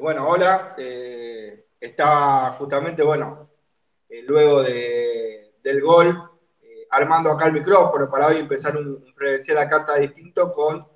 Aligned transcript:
bueno, 0.00 0.28
hola. 0.28 0.74
Eh, 0.78 1.66
estaba 1.80 2.52
justamente, 2.52 3.02
bueno, 3.02 3.50
eh, 4.08 4.22
luego 4.22 4.62
del 4.62 5.80
gol, 5.80 6.30
eh, 6.62 6.86
armando 6.90 7.30
acá 7.30 7.46
el 7.46 7.52
micrófono 7.52 8.10
para 8.10 8.28
hoy 8.28 8.36
empezar 8.36 8.76
un, 8.76 8.86
un 8.86 9.14
la 9.54 9.68
carta 9.68 9.96
distinto 9.96 10.52
con 10.52 10.86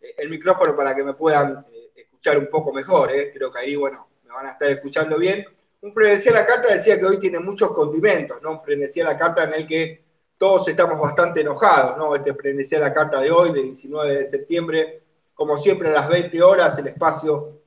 el 0.00 0.28
micrófono 0.30 0.76
para 0.76 0.94
que 0.94 1.04
me 1.04 1.14
puedan 1.14 1.66
escuchar 1.94 2.38
un 2.38 2.48
poco 2.48 2.72
mejor. 2.72 3.10
Creo 3.32 3.52
que 3.52 3.58
ahí, 3.58 3.76
bueno, 3.76 4.08
me 4.24 4.32
van 4.32 4.46
a 4.46 4.52
estar 4.52 4.68
escuchando 4.68 5.18
bien. 5.18 5.44
Un 5.80 5.92
frenesí 5.92 6.30
la 6.30 6.44
carta 6.44 6.72
decía 6.72 6.98
que 6.98 7.06
hoy 7.06 7.18
tiene 7.18 7.38
muchos 7.38 7.72
condimentos, 7.72 8.42
¿no? 8.42 8.52
Un 8.52 8.62
frenesí 8.62 9.00
la 9.00 9.16
carta 9.16 9.44
en 9.44 9.54
el 9.54 9.66
que 9.66 10.02
todos 10.36 10.66
estamos 10.68 11.00
bastante 11.00 11.40
enojados, 11.40 11.96
¿no? 11.96 12.14
Este 12.14 12.34
frenesí 12.34 12.76
la 12.76 12.92
carta 12.92 13.20
de 13.20 13.30
hoy, 13.30 13.52
del 13.52 13.64
19 13.64 14.14
de 14.14 14.26
septiembre, 14.26 15.02
como 15.34 15.56
siempre 15.56 15.88
a 15.88 15.92
las 15.92 16.08
20 16.08 16.42
horas, 16.42 16.78
el 16.78 16.88
espacio 16.88 17.48
eh, 17.48 17.57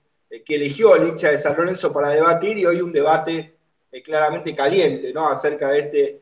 que 0.45 0.55
eligió 0.55 0.95
el 0.95 1.09
hincha 1.09 1.29
de 1.29 1.37
San 1.37 1.57
Lorenzo 1.57 1.91
para 1.91 2.09
debatir 2.09 2.57
y 2.57 2.65
hoy 2.65 2.81
un 2.81 2.93
debate 2.93 3.53
eh, 3.91 4.01
claramente 4.01 4.55
caliente, 4.55 5.11
¿no? 5.13 5.27
Acerca 5.27 5.69
de 5.69 5.79
este 5.79 6.21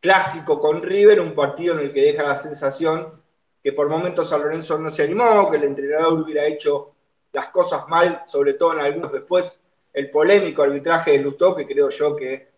clásico 0.00 0.58
con 0.58 0.82
River, 0.82 1.20
un 1.20 1.34
partido 1.34 1.74
en 1.74 1.86
el 1.86 1.92
que 1.92 2.00
deja 2.00 2.22
la 2.22 2.36
sensación 2.36 3.20
que 3.62 3.72
por 3.72 3.88
momentos 3.88 4.30
San 4.30 4.40
Lorenzo 4.40 4.78
no 4.78 4.90
se 4.90 5.02
animó, 5.02 5.50
que 5.50 5.58
el 5.58 5.64
entrenador 5.64 6.22
hubiera 6.22 6.46
hecho 6.46 6.92
las 7.32 7.48
cosas 7.48 7.86
mal, 7.88 8.22
sobre 8.26 8.54
todo 8.54 8.72
en 8.72 8.80
algunos 8.80 9.12
después, 9.12 9.60
el 9.92 10.10
polémico 10.10 10.62
arbitraje 10.62 11.12
de 11.12 11.18
Lustó, 11.18 11.54
que 11.54 11.66
creo 11.66 11.90
yo 11.90 12.16
que 12.16 12.48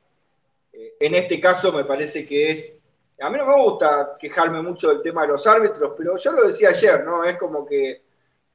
eh, 0.72 0.94
en 1.00 1.14
este 1.14 1.40
caso 1.40 1.72
me 1.72 1.84
parece 1.84 2.24
que 2.26 2.50
es, 2.50 2.78
a 3.20 3.30
mí 3.30 3.38
no 3.38 3.46
me 3.46 3.62
gusta 3.62 4.16
quejarme 4.18 4.62
mucho 4.62 4.90
del 4.90 5.02
tema 5.02 5.22
de 5.22 5.28
los 5.28 5.46
árbitros, 5.46 5.92
pero 5.96 6.16
yo 6.16 6.32
lo 6.32 6.46
decía 6.46 6.68
ayer, 6.68 7.04
¿no? 7.04 7.24
Es 7.24 7.36
como 7.36 7.66
que 7.66 8.02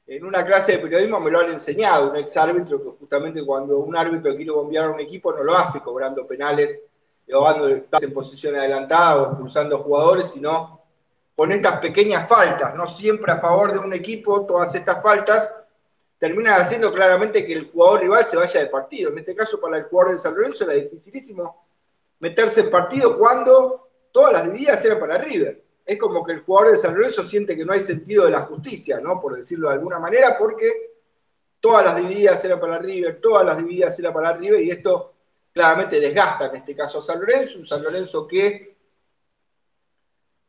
en 0.07 0.23
una 0.23 0.45
clase 0.45 0.73
de 0.73 0.79
periodismo 0.79 1.19
me 1.19 1.29
lo 1.29 1.41
han 1.41 1.51
enseñado, 1.51 2.11
un 2.11 2.15
ex 2.15 2.37
árbitro, 2.37 2.81
que 2.81 2.89
justamente 2.97 3.45
cuando 3.45 3.79
un 3.79 3.95
árbitro 3.95 4.35
quiere 4.35 4.51
bombear 4.51 4.85
a 4.85 4.91
un 4.91 5.01
equipo 5.01 5.33
no 5.33 5.43
lo 5.43 5.55
hace 5.55 5.81
cobrando 5.81 6.25
penales 6.25 6.81
o 7.33 7.43
dando 7.43 7.67
en 7.67 8.13
posición 8.13 8.55
adelantada 8.55 9.21
o 9.21 9.25
expulsando 9.27 9.79
jugadores, 9.79 10.27
sino 10.29 10.81
con 11.35 11.51
estas 11.51 11.79
pequeñas 11.79 12.27
faltas, 12.27 12.73
no 12.73 12.85
siempre 12.87 13.33
a 13.33 13.39
favor 13.39 13.73
de 13.73 13.79
un 13.79 13.93
equipo, 13.93 14.45
todas 14.45 14.73
estas 14.73 15.03
faltas 15.03 15.53
terminan 16.17 16.61
haciendo 16.61 16.91
claramente 16.91 17.45
que 17.45 17.53
el 17.53 17.69
jugador 17.69 18.01
rival 18.01 18.25
se 18.25 18.37
vaya 18.37 18.61
del 18.61 18.69
partido. 18.69 19.11
En 19.11 19.19
este 19.19 19.35
caso, 19.35 19.59
para 19.59 19.77
el 19.77 19.83
jugador 19.83 20.13
de 20.13 20.19
San 20.19 20.33
Lorenzo 20.33 20.63
era 20.63 20.73
dificilísimo 20.73 21.67
meterse 22.19 22.61
en 22.61 22.71
partido 22.71 23.17
cuando 23.19 23.89
todas 24.11 24.33
las 24.33 24.45
divididas 24.45 24.83
eran 24.83 24.99
para 24.99 25.17
River 25.17 25.66
es 25.87 25.97
como 25.97 26.21
que 26.25 26.33
el 26.33 26.41
jugador 26.41 26.73
de 26.73 26.77
San 26.77 26.93
Lorenzo 26.93 27.23
siente 27.23 27.55
que 27.55 27.63
no 27.63 27.71
hay 27.71 27.79
sentido 27.79 28.25
de 28.25 28.31
la 28.31 28.41
justicia, 28.41 28.99
¿no? 28.99 29.21
Por 29.21 29.37
decirlo 29.37 29.69
de 29.69 29.75
alguna 29.75 29.99
manera, 29.99 30.37
porque 30.37 30.91
todas 31.61 31.85
las 31.85 31.95
divididas 31.95 32.43
eran 32.43 32.59
para 32.59 32.77
River, 32.77 33.21
todas 33.21 33.45
las 33.45 33.57
divididas 33.57 33.97
eran 33.97 34.13
para 34.13 34.33
River, 34.33 34.61
y 34.61 34.69
esto 34.69 35.13
claramente 35.53 36.01
desgasta 36.01 36.47
en 36.47 36.57
este 36.57 36.75
caso 36.75 36.99
a 36.99 37.03
San 37.03 37.21
Lorenzo, 37.21 37.59
un 37.59 37.65
San 37.65 37.81
Lorenzo 37.81 38.27
que 38.27 38.75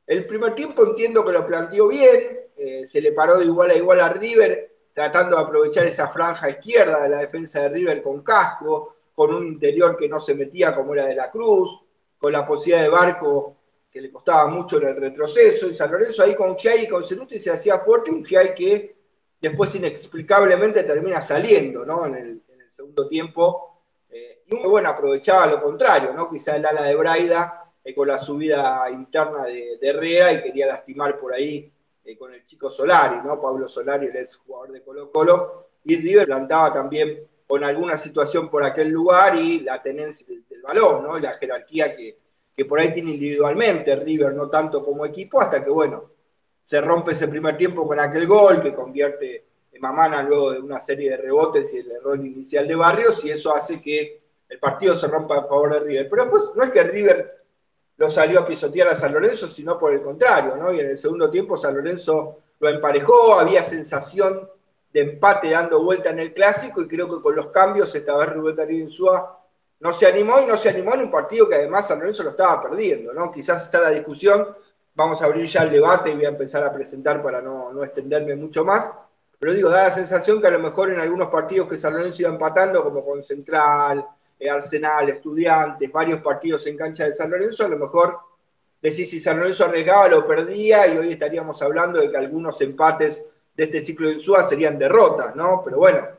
el 0.08 0.26
primer 0.26 0.56
tiempo 0.56 0.84
entiendo 0.84 1.24
que 1.24 1.32
lo 1.32 1.46
planteó 1.46 1.86
bien, 1.86 2.40
eh, 2.56 2.84
se 2.84 3.00
le 3.00 3.12
paró 3.12 3.38
de 3.38 3.44
igual 3.44 3.70
a 3.70 3.76
igual 3.76 4.00
a 4.00 4.08
River, 4.08 4.72
tratando 4.92 5.36
de 5.36 5.42
aprovechar 5.42 5.86
esa 5.86 6.08
franja 6.08 6.50
izquierda 6.50 7.00
de 7.04 7.10
la 7.10 7.18
defensa 7.18 7.60
de 7.60 7.68
River 7.68 8.02
con 8.02 8.24
casco, 8.24 8.96
con 9.14 9.32
un 9.32 9.46
interior 9.46 9.96
que 9.96 10.08
no 10.08 10.18
se 10.18 10.34
metía 10.34 10.74
como 10.74 10.94
era 10.94 11.06
de 11.06 11.14
la 11.14 11.30
Cruz, 11.30 11.80
con 12.18 12.32
la 12.32 12.44
posibilidad 12.44 12.82
de 12.82 12.88
Barco 12.88 13.57
que 13.98 14.02
le 14.02 14.12
costaba 14.12 14.46
mucho 14.46 14.80
en 14.80 14.90
el 14.90 14.96
retroceso, 14.96 15.68
y 15.68 15.74
San 15.74 15.90
Lorenzo 15.90 16.22
ahí 16.22 16.36
con 16.36 16.56
Giai 16.56 16.84
y 16.84 16.88
con 16.88 17.02
Ceruti 17.02 17.40
se 17.40 17.50
hacía 17.50 17.80
fuerte, 17.80 18.12
un 18.12 18.24
Giai 18.24 18.54
que 18.54 18.94
después 19.40 19.74
inexplicablemente 19.74 20.84
termina 20.84 21.20
saliendo 21.20 21.84
¿no? 21.84 22.06
en, 22.06 22.14
el, 22.14 22.42
segundo 22.68 23.08
tiempo, 23.08 23.82
eh, 24.08 24.44
y 24.46 24.54
bueno 24.54 24.90
aprovechaba 24.90 25.48
lo 25.48 25.60
contrario, 25.60 26.12
¿no? 26.12 26.30
quizá 26.30 26.54
el 26.54 26.64
ala 26.64 26.84
de 26.84 26.94
Braida 26.94 27.72
eh, 27.82 27.92
con 27.92 28.06
la 28.06 28.20
subida 28.20 28.88
interna 28.88 29.46
de, 29.46 29.76
Herrera 29.82 30.32
y 30.32 30.42
quería 30.42 30.68
lastimar 30.68 31.18
por 31.18 31.34
ahí 31.34 31.72
eh, 32.04 32.16
con 32.16 32.32
el 32.32 32.44
chico 32.44 32.70
Solari, 32.70 33.16
¿no? 33.24 33.40
Pablo 33.40 33.66
Solari, 33.66 34.06
el 34.06 34.16
ex 34.16 34.36
jugador 34.36 34.70
de 34.70 34.82
Colo 34.82 35.10
Colo, 35.10 35.70
y 35.82 35.96
River 35.96 36.26
plantaba 36.26 36.72
también 36.72 37.26
con 37.48 37.64
alguna 37.64 37.98
situación 37.98 38.48
por 38.48 38.62
aquel 38.62 38.90
lugar 38.90 39.34
y 39.34 39.58
la 39.60 39.82
tenencia 39.82 40.24
del, 40.28 40.62
balón, 40.62 41.02
¿no? 41.02 41.18
la 41.18 41.32
jerarquía 41.32 41.96
que, 41.96 42.27
que 42.58 42.64
por 42.64 42.80
ahí 42.80 42.92
tiene 42.92 43.12
individualmente 43.12 43.94
River, 43.94 44.34
no 44.34 44.50
tanto 44.50 44.84
como 44.84 45.06
equipo, 45.06 45.40
hasta 45.40 45.62
que, 45.62 45.70
bueno, 45.70 46.10
se 46.64 46.80
rompe 46.80 47.12
ese 47.12 47.28
primer 47.28 47.56
tiempo 47.56 47.86
con 47.86 48.00
aquel 48.00 48.26
gol 48.26 48.60
que 48.60 48.74
convierte 48.74 49.44
en 49.70 49.80
Mamana 49.80 50.24
luego 50.24 50.50
de 50.50 50.58
una 50.58 50.80
serie 50.80 51.10
de 51.10 51.18
rebotes 51.18 51.72
y 51.72 51.78
el 51.78 51.92
error 51.92 52.18
inicial 52.18 52.66
de 52.66 52.74
Barrios, 52.74 53.24
y 53.24 53.30
eso 53.30 53.54
hace 53.54 53.80
que 53.80 54.22
el 54.48 54.58
partido 54.58 54.96
se 54.96 55.06
rompa 55.06 55.38
a 55.38 55.44
favor 55.44 55.74
de 55.74 55.78
River. 55.78 56.08
Pero 56.10 56.22
después 56.24 56.52
no 56.56 56.64
es 56.64 56.70
que 56.72 56.82
River 56.82 57.44
lo 57.96 58.10
salió 58.10 58.40
a 58.40 58.46
pisotear 58.46 58.88
a 58.88 58.96
San 58.96 59.12
Lorenzo, 59.14 59.46
sino 59.46 59.78
por 59.78 59.92
el 59.92 60.02
contrario, 60.02 60.56
¿no? 60.56 60.72
Y 60.72 60.80
en 60.80 60.90
el 60.90 60.98
segundo 60.98 61.30
tiempo 61.30 61.56
San 61.56 61.76
Lorenzo 61.76 62.40
lo 62.58 62.68
emparejó, 62.68 63.34
había 63.34 63.62
sensación 63.62 64.50
de 64.92 65.02
empate 65.02 65.50
dando 65.50 65.80
vuelta 65.84 66.10
en 66.10 66.18
el 66.18 66.34
clásico, 66.34 66.82
y 66.82 66.88
creo 66.88 67.08
que 67.08 67.22
con 67.22 67.36
los 67.36 67.50
cambios, 67.50 67.94
esta 67.94 68.16
vez 68.16 68.30
Rubén 68.30 68.56
Darío 68.56 68.88
no 69.80 69.92
se 69.92 70.06
animó 70.06 70.40
y 70.40 70.46
no 70.46 70.56
se 70.56 70.70
animó 70.70 70.94
en 70.94 71.02
un 71.02 71.10
partido 71.10 71.48
que 71.48 71.54
además 71.54 71.88
San 71.88 71.98
Lorenzo 71.98 72.24
lo 72.24 72.30
estaba 72.30 72.62
perdiendo, 72.62 73.12
¿no? 73.12 73.30
Quizás 73.30 73.64
está 73.64 73.80
la 73.80 73.90
discusión, 73.90 74.48
vamos 74.94 75.22
a 75.22 75.26
abrir 75.26 75.46
ya 75.46 75.62
el 75.62 75.70
debate 75.70 76.10
y 76.10 76.16
voy 76.16 76.24
a 76.24 76.30
empezar 76.30 76.64
a 76.64 76.72
presentar 76.72 77.22
para 77.22 77.40
no, 77.40 77.82
extenderme 77.84 78.34
mucho 78.34 78.64
más, 78.64 78.90
pero 79.38 79.52
digo, 79.52 79.70
da 79.70 79.84
la 79.84 79.90
sensación 79.92 80.40
que 80.40 80.48
a 80.48 80.50
lo 80.50 80.58
mejor 80.58 80.90
en 80.90 80.98
algunos 80.98 81.28
partidos 81.28 81.68
que 81.68 81.78
San 81.78 81.94
Lorenzo 81.94 82.22
iba 82.22 82.30
empatando, 82.30 82.82
como 82.82 83.04
con 83.04 83.22
Central, 83.22 84.04
eh, 84.38 84.50
Arsenal, 84.50 85.08
Estudiantes, 85.08 85.92
varios 85.92 86.20
partidos 86.20 86.66
en 86.66 86.76
cancha 86.76 87.04
de 87.04 87.12
San 87.12 87.30
Lorenzo, 87.30 87.64
a 87.64 87.68
lo 87.68 87.78
mejor 87.78 88.18
decís 88.82 89.08
si 89.08 89.20
San 89.20 89.38
Lorenzo 89.38 89.64
arriesgaba 89.64 90.08
lo 90.08 90.26
perdía 90.26 90.88
y 90.88 90.98
hoy 90.98 91.12
estaríamos 91.12 91.62
hablando 91.62 92.00
de 92.00 92.10
que 92.10 92.16
algunos 92.16 92.60
empates 92.60 93.24
de 93.56 93.64
este 93.64 93.80
ciclo 93.80 94.08
de 94.08 94.18
SUA 94.18 94.44
serían 94.44 94.78
derrotas, 94.78 95.36
¿no? 95.36 95.62
Pero 95.64 95.78
bueno, 95.78 96.17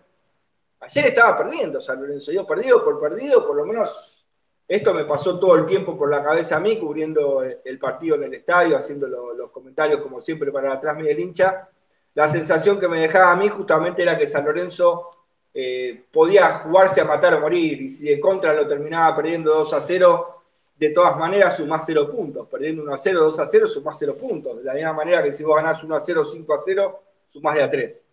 Ayer 0.89 1.05
estaba 1.05 1.37
perdiendo 1.37 1.79
San 1.79 2.01
Lorenzo, 2.01 2.31
yo 2.31 2.47
perdido 2.47 2.83
por 2.83 2.99
perdido, 2.99 3.45
por 3.45 3.55
lo 3.55 3.63
menos 3.63 4.25
esto 4.67 4.91
me 4.91 5.05
pasó 5.05 5.37
todo 5.37 5.55
el 5.55 5.67
tiempo 5.67 5.95
por 5.95 6.09
la 6.09 6.23
cabeza 6.23 6.57
a 6.57 6.59
mí, 6.59 6.79
cubriendo 6.79 7.43
el 7.43 7.77
partido 7.77 8.15
en 8.15 8.23
el 8.23 8.33
estadio, 8.33 8.75
haciendo 8.75 9.07
los 9.07 9.51
comentarios 9.51 10.01
como 10.01 10.19
siempre 10.19 10.51
para 10.51 10.73
atrás 10.73 10.97
del 10.97 11.19
hincha. 11.19 11.69
La 12.15 12.27
sensación 12.27 12.79
que 12.79 12.87
me 12.87 13.01
dejaba 13.01 13.33
a 13.33 13.35
mí 13.35 13.47
justamente 13.49 14.01
era 14.01 14.17
que 14.17 14.25
San 14.25 14.43
Lorenzo 14.45 15.09
eh, 15.53 16.05
podía 16.11 16.55
jugarse 16.55 17.01
a 17.01 17.05
matar 17.05 17.35
o 17.35 17.39
morir, 17.39 17.79
y 17.83 17.89
si 17.89 18.09
de 18.09 18.19
contra 18.19 18.53
lo 18.53 18.67
terminaba 18.67 19.15
perdiendo 19.15 19.53
2 19.53 19.73
a 19.73 19.81
0, 19.81 20.43
de 20.75 20.89
todas 20.89 21.15
maneras 21.17 21.57
sumás 21.57 21.83
0 21.85 22.09
puntos, 22.09 22.47
perdiendo 22.47 22.81
1 22.81 22.93
a 22.95 22.97
0, 22.97 23.23
2 23.25 23.39
a 23.39 23.45
0, 23.45 23.67
sumás 23.67 23.95
0 23.99 24.15
puntos, 24.15 24.57
de 24.57 24.63
la 24.63 24.73
misma 24.73 24.93
manera 24.93 25.21
que 25.21 25.33
si 25.33 25.43
vos 25.43 25.55
ganás 25.55 25.83
1 25.83 25.95
a 25.95 26.01
0, 26.01 26.25
5 26.25 26.53
a 26.53 26.57
0, 26.57 26.99
sumás 27.27 27.55
de 27.55 27.63
a 27.63 27.69
3. 27.69 28.05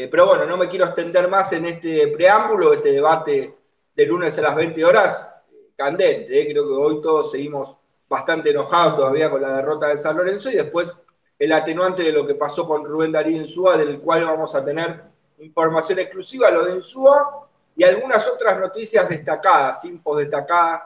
Eh, 0.00 0.06
pero 0.06 0.28
bueno, 0.28 0.46
no 0.46 0.56
me 0.56 0.68
quiero 0.68 0.84
extender 0.84 1.26
más 1.26 1.52
en 1.52 1.66
este 1.66 2.06
preámbulo, 2.06 2.72
este 2.72 2.92
debate 2.92 3.52
de 3.96 4.06
lunes 4.06 4.38
a 4.38 4.42
las 4.42 4.54
20 4.54 4.84
horas, 4.84 5.42
candente. 5.74 6.40
Eh. 6.40 6.46
Creo 6.52 6.68
que 6.68 6.72
hoy 6.72 7.02
todos 7.02 7.32
seguimos 7.32 7.76
bastante 8.08 8.50
enojados 8.50 8.94
todavía 8.94 9.28
con 9.28 9.42
la 9.42 9.56
derrota 9.56 9.88
de 9.88 9.98
San 9.98 10.16
Lorenzo 10.16 10.50
y 10.50 10.54
después 10.54 10.96
el 11.36 11.50
atenuante 11.50 12.04
de 12.04 12.12
lo 12.12 12.24
que 12.24 12.36
pasó 12.36 12.64
con 12.64 12.84
Rubén 12.84 13.10
Darío 13.10 13.38
Insúa, 13.38 13.76
del 13.76 13.98
cual 13.98 14.24
vamos 14.24 14.54
a 14.54 14.64
tener 14.64 15.02
información 15.38 15.98
exclusiva, 15.98 16.48
lo 16.52 16.64
de 16.64 16.76
Insúa 16.76 17.48
y 17.74 17.82
algunas 17.82 18.24
otras 18.28 18.56
noticias 18.60 19.08
destacadas, 19.08 19.84
infos 19.84 20.18
destacadas, 20.18 20.82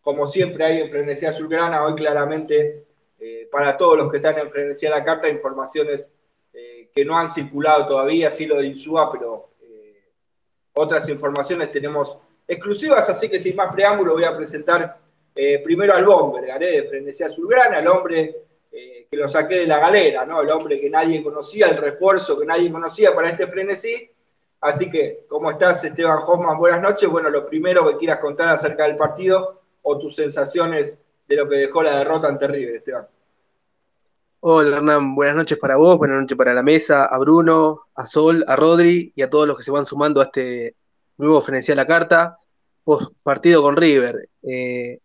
como 0.00 0.26
siempre 0.26 0.64
hay 0.64 0.80
en 0.80 0.90
Frenesía 0.90 1.30
Azulgrana, 1.30 1.84
hoy 1.84 1.94
claramente 1.94 2.86
eh, 3.20 3.48
para 3.52 3.76
todos 3.76 3.98
los 3.98 4.10
que 4.10 4.16
están 4.16 4.36
en 4.36 4.50
Frenesía 4.50 4.90
La 4.90 5.04
Carta, 5.04 5.28
informaciones 5.28 6.10
que 6.94 7.04
no 7.04 7.16
han 7.16 7.30
circulado 7.30 7.86
todavía, 7.86 8.30
sí 8.30 8.46
lo 8.46 8.56
de 8.56 8.66
Insúa, 8.66 9.10
pero 9.12 9.50
eh, 9.62 10.10
otras 10.74 11.08
informaciones 11.08 11.70
tenemos 11.70 12.18
exclusivas, 12.46 13.08
así 13.10 13.28
que 13.28 13.38
sin 13.38 13.56
más 13.56 13.72
preámbulo 13.72 14.14
voy 14.14 14.24
a 14.24 14.36
presentar 14.36 14.98
eh, 15.34 15.60
primero 15.62 15.94
al 15.94 16.04
Bomber, 16.04 16.58
de 16.58 16.88
Frenesía 16.88 17.26
Azulgrana, 17.26 17.78
el 17.78 17.86
hombre 17.86 18.42
eh, 18.72 19.06
que 19.10 19.16
lo 19.16 19.28
saqué 19.28 19.60
de 19.60 19.66
la 19.66 19.78
galera, 19.78 20.24
¿no? 20.24 20.40
el 20.40 20.50
hombre 20.50 20.80
que 20.80 20.90
nadie 20.90 21.22
conocía, 21.22 21.68
el 21.68 21.76
refuerzo 21.76 22.38
que 22.38 22.44
nadie 22.44 22.72
conocía 22.72 23.14
para 23.14 23.30
este 23.30 23.46
frenesí. 23.46 24.10
Así 24.60 24.90
que, 24.90 25.26
¿cómo 25.28 25.50
estás, 25.50 25.84
Esteban 25.84 26.18
Hoffman? 26.26 26.58
Buenas 26.58 26.82
noches. 26.82 27.08
Bueno, 27.08 27.30
lo 27.30 27.46
primero 27.46 27.88
que 27.88 27.96
quieras 27.96 28.18
contar 28.18 28.48
acerca 28.48 28.84
del 28.84 28.96
partido 28.96 29.60
o 29.82 29.98
tus 29.98 30.16
sensaciones 30.16 30.98
de 31.28 31.36
lo 31.36 31.48
que 31.48 31.56
dejó 31.56 31.82
la 31.82 31.98
derrota 31.98 32.26
ante 32.26 32.48
River, 32.48 32.76
Esteban. 32.76 33.06
Hola 34.40 34.76
Hernán, 34.76 35.16
buenas 35.16 35.34
noches 35.34 35.58
para 35.58 35.74
vos, 35.74 35.98
buenas 35.98 36.20
noches 36.20 36.38
para 36.38 36.54
la 36.54 36.62
mesa, 36.62 37.06
a 37.06 37.18
Bruno, 37.18 37.80
a 37.96 38.06
Sol, 38.06 38.44
a 38.46 38.54
Rodri 38.54 39.12
y 39.16 39.22
a 39.22 39.30
todos 39.30 39.48
los 39.48 39.56
que 39.56 39.64
se 39.64 39.72
van 39.72 39.84
sumando 39.84 40.20
a 40.20 40.26
este 40.26 40.76
nuevo 41.16 41.42
Frenesía 41.42 41.74
la 41.74 41.88
Carta, 41.88 42.38
post 42.84 43.12
partido 43.24 43.62
con 43.62 43.76
River. 43.76 44.28
Eh, 44.44 45.00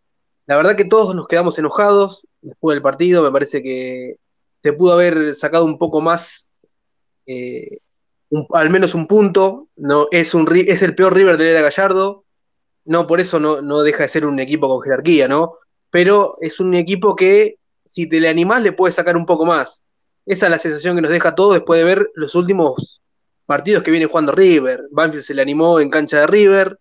la 0.45 0.55
verdad 0.55 0.75
que 0.75 0.85
todos 0.85 1.15
nos 1.15 1.27
quedamos 1.27 1.57
enojados 1.57 2.27
después 2.41 2.75
del 2.75 2.83
partido, 2.83 3.23
me 3.23 3.31
parece 3.31 3.63
que 3.63 4.17
se 4.61 4.73
pudo 4.73 4.93
haber 4.93 5.33
sacado 5.33 5.65
un 5.65 5.79
poco 5.79 5.99
más 5.99 6.47
eh, 7.25 7.79
al 8.53 8.69
menos 8.69 8.93
un 8.93 9.07
punto, 9.07 9.67
no, 9.75 10.09
es, 10.11 10.35
un, 10.35 10.47
es 10.55 10.83
el 10.83 10.93
peor 10.93 11.15
River 11.15 11.37
de 11.37 11.49
era 11.49 11.61
Gallardo, 11.61 12.23
no 12.85 13.07
por 13.07 13.19
eso 13.19 13.39
no, 13.39 13.63
no 13.63 13.81
deja 13.81 14.03
de 14.03 14.09
ser 14.09 14.27
un 14.27 14.39
equipo 14.39 14.67
con 14.67 14.81
jerarquía, 14.81 15.27
¿no? 15.27 15.55
Pero 15.89 16.35
es 16.39 16.59
un 16.59 16.75
equipo 16.75 17.15
que 17.15 17.57
si 17.85 18.07
te 18.07 18.19
le 18.19 18.29
animás 18.29 18.63
le 18.63 18.71
puedes 18.71 18.95
sacar 18.95 19.17
un 19.17 19.25
poco 19.25 19.45
más. 19.45 19.83
Esa 20.25 20.45
es 20.45 20.51
la 20.51 20.57
sensación 20.57 20.95
que 20.95 21.01
nos 21.01 21.11
deja 21.11 21.35
todo 21.35 21.53
después 21.53 21.79
de 21.79 21.85
ver 21.85 22.11
los 22.15 22.35
últimos 22.35 23.03
partidos 23.45 23.83
que 23.83 23.91
viene 23.91 24.05
jugando 24.05 24.31
River. 24.31 24.83
Banfield 24.91 25.23
se 25.23 25.33
le 25.33 25.41
animó 25.41 25.79
en 25.79 25.89
cancha 25.89 26.21
de 26.21 26.27
River, 26.27 26.79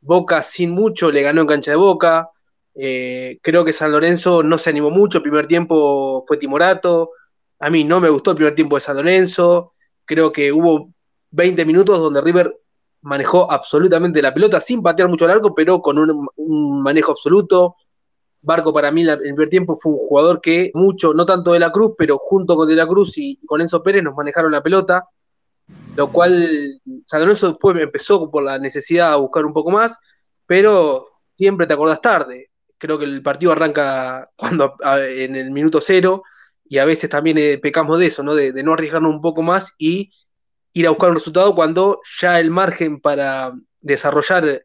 Boca 0.00 0.42
sin 0.42 0.70
mucho 0.70 1.10
le 1.10 1.22
ganó 1.22 1.40
en 1.40 1.46
cancha 1.48 1.72
de 1.72 1.76
Boca. 1.76 2.30
Eh, 2.74 3.38
creo 3.42 3.64
que 3.64 3.72
San 3.72 3.90
Lorenzo 3.90 4.42
no 4.42 4.58
se 4.58 4.70
animó 4.70 4.90
mucho, 4.90 5.18
el 5.18 5.22
primer 5.22 5.48
tiempo 5.48 6.24
fue 6.26 6.36
timorato. 6.36 7.10
A 7.58 7.70
mí 7.70 7.84
no 7.84 8.00
me 8.00 8.08
gustó 8.08 8.30
el 8.30 8.36
primer 8.36 8.54
tiempo 8.54 8.76
de 8.76 8.82
San 8.82 8.96
Lorenzo. 8.96 9.72
Creo 10.04 10.30
que 10.30 10.52
hubo 10.52 10.90
20 11.30 11.64
minutos 11.64 11.98
donde 11.98 12.20
River 12.20 12.56
manejó 13.02 13.50
absolutamente 13.50 14.20
la 14.22 14.34
pelota 14.34 14.60
sin 14.60 14.82
patear 14.82 15.08
mucho 15.08 15.26
largo, 15.26 15.54
pero 15.54 15.80
con 15.80 15.98
un, 15.98 16.82
manejo 16.82 17.12
absoluto. 17.12 17.76
Barco 18.46 18.72
para 18.72 18.90
mí 18.90 19.02
en 19.02 19.08
el 19.08 19.18
primer 19.18 19.48
tiempo 19.48 19.76
fue 19.76 19.92
un 19.92 19.98
jugador 19.98 20.40
que 20.40 20.70
mucho, 20.72 21.12
no 21.12 21.26
tanto 21.26 21.52
de 21.52 21.60
la 21.60 21.70
Cruz, 21.70 21.94
pero 21.98 22.16
junto 22.16 22.56
con 22.56 22.68
de 22.68 22.76
la 22.76 22.86
Cruz 22.86 23.18
y 23.18 23.36
con 23.44 23.60
Enzo 23.60 23.82
Pérez 23.82 24.02
nos 24.02 24.14
manejaron 24.14 24.52
la 24.52 24.62
pelota 24.62 25.06
lo 25.96 26.12
cual 26.12 26.80
San 27.04 27.20
Lorenzo 27.20 27.48
después 27.48 27.76
empezó 27.80 28.30
por 28.30 28.44
la 28.44 28.58
necesidad 28.58 29.12
de 29.12 29.20
buscar 29.20 29.44
un 29.44 29.52
poco 29.52 29.70
más, 29.70 29.98
pero 30.46 31.08
siempre 31.36 31.66
te 31.66 31.74
acordás 31.74 32.00
tarde. 32.00 32.50
Creo 32.78 32.98
que 32.98 33.06
el 33.06 33.22
partido 33.22 33.52
arranca 33.52 34.28
cuando 34.36 34.74
en 34.84 35.36
el 35.36 35.50
minuto 35.50 35.80
cero 35.80 36.22
y 36.68 36.78
a 36.78 36.84
veces 36.84 37.08
también 37.08 37.38
eh, 37.38 37.58
pecamos 37.58 37.98
de 37.98 38.06
eso, 38.06 38.22
¿no? 38.22 38.34
De, 38.34 38.52
no 38.62 38.74
arriesgarnos 38.74 39.14
un 39.14 39.22
poco 39.22 39.42
más 39.42 39.72
y 39.78 40.12
ir 40.72 40.86
a 40.86 40.90
buscar 40.90 41.10
un 41.10 41.16
resultado 41.16 41.54
cuando 41.54 42.00
ya 42.20 42.38
el 42.38 42.50
margen 42.50 43.00
para 43.00 43.54
desarrollar 43.80 44.64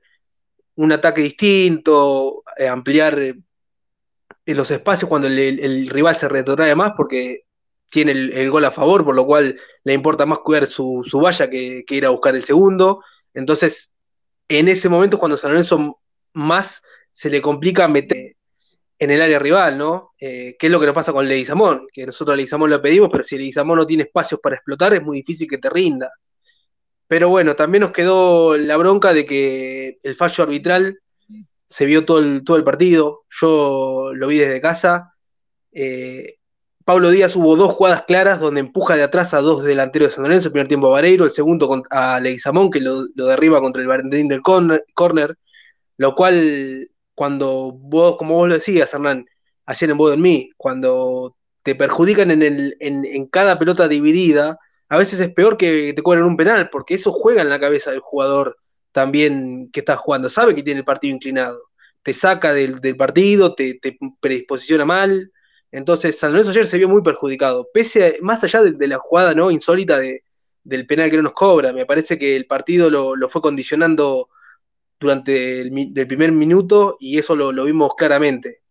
un 0.75 0.91
ataque 0.91 1.21
distinto, 1.21 2.43
eh, 2.57 2.67
ampliar 2.67 3.35
eh, 4.45 4.55
los 4.55 4.71
espacios 4.71 5.09
cuando 5.09 5.27
el, 5.27 5.89
rival 5.89 6.15
se 6.15 6.27
retrotrae 6.27 6.75
más, 6.75 6.93
porque 6.97 7.43
tiene 7.89 8.11
el, 8.13 8.49
gol 8.49 8.65
a 8.65 8.71
favor, 8.71 9.03
por 9.03 9.15
lo 9.15 9.25
cual 9.25 9.59
le 9.83 9.93
importa 9.93 10.25
más 10.25 10.39
cuidar 10.39 10.67
su, 10.67 11.03
valla 11.21 11.49
que, 11.49 11.83
ir 11.89 12.05
a 12.05 12.09
buscar 12.09 12.35
el 12.35 12.43
segundo. 12.43 13.03
Entonces, 13.33 13.93
en 14.47 14.67
ese 14.69 14.89
momento 14.89 15.19
cuando 15.19 15.38
San 15.38 15.51
Lorenzo 15.51 15.99
más 16.33 16.81
se 17.11 17.29
le 17.29 17.41
complica 17.41 17.88
meter 17.88 18.35
en 18.97 19.11
el 19.11 19.21
área 19.21 19.39
rival, 19.39 19.77
¿no? 19.77 20.11
Eh, 20.19 20.55
¿Qué 20.59 20.67
es 20.67 20.71
lo 20.71 20.79
que 20.79 20.85
nos 20.85 20.95
pasa 20.95 21.11
con 21.11 21.27
Leguizamón? 21.27 21.88
Que 21.91 22.05
nosotros 22.05 22.33
a 22.33 22.38
Leguizamón 22.38 22.69
lo 22.69 22.81
pedimos, 22.81 23.09
pero 23.11 23.23
si 23.23 23.38
Leguizamón 23.38 23.79
no 23.79 23.88
tiene 23.88 24.03
espacios 24.03 24.39
para 24.39 24.55
explotar, 24.55 24.93
es 24.93 25.01
muy 25.01 25.17
difícil 25.17 25.49
que 25.49 25.57
te 25.57 25.69
rinda. 25.69 26.11
Pero 27.07 27.27
bueno, 27.27 27.55
también 27.55 27.81
nos 27.81 27.91
quedó 27.91 28.55
la 28.55 28.77
bronca 28.77 29.13
de 29.13 29.25
que 29.25 29.97
el 30.03 30.15
fallo 30.15 30.43
arbitral 30.43 30.99
se 31.71 31.85
vio 31.85 32.06
todo 32.06 32.19
el, 32.19 32.44
todo 32.44 32.57
el 32.57 32.65
partido. 32.65 33.23
Yo 33.29 34.12
lo 34.13 34.27
vi 34.27 34.39
desde 34.39 34.59
casa. 34.59 35.13
Eh, 35.71 36.35
Pablo 36.83 37.09
Díaz 37.12 37.35
hubo 37.38 37.56
dos 37.56 37.71
jugadas 37.71 38.03
claras 38.03 38.41
donde 38.41 38.59
empuja 38.59 38.97
de 38.97 39.03
atrás 39.03 39.33
a 39.33 39.39
dos 39.39 39.63
delanteros 39.63 40.09
de 40.09 40.15
San 40.15 40.23
Lorenzo, 40.23 40.50
el 40.50 40.51
primer 40.51 40.68
tiempo 40.68 40.88
a 40.88 40.91
Vareiro, 40.91 41.23
el 41.23 41.31
segundo 41.31 41.83
a 41.89 42.19
Leguizamón, 42.19 42.69
que 42.69 42.81
lo, 42.81 43.06
derriba 43.15 43.62
contra 43.62 43.81
el 43.81 43.88
Valentín 43.88 44.27
del 44.27 44.41
corner, 44.41 45.38
lo 45.95 46.15
cual, 46.15 46.89
cuando 47.15 47.71
vos, 47.71 48.17
como 48.17 48.35
vos 48.35 48.50
lo 48.50 48.56
decías, 48.56 48.94
Hernán, 48.94 49.25
ayer 49.65 49.91
en 49.91 49.97
Vos 49.97 50.17
Mí, 50.17 50.50
cuando 50.57 51.38
te 51.63 51.75
perjudican 51.75 52.31
en, 52.31 52.41
el, 52.41 52.75
en, 52.81 53.27
cada 53.27 53.57
pelota 53.57 53.88
dividida, 53.88 54.57
a 54.89 54.97
veces 54.97 55.21
es 55.21 55.31
peor 55.31 55.56
que 55.56 55.94
te 55.94 56.03
cobren 56.03 56.25
un 56.25 56.35
penal, 56.35 56.69
porque 56.69 56.95
eso 56.95 57.13
juega 57.13 57.41
en 57.41 57.50
la 57.50 57.62
cabeza 57.62 57.91
del 57.91 58.01
jugador 58.01 58.57
también 58.91 59.69
que 59.71 59.81
está 59.81 59.95
jugando, 59.95 60.29
sabe 60.29 60.55
que 60.55 60.63
tiene 60.63 60.79
el 60.79 60.85
partido 60.85 61.13
inclinado, 61.13 61.61
te 62.03 62.13
saca 62.13 62.53
del, 62.53 62.79
partido, 62.97 63.55
te, 63.55 63.75
te 63.75 63.97
predisposiciona 64.19 64.85
mal, 64.85 65.31
entonces, 65.71 66.19
San 66.19 66.31
Lorenzo 66.31 66.51
ayer 66.51 66.67
se 66.67 66.77
vio 66.77 66.89
muy 66.89 67.01
perjudicado, 67.01 67.69
pese 67.73 68.17
más 68.21 68.43
allá 68.43 68.61
de, 68.61 68.88
la 68.88 68.97
jugada 68.97 69.33
¿no? 69.33 69.51
insólita 69.51 69.97
de, 69.97 70.23
del 70.63 70.85
penal 70.85 71.09
que 71.09 71.17
no 71.17 71.23
nos 71.23 71.33
cobra. 71.33 71.71
Me 71.73 71.85
parece 71.85 72.17
que 72.19 72.35
el 72.35 72.45
partido 72.45 72.89
lo, 72.89 73.29
fue 73.29 73.41
condicionando 73.41 74.29
durante 74.99 75.61
el 75.61 76.07
primer 76.07 76.31
minuto 76.31 76.97
y 76.99 77.17
eso 77.17 77.35
lo, 77.35 77.63
vimos 77.63 77.93
claramente. 77.95 78.61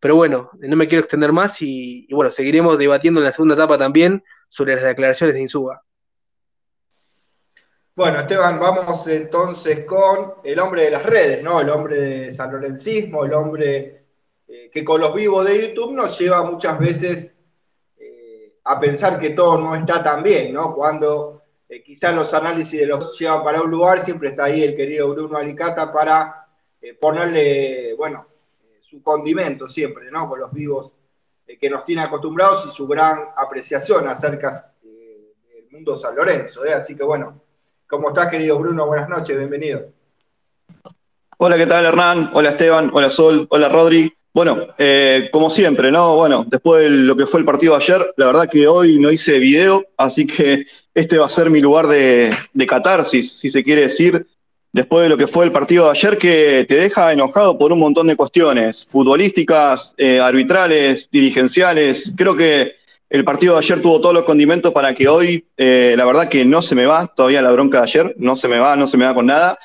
Pero 0.00 0.16
bueno, 0.16 0.50
no 0.58 0.76
me 0.76 0.88
quiero 0.88 1.02
extender 1.02 1.32
más 1.32 1.60
y, 1.62 2.06
bueno, 2.12 2.30
seguiremos 2.30 2.78
debatiendo 2.78 3.20
en 3.20 3.24
la 3.24 3.32
segunda 3.32 3.54
etapa 3.54 3.78
también 3.78 4.24
sobre 4.48 4.74
las 4.74 4.84
declaraciones 4.84 5.34
de 5.34 5.42
Insúa. 5.42 5.82
Bueno, 7.98 8.20
Esteban, 8.20 8.60
vamos 8.60 9.08
entonces 9.08 9.84
con 9.84 10.34
el 10.44 10.60
hombre 10.60 10.84
de 10.84 10.92
las 10.92 11.02
redes, 11.02 11.42
¿no? 11.42 11.60
El 11.60 11.68
hombre 11.68 12.00
de 12.00 12.30
San 12.30 12.52
Lorencismo, 12.52 13.24
el 13.24 13.32
hombre 13.32 14.04
eh, 14.46 14.70
que 14.72 14.84
con 14.84 15.00
los 15.00 15.12
vivos 15.12 15.44
de 15.44 15.70
YouTube 15.70 15.96
nos 15.96 16.16
lleva 16.16 16.48
muchas 16.48 16.78
veces 16.78 17.34
eh, 17.98 18.52
a 18.62 18.78
pensar 18.78 19.18
que 19.18 19.30
todo 19.30 19.58
no 19.58 19.74
está 19.74 20.00
tan 20.00 20.22
bien, 20.22 20.52
¿no? 20.52 20.76
Cuando 20.76 21.42
eh, 21.68 21.82
quizás 21.82 22.14
los 22.14 22.32
análisis 22.34 22.78
de 22.78 22.86
los 22.86 23.18
llevan 23.18 23.42
para 23.42 23.62
un 23.62 23.70
lugar, 23.72 23.98
siempre 23.98 24.28
está 24.28 24.44
ahí 24.44 24.62
el 24.62 24.76
querido 24.76 25.12
Bruno 25.12 25.36
Alicata 25.36 25.92
para 25.92 26.46
ponerle, 27.00 27.94
bueno, 27.94 28.28
su 28.80 29.02
condimento 29.02 29.66
siempre, 29.66 30.08
¿no? 30.12 30.28
Con 30.28 30.38
los 30.38 30.52
vivos 30.52 30.92
que 31.44 31.68
nos 31.68 31.84
tiene 31.84 32.02
acostumbrados 32.02 32.64
y 32.64 32.70
su 32.70 32.86
gran 32.86 33.30
apreciación 33.36 34.06
acerca 34.06 34.72
del 34.84 35.66
mundo 35.72 35.96
San 35.96 36.14
Lorenzo, 36.14 36.62
Así 36.62 36.94
que 36.94 37.02
bueno, 37.02 37.47
¿cómo 37.88 38.08
estás, 38.08 38.28
querido 38.28 38.58
Bruno? 38.58 38.86
Buenas 38.86 39.08
noches, 39.08 39.36
bienvenido. 39.36 39.86
Hola, 41.38 41.56
¿qué 41.56 41.66
tal, 41.66 41.86
Hernán? 41.86 42.30
Hola, 42.34 42.50
Esteban. 42.50 42.90
Hola, 42.92 43.10
Sol. 43.10 43.46
Hola, 43.50 43.68
Rodri. 43.68 44.12
Bueno, 44.34 44.68
eh, 44.76 45.30
como 45.32 45.48
siempre, 45.50 45.90
¿no? 45.90 46.16
Bueno, 46.16 46.44
después 46.46 46.84
de 46.84 46.90
lo 46.90 47.16
que 47.16 47.26
fue 47.26 47.40
el 47.40 47.46
partido 47.46 47.76
de 47.76 47.82
ayer, 47.82 48.14
la 48.16 48.26
verdad 48.26 48.48
que 48.48 48.68
hoy 48.68 48.98
no 48.98 49.10
hice 49.10 49.38
video, 49.38 49.86
así 49.96 50.26
que 50.26 50.66
este 50.94 51.18
va 51.18 51.26
a 51.26 51.30
ser 51.30 51.50
mi 51.50 51.60
lugar 51.60 51.86
de, 51.86 52.30
catarsis, 52.68 53.38
si 53.38 53.50
se 53.50 53.64
quiere 53.64 53.82
decir, 53.82 54.26
después 54.72 55.04
de 55.04 55.08
lo 55.08 55.16
que 55.16 55.26
fue 55.26 55.46
el 55.46 55.52
partido 55.52 55.84
de 55.84 55.90
ayer, 55.90 56.18
que 56.18 56.66
te 56.68 56.76
deja 56.76 57.12
enojado 57.12 57.56
por 57.56 57.72
un 57.72 57.78
montón 57.80 58.06
de 58.06 58.16
cuestiones, 58.16 58.84
futbolísticas, 58.84 59.94
eh, 59.96 60.20
arbitrales, 60.20 61.08
dirigenciales. 61.10 62.12
Creo 62.14 62.36
que 62.36 62.77
el 63.10 63.24
partido 63.24 63.54
de 63.54 63.60
ayer 63.60 63.80
tuvo 63.80 64.00
todos 64.00 64.14
los 64.14 64.24
condimentos 64.24 64.72
para 64.72 64.94
que 64.94 65.08
hoy, 65.08 65.46
eh, 65.56 65.94
la 65.96 66.04
verdad 66.04 66.28
que 66.28 66.44
no 66.44 66.60
se 66.60 66.74
me 66.74 66.86
va 66.86 67.06
todavía 67.06 67.42
la 67.42 67.52
bronca 67.52 67.78
de 67.78 67.84
ayer, 67.84 68.14
no 68.18 68.36
se 68.36 68.48
me 68.48 68.58
va, 68.58 68.76
no 68.76 68.86
se 68.86 68.96
me 68.96 69.06
va 69.06 69.14
con 69.14 69.26
nada. 69.26 69.58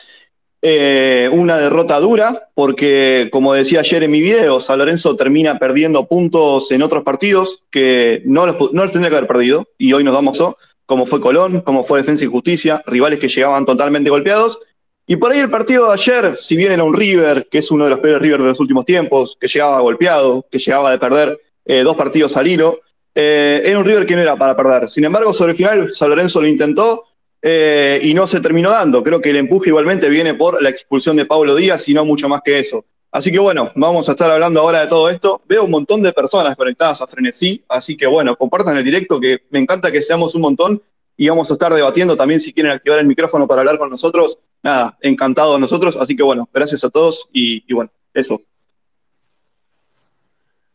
Eh, 0.62 1.30
una 1.34 1.57
derrota 1.57 2.00
dura, 2.00 2.48
porque 2.56 3.27
como 3.34 3.53
decía 3.53 3.82
ayer 3.82 4.03
en 4.03 4.12
mi 4.12 4.22
video, 4.22 4.62
San 4.62 4.79
Lorenzo 4.79 5.17
termina 5.17 5.60
perdiendo 5.60 6.08
puntos 6.08 6.72
en 6.72 6.82
otros 6.82 7.03
partidos 7.03 7.63
que 7.70 8.22
no 8.25 8.46
los, 8.46 8.72
no 8.72 8.89
tendría 8.89 9.10
que 9.10 9.17
haber 9.17 9.27
perdido, 9.27 9.67
y 9.77 9.91
hoy 9.91 10.06
nos 10.06 10.13
vamos 10.13 10.39
a, 10.39 10.56
como 10.86 11.06
fue 11.06 11.20
Colón, 11.20 11.62
como 11.62 11.84
fue 11.84 12.00
Defensa 12.00 12.24
y 12.24 12.27
Justicia, 12.27 12.82
rivales 12.88 13.20
que 13.20 13.27
llegaban 13.27 13.65
totalmente 13.65 14.10
golpeados. 14.10 14.60
Y 15.06 15.17
por 15.17 15.34
ahí 15.34 15.39
el 15.39 15.50
partido 15.50 15.88
de 15.88 15.96
ayer, 15.96 16.38
si 16.38 16.56
bien 16.56 16.72
era 16.72 16.86
un 16.86 16.94
River, 16.94 17.50
que 17.51 17.58
es 17.58 17.70
uno 17.70 17.84
de 17.84 17.89
los 17.89 18.00
peores 18.00 18.22
River 18.22 18.41
de 18.41 18.48
los 18.48 18.60
últimos 18.62 18.86
tiempos, 18.86 19.38
que 19.38 19.50
llegaba 19.50 19.82
golpeado, 19.82 20.46
que 20.50 20.60
llegaba 20.60 20.91
de 20.91 20.98
perder 20.98 21.41
eh, 21.65 21.82
dos 21.84 21.98
partidos 21.98 22.38
al 22.38 22.48
hilo, 22.48 22.79
eh, 23.15 23.62
era 23.63 23.79
un 23.79 23.86
River 23.86 24.05
que 24.05 24.15
no 24.15 24.22
era 24.22 24.36
para 24.36 24.55
perder. 24.55 24.89
Sin 24.89 25.05
embargo, 25.05 25.34
sobre 25.34 25.51
el 25.51 25.58
final, 25.58 25.93
San 25.93 26.10
Lorenzo 26.10 26.41
lo 26.41 26.48
intentó, 26.48 27.05
eh, 27.46 28.00
y 28.01 28.13
no 28.13 28.25
se 28.25 28.39
terminó 28.39 28.70
dando. 28.70 29.03
Creo 29.03 29.20
que 29.20 29.32
el 29.32 29.36
empuje 29.36 29.70
igualmente 29.70 30.08
viene 30.08 30.34
por 30.34 30.63
la 30.63 30.70
expulsión 30.70 31.17
de 31.17 31.25
Pablo 31.25 31.55
Díaz 31.55 31.89
y 31.89 31.93
no 31.93 32.05
mucho 32.05 32.29
más 32.29 32.41
que 32.41 32.58
eso. 32.60 32.86
Así 33.12 33.32
que 33.32 33.38
bueno, 33.38 33.70
vamos 33.75 34.08
a 34.08 34.13
estar 34.13 34.32
hablando 34.32 34.62
ahora 34.62 34.79
de 34.79 34.88
todo 34.88 35.10
esto. 35.10 35.41
Veo 35.46 35.65
un 35.65 35.72
montón 35.72 36.01
de 36.01 36.13
personas 36.13 36.55
conectadas 36.55 37.01
a 37.01 37.08
Frenesí, 37.08 37.63
así 37.67 37.98
que 37.98 38.08
bueno, 38.08 38.36
compartan 38.38 38.77
el 38.77 38.84
directo, 38.86 39.20
que 39.20 39.41
me 39.50 39.60
encanta 39.60 39.91
que 39.91 40.01
seamos 40.01 40.34
un 40.36 40.41
montón 40.41 40.82
y 41.17 41.27
vamos 41.27 41.51
a 41.51 41.53
estar 41.53 41.72
debatiendo 41.74 42.15
también 42.15 42.39
si 42.39 42.53
quieren 42.53 42.72
activar 42.72 43.00
el 43.00 43.05
micrófono 43.05 43.46
para 43.46 43.60
hablar 43.62 43.77
con 43.77 43.89
nosotros. 43.89 44.39
Nada, 44.63 44.98
encantado 45.01 45.60
nosotros, 45.60 45.98
así 45.98 46.15
que 46.15 46.24
bueno, 46.24 46.50
gracias 46.51 46.84
a 46.86 46.89
todos 46.89 47.27
y, 47.34 47.72
bueno, 47.74 47.91
eso. 48.13 48.41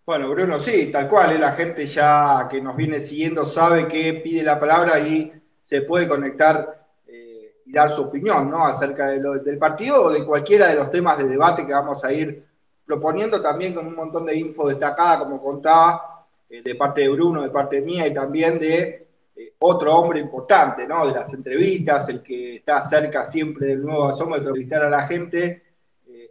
Bueno, 0.09 0.31
Bruno, 0.31 0.59
sí, 0.59 0.91
tal 0.91 1.07
cual, 1.07 1.39
la 1.39 1.53
gente 1.53 1.85
ya 1.85 2.49
que 2.51 2.63
nos 2.63 2.75
viene 2.75 2.99
siguiendo 2.99 3.45
sabe 3.45 3.87
que 3.89 4.15
pide 4.15 4.43
la 4.43 4.59
palabra 4.59 4.99
y 5.01 5.31
se 5.63 5.83
puede 5.83 6.09
conectar 6.09 6.87
eh, 7.07 7.57
y 7.67 7.73
dar 7.73 7.91
su 7.91 8.05
opinión 8.05 8.51
¿no? 8.51 8.65
acerca 8.65 9.09
del 9.09 9.59
partido 9.59 10.05
o 10.05 10.11
de 10.11 10.25
cualquiera 10.25 10.69
de 10.69 10.77
los 10.77 10.91
temas 10.91 11.19
de 11.19 11.25
debate 11.25 11.67
que 11.67 11.75
vamos 11.75 12.03
a 12.05 12.13
ir 12.15 12.43
proponiendo 12.87 13.43
también 13.43 13.75
con 13.75 13.87
un 13.87 13.95
montón 13.95 14.25
de 14.25 14.39
info 14.39 14.67
destacada, 14.67 15.19
como 15.19 15.43
contaba, 15.43 16.27
eh, 16.49 16.63
de 16.63 16.75
parte 16.75 17.03
de 17.03 17.11
Bruno, 17.11 17.43
de 17.43 17.51
parte 17.51 17.83
mía 17.83 18.07
y 18.07 18.15
también 18.15 18.59
de 18.59 19.09
eh, 19.37 19.53
otro 19.59 19.95
hombre 19.95 20.21
importante, 20.21 20.87
¿no? 20.87 21.07
De 21.07 21.13
las 21.13 21.35
entrevistas, 21.35 22.09
el 22.09 22.23
que 22.23 22.57
está 22.57 22.81
cerca 22.81 23.27
siempre 23.27 23.67
del 23.67 23.83
nuevo 23.83 24.09
asómetro, 24.09 24.49
entrevistar 24.49 24.85
a 24.85 24.89
la 24.89 25.07
gente 25.07 25.65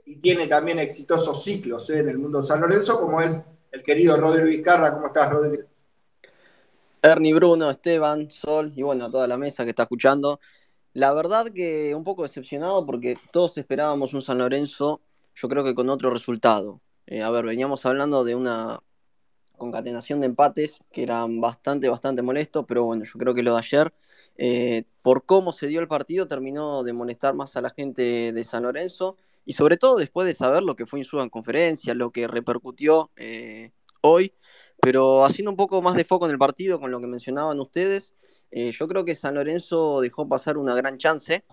y 0.04 0.16
tiene 0.16 0.48
también 0.48 0.80
exitosos 0.80 1.44
ciclos 1.44 1.88
en 1.92 2.10
el 2.10 2.18
mundo 2.18 2.42
de 2.42 2.48
San 2.48 2.62
Lorenzo, 2.62 3.00
como 3.00 3.22
es 3.22 3.44
el 3.78 3.84
querido 3.84 4.18
Rodrigo 4.18 4.48
Vizcarra. 4.48 4.94
¿Cómo 4.94 5.08
estás, 5.08 5.32
Rodrigo? 5.32 5.64
Ernie, 7.02 7.34
Bruno, 7.34 7.70
Esteban, 7.70 8.30
Sol 8.32 8.74
y 8.76 8.82
bueno, 8.82 9.06
a 9.06 9.12
toda 9.12 9.28
la 9.28 9.38
mesa 9.38 9.64
que 9.64 9.70
está 9.70 9.84
escuchando. 9.84 10.40
La 10.94 11.14
verdad 11.14 11.48
que 11.54 11.94
un 11.94 12.04
poco 12.04 12.24
decepcionado 12.24 12.86
porque 12.86 13.18
todos 13.32 13.58
esperábamos 13.58 14.14
un 14.14 14.22
San 14.22 14.40
Lorenzo, 14.40 15.02
yo 15.36 15.48
creo 15.48 15.64
que 15.64 15.76
con 15.76 15.90
otro 15.90 16.10
resultado. 16.10 16.82
Eh, 17.06 17.22
a 17.22 17.30
ver, 17.30 17.46
veníamos 17.46 17.86
hablando 17.86 18.24
de 18.24 18.36
una 18.36 18.80
concatenación 19.58 20.20
de 20.20 20.26
empates 20.26 20.80
que 20.92 21.04
eran 21.04 21.40
bastante, 21.40 21.88
bastante 21.88 22.22
molestos, 22.22 22.66
pero 22.68 22.84
bueno, 22.86 23.04
yo 23.04 23.20
creo 23.20 23.34
que 23.34 23.44
lo 23.44 23.54
de 23.54 23.60
ayer, 23.60 23.94
eh, 24.38 24.84
por 25.02 25.26
cómo 25.26 25.54
se 25.54 25.68
dio 25.68 25.80
el 25.80 25.88
partido, 25.88 26.28
terminó 26.28 26.84
de 26.84 26.94
molestar 26.94 27.36
más 27.36 27.56
a 27.56 27.62
la 27.62 27.70
gente 27.70 28.34
de 28.34 28.44
San 28.44 28.64
Lorenzo 28.64 29.18
y 29.48 29.54
sobre 29.54 29.78
todo 29.78 29.96
después 29.96 30.28
de 30.28 30.34
saber 30.34 30.62
lo 30.62 30.76
que 30.76 30.86
fue 30.86 31.00
Insúa 31.00 31.24
en 31.24 31.30
conferencia, 31.30 31.94
lo 31.94 32.12
que 32.12 32.28
repercutió 32.28 33.12
eh, 33.16 33.72
hoy, 34.02 34.34
pero 34.82 35.24
haciendo 35.24 35.52
un 35.52 35.58
poco 35.58 35.82
más 35.82 35.96
de 35.96 36.04
foco 36.04 36.26
en 36.26 36.34
el 36.34 36.38
partido 36.38 36.82
con 36.82 36.92
lo 36.92 37.00
que 37.00 37.08
mencionaban 37.08 37.58
ustedes, 37.62 38.14
eh, 38.52 38.72
yo 38.72 38.88
creo 38.90 39.06
que 39.06 39.16
San 39.16 39.36
Lorenzo 39.36 40.02
dejó 40.02 40.28
pasar 40.28 40.58
una 40.58 40.76
gran 40.76 40.98
chance 40.98 41.46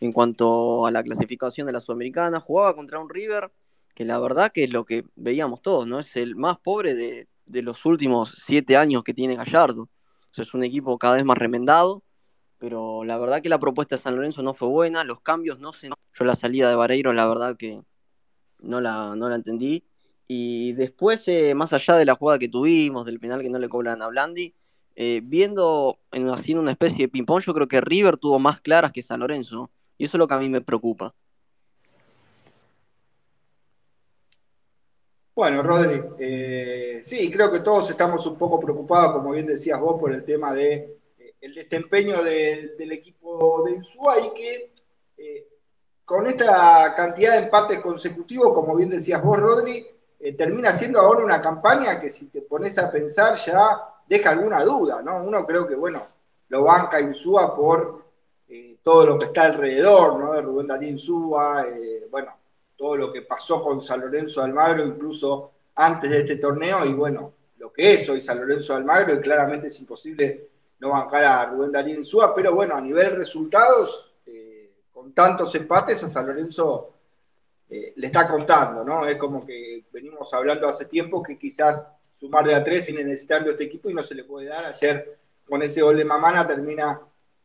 en 0.00 0.12
cuanto 0.12 0.86
a 0.86 0.90
la 0.90 1.02
clasificación 1.02 1.66
de 1.66 1.72
la 1.72 1.80
Sudamericana, 1.80 2.38
jugaba 2.38 2.74
contra 2.74 3.00
un 3.00 3.08
River 3.08 3.50
que 3.94 4.04
la 4.04 4.18
verdad 4.18 4.52
que 4.52 4.64
es 4.64 4.72
lo 4.72 4.84
que 4.84 5.06
veíamos 5.16 5.62
todos, 5.62 5.86
¿no? 5.86 5.98
Es 5.98 6.16
el 6.16 6.36
más 6.36 6.58
pobre 6.58 6.94
de, 6.94 7.28
los 7.62 7.86
últimos 7.86 8.42
siete 8.44 8.76
años 8.76 9.02
que 9.02 9.14
tiene 9.14 9.36
Gallardo. 9.36 9.88
Es 10.36 10.52
un 10.52 10.62
equipo 10.64 10.98
cada 10.98 11.14
vez 11.14 11.24
más 11.24 11.38
remendado, 11.38 12.04
pero 12.58 13.04
la 13.04 13.18
verdad 13.18 13.40
que 13.40 13.48
la 13.48 13.58
propuesta 13.58 13.96
de 13.96 14.02
San 14.02 14.16
Lorenzo 14.16 14.42
no 14.42 14.54
fue 14.54 14.68
buena, 14.68 15.04
los 15.04 15.20
cambios 15.20 15.58
no 15.60 15.72
se... 15.72 15.88
Yo 15.88 16.24
la 16.24 16.34
salida 16.34 16.68
de 16.68 16.74
Vareiro, 16.74 17.12
la 17.12 17.28
verdad 17.28 17.56
que 17.56 17.80
no 18.60 18.80
la, 18.80 19.14
no 19.16 19.28
la 19.28 19.36
entendí. 19.36 19.84
Y 20.26 20.72
después, 20.72 21.26
eh, 21.28 21.54
más 21.54 21.72
allá 21.72 21.96
de 21.96 22.04
la 22.04 22.14
jugada 22.14 22.38
que 22.38 22.48
tuvimos, 22.48 23.06
del 23.06 23.20
penal 23.20 23.40
que 23.40 23.50
no 23.50 23.58
le 23.58 23.68
cobran 23.68 24.02
a 24.02 24.08
Blandi, 24.08 24.54
eh, 24.96 25.20
viendo, 25.24 25.98
en, 26.12 26.28
haciendo 26.28 26.60
una 26.60 26.72
especie 26.72 27.06
de 27.06 27.08
ping-pong, 27.08 27.42
yo 27.42 27.54
creo 27.54 27.68
que 27.68 27.80
River 27.80 28.16
tuvo 28.16 28.38
más 28.38 28.60
claras 28.60 28.92
que 28.92 29.02
San 29.02 29.20
Lorenzo. 29.20 29.70
Y 29.96 30.04
eso 30.04 30.16
es 30.16 30.18
lo 30.18 30.28
que 30.28 30.34
a 30.34 30.38
mí 30.38 30.48
me 30.48 30.60
preocupa. 30.60 31.14
Bueno, 35.34 35.62
Rodri, 35.62 36.02
eh, 36.18 37.00
sí, 37.04 37.30
creo 37.30 37.52
que 37.52 37.60
todos 37.60 37.88
estamos 37.90 38.26
un 38.26 38.36
poco 38.36 38.58
preocupados, 38.58 39.12
como 39.12 39.30
bien 39.30 39.46
decías 39.46 39.80
vos, 39.80 40.00
por 40.00 40.12
el 40.12 40.24
tema 40.24 40.52
de 40.52 40.97
el 41.40 41.54
desempeño 41.54 42.22
del 42.22 42.92
equipo 42.92 43.62
de 43.64 43.72
Insúa 43.72 44.18
y 44.20 44.34
que 44.34 44.72
eh, 45.16 45.48
con 46.04 46.26
esta 46.26 46.94
cantidad 46.96 47.32
de 47.32 47.44
empates 47.44 47.80
consecutivos, 47.80 48.52
como 48.52 48.74
bien 48.74 48.90
decías 48.90 49.22
vos, 49.22 49.38
Rodri, 49.38 49.86
termina 50.36 50.72
siendo 50.72 51.00
ahora 51.00 51.24
una 51.24 51.40
campaña 51.40 52.00
que 52.00 52.08
si 52.08 52.26
te 52.26 52.42
pones 52.42 52.76
a 52.78 52.90
pensar 52.90 53.36
ya 53.36 53.80
deja 54.06 54.30
alguna 54.30 54.64
duda, 54.64 55.00
¿no? 55.02 55.22
Uno 55.22 55.46
creo 55.46 55.68
que, 55.68 55.74
bueno, 55.74 56.02
lo 56.48 56.64
banca 56.64 57.00
Insúa 57.00 57.54
por 57.54 58.04
todo 58.82 59.04
lo 59.04 59.18
que 59.18 59.26
está 59.26 59.42
alrededor, 59.42 60.18
¿no? 60.18 60.32
De 60.32 60.40
Rubén 60.40 60.66
Darío 60.66 60.88
Insúa, 60.88 61.66
bueno, 62.10 62.32
todo 62.74 62.96
lo 62.96 63.12
que 63.12 63.22
pasó 63.22 63.62
con 63.62 63.80
San 63.80 64.00
Lorenzo 64.00 64.40
de 64.40 64.46
Almagro, 64.46 64.84
incluso 64.84 65.50
antes 65.74 66.10
de 66.10 66.20
este 66.20 66.36
torneo, 66.36 66.84
y 66.86 66.94
bueno, 66.94 67.32
lo 67.58 67.72
que 67.72 67.94
es 67.94 68.08
hoy 68.08 68.20
San 68.20 68.40
Lorenzo 68.40 68.72
de 68.72 68.78
Almagro, 68.78 69.14
y 69.14 69.20
claramente 69.20 69.68
es 69.68 69.78
imposible 69.78 70.48
no 70.80 70.90
bancar 70.90 71.24
a 71.24 71.46
Rubén 71.46 71.72
Darío 71.72 71.96
Insúa, 71.96 72.34
pero 72.34 72.54
bueno, 72.54 72.76
a 72.76 72.80
nivel 72.80 73.16
resultados, 73.16 74.16
eh, 74.26 74.70
con 74.92 75.12
tantos 75.12 75.54
empates, 75.54 76.02
a 76.04 76.08
San 76.08 76.26
Lorenzo 76.26 76.94
eh, 77.70 77.92
le 77.96 78.06
está 78.06 78.28
contando, 78.28 78.84
¿no? 78.84 79.04
Es 79.04 79.16
como 79.16 79.44
que 79.44 79.84
venimos 79.92 80.32
hablando 80.32 80.68
hace 80.68 80.86
tiempo 80.86 81.22
que 81.22 81.38
quizás 81.38 81.86
sumar 82.18 82.46
de 82.46 82.54
a 82.54 82.64
tres 82.64 82.86
viene 82.86 83.04
necesitando 83.04 83.50
este 83.50 83.64
equipo 83.64 83.90
y 83.90 83.94
no 83.94 84.02
se 84.02 84.14
le 84.14 84.24
puede 84.24 84.48
dar. 84.48 84.64
Ayer 84.64 85.18
con 85.46 85.62
ese 85.62 85.82
gol 85.82 85.96
de 85.96 86.04
Mamana 86.04 86.46
termina 86.46 87.00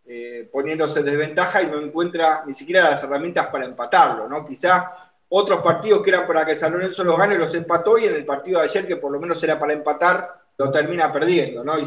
eh, 0.05 0.49
poniéndose 0.51 0.99
en 0.99 1.05
desventaja 1.05 1.61
y 1.61 1.67
no 1.67 1.79
encuentra 1.79 2.43
ni 2.45 2.53
siquiera 2.53 2.89
las 2.89 3.03
herramientas 3.03 3.47
para 3.47 3.65
empatarlo, 3.65 4.27
¿no? 4.29 4.45
Quizá 4.45 5.11
otros 5.29 5.61
partidos 5.61 6.03
que 6.03 6.11
eran 6.11 6.27
para 6.27 6.45
que 6.45 6.55
San 6.55 6.73
Lorenzo 6.73 7.03
los 7.03 7.17
gane 7.17 7.37
los 7.37 7.53
empató 7.53 7.97
y 7.97 8.05
en 8.05 8.13
el 8.13 8.25
partido 8.25 8.59
de 8.59 8.65
ayer, 8.65 8.87
que 8.87 8.97
por 8.97 9.11
lo 9.11 9.19
menos 9.19 9.43
era 9.43 9.59
para 9.59 9.73
empatar, 9.73 10.41
lo 10.57 10.71
termina 10.71 11.11
perdiendo, 11.11 11.63
¿no? 11.63 11.77
Y 11.79 11.85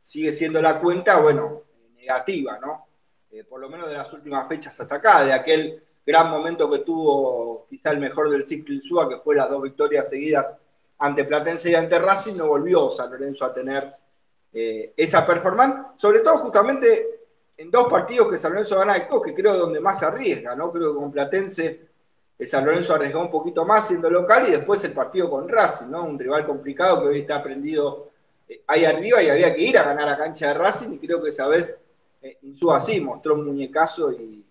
sigue 0.00 0.32
siendo 0.32 0.60
la 0.60 0.80
cuenta, 0.80 1.20
bueno, 1.20 1.62
negativa, 1.96 2.58
¿no? 2.58 2.86
Eh, 3.30 3.44
por 3.44 3.60
lo 3.60 3.68
menos 3.68 3.88
de 3.88 3.94
las 3.94 4.12
últimas 4.12 4.48
fechas 4.48 4.78
hasta 4.80 4.96
acá, 4.96 5.24
de 5.24 5.32
aquel 5.32 5.82
gran 6.04 6.30
momento 6.30 6.70
que 6.70 6.78
tuvo 6.80 7.66
quizá 7.68 7.90
el 7.90 8.00
mejor 8.00 8.30
del 8.30 8.46
ciclo 8.46 8.74
Insúa, 8.74 9.08
que 9.08 9.18
fue 9.18 9.36
las 9.36 9.48
dos 9.48 9.62
victorias 9.62 10.08
seguidas 10.08 10.56
ante 10.98 11.24
Platense 11.24 11.70
y 11.70 11.74
ante 11.74 11.98
Racing, 11.98 12.36
no 12.36 12.48
volvió 12.48 12.90
San 12.90 13.10
Lorenzo 13.10 13.44
a 13.44 13.54
tener 13.54 13.94
eh, 14.52 14.92
esa 14.96 15.26
performance, 15.26 16.00
sobre 16.00 16.20
todo 16.20 16.38
justamente 16.38 17.20
en 17.56 17.70
dos 17.70 17.88
partidos 17.88 18.28
que 18.28 18.38
San 18.38 18.52
Lorenzo 18.52 18.78
gana 18.78 18.94
de 18.94 19.06
que 19.24 19.34
creo 19.34 19.56
donde 19.56 19.80
más 19.80 20.02
arriesga, 20.02 20.54
¿no? 20.56 20.72
Creo 20.72 20.92
que 20.92 20.98
con 20.98 21.12
Platense 21.12 21.90
San 22.46 22.64
Lorenzo 22.64 22.94
arriesgó 22.94 23.20
un 23.20 23.30
poquito 23.30 23.64
más 23.64 23.88
siendo 23.88 24.10
local 24.10 24.48
y 24.48 24.52
después 24.52 24.82
el 24.84 24.92
partido 24.92 25.28
con 25.28 25.48
Racing, 25.48 25.90
¿no? 25.90 26.04
Un 26.04 26.18
rival 26.18 26.46
complicado 26.46 27.02
que 27.02 27.08
hoy 27.08 27.20
está 27.20 27.36
aprendido 27.36 28.09
eh, 28.09 28.09
ahí 28.66 28.84
arriba 28.84 29.22
y 29.22 29.28
había 29.28 29.54
que 29.54 29.62
ir 29.62 29.78
a 29.78 29.84
ganar 29.84 30.08
a 30.08 30.18
cancha 30.18 30.48
de 30.48 30.54
Racing 30.54 30.92
y 30.94 30.98
creo 30.98 31.22
que 31.22 31.28
esa 31.28 31.48
vez 31.48 31.78
eh, 32.22 32.38
Insúa 32.42 32.78
así 32.78 33.00
mostró 33.00 33.34
un 33.34 33.46
muñecazo 33.46 34.12
y, 34.12 34.44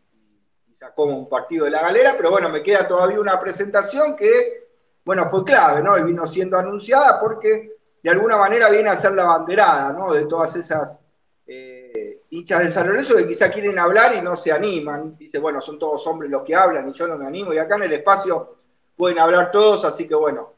sacó 0.72 1.04
un 1.04 1.28
partido 1.28 1.66
de 1.66 1.72
la 1.72 1.82
galera, 1.82 2.14
pero 2.16 2.32
bueno, 2.32 2.48
me 2.48 2.64
queda 2.64 2.88
todavía 2.88 3.20
una 3.20 3.38
presentación 3.38 4.16
que, 4.16 4.70
bueno, 5.04 5.30
fue 5.30 5.44
clave, 5.44 5.84
¿no? 5.84 5.98
Y 5.98 6.04
vino 6.04 6.26
siendo 6.26 6.58
anunciada 6.58 7.20
porque 7.20 7.74
de 8.02 8.10
alguna 8.10 8.38
manera 8.38 8.70
viene 8.70 8.90
a 8.90 8.96
ser 8.96 9.12
la 9.12 9.26
banderada, 9.26 9.92
¿no? 9.92 10.14
De 10.14 10.24
todas 10.26 10.56
esas... 10.56 11.04
Eh, 11.46 12.20
hinchas 12.32 12.64
de 12.64 12.72
San 12.72 12.88
Lorenzo 12.88 13.16
que 13.16 13.28
quizá 13.28 13.50
quieren 13.50 13.78
hablar 13.80 14.16
y 14.16 14.22
no 14.22 14.36
se 14.36 14.52
animan. 14.52 15.18
Dice, 15.18 15.40
bueno, 15.40 15.62
son 15.62 15.80
todos 15.80 16.06
hombres 16.08 16.30
los 16.30 16.44
que 16.44 16.56
hablan 16.56 16.90
y 16.90 16.94
yo 16.94 17.08
no 17.08 17.18
me 17.18 17.26
animo. 17.26 17.54
Y 17.54 17.58
acá 17.58 17.76
en 17.76 17.84
el 17.84 17.94
espacio 17.94 18.56
pueden 18.96 19.20
hablar 19.20 19.52
todos, 19.52 19.86
así 19.86 20.08
que 20.08 20.16
bueno, 20.16 20.54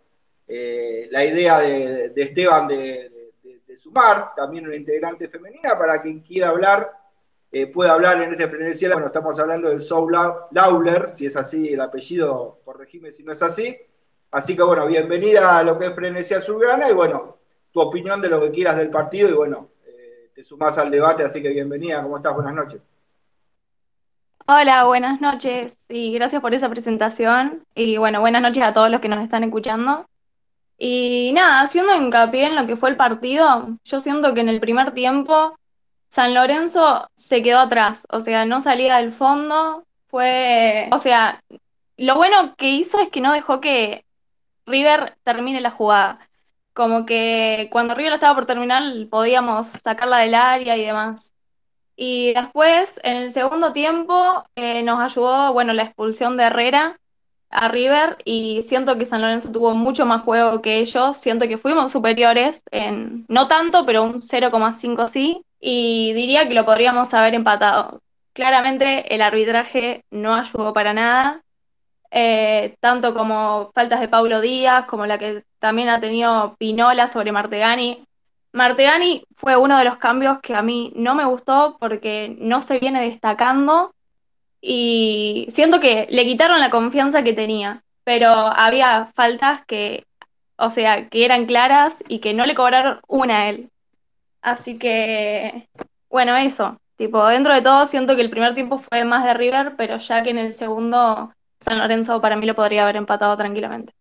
eh, 0.47 1.07
la 1.11 1.23
idea 1.23 1.59
de, 1.59 2.11
Esteban 2.15 2.67
de, 2.67 3.10
sumar 3.77 4.33
también 4.35 4.65
una 4.65 4.75
integrante 4.75 5.27
femenina 5.27 5.77
para 5.77 6.01
quien 6.01 6.19
quiera 6.19 6.49
hablar. 6.49 6.91
Eh, 7.51 7.67
puede 7.67 7.89
hablar 7.89 8.21
en 8.21 8.31
este 8.31 8.47
frenesí. 8.47 8.87
Bueno, 8.87 9.07
estamos 9.07 9.37
hablando 9.39 9.69
de 9.69 9.79
Soul 9.79 10.13
Lauler, 10.51 11.09
si 11.09 11.25
es 11.25 11.35
así 11.35 11.73
el 11.73 11.81
apellido, 11.81 12.59
corregime 12.63 13.11
si 13.11 13.23
no 13.23 13.33
es 13.33 13.41
así. 13.41 13.77
Así 14.31 14.55
que 14.55 14.63
bueno, 14.63 14.87
bienvenida 14.87 15.57
a 15.57 15.63
lo 15.63 15.77
que 15.77 15.87
es 15.87 15.95
Frenesía 15.95 16.37
Azulgrana 16.37 16.89
y 16.89 16.93
bueno, 16.93 17.37
tu 17.71 17.81
opinión 17.81 18.21
de 18.21 18.29
lo 18.29 18.39
que 18.39 18.51
quieras 18.51 18.77
del 18.77 18.89
partido 18.89 19.29
y 19.29 19.33
bueno, 19.33 19.69
te 20.33 20.43
sumás 20.43 20.77
al 20.77 20.89
debate, 20.89 21.23
así 21.23 21.41
que 21.41 21.49
bienvenida, 21.49 22.01
¿cómo 22.01 22.17
estás? 22.17 22.33
Buenas 22.33 22.53
noches. 22.53 22.81
Hola, 24.47 24.85
buenas 24.85 25.21
noches 25.21 25.77
y 25.87 26.13
gracias 26.13 26.41
por 26.41 26.53
esa 26.53 26.69
presentación 26.69 27.63
y 27.75 27.97
bueno, 27.97 28.21
buenas 28.21 28.41
noches 28.41 28.63
a 28.63 28.73
todos 28.73 28.89
los 28.89 29.01
que 29.01 29.09
nos 29.09 29.23
están 29.23 29.43
escuchando. 29.43 30.05
Y 30.83 31.31
nada, 31.33 31.61
haciendo 31.61 31.93
hincapié 31.93 32.45
en 32.45 32.55
lo 32.55 32.65
que 32.65 32.75
fue 32.75 32.89
el 32.89 32.97
partido, 32.97 33.77
yo 33.83 33.99
siento 33.99 34.33
que 34.33 34.41
en 34.41 34.49
el 34.49 34.59
primer 34.59 34.95
tiempo 34.95 35.55
San 36.09 36.33
Lorenzo 36.33 37.07
se 37.13 37.43
quedó 37.43 37.59
atrás, 37.59 38.07
o 38.09 38.19
sea, 38.19 38.45
no 38.45 38.61
salía 38.61 38.97
del 38.97 39.11
fondo, 39.11 39.85
fue, 40.07 40.89
o 40.91 40.97
sea, 40.97 41.39
lo 41.97 42.15
bueno 42.15 42.55
que 42.55 42.71
hizo 42.71 42.99
es 42.99 43.09
que 43.09 43.21
no 43.21 43.31
dejó 43.31 43.61
que 43.61 44.05
River 44.65 45.15
termine 45.23 45.61
la 45.61 45.69
jugada 45.69 46.27
como 46.73 47.05
que 47.05 47.69
cuando 47.71 47.93
River 47.93 48.13
estaba 48.13 48.33
por 48.33 48.47
terminar 48.47 48.81
podíamos 49.11 49.67
sacarla 49.83 50.17
del 50.17 50.33
área 50.33 50.77
y 50.77 50.85
demás. 50.85 51.31
Y 51.95 52.33
después, 52.33 52.99
en 53.03 53.17
el 53.17 53.31
segundo 53.31 53.71
tiempo, 53.71 54.45
eh, 54.55 54.81
nos 54.81 54.99
ayudó, 54.99 55.53
bueno, 55.53 55.73
la 55.73 55.83
expulsión 55.83 56.37
de 56.37 56.45
Herrera 56.45 56.99
a 57.51 57.67
River 57.67 58.17
y 58.25 58.61
siento 58.63 58.97
que 58.97 59.05
San 59.05 59.21
Lorenzo 59.21 59.51
tuvo 59.51 59.73
mucho 59.73 60.05
más 60.05 60.23
juego 60.23 60.61
que 60.61 60.79
ellos, 60.79 61.17
siento 61.17 61.47
que 61.47 61.57
fuimos 61.57 61.91
superiores 61.91 62.63
en, 62.71 63.25
no 63.27 63.47
tanto, 63.47 63.85
pero 63.85 64.03
un 64.03 64.21
0,5 64.21 65.07
sí, 65.07 65.43
y 65.59 66.13
diría 66.13 66.47
que 66.47 66.53
lo 66.53 66.65
podríamos 66.65 67.13
haber 67.13 67.35
empatado. 67.35 68.01
Claramente 68.33 69.13
el 69.13 69.21
arbitraje 69.21 70.05
no 70.09 70.35
ayudó 70.35 70.73
para 70.73 70.93
nada, 70.93 71.43
eh, 72.09 72.75
tanto 72.79 73.13
como 73.13 73.71
faltas 73.73 73.99
de 73.99 74.07
Paulo 74.07 74.41
Díaz, 74.41 74.85
como 74.85 75.05
la 75.05 75.17
que 75.17 75.43
también 75.59 75.89
ha 75.89 75.99
tenido 75.99 76.55
Pinola 76.57 77.07
sobre 77.07 77.31
Martegani. 77.31 78.05
Martegani 78.53 79.23
fue 79.35 79.55
uno 79.55 79.77
de 79.77 79.85
los 79.85 79.97
cambios 79.97 80.39
que 80.41 80.55
a 80.55 80.61
mí 80.61 80.91
no 80.95 81.15
me 81.15 81.25
gustó 81.25 81.77
porque 81.79 82.35
no 82.39 82.61
se 82.61 82.79
viene 82.79 83.01
destacando 83.01 83.93
y 84.61 85.47
siento 85.49 85.79
que 85.79 86.07
le 86.09 86.25
quitaron 86.25 86.59
la 86.59 86.69
confianza 86.69 87.23
que 87.23 87.33
tenía, 87.33 87.83
pero 88.03 88.29
había 88.29 89.11
faltas 89.15 89.65
que, 89.65 90.05
o 90.57 90.69
sea, 90.69 91.09
que 91.09 91.25
eran 91.25 91.45
claras 91.45 92.03
y 92.07 92.19
que 92.19 92.33
no 92.33 92.45
le 92.45 92.55
cobraron 92.55 92.99
una 93.07 93.41
a 93.41 93.49
él. 93.49 93.69
Así 94.41 94.77
que, 94.77 95.67
bueno, 96.09 96.35
eso. 96.37 96.77
Tipo, 96.97 97.25
dentro 97.27 97.53
de 97.55 97.61
todo 97.63 97.87
siento 97.87 98.15
que 98.15 98.21
el 98.21 98.29
primer 98.29 98.53
tiempo 98.53 98.77
fue 98.77 99.03
más 99.03 99.23
de 99.23 99.33
River, 99.33 99.75
pero 99.75 99.97
ya 99.97 100.21
que 100.23 100.29
en 100.29 100.37
el 100.37 100.53
segundo 100.53 101.33
San 101.59 101.79
Lorenzo 101.79 102.21
para 102.21 102.35
mí 102.35 102.45
lo 102.45 102.55
podría 102.55 102.83
haber 102.83 102.95
empatado 102.97 103.35
tranquilamente. 103.37 103.93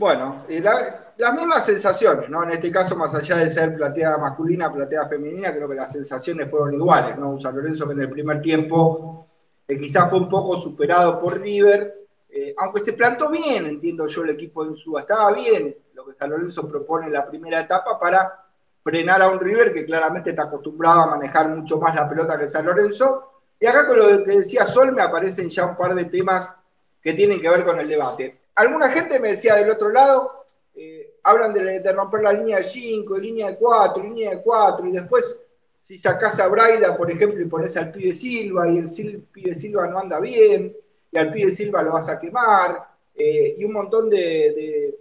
Bueno, 0.00 0.46
las 0.48 1.34
mismas 1.34 1.66
sensaciones, 1.66 2.30
¿no? 2.30 2.42
En 2.42 2.52
este 2.52 2.72
caso, 2.72 2.96
más 2.96 3.14
allá 3.14 3.36
de 3.36 3.50
ser 3.50 3.76
plateada 3.76 4.16
masculina, 4.16 4.72
plateada 4.72 5.06
femenina, 5.10 5.52
creo 5.54 5.68
que 5.68 5.74
las 5.74 5.92
sensaciones 5.92 6.48
fueron 6.48 6.72
iguales, 6.72 7.18
¿no? 7.18 7.32
Un 7.32 7.38
San 7.38 7.54
Lorenzo 7.54 7.86
que 7.86 7.92
en 7.92 8.00
el 8.00 8.08
primer 8.08 8.40
tiempo 8.40 9.28
eh, 9.68 9.78
quizás 9.78 10.08
fue 10.08 10.20
un 10.20 10.30
poco 10.30 10.56
superado 10.56 11.20
por 11.20 11.38
River, 11.38 12.06
eh, 12.30 12.54
aunque 12.56 12.80
se 12.80 12.94
plantó 12.94 13.28
bien, 13.28 13.66
entiendo 13.66 14.06
yo, 14.06 14.22
el 14.22 14.30
equipo 14.30 14.64
de 14.64 14.70
Insúa, 14.70 15.02
estaba 15.02 15.34
bien 15.34 15.76
lo 15.92 16.06
que 16.06 16.14
San 16.14 16.30
Lorenzo 16.30 16.66
propone 16.66 17.08
en 17.08 17.12
la 17.12 17.28
primera 17.28 17.60
etapa 17.60 18.00
para 18.00 18.42
frenar 18.82 19.20
a 19.20 19.28
un 19.28 19.38
River 19.38 19.70
que 19.70 19.84
claramente 19.84 20.30
está 20.30 20.44
acostumbrado 20.44 21.02
a 21.02 21.10
manejar 21.10 21.50
mucho 21.50 21.78
más 21.78 21.94
la 21.94 22.08
pelota 22.08 22.38
que 22.38 22.48
San 22.48 22.64
Lorenzo. 22.64 23.42
Y 23.60 23.66
acá 23.66 23.86
con 23.86 23.98
lo 23.98 24.24
que 24.24 24.36
decía 24.36 24.64
Sol 24.64 24.92
me 24.92 25.02
aparecen 25.02 25.50
ya 25.50 25.66
un 25.66 25.76
par 25.76 25.94
de 25.94 26.06
temas 26.06 26.56
que 27.02 27.12
tienen 27.12 27.38
que 27.38 27.50
ver 27.50 27.66
con 27.66 27.78
el 27.78 27.86
debate 27.86 28.39
alguna 28.60 28.90
gente 28.90 29.18
me 29.18 29.28
decía 29.28 29.56
del 29.56 29.70
otro 29.70 29.88
lado, 29.88 30.44
eh, 30.74 31.14
hablan 31.22 31.54
de, 31.54 31.92
romper 31.92 32.22
la 32.22 32.32
línea 32.32 32.58
de 32.58 32.64
5, 32.64 33.16
línea 33.18 33.48
de 33.48 33.56
4, 33.56 34.02
línea 34.02 34.30
de 34.30 34.42
4, 34.42 34.86
y 34.86 34.92
después 34.92 35.38
si 35.80 35.98
sacás 35.98 36.38
a 36.38 36.48
Braida, 36.48 36.96
por 36.96 37.10
ejemplo, 37.10 37.40
y 37.40 37.46
pones 37.46 37.76
al 37.76 37.90
pibe 37.90 38.12
Silva, 38.12 38.68
y 38.68 38.78
el 38.78 39.22
pibe 39.32 39.54
Silva 39.54 39.86
no 39.86 39.98
anda 39.98 40.20
bien, 40.20 40.76
y 41.10 41.18
al 41.18 41.32
pibe 41.32 41.50
Silva 41.50 41.82
lo 41.82 41.92
vas 41.92 42.08
a 42.10 42.20
quemar, 42.20 42.86
eh, 43.14 43.56
y 43.58 43.64
un 43.64 43.72
montón 43.72 44.10
de, 44.10 44.94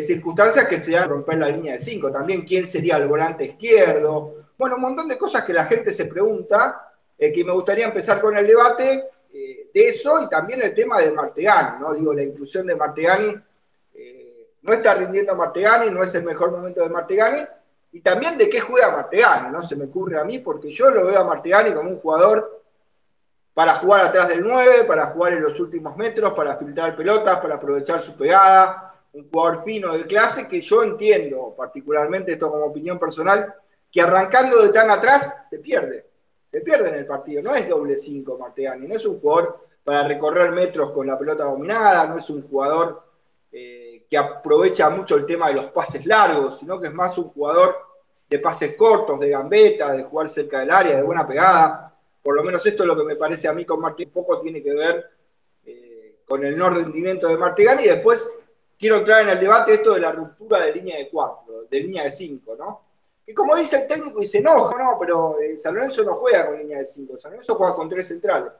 circunstancias 0.00 0.66
que 0.66 0.78
se 0.78 0.92
dan 0.92 1.08
romper 1.08 1.38
la 1.38 1.48
línea 1.48 1.74
de 1.74 1.78
5. 1.78 2.12
También 2.12 2.42
quién 2.42 2.66
sería 2.66 2.96
el 2.96 3.08
volante 3.08 3.44
izquierdo. 3.44 4.46
Bueno, 4.56 4.76
un 4.76 4.82
montón 4.82 5.08
de 5.08 5.18
cosas 5.18 5.42
que 5.42 5.52
la 5.52 5.64
gente 5.64 5.92
se 5.92 6.04
pregunta, 6.04 6.92
eh, 7.18 7.32
que 7.32 7.44
me 7.44 7.52
gustaría 7.52 7.86
empezar 7.86 8.20
con 8.20 8.36
el 8.36 8.46
debate 8.46 9.04
de 9.72 9.88
eso 9.88 10.22
y 10.22 10.28
también 10.28 10.62
el 10.62 10.74
tema 10.74 11.00
de 11.00 11.12
Martegani, 11.12 11.80
¿no? 11.80 11.92
Digo, 11.92 12.12
la 12.14 12.22
inclusión 12.22 12.66
de 12.66 12.76
Martegani, 12.76 13.34
eh, 13.94 14.48
no 14.62 14.72
está 14.72 14.94
rindiendo 14.94 15.34
Martegani, 15.34 15.90
no 15.90 16.02
es 16.02 16.14
el 16.14 16.24
mejor 16.24 16.50
momento 16.50 16.82
de 16.82 16.88
Martegani, 16.88 17.40
y 17.92 18.00
también 18.00 18.38
de 18.38 18.48
qué 18.48 18.60
juega 18.60 18.90
Martegani, 18.90 19.50
¿no? 19.50 19.62
Se 19.62 19.76
me 19.76 19.84
ocurre 19.84 20.18
a 20.18 20.24
mí, 20.24 20.38
porque 20.38 20.70
yo 20.70 20.90
lo 20.90 21.06
veo 21.06 21.20
a 21.20 21.24
Martegani 21.24 21.72
como 21.74 21.90
un 21.90 22.00
jugador 22.00 22.62
para 23.54 23.74
jugar 23.74 24.06
atrás 24.06 24.28
del 24.28 24.42
9, 24.42 24.84
para 24.84 25.06
jugar 25.06 25.34
en 25.34 25.42
los 25.42 25.58
últimos 25.60 25.96
metros, 25.96 26.32
para 26.32 26.56
filtrar 26.56 26.96
pelotas, 26.96 27.40
para 27.40 27.56
aprovechar 27.56 28.00
su 28.00 28.16
pegada, 28.16 28.94
un 29.12 29.28
jugador 29.28 29.64
fino 29.64 29.92
de 29.96 30.06
clase 30.06 30.46
que 30.46 30.60
yo 30.60 30.82
entiendo, 30.82 31.54
particularmente 31.56 32.32
esto 32.32 32.50
como 32.50 32.66
opinión 32.66 32.98
personal, 32.98 33.54
que 33.90 34.00
arrancando 34.00 34.62
de 34.62 34.68
tan 34.68 34.88
atrás 34.88 35.46
se 35.50 35.58
pierde 35.58 36.09
se 36.50 36.60
pierde 36.60 36.88
en 36.88 36.96
el 36.96 37.06
partido. 37.06 37.42
No 37.42 37.54
es 37.54 37.68
doble 37.68 37.96
5 37.96 38.38
Martegani, 38.38 38.86
no 38.86 38.94
es 38.94 39.06
un 39.06 39.20
jugador 39.20 39.66
para 39.84 40.06
recorrer 40.06 40.50
metros 40.52 40.90
con 40.90 41.06
la 41.06 41.18
pelota 41.18 41.44
dominada, 41.44 42.06
no 42.06 42.18
es 42.18 42.28
un 42.30 42.42
jugador 42.48 43.02
eh, 43.52 44.04
que 44.08 44.16
aprovecha 44.16 44.90
mucho 44.90 45.16
el 45.16 45.26
tema 45.26 45.48
de 45.48 45.54
los 45.54 45.66
pases 45.66 46.04
largos, 46.06 46.58
sino 46.58 46.80
que 46.80 46.88
es 46.88 46.94
más 46.94 47.16
un 47.18 47.30
jugador 47.30 47.76
de 48.28 48.38
pases 48.38 48.76
cortos, 48.76 49.18
de 49.18 49.30
gambeta, 49.30 49.92
de 49.92 50.04
jugar 50.04 50.28
cerca 50.28 50.60
del 50.60 50.70
área, 50.70 50.96
de 50.96 51.02
buena 51.02 51.26
pegada. 51.26 51.94
Por 52.22 52.36
lo 52.36 52.42
menos 52.42 52.64
esto 52.64 52.82
es 52.82 52.86
lo 52.86 52.96
que 52.96 53.04
me 53.04 53.16
parece 53.16 53.48
a 53.48 53.52
mí 53.52 53.64
con 53.64 53.80
Martegani. 53.80 54.12
Poco 54.12 54.40
tiene 54.40 54.62
que 54.62 54.74
ver 54.74 55.10
eh, 55.64 56.16
con 56.26 56.44
el 56.44 56.56
no 56.56 56.70
rendimiento 56.70 57.26
de 57.26 57.36
Martegani. 57.36 57.84
Y 57.84 57.88
después 57.88 58.30
quiero 58.78 58.98
entrar 58.98 59.22
en 59.22 59.30
el 59.30 59.40
debate 59.40 59.74
esto 59.74 59.94
de 59.94 60.00
la 60.00 60.12
ruptura 60.12 60.64
de 60.64 60.72
línea 60.72 60.98
de 60.98 61.08
4, 61.08 61.64
de 61.68 61.80
línea 61.80 62.04
de 62.04 62.12
5, 62.12 62.56
¿no? 62.56 62.89
Y 63.30 63.32
como 63.32 63.54
dice 63.54 63.76
el 63.76 63.86
técnico, 63.86 64.20
y 64.20 64.26
se 64.26 64.38
enoja, 64.38 64.76
no, 64.76 64.98
pero 64.98 65.38
eh, 65.38 65.56
San 65.56 65.72
Lorenzo 65.72 66.02
no 66.02 66.16
juega 66.16 66.48
con 66.48 66.58
línea 66.58 66.78
de 66.78 66.86
5, 66.86 67.16
San 67.20 67.30
Lorenzo 67.30 67.54
juega 67.54 67.76
con 67.76 67.88
tres 67.88 68.08
centrales. 68.08 68.50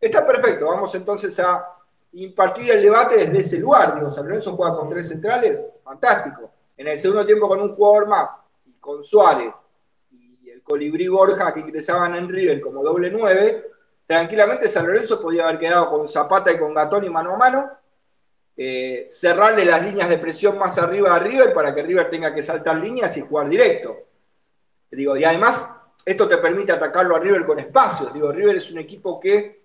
Está 0.00 0.24
perfecto, 0.24 0.66
vamos 0.66 0.94
entonces 0.94 1.36
a 1.40 1.68
impartir 2.12 2.70
el 2.70 2.80
debate 2.80 3.16
desde 3.16 3.38
ese 3.38 3.58
lugar. 3.58 3.96
Digo, 3.96 4.08
San 4.12 4.28
Lorenzo 4.28 4.54
juega 4.54 4.76
con 4.76 4.88
tres 4.88 5.08
centrales, 5.08 5.58
fantástico. 5.82 6.48
En 6.76 6.86
el 6.86 6.96
segundo 6.96 7.26
tiempo 7.26 7.48
con 7.48 7.60
un 7.60 7.74
jugador 7.74 8.06
más, 8.06 8.46
y 8.64 8.74
con 8.74 9.02
Suárez 9.02 9.66
y 10.12 10.48
el 10.48 10.62
colibrí 10.62 11.08
Borja 11.08 11.52
que 11.52 11.58
ingresaban 11.58 12.14
en 12.14 12.28
River 12.28 12.60
como 12.60 12.84
doble 12.84 13.10
nueve, 13.10 13.66
tranquilamente 14.06 14.68
San 14.68 14.86
Lorenzo 14.86 15.20
podía 15.20 15.48
haber 15.48 15.58
quedado 15.58 15.90
con 15.90 16.06
Zapata 16.06 16.52
y 16.52 16.58
con 16.60 16.72
Gatón 16.72 17.02
y 17.02 17.10
mano 17.10 17.34
a 17.34 17.36
mano, 17.36 17.70
eh, 18.56 19.08
cerrarle 19.10 19.64
las 19.64 19.84
líneas 19.84 20.08
de 20.08 20.18
presión 20.18 20.56
más 20.58 20.78
arriba 20.78 21.14
a 21.14 21.18
River 21.18 21.52
para 21.52 21.74
que 21.74 21.82
River 21.82 22.08
tenga 22.08 22.32
que 22.32 22.42
saltar 22.42 22.76
líneas 22.76 23.16
y 23.16 23.20
jugar 23.20 23.48
directo. 23.48 23.96
Digo, 24.90 25.16
y 25.16 25.24
además, 25.24 25.76
esto 26.04 26.28
te 26.28 26.38
permite 26.38 26.70
atacarlo 26.70 27.16
a 27.16 27.18
River 27.18 27.46
con 27.46 27.58
espacios. 27.58 28.14
Digo, 28.14 28.30
River 28.30 28.56
es 28.56 28.70
un 28.70 28.78
equipo 28.78 29.18
que, 29.18 29.60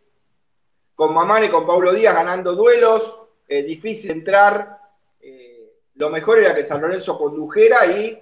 con 0.95 1.13
Mamán 1.13 1.43
y 1.43 1.49
con 1.49 1.67
Pablo 1.67 1.93
Díaz 1.93 2.15
ganando 2.15 2.55
duelos, 2.55 3.21
eh, 3.47 3.61
difícil 3.61 4.09
entrar. 4.09 4.79
Eh, 5.21 5.71
lo 5.95 6.09
mejor 6.09 6.39
era 6.39 6.55
que 6.55 6.65
San 6.65 6.81
Lorenzo 6.81 7.15
condujera 7.17 7.85
y 7.85 8.19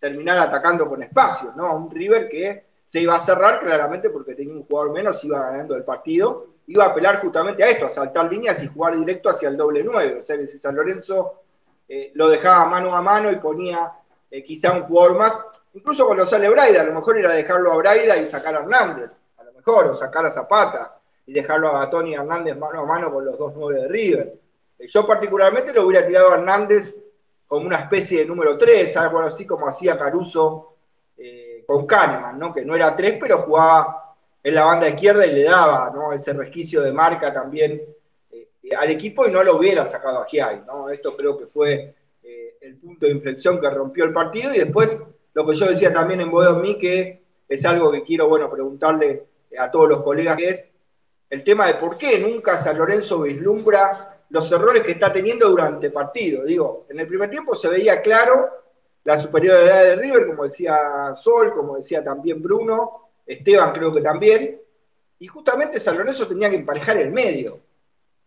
terminar 0.00 0.40
atacando 0.40 0.88
con 0.88 1.00
espacios, 1.02 1.54
¿no? 1.54 1.72
Un 1.76 1.90
River 1.90 2.28
que 2.28 2.64
se 2.84 3.00
iba 3.00 3.14
a 3.14 3.20
cerrar 3.20 3.60
claramente 3.60 4.10
porque 4.10 4.34
tenía 4.34 4.54
un 4.54 4.64
jugador 4.64 4.92
menos, 4.92 5.22
iba 5.22 5.42
ganando 5.42 5.76
el 5.76 5.84
partido 5.84 6.57
iba 6.68 6.84
a 6.84 6.88
apelar 6.88 7.20
justamente 7.20 7.64
a 7.64 7.68
esto, 7.68 7.86
a 7.86 7.90
saltar 7.90 8.30
líneas 8.30 8.62
y 8.62 8.68
jugar 8.68 8.96
directo 8.96 9.30
hacia 9.30 9.48
el 9.48 9.56
doble 9.56 9.82
9. 9.82 10.18
O 10.20 10.24
sea 10.24 10.36
que 10.36 10.46
si 10.46 10.58
San 10.58 10.76
Lorenzo 10.76 11.42
eh, 11.88 12.12
lo 12.14 12.28
dejaba 12.28 12.66
mano 12.66 12.94
a 12.94 13.00
mano 13.00 13.30
y 13.32 13.36
ponía 13.36 13.90
eh, 14.30 14.44
quizá 14.44 14.72
un 14.72 14.82
jugador 14.82 15.16
más, 15.16 15.40
incluso 15.72 16.06
cuando 16.06 16.26
sale 16.26 16.48
Braida, 16.50 16.82
a 16.82 16.84
lo 16.84 16.94
mejor 16.94 17.18
era 17.18 17.32
dejarlo 17.32 17.72
a 17.72 17.76
Braida 17.76 18.18
y 18.18 18.26
sacar 18.26 18.54
a 18.54 18.58
Hernández, 18.58 19.22
a 19.38 19.44
lo 19.44 19.52
mejor, 19.54 19.86
o 19.86 19.94
sacar 19.94 20.26
a 20.26 20.30
Zapata 20.30 20.98
y 21.26 21.32
dejarlo 21.32 21.68
a 21.68 21.80
Gatón 21.80 22.08
y 22.08 22.14
Hernández 22.14 22.56
mano 22.58 22.82
a 22.82 22.86
mano 22.86 23.12
con 23.12 23.24
los 23.24 23.38
dos 23.38 23.54
9 23.56 23.82
de 23.82 23.88
River. 23.88 24.34
Eh, 24.78 24.86
yo 24.86 25.06
particularmente 25.06 25.72
lo 25.72 25.86
hubiera 25.86 26.06
tirado 26.06 26.32
a 26.32 26.34
Hernández 26.34 26.96
como 27.46 27.66
una 27.66 27.78
especie 27.78 28.18
de 28.18 28.26
número 28.26 28.58
3, 28.58 28.94
algo 28.98 29.20
así 29.20 29.46
como 29.46 29.66
hacía 29.66 29.98
Caruso 29.98 30.74
con 31.66 31.86
Kahneman, 31.86 32.38
¿no? 32.38 32.54
que 32.54 32.64
no 32.64 32.74
era 32.74 32.94
3, 32.96 33.18
pero 33.20 33.38
jugaba 33.38 34.07
en 34.48 34.54
la 34.54 34.64
banda 34.64 34.88
izquierda 34.88 35.26
y 35.26 35.34
le 35.34 35.42
daba 35.44 35.92
ese 36.14 36.32
resquicio 36.32 36.80
de 36.80 36.90
marca 36.90 37.32
también 37.34 37.82
eh, 38.30 38.48
al 38.78 38.90
equipo 38.90 39.26
y 39.26 39.30
no 39.30 39.44
lo 39.44 39.58
hubiera 39.58 39.84
sacado 39.84 40.20
a 40.20 40.26
Giai. 40.26 40.62
¿no? 40.66 40.88
Esto 40.88 41.14
creo 41.14 41.36
que 41.36 41.46
fue 41.46 41.94
eh, 42.22 42.56
el 42.62 42.76
punto 42.76 43.04
de 43.04 43.12
inflexión 43.12 43.60
que 43.60 43.68
rompió 43.68 44.04
el 44.04 44.12
partido 44.14 44.54
y 44.54 44.60
después 44.60 45.04
lo 45.34 45.46
que 45.46 45.54
yo 45.54 45.66
decía 45.66 45.92
también 45.92 46.22
en 46.22 46.30
Bodo 46.30 46.60
mí 46.60 46.78
que 46.78 47.22
es 47.46 47.64
algo 47.66 47.92
que 47.92 48.02
quiero 48.02 48.26
bueno, 48.26 48.50
preguntarle 48.50 49.24
a 49.58 49.70
todos 49.70 49.86
los 49.86 50.02
colegas, 50.02 50.36
que 50.38 50.48
es 50.48 50.72
el 51.28 51.44
tema 51.44 51.66
de 51.66 51.74
por 51.74 51.98
qué 51.98 52.18
nunca 52.18 52.56
San 52.56 52.78
Lorenzo 52.78 53.20
vislumbra 53.20 54.22
los 54.30 54.50
errores 54.50 54.82
que 54.82 54.92
está 54.92 55.12
teniendo 55.12 55.48
durante 55.48 55.88
el 55.88 55.92
partido. 55.92 56.44
Digo, 56.44 56.86
en 56.88 57.00
el 57.00 57.06
primer 57.06 57.28
tiempo 57.28 57.54
se 57.54 57.68
veía 57.68 58.00
claro 58.00 58.48
la 59.04 59.20
superioridad 59.20 59.84
de 59.84 59.96
River, 59.96 60.26
como 60.26 60.44
decía 60.44 61.14
Sol, 61.14 61.52
como 61.52 61.76
decía 61.76 62.02
también 62.02 62.42
Bruno, 62.42 63.07
Esteban 63.28 63.72
creo 63.72 63.92
que 63.92 64.00
también, 64.00 64.58
y 65.18 65.26
justamente 65.26 65.78
San 65.78 65.98
tenía 66.28 66.48
que 66.48 66.56
emparejar 66.56 66.96
el 66.96 67.12
medio. 67.12 67.60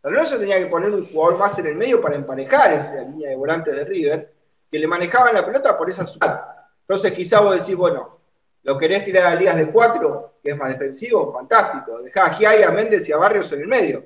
San 0.01 0.39
tenía 0.39 0.59
que 0.59 0.67
poner 0.67 0.91
un 0.91 1.05
jugador 1.05 1.39
más 1.39 1.57
en 1.59 1.67
el 1.67 1.75
medio 1.75 1.99
para 1.99 2.15
emparejar 2.15 2.73
esa 2.73 3.01
línea 3.01 3.29
de 3.31 3.35
volantes 3.35 3.75
de 3.75 3.83
River, 3.83 4.33
que 4.69 4.79
le 4.79 4.87
manejaban 4.87 5.33
la 5.33 5.45
pelota 5.45 5.77
por 5.77 5.89
esa 5.89 6.05
ciudad. 6.05 6.45
Entonces 6.81 7.11
quizá 7.13 7.41
vos 7.41 7.59
decís, 7.59 7.75
bueno, 7.75 8.19
lo 8.63 8.77
querés 8.77 9.03
tirar 9.03 9.25
a 9.25 9.35
Lías 9.35 9.57
de 9.57 9.71
cuatro, 9.71 10.35
que 10.43 10.51
es 10.51 10.57
más 10.57 10.69
defensivo, 10.69 11.33
fantástico. 11.33 12.01
Dejá 12.01 12.27
a 12.27 12.35
Giai, 12.35 12.63
a 12.63 12.71
Méndez 12.71 13.09
y 13.09 13.11
a 13.11 13.17
Barrios 13.17 13.51
en 13.53 13.61
el 13.61 13.67
medio. 13.67 14.05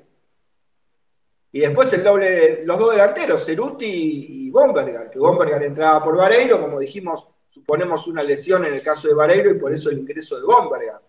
Y 1.52 1.60
después 1.60 1.92
el 1.92 2.02
doble, 2.02 2.64
los 2.64 2.78
dos 2.78 2.92
delanteros, 2.92 3.44
Ceruti 3.44 4.46
y 4.46 4.50
Bomberger, 4.50 5.10
que 5.10 5.18
Bomberger 5.18 5.62
entraba 5.62 6.02
por 6.02 6.16
Vareiro, 6.16 6.60
como 6.60 6.78
dijimos, 6.78 7.28
suponemos 7.56 8.06
una 8.06 8.22
lesión 8.22 8.66
en 8.66 8.74
el 8.74 8.82
caso 8.82 9.08
de 9.08 9.14
Vareiro 9.14 9.50
y 9.50 9.54
por 9.54 9.72
eso 9.72 9.88
el 9.88 9.98
ingreso 9.98 10.36
de 10.36 10.42
Bomberga. 10.42 11.00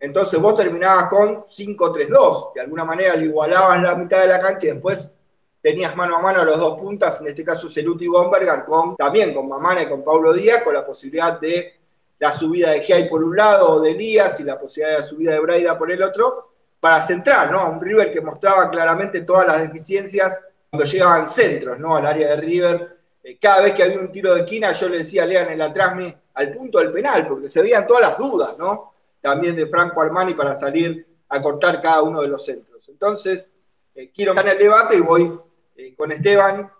Entonces 0.00 0.40
vos 0.40 0.56
terminabas 0.56 1.08
con 1.08 1.44
5-3-2, 1.44 2.54
de 2.54 2.60
alguna 2.62 2.84
manera 2.84 3.14
le 3.14 3.26
igualabas 3.26 3.80
la 3.80 3.94
mitad 3.94 4.20
de 4.22 4.26
la 4.26 4.40
cancha 4.40 4.66
y 4.66 4.70
después 4.70 5.14
tenías 5.62 5.94
mano 5.94 6.16
a 6.16 6.22
mano 6.22 6.40
a 6.40 6.44
los 6.44 6.58
dos 6.58 6.80
puntas, 6.80 7.20
en 7.20 7.28
este 7.28 7.44
caso 7.44 7.70
Ceruti 7.70 8.06
y 8.06 8.08
Bomberger, 8.08 8.64
con, 8.64 8.96
también 8.96 9.32
con 9.32 9.48
Mamana 9.48 9.84
y 9.84 9.88
con 9.88 10.02
Pablo 10.02 10.32
Díaz, 10.32 10.64
con 10.64 10.74
la 10.74 10.84
posibilidad 10.84 11.38
de 11.38 11.74
la 12.18 12.32
subida 12.32 12.70
de 12.70 12.80
Giai 12.80 13.08
por 13.08 13.22
un 13.22 13.36
lado 13.36 13.74
o 13.74 13.80
de 13.80 13.92
Elías 13.92 14.40
y 14.40 14.42
la 14.42 14.58
posibilidad 14.58 14.96
de 14.96 15.02
la 15.02 15.06
subida 15.06 15.32
de 15.34 15.40
Braida 15.40 15.78
por 15.78 15.92
el 15.92 16.02
otro, 16.02 16.50
para 16.80 17.00
centrar, 17.00 17.52
¿no? 17.52 17.60
A 17.60 17.68
un 17.68 17.80
River 17.80 18.12
que 18.12 18.20
mostraba 18.20 18.70
claramente 18.70 19.20
todas 19.20 19.46
las 19.46 19.60
deficiencias 19.60 20.44
cuando 20.68 20.84
llegaban 20.84 21.28
centros, 21.28 21.78
¿no? 21.78 21.94
Al 21.94 22.06
área 22.06 22.30
de 22.30 22.36
River, 22.36 22.99
eh, 23.22 23.38
cada 23.38 23.62
vez 23.62 23.74
que 23.74 23.82
había 23.82 24.00
un 24.00 24.10
tiro 24.10 24.34
de 24.34 24.40
esquina, 24.40 24.72
yo 24.72 24.88
le 24.88 24.98
decía 24.98 25.26
Lean 25.26 25.50
en 25.50 25.58
la 25.58 25.72
trasme 25.72 26.16
al 26.34 26.52
punto 26.54 26.78
del 26.78 26.92
penal, 26.92 27.26
porque 27.28 27.48
se 27.48 27.60
veían 27.60 27.86
todas 27.86 28.02
las 28.02 28.18
dudas, 28.18 28.56
¿no? 28.58 28.94
También 29.20 29.56
de 29.56 29.66
Franco 29.66 30.00
Armani 30.00 30.34
para 30.34 30.54
salir 30.54 31.06
a 31.28 31.42
cortar 31.42 31.82
cada 31.82 32.02
uno 32.02 32.22
de 32.22 32.28
los 32.28 32.44
centros. 32.44 32.88
Entonces, 32.88 33.50
eh, 33.94 34.10
quiero 34.14 34.34
ganar 34.34 34.54
el 34.54 34.62
debate 34.62 34.96
y 34.96 35.00
voy 35.00 35.38
eh, 35.76 35.94
con 35.94 36.12
Esteban 36.12 36.70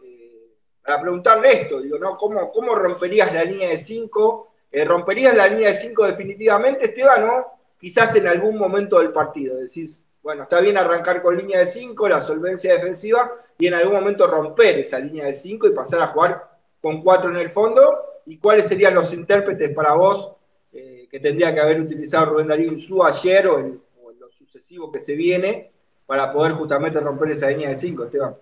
para 0.83 1.01
preguntarle 1.03 1.63
esto, 1.63 1.81
digo, 1.81 1.99
¿no? 1.99 2.17
¿Cómo, 2.17 2.51
cómo 2.51 2.75
romperías 2.75 3.33
la 3.33 3.45
línea 3.45 3.69
de 3.69 3.77
5? 3.77 4.49
¿Romperías 4.87 5.37
la 5.37 5.47
línea 5.47 5.69
de 5.69 5.75
5 5.75 6.07
definitivamente, 6.07 6.87
Esteban, 6.87 7.25
o 7.29 7.47
quizás 7.79 8.17
en 8.17 8.27
algún 8.27 8.59
momento 8.59 8.99
del 8.99 9.13
partido? 9.13 9.57
Decís, 9.57 10.10
bueno, 10.23 10.43
está 10.43 10.61
bien 10.61 10.77
arrancar 10.77 11.23
con 11.23 11.37
línea 11.37 11.61
de 11.61 11.67
5, 11.67 12.09
la 12.09 12.21
solvencia 12.21 12.75
defensiva, 12.75 13.33
y 13.59 13.67
en 13.67 13.75
algún 13.75 13.95
momento 13.95 14.27
romper 14.27 14.79
esa 14.79 14.99
línea 14.99 15.27
de 15.27 15.35
5 15.35 15.69
y 15.69 15.73
pasar 15.73 16.03
a 16.03 16.09
jugar 16.09 16.51
con 16.81 17.03
4 17.03 17.31
en 17.31 17.37
el 17.37 17.51
fondo. 17.51 17.99
¿Y 18.27 18.39
cuáles 18.39 18.69
serían 18.69 18.95
los 18.95 19.13
intérpretes 19.13 19.75
para 19.75 19.95
vos 19.95 20.37
eh, 20.73 21.09
que 21.11 21.21
tendría 21.21 21.55
que 21.55 21.61
haber 21.61 21.81
utilizado 21.81 22.27
Rubén 22.27 22.49
Darío 22.49 22.77
su 22.79 23.03
ayer 23.05 23.49
o 23.49 23.59
en, 23.59 23.83
lo 24.19 24.31
sucesivo 24.31 24.93
que 24.93 24.99
se 24.99 25.15
viene 25.15 25.73
para 26.07 26.33
poder 26.33 26.53
justamente 26.53 27.01
romper 27.01 27.31
esa 27.31 27.49
línea 27.49 27.71
de 27.71 27.77
5, 27.77 28.05
Esteban? 28.05 28.37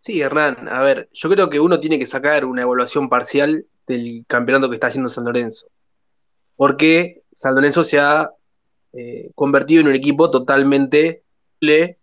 Sí, 0.00 0.20
Hernán, 0.20 0.68
a 0.68 0.82
ver, 0.82 1.08
yo 1.12 1.28
creo 1.30 1.50
que 1.50 1.60
uno 1.60 1.80
tiene 1.80 1.98
que 1.98 2.06
sacar 2.06 2.44
una 2.44 2.62
evaluación 2.62 3.08
parcial 3.08 3.66
del 3.86 4.24
campeonato 4.26 4.68
que 4.68 4.74
está 4.74 4.88
haciendo 4.88 5.08
San 5.08 5.24
Lorenzo. 5.24 5.68
Porque 6.56 7.22
San 7.32 7.54
Lorenzo 7.54 7.84
se 7.84 7.98
ha 7.98 8.32
eh, 9.00 9.30
convertido 9.36 9.80
en 9.80 9.86
un 9.86 9.94
equipo 9.94 10.28
totalmente 10.28 11.22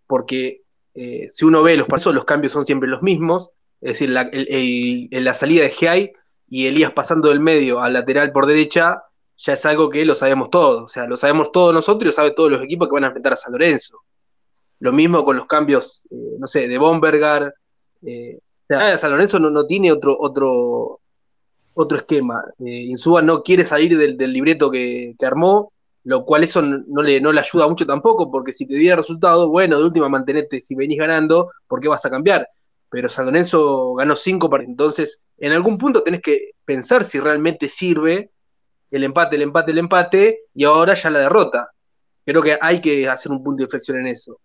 porque 0.07 0.61
eh, 0.93 1.27
si 1.29 1.43
uno 1.43 1.61
ve 1.61 1.75
los 1.75 1.87
pasos, 1.87 2.15
los 2.15 2.23
cambios 2.23 2.53
son 2.53 2.65
siempre 2.65 2.87
los 2.87 3.01
mismos. 3.01 3.51
Es 3.81 3.99
decir, 3.99 4.11
la, 4.11 4.29
la 4.31 5.33
salida 5.33 5.63
de 5.63 5.71
Giai 5.71 6.13
y 6.47 6.67
Elías 6.67 6.93
pasando 6.93 7.27
del 7.27 7.41
medio 7.41 7.81
al 7.81 7.91
lateral 7.91 8.31
por 8.31 8.45
derecha, 8.45 9.03
ya 9.35 9.53
es 9.53 9.65
algo 9.65 9.89
que 9.89 10.05
lo 10.05 10.15
sabemos 10.15 10.49
todos. 10.49 10.85
O 10.85 10.87
sea, 10.87 11.05
lo 11.05 11.17
sabemos 11.17 11.51
todos 11.51 11.73
nosotros 11.73 12.03
y 12.03 12.07
lo 12.07 12.11
saben 12.13 12.33
todos 12.33 12.49
los 12.49 12.63
equipos 12.63 12.87
que 12.87 12.93
van 12.93 13.03
a 13.03 13.07
enfrentar 13.07 13.33
a 13.33 13.37
San 13.37 13.51
Lorenzo. 13.51 13.99
Lo 14.79 14.93
mismo 14.93 15.25
con 15.25 15.35
los 15.35 15.47
cambios, 15.47 16.07
eh, 16.11 16.37
no 16.39 16.47
sé, 16.47 16.69
de 16.69 16.77
Bombergar. 16.77 17.53
San 18.69 19.11
Lorenzo 19.11 19.37
no, 19.37 19.65
tiene 19.65 19.91
otro, 19.91 20.15
otro, 20.17 21.01
otro 21.73 21.97
esquema. 21.97 22.41
Insúa 22.59 23.21
no 23.21 23.43
quiere 23.43 23.65
salir 23.65 23.97
del, 23.97 24.31
libreto 24.31 24.71
que, 24.71 25.13
que 25.19 25.25
armó 25.25 25.73
lo 26.05 26.23
cual 26.23 26.43
eso 26.43 26.61
no 26.61 27.01
le, 27.01 27.19
no 27.19 27.31
le 27.31 27.39
ayuda 27.39 27.67
mucho 27.67 27.85
tampoco, 27.85 28.31
porque 28.31 28.51
si 28.51 28.67
te 28.67 28.75
diera 28.75 28.95
resultado, 28.95 29.49
bueno, 29.49 29.79
de 29.79 29.85
última 29.85 30.07
mantenete, 30.07 30.61
si 30.61 30.75
venís 30.75 30.99
ganando, 30.99 31.51
¿por 31.67 31.79
qué 31.79 31.87
vas 31.87 32.05
a 32.05 32.11
cambiar? 32.11 32.47
Pero 32.89 33.09
San 33.09 33.25
Lorenzo 33.25 33.95
ganó 33.95 34.15
cinco 34.15 34.47
partidos, 34.47 34.69
entonces 34.69 35.23
en 35.39 35.51
algún 35.51 35.79
punto 35.79 36.03
tenés 36.03 36.21
que 36.21 36.51
pensar 36.63 37.03
si 37.03 37.19
realmente 37.19 37.67
sirve 37.67 38.29
el 38.91 39.03
empate, 39.03 39.35
el 39.35 39.41
empate, 39.41 39.71
el 39.71 39.79
empate, 39.79 40.39
y 40.53 40.63
ahora 40.63 40.93
ya 40.93 41.09
la 41.09 41.19
derrota. 41.19 41.71
Creo 42.23 42.41
que 42.41 42.57
hay 42.61 42.79
que 42.81 43.09
hacer 43.09 43.31
un 43.31 43.43
punto 43.43 43.57
de 43.57 43.63
inflexión 43.63 43.99
en 43.99 44.07
eso. 44.07 44.39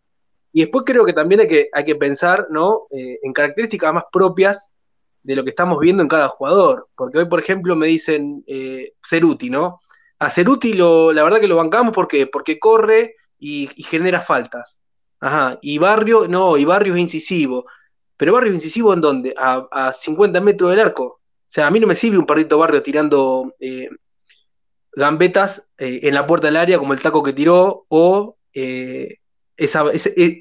Y 0.52 0.62
después 0.62 0.84
creo 0.86 1.04
que 1.04 1.12
también 1.12 1.42
hay 1.42 1.46
que, 1.46 1.68
hay 1.72 1.84
que 1.84 1.94
pensar 1.94 2.46
¿no? 2.50 2.86
Eh, 2.90 3.18
en 3.22 3.32
características 3.34 3.92
más 3.92 4.04
propias 4.10 4.72
de 5.22 5.36
lo 5.36 5.44
que 5.44 5.50
estamos 5.50 5.78
viendo 5.78 6.02
en 6.02 6.08
cada 6.08 6.28
jugador. 6.28 6.88
Porque 6.96 7.18
hoy, 7.18 7.26
por 7.26 7.38
ejemplo, 7.38 7.76
me 7.76 7.86
dicen 7.86 8.42
eh, 8.46 8.94
Ceruti, 9.06 9.50
¿no? 9.50 9.80
A 10.20 10.30
Ceruti 10.30 10.74
lo, 10.74 11.12
la 11.12 11.22
verdad 11.22 11.40
que 11.40 11.48
lo 11.48 11.56
bancamos 11.56 11.92
porque, 11.92 12.26
porque 12.26 12.58
corre 12.58 13.16
y, 13.38 13.66
genera 13.88 14.20
faltas. 14.20 14.80
Ajá. 15.18 15.58
Y 15.62 15.78
Barrio, 15.78 16.28
no, 16.28 16.56
y 16.56 16.64
Barrio 16.64 16.94
es 16.94 17.00
incisivo. 17.00 17.66
Pero 18.16 18.34
Barrio 18.34 18.50
es 18.50 18.56
incisivo 18.56 18.94
en 18.94 19.00
dónde? 19.00 19.34
A, 19.36 19.92
50 19.92 20.40
metros 20.40 20.70
del 20.70 20.80
arco. 20.80 21.04
O 21.04 21.20
sea, 21.52 21.66
a 21.66 21.70
mí 21.70 21.80
no 21.80 21.86
me 21.86 21.96
sirve 21.96 22.18
un 22.18 22.26
perrito 22.26 22.58
Barrio 22.58 22.82
tirando 22.82 23.54
eh, 23.58 23.88
gambetas 24.92 25.66
eh, 25.78 26.00
en 26.02 26.14
la 26.14 26.26
puerta 26.26 26.46
del 26.46 26.56
área 26.56 26.78
como 26.78 26.92
el 26.92 27.00
taco 27.00 27.22
que 27.22 27.32
tiró 27.32 27.86
o 27.88 28.36
eh, 28.52 29.16
ese, 29.56 29.78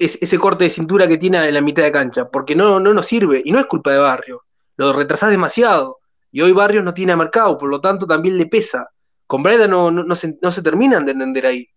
ese, 0.00 0.38
corte 0.38 0.64
de 0.64 0.70
cintura 0.70 1.06
que 1.06 1.18
tiene 1.18 1.46
en 1.46 1.54
la 1.54 1.60
mitad 1.60 1.82
de 1.82 1.92
cancha, 1.92 2.28
porque 2.28 2.56
no, 2.56 2.80
no 2.80 2.94
nos 2.94 3.06
sirve 3.06 3.42
y 3.44 3.52
no 3.52 3.60
es 3.60 3.66
culpa 3.66 3.92
de 3.92 3.98
Barrio, 3.98 4.44
lo 4.76 4.92
retrasás 4.94 5.30
demasiado 5.30 5.98
y 6.32 6.40
hoy 6.40 6.52
Barrio 6.52 6.82
no 6.82 6.94
tiene 6.94 7.14
mercado, 7.16 7.58
por 7.58 7.68
lo 7.68 7.80
tanto 7.80 8.06
también 8.06 8.38
le 8.38 8.46
pesa. 8.46 8.88
Con 9.30 9.44
Braida 9.44 9.68
no, 9.68 9.92
no, 9.92 10.14
se, 10.16 10.36
no 10.42 10.50
se 10.50 10.60
terminan 10.60 11.06
de 11.06 11.12
entender 11.12 11.46
ahí. 11.46 11.68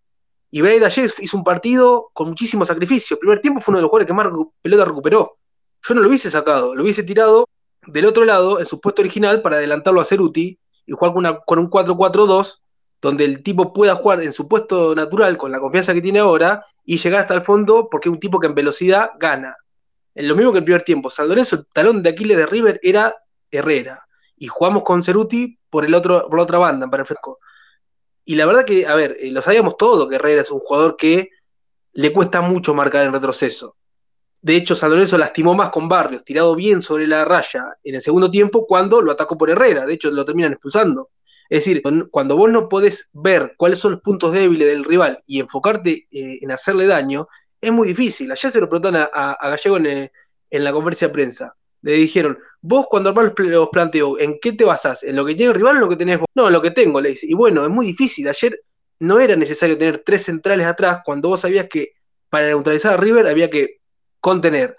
Y 0.50 0.62
Braida 0.62 0.88
ayer 0.88 1.08
hizo 1.20 1.38
un 1.38 1.44
partido 1.44 2.10
con 2.12 2.30
muchísimo 2.30 2.66
sacrificio. 2.66 3.14
El 3.14 3.20
primer 3.20 3.42
tiempo 3.42 3.62
fue 3.62 3.74
uno 3.74 3.78
de 3.78 3.82
los 3.84 3.90
jugadores 3.92 4.08
que 4.08 4.14
más 4.14 4.28
pelota 4.60 4.86
recuperó. 4.86 5.38
Yo 5.88 5.94
no 5.94 6.02
lo 6.02 6.08
hubiese 6.08 6.32
sacado, 6.32 6.74
lo 6.74 6.82
hubiese 6.82 7.04
tirado 7.04 7.48
del 7.86 8.08
otro 8.08 8.26
lado, 8.26 8.60
en 8.60 8.66
su 8.66 8.82
puesto 8.82 9.04
original, 9.04 9.44
para 9.44 9.58
adelantarlo 9.58 10.02
a 10.02 10.06
Ceruti 10.06 10.58
y 10.88 10.92
jugar 10.94 11.14
con, 11.14 11.20
una, 11.20 11.42
con 11.42 11.60
un 11.60 11.70
4-4-2, 11.70 12.58
donde 13.00 13.24
el 13.26 13.44
tipo 13.44 13.72
pueda 13.72 13.94
jugar 13.94 14.24
en 14.24 14.34
su 14.34 14.48
puesto 14.48 14.96
natural 14.96 15.38
con 15.38 15.52
la 15.52 15.60
confianza 15.60 15.94
que 15.94 16.02
tiene 16.02 16.18
ahora 16.18 16.66
y 16.84 16.98
llegar 16.98 17.22
hasta 17.22 17.36
el 17.36 17.44
fondo, 17.44 17.88
porque 17.88 18.10
es 18.10 18.14
un 18.14 18.20
tipo 18.20 18.40
que 18.40 18.48
en 18.48 18.56
velocidad 18.56 19.12
gana. 19.20 19.56
En 20.16 20.28
lo 20.28 20.36
mismo 20.36 20.54
que 20.54 20.58
el 20.58 20.64
primer 20.64 20.82
tiempo. 20.82 21.12
San 21.12 21.32
el 21.32 21.46
talón 21.72 22.02
de 22.02 22.10
Aquiles 22.10 22.36
de 22.36 22.48
River 22.48 22.80
era 22.82 23.16
Herrera. 23.52 24.08
Y 24.38 24.48
jugamos 24.48 24.82
con 24.82 25.04
Ceruti 25.04 25.60
por, 25.74 25.86
el 25.86 25.96
otro, 25.96 26.28
por 26.30 26.38
la 26.38 26.44
otra 26.44 26.60
banda, 26.60 26.88
para 26.88 27.02
el 27.02 27.08
fresco. 27.08 27.40
Y 28.24 28.36
la 28.36 28.46
verdad 28.46 28.64
que, 28.64 28.86
a 28.86 28.94
ver, 28.94 29.18
eh, 29.20 29.32
lo 29.32 29.42
sabíamos 29.42 29.76
todo 29.76 30.08
que 30.08 30.18
Herrera 30.18 30.44
es 30.44 30.52
un 30.52 30.60
jugador 30.60 30.96
que 30.96 31.32
le 31.94 32.14
cuesta 32.14 32.42
mucho 32.42 32.76
marcar 32.76 33.08
en 33.08 33.12
retroceso. 33.12 33.76
De 34.40 34.56
hecho, 34.56 34.76
San 34.76 34.92
Lorenzo 34.92 35.18
lastimó 35.18 35.56
más 35.56 35.72
con 35.72 35.90
Barrios, 35.90 36.24
tirado 36.24 36.56
bien 36.56 36.84
sobre 36.84 37.08
la 37.08 37.26
raya 37.26 37.66
en 37.84 37.96
el 37.96 38.04
segundo 38.04 38.30
tiempo 38.30 38.68
cuando 38.68 39.02
lo 39.02 39.12
atacó 39.12 39.36
por 39.36 39.50
Herrera. 39.50 39.88
De 39.88 39.96
hecho, 39.96 40.12
lo 40.12 40.24
terminan 40.24 40.52
expulsando. 40.52 41.10
Es 41.50 41.66
decir, 41.66 41.82
cuando 42.12 42.38
vos 42.38 42.52
no 42.52 42.70
podés 42.70 43.10
ver 43.14 43.56
cuáles 43.58 43.80
son 43.80 43.94
los 43.94 44.02
puntos 44.02 44.32
débiles 44.32 44.68
del 44.68 44.84
rival 44.84 45.24
y 45.26 45.40
enfocarte 45.40 46.08
eh, 46.12 46.38
en 46.40 46.52
hacerle 46.52 46.86
daño, 46.86 47.28
es 47.60 47.72
muy 47.72 47.88
difícil. 47.88 48.32
Ayer 48.32 48.52
se 48.52 48.62
lo 48.62 48.70
preguntaron 48.70 49.10
a, 49.12 49.50
Gallego 49.50 49.78
eh, 49.80 50.12
en, 50.52 50.64
la 50.64 50.72
conferencia 50.72 51.08
de 51.08 51.14
prensa. 51.14 51.56
Le 51.84 51.94
dijeron, 51.94 52.40
vos 52.62 52.88
cuando 52.90 53.10
armás 53.10 53.34
los 53.38 53.70
planteos, 53.70 54.20
¿en 54.20 54.40
qué 54.42 54.54
te 54.54 54.64
basás? 54.64 55.04
¿En 55.04 55.16
lo 55.16 55.26
que 55.26 55.36
tiene 55.36 55.52
el 55.52 55.58
rival 55.58 55.76
o 55.76 55.78
en 55.78 55.82
lo 55.82 55.90
que 55.90 55.98
tenés 55.98 56.20
vos? 56.20 56.30
No, 56.34 56.48
en 56.48 56.54
lo 56.54 56.62
que 56.62 56.72
tengo, 56.72 57.00
le 57.00 57.10
dice. 57.10 57.28
Y 57.30 57.34
bueno, 57.34 57.64
es 57.64 57.70
muy 57.70 57.86
difícil. 57.86 58.28
Ayer 58.28 58.60
no 59.00 59.20
era 59.20 59.36
necesario 59.36 59.78
tener 59.78 60.02
tres 60.06 60.24
centrales 60.24 60.66
atrás 60.66 61.02
cuando 61.06 61.30
vos 61.30 61.42
sabías 61.42 61.68
que 61.70 61.94
para 62.30 62.48
neutralizar 62.48 62.94
a 62.94 62.98
River 62.98 63.28
había 63.28 63.50
que 63.50 63.82
contener 64.20 64.76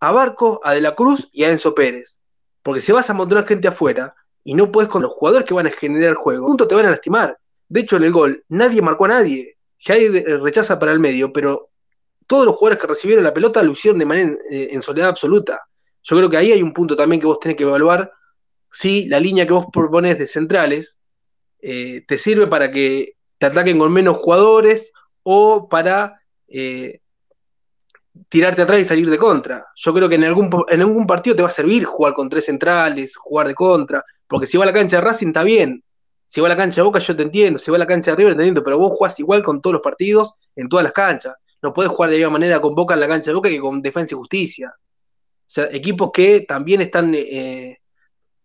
a 0.00 0.12
Barco, 0.12 0.60
a 0.62 0.72
De 0.72 0.80
la 0.80 0.94
Cruz 0.94 1.28
y 1.32 1.44
a 1.44 1.50
Enzo 1.50 1.74
Pérez. 1.74 2.20
Porque 2.62 2.80
si 2.80 2.92
vas 2.92 3.10
a 3.10 3.14
montar 3.14 3.46
gente 3.46 3.68
afuera 3.68 4.14
y 4.44 4.54
no 4.54 4.70
puedes 4.70 4.88
con 4.88 5.02
los 5.02 5.12
jugadores 5.12 5.46
que 5.46 5.54
van 5.54 5.66
a 5.66 5.70
generar 5.70 6.10
el 6.10 6.16
juego, 6.16 6.46
punto 6.46 6.68
te 6.68 6.74
van 6.74 6.86
a 6.86 6.90
lastimar. 6.90 7.36
De 7.68 7.80
hecho, 7.80 7.96
en 7.96 8.04
el 8.04 8.12
gol 8.12 8.44
nadie 8.48 8.80
marcó 8.80 9.06
a 9.06 9.08
nadie. 9.08 9.56
Jai 9.80 10.08
rechaza 10.08 10.78
para 10.78 10.92
el 10.92 11.00
medio, 11.00 11.32
pero 11.32 11.70
todos 12.26 12.46
los 12.46 12.56
jugadores 12.56 12.80
que 12.80 12.86
recibieron 12.86 13.24
la 13.24 13.34
pelota 13.34 13.62
lo 13.62 13.72
hicieron 13.72 13.98
de 13.98 14.06
manera 14.06 14.36
eh, 14.50 14.68
en 14.70 14.82
soledad 14.82 15.08
absoluta. 15.08 15.66
Yo 16.08 16.16
creo 16.16 16.30
que 16.30 16.36
ahí 16.36 16.52
hay 16.52 16.62
un 16.62 16.72
punto 16.72 16.94
también 16.94 17.20
que 17.20 17.26
vos 17.26 17.40
tenés 17.40 17.56
que 17.56 17.64
evaluar 17.64 18.12
si 18.70 19.06
la 19.06 19.18
línea 19.18 19.46
que 19.46 19.52
vos 19.52 19.66
propones 19.72 20.18
de 20.18 20.28
centrales 20.28 20.98
eh, 21.60 22.04
te 22.06 22.16
sirve 22.16 22.46
para 22.46 22.70
que 22.70 23.14
te 23.38 23.46
ataquen 23.46 23.76
con 23.78 23.92
menos 23.92 24.16
jugadores 24.18 24.92
o 25.24 25.68
para 25.68 26.20
eh, 26.46 27.00
tirarte 28.28 28.62
atrás 28.62 28.80
y 28.80 28.84
salir 28.84 29.10
de 29.10 29.18
contra. 29.18 29.66
Yo 29.74 29.92
creo 29.92 30.08
que 30.08 30.14
en 30.14 30.24
algún, 30.24 30.48
en 30.68 30.80
algún 30.80 31.08
partido 31.08 31.34
te 31.34 31.42
va 31.42 31.48
a 31.48 31.52
servir 31.52 31.84
jugar 31.84 32.14
con 32.14 32.28
tres 32.28 32.44
centrales, 32.44 33.16
jugar 33.16 33.48
de 33.48 33.54
contra, 33.54 34.04
porque 34.28 34.46
si 34.46 34.56
va 34.56 34.62
a 34.62 34.66
la 34.66 34.72
cancha 34.72 34.98
de 34.98 35.02
Racing 35.02 35.28
está 35.28 35.42
bien. 35.42 35.82
Si 36.28 36.40
va 36.40 36.46
a 36.46 36.50
la 36.50 36.56
cancha 36.56 36.82
de 36.82 36.84
Boca 36.84 37.00
yo 37.00 37.16
te 37.16 37.24
entiendo, 37.24 37.58
si 37.58 37.70
va 37.70 37.78
a 37.78 37.80
la 37.80 37.86
cancha 37.86 38.12
de 38.12 38.16
River 38.16 38.34
te 38.36 38.42
entiendo, 38.42 38.62
pero 38.62 38.78
vos 38.78 38.92
jugás 38.92 39.18
igual 39.18 39.42
con 39.42 39.60
todos 39.60 39.74
los 39.74 39.82
partidos 39.82 40.34
en 40.54 40.68
todas 40.68 40.84
las 40.84 40.92
canchas. 40.92 41.34
No 41.62 41.72
puedes 41.72 41.90
jugar 41.90 42.10
de 42.10 42.16
la 42.16 42.26
misma 42.26 42.32
manera 42.38 42.60
con 42.60 42.76
Boca 42.76 42.94
en 42.94 43.00
la 43.00 43.08
cancha 43.08 43.30
de 43.30 43.34
Boca 43.34 43.48
que 43.48 43.58
con 43.58 43.82
Defensa 43.82 44.14
y 44.14 44.18
Justicia. 44.18 44.72
Sea, 45.46 45.68
equipos 45.72 46.10
que 46.12 46.40
también 46.40 46.80
están 46.80 47.14
eh, 47.14 47.78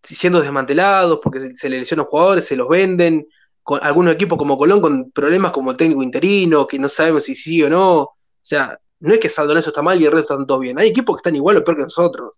siendo 0.03 0.41
desmantelados 0.41 1.19
porque 1.21 1.55
se, 1.55 1.69
le 1.69 1.79
lesionan 1.79 2.05
jugadores, 2.05 2.45
se 2.45 2.55
los 2.55 2.67
venden. 2.67 3.27
Con 3.63 3.79
algunos 3.83 4.15
equipos 4.15 4.37
como 4.37 4.57
Colón 4.57 4.81
con 4.81 5.11
problemas 5.11 5.51
como 5.51 5.71
el 5.71 5.77
técnico 5.77 6.01
interino, 6.01 6.67
que 6.67 6.79
no 6.79 6.89
sabemos 6.89 7.23
si 7.23 7.35
sí 7.35 7.61
o 7.63 7.69
no. 7.69 8.01
O 8.01 8.17
sea, 8.41 8.79
no 8.99 9.13
es 9.13 9.19
que 9.19 9.29
Saldoneso 9.29 9.69
está 9.69 9.81
mal 9.81 10.01
y 10.01 10.05
el 10.05 10.11
resto 10.11 10.33
están 10.33 10.47
todos 10.47 10.61
bien. 10.61 10.79
Hay 10.79 10.89
equipos 10.89 11.15
que 11.15 11.19
están 11.19 11.35
igual 11.35 11.57
o 11.57 11.63
peor 11.63 11.77
que 11.77 11.83
nosotros. 11.83 12.31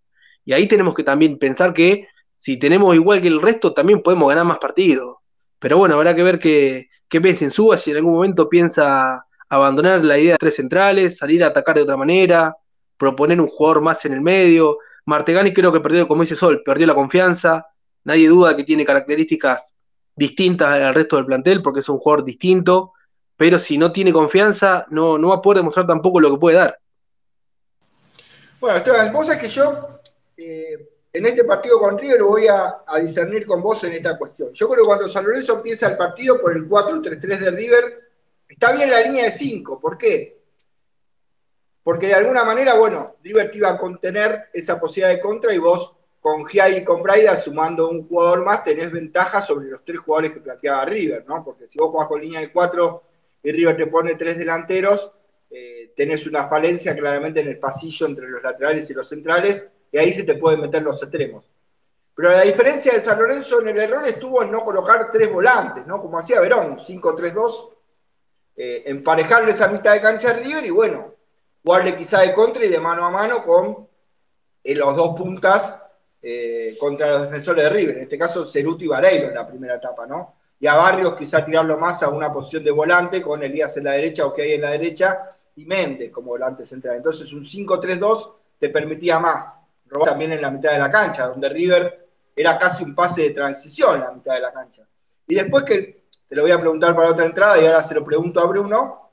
Y 0.44 0.52
ahí 0.52 0.68
tenemos 0.68 0.94
que 0.94 1.02
también 1.02 1.38
pensar 1.38 1.72
que 1.72 2.06
si 2.36 2.58
tenemos 2.58 2.94
igual 2.94 3.22
que 3.22 3.28
el 3.28 3.40
resto, 3.40 3.72
también 3.72 4.02
podemos 4.02 4.28
ganar 4.28 4.44
más 4.44 4.58
partidos. 4.58 5.16
Pero 5.58 5.78
bueno, 5.78 5.94
habrá 5.94 6.14
que 6.14 6.22
ver 6.22 6.38
qué, 6.38 6.88
qué 7.08 7.20
piensa 7.20 7.44
en 7.44 7.50
Suba, 7.50 7.78
si 7.78 7.90
en 7.90 7.98
algún 7.98 8.12
momento 8.12 8.48
piensa 8.48 9.26
abandonar 9.48 10.04
la 10.04 10.18
idea 10.18 10.32
de 10.32 10.38
tres 10.38 10.56
centrales, 10.56 11.16
salir 11.16 11.42
a 11.44 11.48
atacar 11.48 11.76
de 11.76 11.82
otra 11.82 11.96
manera, 11.96 12.54
proponer 13.04 13.38
un 13.40 13.48
jugador 13.48 13.82
más 13.82 14.04
en 14.06 14.14
el 14.14 14.22
medio. 14.22 14.78
Martegani 15.04 15.52
creo 15.52 15.70
que 15.70 15.80
perdió, 15.80 16.08
como 16.08 16.22
dice 16.22 16.36
Sol, 16.36 16.62
perdió 16.64 16.86
la 16.86 16.94
confianza. 16.94 17.66
Nadie 18.04 18.28
duda 18.28 18.56
que 18.56 18.64
tiene 18.64 18.84
características 18.84 19.74
distintas 20.16 20.68
al 20.68 20.94
resto 20.94 21.16
del 21.16 21.26
plantel 21.26 21.60
porque 21.60 21.80
es 21.80 21.88
un 21.88 21.98
jugador 21.98 22.24
distinto, 22.24 22.92
pero 23.36 23.58
si 23.58 23.76
no 23.76 23.92
tiene 23.92 24.12
confianza 24.12 24.86
no, 24.90 25.18
no 25.18 25.28
va 25.28 25.36
a 25.36 25.42
poder 25.42 25.58
demostrar 25.58 25.86
tampoco 25.86 26.20
lo 26.20 26.30
que 26.30 26.38
puede 26.38 26.56
dar. 26.56 26.78
Bueno, 28.60 28.78
Esteban, 28.78 29.12
vos 29.12 29.26
sabés 29.26 29.42
que 29.42 29.48
yo 29.48 30.00
eh, 30.36 30.88
en 31.12 31.26
este 31.26 31.44
partido 31.44 31.78
con 31.78 31.98
River 31.98 32.22
voy 32.22 32.46
a, 32.48 32.82
discernir 33.00 33.44
con 33.44 33.60
vos 33.60 33.84
en 33.84 33.92
esta 33.92 34.16
cuestión. 34.16 34.52
Yo 34.52 34.68
creo 34.68 34.84
que 34.84 34.86
cuando 34.86 35.08
San 35.08 35.24
Lorenzo 35.24 35.56
empieza 35.56 35.88
el 35.88 35.96
partido 35.96 36.40
por 36.40 36.56
el 36.56 36.68
4-3-3 36.68 37.20
de 37.20 37.50
River, 37.50 37.84
está 38.48 38.72
bien 38.72 38.90
la 38.90 39.00
línea 39.00 39.24
de 39.24 39.30
5. 39.30 39.80
¿Por 39.80 39.98
qué? 39.98 40.43
Porque 41.84 42.06
de 42.08 42.14
alguna 42.14 42.44
manera, 42.44 42.74
bueno, 42.74 43.16
River 43.22 43.50
te 43.50 43.58
iba 43.58 43.70
a 43.70 43.78
contener 43.78 44.48
esa 44.54 44.80
posibilidad 44.80 45.14
de 45.14 45.20
contra 45.20 45.52
y 45.52 45.58
vos 45.58 45.96
con 46.18 46.46
Giai 46.46 46.78
y 46.78 46.84
con 46.84 47.02
Braida, 47.02 47.36
sumando 47.36 47.90
un 47.90 48.08
jugador 48.08 48.42
más, 48.42 48.64
tenés 48.64 48.90
ventaja 48.90 49.42
sobre 49.42 49.68
los 49.68 49.84
tres 49.84 50.00
jugadores 50.00 50.32
que 50.32 50.40
planteaba 50.40 50.86
River, 50.86 51.26
¿no? 51.28 51.44
Porque 51.44 51.68
si 51.68 51.78
vos 51.78 51.90
jugás 51.90 52.08
con 52.08 52.22
línea 52.22 52.40
de 52.40 52.50
cuatro 52.50 53.02
y 53.42 53.52
River 53.52 53.76
te 53.76 53.86
pone 53.88 54.14
tres 54.14 54.38
delanteros, 54.38 55.12
eh, 55.50 55.92
tenés 55.94 56.26
una 56.26 56.48
falencia 56.48 56.96
claramente 56.96 57.40
en 57.40 57.48
el 57.48 57.58
pasillo 57.58 58.06
entre 58.06 58.28
los 58.28 58.42
laterales 58.42 58.88
y 58.88 58.94
los 58.94 59.06
centrales, 59.06 59.70
y 59.92 59.98
ahí 59.98 60.14
se 60.14 60.24
te 60.24 60.36
pueden 60.36 60.62
meter 60.62 60.82
los 60.82 61.02
extremos. 61.02 61.44
Pero 62.16 62.30
la 62.30 62.40
diferencia 62.40 62.94
de 62.94 63.00
San 63.00 63.18
Lorenzo 63.18 63.60
en 63.60 63.68
el 63.68 63.78
error 63.78 64.06
estuvo 64.06 64.42
en 64.42 64.50
no 64.50 64.64
colocar 64.64 65.10
tres 65.12 65.30
volantes, 65.30 65.86
¿no? 65.86 66.00
Como 66.00 66.18
hacía 66.18 66.40
Verón, 66.40 66.78
5-3-2, 66.78 67.74
eh, 68.56 68.84
emparejarle 68.86 69.50
esa 69.50 69.68
mitad 69.68 69.92
de 69.92 70.00
cancha 70.00 70.30
a 70.30 70.34
River 70.34 70.64
y 70.64 70.70
bueno, 70.70 71.13
jugarle 71.64 71.96
quizá 71.96 72.20
de 72.20 72.34
contra 72.34 72.64
y 72.64 72.68
de 72.68 72.78
mano 72.78 73.06
a 73.06 73.10
mano 73.10 73.42
con 73.42 73.88
eh, 74.62 74.74
los 74.74 74.94
dos 74.94 75.16
puntas 75.16 75.80
eh, 76.20 76.76
contra 76.78 77.10
los 77.10 77.22
defensores 77.22 77.64
de 77.64 77.70
River, 77.70 77.96
en 77.96 78.02
este 78.02 78.18
caso 78.18 78.44
Ceruto 78.44 78.84
y 78.84 78.88
Vareiro 78.88 79.28
en 79.28 79.34
la 79.34 79.46
primera 79.46 79.76
etapa, 79.76 80.06
¿no? 80.06 80.36
Y 80.60 80.66
a 80.66 80.74
Barrios 80.76 81.14
quizá 81.14 81.44
tirarlo 81.44 81.76
más 81.78 82.02
a 82.02 82.10
una 82.10 82.32
posición 82.32 82.64
de 82.64 82.70
volante 82.70 83.20
con 83.20 83.42
Elías 83.42 83.76
en 83.76 83.84
la 83.84 83.92
derecha 83.92 84.24
o 84.24 84.32
que 84.32 84.42
hay 84.42 84.52
en 84.52 84.60
la 84.60 84.70
derecha 84.70 85.36
y 85.56 85.64
Méndez 85.64 86.10
como 86.10 86.28
volante 86.28 86.64
central. 86.64 86.96
Entonces 86.96 87.32
un 87.32 87.42
5-3-2 87.42 88.32
te 88.58 88.68
permitía 88.68 89.18
más. 89.18 89.56
También 90.04 90.32
en 90.32 90.42
la 90.42 90.50
mitad 90.50 90.72
de 90.72 90.78
la 90.78 90.90
cancha, 90.90 91.26
donde 91.26 91.48
River 91.48 92.08
era 92.34 92.58
casi 92.58 92.82
un 92.82 92.94
pase 92.94 93.22
de 93.22 93.30
transición 93.30 93.96
en 93.96 94.00
la 94.00 94.12
mitad 94.12 94.34
de 94.34 94.40
la 94.40 94.52
cancha. 94.52 94.82
Y 95.26 95.34
después 95.34 95.64
que 95.64 96.04
te 96.28 96.34
lo 96.34 96.42
voy 96.42 96.52
a 96.52 96.60
preguntar 96.60 96.96
para 96.96 97.10
otra 97.10 97.26
entrada 97.26 97.60
y 97.60 97.66
ahora 97.66 97.82
se 97.82 97.94
lo 97.94 98.04
pregunto 98.04 98.40
a 98.40 98.46
Bruno, 98.46 99.03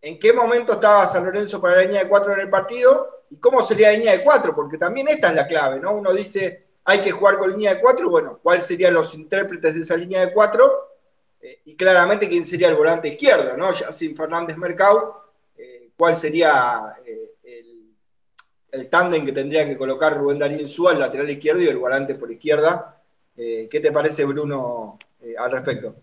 ¿en 0.00 0.18
qué 0.18 0.32
momento 0.32 0.74
estaba 0.74 1.06
San 1.06 1.24
Lorenzo 1.24 1.60
para 1.60 1.76
la 1.76 1.82
línea 1.82 2.02
de 2.02 2.08
cuatro 2.08 2.32
en 2.32 2.40
el 2.40 2.50
partido? 2.50 3.24
¿Y 3.30 3.36
cómo 3.36 3.62
sería 3.62 3.90
la 3.90 3.98
línea 3.98 4.12
de 4.12 4.22
cuatro? 4.24 4.54
Porque 4.54 4.78
también 4.78 5.08
esta 5.08 5.28
es 5.28 5.34
la 5.34 5.46
clave, 5.46 5.80
¿no? 5.80 5.92
Uno 5.92 6.12
dice, 6.12 6.66
hay 6.84 7.00
que 7.02 7.10
jugar 7.10 7.38
con 7.38 7.50
línea 7.50 7.74
de 7.74 7.80
cuatro, 7.80 8.08
bueno, 8.08 8.38
¿cuáles 8.42 8.64
serían 8.64 8.94
los 8.94 9.14
intérpretes 9.14 9.74
de 9.74 9.80
esa 9.80 9.96
línea 9.96 10.24
de 10.24 10.32
cuatro? 10.32 10.94
Eh, 11.40 11.60
y 11.66 11.76
claramente 11.76 12.28
quién 12.28 12.46
sería 12.46 12.68
el 12.68 12.76
volante 12.76 13.08
izquierdo, 13.08 13.56
¿no? 13.56 13.72
Ya 13.72 13.92
sin 13.92 14.16
Fernández 14.16 14.56
Mercado, 14.56 15.32
eh, 15.56 15.90
¿cuál 15.96 16.16
sería 16.16 16.96
el, 17.04 17.94
el 18.70 18.88
tándem 18.88 19.24
que 19.24 19.32
tendría 19.32 19.66
que 19.66 19.76
colocar 19.76 20.16
Rubén 20.16 20.38
Darío 20.38 20.60
Insúa, 20.60 20.92
el 20.92 21.00
lateral 21.00 21.30
izquierdo 21.30 21.62
y 21.62 21.68
el 21.68 21.78
volante 21.78 22.14
por 22.14 22.30
izquierda? 22.30 22.94
¿Qué 23.36 23.80
te 23.80 23.92
parece, 23.92 24.24
Bruno, 24.24 24.98
al 25.38 25.52
respecto? 25.52 25.94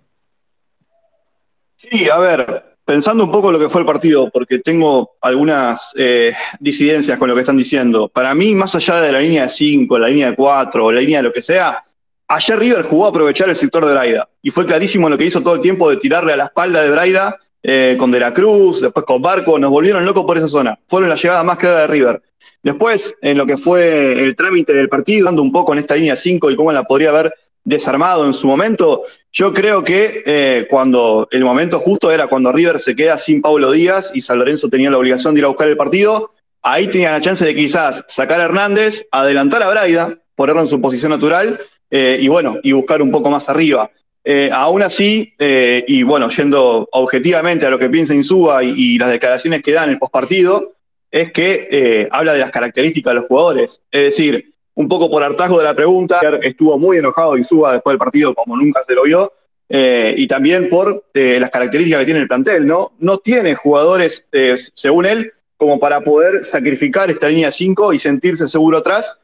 Sí, 1.75 2.09
a 2.09 2.17
ver, 2.17 2.74
pensando 2.85 3.23
un 3.23 3.31
poco 3.31 3.51
lo 3.51 3.59
que 3.59 3.67
fue 3.67 3.81
el 3.81 3.87
partido, 3.87 4.29
porque 4.31 4.59
tengo 4.59 5.15
algunas 5.19 5.91
eh, 5.97 6.33
disidencias 6.59 7.17
con 7.17 7.27
lo 7.27 7.33
que 7.33 7.41
están 7.41 7.57
diciendo. 7.57 8.07
Para 8.07 8.33
mí, 8.35 8.53
más 8.53 8.75
allá 8.75 9.01
de 9.01 9.11
la 9.11 9.19
línea 9.19 9.43
de 9.43 9.49
5, 9.49 9.99
la 9.99 10.07
línea 10.07 10.29
de 10.29 10.35
4 10.35 10.85
o 10.85 10.91
la 10.91 11.01
línea 11.01 11.19
de 11.19 11.23
lo 11.23 11.33
que 11.33 11.41
sea, 11.41 11.83
ayer 12.27 12.59
River 12.59 12.83
jugó 12.83 13.07
a 13.07 13.09
aprovechar 13.09 13.49
el 13.49 13.55
sector 13.55 13.85
de 13.85 13.93
Braida. 13.93 14.29
Y 14.41 14.51
fue 14.51 14.65
clarísimo 14.65 15.09
lo 15.09 15.17
que 15.17 15.25
hizo 15.25 15.41
todo 15.41 15.55
el 15.55 15.61
tiempo 15.61 15.89
de 15.89 15.97
tirarle 15.97 16.33
a 16.33 16.37
la 16.37 16.45
espalda 16.45 16.83
de 16.83 16.91
Braida 16.91 17.37
eh, 17.63 17.95
con 17.97 18.11
De 18.11 18.19
la 18.19 18.31
Cruz, 18.31 18.81
después 18.81 19.05
con 19.05 19.21
Barco. 19.21 19.57
Nos 19.57 19.71
volvieron 19.71 20.05
locos 20.05 20.23
por 20.23 20.37
esa 20.37 20.47
zona. 20.47 20.77
Fueron 20.87 21.09
la 21.09 21.15
llegada 21.15 21.43
más 21.43 21.57
clara 21.57 21.81
de 21.81 21.87
River. 21.87 22.21
Después, 22.61 23.15
en 23.21 23.37
lo 23.37 23.45
que 23.45 23.57
fue 23.57 24.23
el 24.23 24.35
trámite 24.35 24.73
del 24.73 24.89
partido, 24.89 25.25
dando 25.25 25.41
un 25.41 25.51
poco 25.51 25.73
en 25.73 25.79
esta 25.79 25.95
línea 25.95 26.15
5 26.15 26.51
y 26.51 26.55
cómo 26.55 26.71
la 26.71 26.83
podría 26.83 27.09
haber 27.09 27.33
desarmado 27.65 28.25
en 28.25 28.33
su 28.33 28.47
momento. 28.47 29.03
Yo 29.33 29.53
creo 29.53 29.83
que 29.83 30.23
eh, 30.25 30.67
cuando 30.69 31.27
el 31.31 31.43
momento 31.43 31.79
justo 31.79 32.11
era 32.11 32.27
cuando 32.27 32.51
River 32.51 32.79
se 32.79 32.95
queda 32.95 33.17
sin 33.17 33.41
Paulo 33.41 33.71
Díaz 33.71 34.11
y 34.13 34.21
San 34.21 34.37
Lorenzo 34.39 34.69
tenía 34.69 34.91
la 34.91 34.99
obligación 34.99 35.33
de 35.33 35.39
ir 35.39 35.45
a 35.45 35.49
buscar 35.49 35.67
el 35.67 35.75
partido, 35.75 36.31
ahí 36.61 36.87
tenía 36.87 37.11
la 37.11 37.19
chance 37.19 37.43
de 37.43 37.55
quizás 37.55 38.05
sacar 38.07 38.39
a 38.39 38.45
Hernández, 38.45 39.05
adelantar 39.11 39.63
a 39.63 39.69
Braida, 39.69 40.17
ponerlo 40.35 40.61
en 40.61 40.67
su 40.67 40.79
posición 40.79 41.09
natural 41.11 41.59
eh, 41.89 42.19
y 42.21 42.27
bueno, 42.27 42.59
y 42.63 42.71
buscar 42.71 43.01
un 43.01 43.11
poco 43.11 43.29
más 43.29 43.49
arriba. 43.49 43.89
Eh, 44.23 44.49
aún 44.51 44.81
así, 44.81 45.33
y 45.37 46.01
bueno, 46.01 46.29
yendo 46.29 46.87
objetivamente 46.93 47.65
a 47.67 47.69
lo 47.69 47.77
que 47.77 47.89
piensa 47.89 48.15
Insúa 48.15 48.63
y, 48.63 48.73
y 48.75 48.97
las 48.97 49.11
declaraciones 49.11 49.61
que 49.61 49.71
dan 49.71 49.85
en 49.85 49.91
el 49.91 49.99
postpartido, 49.99 50.73
es 51.11 51.31
que 51.31 52.07
habla 52.11 52.33
de 52.33 52.39
las 52.39 52.49
características 52.51 53.11
de 53.11 53.19
los 53.19 53.27
jugadores. 53.27 53.81
Es 53.91 54.01
decir, 54.01 54.54
un 54.75 54.87
poco 54.87 55.09
por 55.09 55.23
hartazgo 55.23 55.57
de 55.57 55.63
la 55.63 55.73
pregunta, 55.73 56.19
estuvo 56.41 56.77
muy 56.77 56.97
enojado 56.97 57.37
Insúa 57.37 57.73
después 57.73 57.93
del 57.93 57.99
partido 57.99 58.35
como 58.35 58.55
nunca 58.57 58.81
se 58.85 58.93
lo 58.93 59.03
vio, 59.03 59.31
eh, 59.67 60.13
y 60.17 60.27
también 60.27 60.69
por 60.69 61.05
eh, 61.13 61.37
las 61.39 61.49
características 61.49 62.01
que 62.01 62.05
tiene 62.05 62.19
el 62.21 62.27
plantel, 62.27 62.67
¿no? 62.67 62.93
No 62.99 63.17
tiene 63.17 63.55
jugadores, 63.55 64.27
eh, 64.31 64.55
según 64.75 65.05
él, 65.05 65.33
como 65.57 65.79
para 65.79 66.01
poder 66.01 66.43
sacrificar 66.43 67.09
esta 67.09 67.27
línea 67.27 67.49
5 67.49 67.93
y 67.93 67.99
sentirse 67.99 68.47
seguro 68.47 68.77
atrás, 68.77 69.17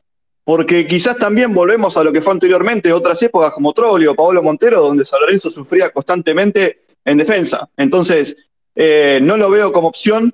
porque 0.43 0.87
quizás 0.87 1.17
también 1.17 1.53
volvemos 1.53 1.95
a 1.97 2.03
lo 2.03 2.11
que 2.11 2.21
fue 2.21 2.33
anteriormente, 2.33 2.91
otras 2.91 3.21
épocas 3.21 3.53
como 3.53 3.73
Troglio 3.73 4.13
o 4.13 4.15
Paolo 4.15 4.41
Montero, 4.41 4.81
donde 4.81 5.05
San 5.05 5.21
Lorenzo 5.21 5.51
sufría 5.51 5.91
constantemente 5.91 6.85
en 7.05 7.17
defensa. 7.17 7.69
Entonces, 7.77 8.35
no 8.75 9.37
lo 9.37 9.51
veo 9.51 9.71
como 9.71 9.89
opción. 9.89 10.33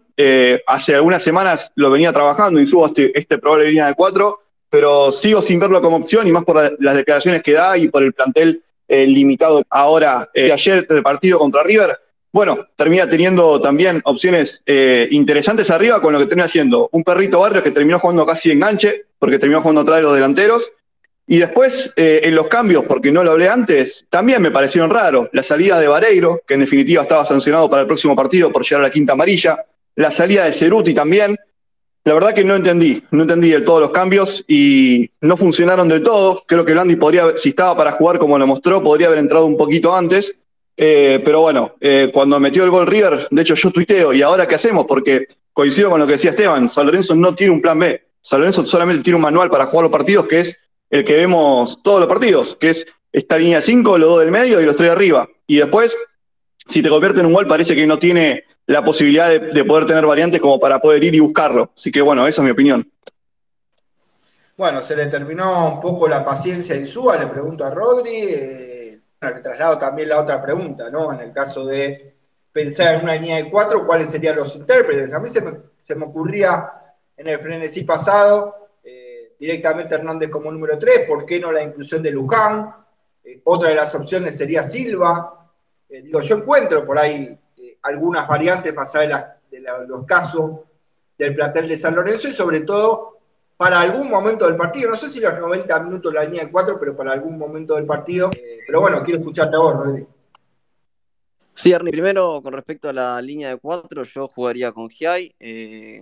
hace 0.65 0.95
algunas 0.95 1.21
semanas 1.21 1.71
lo 1.75 1.91
venía 1.91 2.13
trabajando, 2.13 2.59
Insúa 2.59 2.87
este, 2.87 3.19
este 3.19 3.37
probable 3.37 3.69
línea 3.69 3.87
de 3.87 3.95
4, 3.95 4.39
pero 4.69 5.11
sigo 5.11 5.41
sin 5.41 5.59
verlo 5.59 5.81
como 5.81 5.97
opción 5.97 6.27
y 6.27 6.31
más 6.31 6.43
por 6.43 6.75
las 6.79 6.95
declaraciones 6.95 7.41
que 7.43 7.53
da 7.53 7.77
y 7.77 7.87
por 7.87 8.03
el 8.03 8.13
plantel 8.13 8.61
eh, 8.89 9.05
limitado 9.05 9.63
ahora 9.69 10.29
eh, 10.33 10.49
ayer 10.51 10.87
del 10.87 11.03
partido 11.03 11.39
contra 11.39 11.61
River. 11.61 11.97
Bueno, 12.31 12.67
termina 12.75 13.07
teniendo 13.07 13.59
también 13.59 14.01
opciones 14.05 14.61
eh, 14.65 15.07
interesantes 15.11 15.69
arriba 15.71 16.01
con 16.01 16.13
lo 16.13 16.19
que 16.19 16.25
termina 16.25 16.45
haciendo 16.45 16.87
un 16.93 17.03
perrito 17.03 17.39
Barrios 17.39 17.63
que 17.63 17.71
terminó 17.71 17.99
jugando 17.99 18.25
casi 18.25 18.51
enganche, 18.51 19.05
porque 19.19 19.39
terminó 19.39 19.61
jugando 19.61 19.81
atrás 19.81 19.97
de 19.97 20.03
los 20.03 20.13
delanteros. 20.13 20.71
Y 21.29 21.39
después, 21.39 21.91
en 21.97 22.33
los 22.35 22.47
cambios, 22.47 22.85
porque 22.85 23.11
no 23.11 23.21
lo 23.21 23.31
hablé 23.31 23.49
antes, 23.49 24.05
también 24.09 24.41
me 24.41 24.49
parecieron 24.49 24.89
raros. 24.89 25.27
La 25.33 25.43
salida 25.43 25.77
de 25.77 25.85
Vareiro, 25.89 26.41
que 26.47 26.53
en 26.53 26.61
definitiva 26.61 27.01
estaba 27.01 27.25
sancionado 27.25 27.69
para 27.69 27.81
el 27.81 27.87
próximo 27.87 28.15
partido 28.15 28.49
por 28.49 28.63
llegar 28.63 28.79
a 28.79 28.87
la 28.87 28.93
quinta 28.93 29.11
amarilla. 29.11 29.61
La 29.95 30.09
salida 30.09 30.45
de 30.45 30.53
Ceruti 30.53 30.93
también, 30.93 31.35
la 32.07 32.13
verdad 32.13 32.33
que 32.33 32.45
no 32.45 32.55
entendí, 32.55 33.03
no 33.11 33.23
entendí 33.23 33.49
del 33.49 33.65
todo 33.65 33.81
los 33.81 33.91
cambios 33.91 34.45
y 34.47 35.09
no 35.19 35.35
funcionaron 35.35 35.89
del 35.89 36.01
todo. 36.01 36.41
Creo 36.47 36.63
que 36.63 36.71
Blandi 36.71 36.95
podría, 36.95 37.35
si 37.35 37.49
estaba 37.49 37.75
para 37.75 37.91
jugar 37.91 38.17
como 38.17 38.37
lo 38.37 38.47
mostró, 38.47 38.81
podría 38.81 39.07
haber 39.07 39.19
entrado 39.19 39.45
un 39.45 39.57
poquito 39.57 39.93
antes. 39.93 40.33
Eh, 40.77 41.21
pero 41.25 41.41
bueno, 41.41 41.75
eh, 41.81 42.09
cuando 42.13 42.39
metió 42.39 42.63
el 42.63 42.69
gol 42.69 42.87
River, 42.87 43.27
de 43.29 43.41
hecho 43.41 43.55
yo 43.55 43.71
tuiteo, 43.71 44.13
¿y 44.13 44.21
ahora 44.21 44.47
qué 44.47 44.55
hacemos? 44.55 44.85
Porque 44.85 45.27
coincido 45.51 45.89
con 45.89 45.99
lo 45.99 46.07
que 46.07 46.13
decía 46.13 46.29
Esteban, 46.29 46.69
San 46.69 46.85
Lorenzo 46.85 47.13
no 47.13 47.35
tiene 47.35 47.51
un 47.51 47.61
plan 47.61 47.77
B. 47.77 48.01
San 48.21 48.39
Lorenzo 48.39 48.65
solamente 48.65 49.03
tiene 49.03 49.17
un 49.17 49.23
manual 49.23 49.49
para 49.49 49.65
jugar 49.65 49.83
los 49.83 49.91
partidos, 49.91 50.27
que 50.27 50.39
es 50.39 50.57
el 50.89 51.03
que 51.03 51.13
vemos 51.13 51.83
todos 51.83 51.99
los 51.99 52.07
partidos, 52.07 52.55
que 52.55 52.69
es 52.69 52.87
esta 53.11 53.37
línea 53.37 53.61
5, 53.61 53.97
los 53.97 54.09
dos 54.11 54.19
del 54.21 54.31
medio 54.31 54.61
y 54.61 54.65
los 54.65 54.77
tres 54.77 54.91
de 54.91 54.93
arriba. 54.93 55.27
Y 55.45 55.57
después 55.57 55.93
si 56.67 56.81
te 56.81 56.89
convierte 56.89 57.19
en 57.21 57.27
un 57.27 57.33
gol, 57.33 57.47
parece 57.47 57.75
que 57.75 57.87
no 57.87 57.97
tiene 57.97 58.43
la 58.65 58.83
posibilidad 58.83 59.29
de, 59.29 59.65
poder 59.65 59.85
tener 59.85 60.05
variantes 60.05 60.41
como 60.41 60.59
para 60.59 60.79
poder 60.79 61.03
ir 61.03 61.15
y 61.15 61.19
buscarlo. 61.19 61.71
Así 61.75 61.91
que 61.91 62.01
bueno, 62.01 62.27
esa 62.27 62.41
es 62.41 62.45
mi 62.45 62.51
opinión. 62.51 62.89
Bueno, 64.57 64.81
se 64.81 64.95
le 64.95 65.05
terminó 65.05 65.73
un 65.73 65.79
poco 65.79 66.07
la 66.07 66.25
paciencia 66.25 66.75
en 66.75 66.81
Insúa, 66.81 67.17
le 67.17 67.27
pregunto 67.27 67.63
a 67.63 67.69
Rodri. 67.69 68.15
Eh, 68.15 68.99
le 69.21 69.31
traslado 69.41 69.77
también 69.77 70.09
la 70.09 70.19
otra 70.19 70.41
pregunta, 70.41 70.89
¿no? 70.89 71.13
En 71.13 71.21
el 71.21 71.31
caso 71.31 71.65
de 71.65 72.15
pensar 72.51 72.95
en 72.95 73.03
una 73.03 73.15
línea 73.15 73.37
de 73.37 73.49
cuatro, 73.49 73.85
¿cuáles 73.85 74.09
serían 74.09 74.35
los 74.35 74.55
intérpretes? 74.55 75.13
A 75.13 75.19
mí 75.19 75.29
se 75.29 75.95
me, 75.95 76.05
ocurría 76.05 76.71
en 77.15 77.27
el 77.27 77.39
frenesí 77.39 77.83
pasado 77.83 78.69
eh, 78.83 79.33
directamente 79.39 79.95
Hernández 79.95 80.29
como 80.29 80.51
número 80.51 80.77
tres, 80.77 81.07
¿por 81.07 81.25
qué 81.25 81.39
no 81.39 81.51
la 81.51 81.63
inclusión 81.63 82.01
de 82.01 82.11
Luján? 82.11 82.73
Eh, 83.23 83.41
otra 83.43 83.69
de 83.69 83.75
las 83.75 83.93
opciones 83.93 84.37
sería 84.37 84.63
Silva, 84.63 85.36
eh, 85.89 86.01
digo, 86.01 86.19
yo 86.21 86.37
encuentro 86.37 86.85
por 86.85 86.99
ahí 86.99 87.37
eh, 87.57 87.77
algunas 87.83 88.27
variantes 88.27 88.73
más 88.73 88.93
allá 88.95 89.39
de, 89.49 89.63
los 89.87 90.05
casos 90.05 90.59
del 91.17 91.33
plantel 91.33 91.67
de 91.67 91.77
San 91.77 91.95
Lorenzo 91.95 92.27
y 92.27 92.33
sobre 92.33 92.61
todo 92.61 93.19
para 93.55 93.79
algún 93.79 94.09
momento 94.09 94.45
del 94.45 94.55
partido. 94.55 94.91
No 94.91 94.97
sé 94.97 95.09
si 95.09 95.19
los 95.19 95.37
90 95.39 95.83
minutos 95.83 96.13
la 96.13 96.23
línea 96.23 96.45
de 96.45 96.51
4, 96.51 96.79
pero 96.79 96.95
para 96.95 97.13
algún 97.13 97.37
momento 97.37 97.75
del 97.75 97.85
partido. 97.85 98.29
Eh, 98.37 98.59
pero 98.65 98.81
bueno, 98.81 99.03
quiero 99.03 99.19
escucharte 99.19 99.55
a 99.55 99.59
vos, 99.59 99.73
Rodri. 99.73 100.05
Sí, 101.53 101.71
Ernie, 101.71 101.91
primero 101.91 102.39
con 102.43 102.53
respecto 102.53 102.89
a 102.89 102.93
la 102.93 103.19
línea 103.19 103.49
de 103.49 103.57
4, 103.57 104.03
yo 104.03 104.27
jugaría 104.27 104.71
con 104.71 104.89
Giai, 104.89 105.33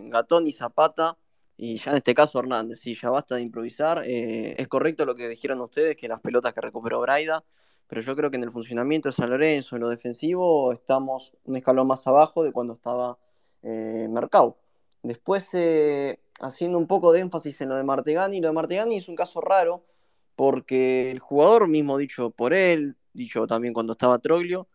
Gatón 0.09 0.47
y 0.47 0.51
Zapata. 0.51 1.15
Y 1.57 1.77
ya 1.77 1.91
en 1.91 1.97
este 1.97 2.13
caso 2.13 2.39
Hernández, 2.39 2.79
sí, 2.79 2.93
ya 2.93 3.09
basta 3.09 3.35
de 3.35 3.41
improvisar. 3.41 4.03
es 4.05 4.67
correcto 4.67 5.05
lo 5.05 5.15
que 5.15 5.29
dijeron 5.29 5.61
ustedes, 5.61 5.95
que 5.95 6.09
las 6.09 6.19
pelotas 6.19 6.53
que 6.53 6.59
recuperó 6.59 6.99
Braida 6.99 7.41
pero 7.87 8.01
yo 8.01 8.15
creo 8.15 8.31
que 8.31 8.37
en 8.37 8.43
el 8.43 8.51
funcionamiento 8.51 9.09
de 9.09 9.15
San 9.15 9.29
Lorenzo, 9.29 9.75
en 9.75 9.81
lo 9.81 9.89
defensivo, 9.89 10.71
estamos 10.71 11.33
un 11.45 11.55
escalón 11.55 11.87
más 11.87 12.05
abajo 12.07 12.43
de 12.43 12.51
cuando 12.51 12.73
estaba 12.73 13.17
eh, 13.61 14.07
Mercado. 14.09 14.57
Después, 15.03 15.49
eh, 15.53 16.19
haciendo 16.39 16.77
un 16.77 16.87
poco 16.87 17.11
de 17.11 17.21
énfasis 17.21 17.61
en 17.61 17.69
lo 17.69 17.75
de 17.75 17.83
Martegani, 17.83 18.41
lo 18.41 18.47
de 18.47 18.53
Martegani 18.53 18.97
es 18.97 19.07
un 19.07 19.15
caso 19.15 19.39
raro, 19.39 19.85
porque 20.35 21.11
el 21.11 21.19
jugador 21.19 21.67
mismo 21.67 21.97
dicho 21.97 22.31
por 22.31 22.53
él, 22.53 22.97
dicho 23.13 23.45
también 23.47 23.73
cuando 23.73 23.93
estaba 23.93 24.19
Troglio, 24.19 24.67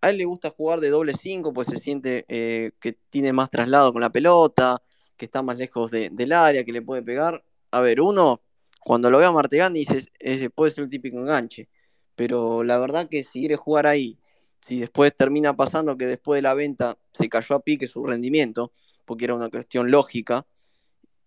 a 0.00 0.10
él 0.10 0.18
le 0.18 0.24
gusta 0.24 0.50
jugar 0.50 0.80
de 0.80 0.90
doble 0.90 1.12
5, 1.14 1.52
pues 1.52 1.68
se 1.68 1.76
siente 1.78 2.24
eh, 2.28 2.72
que 2.80 2.94
tiene 3.10 3.32
más 3.32 3.50
traslado 3.50 3.92
con 3.92 4.02
la 4.02 4.10
pelota, 4.10 4.82
que 5.16 5.26
está 5.26 5.42
más 5.42 5.56
lejos 5.56 5.90
del 5.90 6.32
área, 6.32 6.64
que 6.64 6.72
le 6.72 6.82
puede 6.82 7.02
pegar. 7.02 7.44
A 7.70 7.80
ver, 7.80 8.00
uno, 8.00 8.42
cuando 8.80 9.10
lo 9.10 9.18
ve 9.18 9.26
a 9.26 9.32
Martegani, 9.32 9.84
dice, 9.84 10.50
puede 10.50 10.72
ser 10.72 10.84
el 10.84 10.90
típico 10.90 11.18
enganche 11.18 11.68
pero 12.16 12.64
la 12.64 12.78
verdad 12.78 13.08
que 13.08 13.24
si 13.24 13.40
quiere 13.40 13.56
jugar 13.56 13.86
ahí 13.86 14.18
si 14.64 14.80
después 14.80 15.14
termina 15.14 15.54
pasando 15.54 15.98
que 15.98 16.06
después 16.06 16.38
de 16.38 16.42
la 16.42 16.54
venta 16.54 16.96
se 17.12 17.28
cayó 17.28 17.56
a 17.56 17.60
pique 17.60 17.86
su 17.86 18.02
rendimiento, 18.06 18.72
porque 19.04 19.26
era 19.26 19.34
una 19.34 19.50
cuestión 19.50 19.90
lógica, 19.90 20.46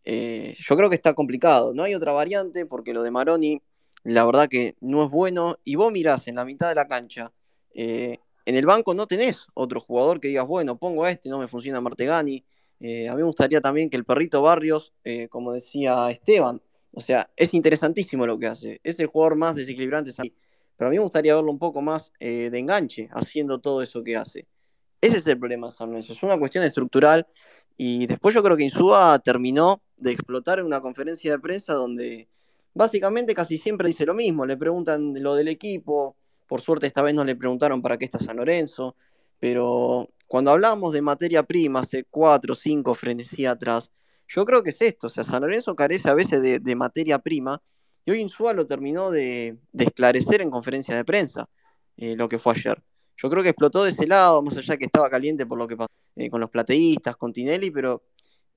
eh, 0.03 0.55
yo 0.57 0.75
creo 0.75 0.89
que 0.89 0.95
está 0.95 1.13
complicado. 1.13 1.71
No 1.71 1.83
hay 1.83 1.93
otra 1.93 2.13
variante 2.13 2.65
porque 2.65 2.93
lo 2.93 3.03
de 3.03 3.11
Maroni, 3.11 3.61
la 4.03 4.25
verdad 4.25 4.49
que 4.49 4.75
no 4.81 5.03
es 5.03 5.11
bueno. 5.11 5.55
Y 5.63 5.75
vos 5.75 5.91
mirás 5.91 6.27
en 6.27 6.35
la 6.35 6.45
mitad 6.45 6.69
de 6.69 6.75
la 6.75 6.87
cancha, 6.87 7.31
eh, 7.75 8.17
en 8.45 8.55
el 8.55 8.65
banco 8.65 8.95
no 8.95 9.05
tenés 9.05 9.45
otro 9.53 9.81
jugador 9.81 10.19
que 10.19 10.29
digas, 10.29 10.47
bueno, 10.47 10.77
pongo 10.79 11.03
a 11.03 11.11
este, 11.11 11.29
no 11.29 11.37
me 11.37 11.47
funciona 11.47 11.79
Martegani. 11.79 12.43
Eh, 12.79 13.07
a 13.07 13.11
mí 13.11 13.17
me 13.17 13.27
gustaría 13.27 13.61
también 13.61 13.89
que 13.91 13.97
el 13.97 14.05
perrito 14.05 14.41
Barrios, 14.41 14.93
como 15.29 15.53
decía 15.53 16.09
Esteban, 16.09 16.59
o 16.91 17.01
sea, 17.01 17.29
es 17.35 17.53
interesantísimo 17.53 18.25
lo 18.25 18.39
que 18.39 18.47
hace. 18.47 18.81
Es 18.83 18.99
el 18.99 19.07
jugador 19.07 19.35
más 19.35 19.53
desequilibrante. 19.53 20.11
Pero 20.77 20.87
a 20.87 20.91
mí 20.91 20.97
me 20.97 21.03
gustaría 21.03 21.35
verlo 21.35 21.51
un 21.51 21.59
poco 21.59 21.81
más 21.81 22.13
de 22.19 22.57
enganche, 22.57 23.09
haciendo 23.11 23.59
todo 23.59 23.81
eso 23.81 24.03
que 24.03 24.15
hace. 24.15 24.47
Ese 25.01 25.17
es 25.17 25.27
el 25.27 25.39
problema 25.39 25.67
de 25.67 25.73
San 25.73 25.89
Lorenzo. 25.89 26.13
Es 26.13 26.23
una 26.23 26.37
cuestión 26.37 26.63
estructural. 26.63 27.27
Y 27.77 28.07
después 28.07 28.33
yo 28.33 28.43
creo 28.43 28.55
que 28.57 28.63
Insúa 28.63 29.19
terminó 29.19 29.81
de 29.97 30.11
explotar 30.11 30.59
en 30.59 30.65
una 30.65 30.81
conferencia 30.81 31.31
de 31.31 31.39
prensa 31.39 31.73
donde 31.73 32.27
básicamente 32.77 33.33
casi 33.33 33.57
siempre 33.57 33.87
dice 33.87 34.05
lo 34.05 34.13
mismo, 34.13 34.45
le 34.45 34.55
preguntan 34.55 35.13
lo 35.19 35.35
del 35.35 35.47
equipo, 35.47 36.15
por 36.47 36.61
suerte 36.61 36.87
esta 36.87 37.01
vez 37.01 37.13
no 37.13 37.23
le 37.23 37.35
preguntaron 37.35 37.81
para 37.81 37.97
qué 37.97 38.05
está 38.05 38.19
San 38.19 38.37
Lorenzo, 38.37 38.95
pero 39.39 40.09
cuando 40.27 40.51
hablamos 40.51 40.93
de 40.93 41.01
materia 41.01 41.43
prima 41.43 41.81
hace 41.81 42.05
cuatro 42.05 42.53
o 42.53 42.55
cinco 42.55 42.93
frenesí 42.93 43.45
atrás, 43.45 43.91
yo 44.27 44.45
creo 44.45 44.61
que 44.61 44.69
es 44.69 44.81
esto, 44.81 45.07
o 45.07 45.09
sea, 45.09 45.23
San 45.23 45.41
Lorenzo 45.41 45.75
carece 45.75 46.09
a 46.09 46.13
veces 46.13 46.41
de, 46.63 46.75
materia 46.75 47.17
prima 47.19 47.61
y 48.07 48.11
hoy 48.11 48.21
Insúa 48.21 48.53
lo 48.53 48.65
terminó 48.65 49.11
de, 49.11 49.57
esclarecer 49.77 50.41
en 50.41 50.49
conferencia 50.49 50.95
de 50.95 51.03
prensa, 51.03 51.49
eh, 51.97 52.15
lo 52.15 52.29
que 52.29 52.39
fue 52.39 52.53
ayer. 52.53 52.81
Yo 53.17 53.29
creo 53.29 53.43
que 53.43 53.49
explotó 53.49 53.83
de 53.83 53.89
ese 53.89 54.07
lado, 54.07 54.41
más 54.41 54.57
allá 54.57 54.77
que 54.77 54.85
estaba 54.85 55.09
caliente 55.09 55.45
por 55.45 55.57
lo 55.57 55.67
que 55.67 55.75
pasó 55.75 55.91
eh, 56.15 56.29
con 56.29 56.39
los 56.39 56.49
plateístas, 56.49 57.17
con 57.17 57.33
Tinelli, 57.33 57.69
pero 57.69 58.03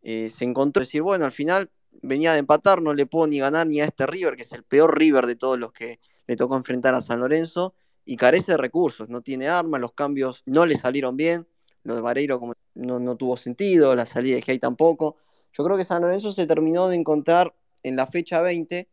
eh, 0.02 0.30
se 0.30 0.44
encontró 0.44 0.82
decir, 0.82 1.02
bueno, 1.02 1.24
al 1.24 1.32
final 1.32 1.68
venía 2.00 2.32
de 2.32 2.38
empatar, 2.38 2.80
no 2.80 2.94
le 2.94 3.06
puedo 3.06 3.26
ni 3.26 3.40
ganar 3.40 3.66
ni 3.66 3.80
a 3.80 3.86
este 3.86 4.06
River, 4.06 4.36
que 4.36 4.44
es 4.44 4.52
el 4.52 4.62
peor 4.62 4.96
River 4.96 5.26
de 5.26 5.34
todos 5.34 5.58
los 5.58 5.72
que 5.72 5.98
le 6.28 6.36
tocó 6.36 6.56
enfrentar 6.56 6.94
a 6.94 7.00
San 7.00 7.18
Lorenzo, 7.18 7.74
y 8.04 8.16
carece 8.16 8.52
de 8.52 8.56
recursos, 8.56 9.08
no 9.08 9.20
tiene 9.20 9.48
armas, 9.48 9.80
los 9.80 9.94
cambios 9.94 10.44
no 10.46 10.64
le 10.64 10.76
salieron 10.76 11.16
bien, 11.16 11.48
lo 11.82 11.96
de 11.96 12.02
Vareiro 12.02 12.38
como 12.38 12.54
no, 12.74 13.16
tuvo 13.16 13.36
sentido, 13.36 13.96
la 13.96 14.06
salida 14.06 14.36
de 14.36 14.42
Gay 14.42 14.60
tampoco. 14.60 15.16
Yo 15.52 15.64
creo 15.64 15.76
que 15.76 15.84
San 15.84 16.02
Lorenzo 16.02 16.32
se 16.32 16.46
terminó 16.46 16.88
de 16.88 16.94
encontrar 16.94 17.52
en 17.82 17.96
la 17.96 18.06
fecha 18.06 18.40
20 18.42 18.88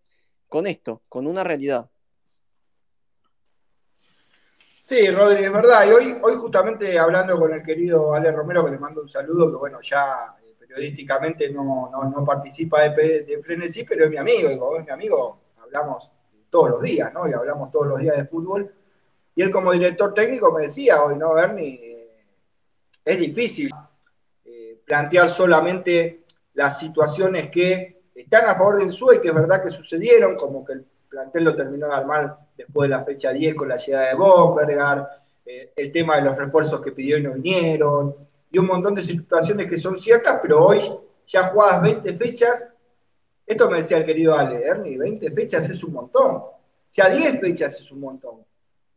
con 0.47 0.67
esto, 0.67 1.01
con 1.09 1.27
una 1.27 1.43
realidad. 1.43 1.89
Sí, 4.83 5.11
Rodri, 5.11 5.43
es 5.43 5.51
verdad. 5.51 5.85
Y 5.85 5.91
hoy, 5.91 6.17
hoy 6.21 6.35
justamente 6.35 6.97
hablando 6.97 7.37
con 7.37 7.53
el 7.53 7.61
querido 7.61 8.13
Ale 8.13 8.31
Romero, 8.31 8.63
que 8.63 8.71
le 8.71 8.79
mando 8.79 9.01
un 9.01 9.09
saludo, 9.09 9.51
que 9.51 9.57
bueno, 9.57 9.81
ya 9.81 10.33
periodísticamente 10.57 11.49
no, 11.49 11.89
no, 11.91 12.25
participa 12.25 12.89
de, 12.89 13.23
de, 13.23 13.43
Frenesí, 13.43 13.83
pero 13.83 14.05
es 14.05 14.09
mi 14.09 14.17
amigo, 14.17 14.49
digo, 14.49 14.77
es 14.77 14.85
mi 14.85 14.91
amigo, 14.91 15.41
hablamos 15.61 16.09
todos 16.49 16.71
los 16.71 16.81
días, 16.81 17.13
¿no? 17.13 17.27
Y 17.27 17.33
hablamos 17.33 17.71
todos 17.71 17.87
los 17.87 17.99
días 17.99 18.15
de 18.15 18.25
fútbol. 18.25 18.73
Y 19.35 19.41
él 19.41 19.51
como 19.51 19.71
director 19.71 20.13
técnico 20.13 20.51
me 20.51 20.63
decía 20.63 21.03
hoy, 21.03 21.17
¿no, 21.17 21.33
Bernie? 21.33 21.79
Eh, 21.83 22.25
es 23.05 23.19
difícil 23.19 23.71
eh, 24.45 24.81
plantear 24.85 25.29
solamente 25.29 26.23
las 26.53 26.79
situaciones 26.79 27.49
que 27.51 27.96
están 28.21 28.45
a 28.45 28.55
favor 28.55 28.79
del 28.79 28.91
SUE, 28.91 29.21
que 29.21 29.27
es 29.27 29.33
verdad 29.33 29.61
que 29.61 29.69
sucedieron, 29.69 30.35
como 30.35 30.65
que 30.65 30.73
el 30.73 30.85
plantel 31.07 31.43
lo 31.43 31.55
terminó 31.55 31.87
de 31.87 31.93
armar 31.93 32.37
después 32.57 32.89
de 32.89 32.95
la 32.95 33.03
fecha 33.03 33.31
10 33.31 33.55
con 33.55 33.69
la 33.69 33.77
llegada 33.77 34.09
de 34.09 34.15
Bombergar, 34.15 35.23
eh, 35.45 35.71
el 35.75 35.91
tema 35.91 36.17
de 36.17 36.23
los 36.23 36.37
refuerzos 36.37 36.81
que 36.81 36.91
pidió 36.91 37.17
y 37.17 37.23
no 37.23 37.33
vinieron, 37.33 38.15
y 38.51 38.57
un 38.57 38.65
montón 38.65 38.95
de 38.95 39.01
situaciones 39.03 39.69
que 39.69 39.77
son 39.77 39.99
ciertas, 39.99 40.39
pero 40.41 40.65
hoy 40.65 40.81
ya 41.27 41.49
jugadas 41.49 41.83
20 41.83 42.17
fechas, 42.17 42.69
esto 43.45 43.69
me 43.69 43.77
decía 43.77 43.97
el 43.97 44.05
querido 44.05 44.35
Ale, 44.35 44.65
Ernie, 44.65 44.97
20 44.97 45.31
fechas 45.31 45.69
es 45.69 45.83
un 45.83 45.93
montón, 45.93 46.41
ya 46.91 47.09
10 47.09 47.39
fechas 47.39 47.79
es 47.79 47.91
un 47.91 47.99
montón. 47.99 48.45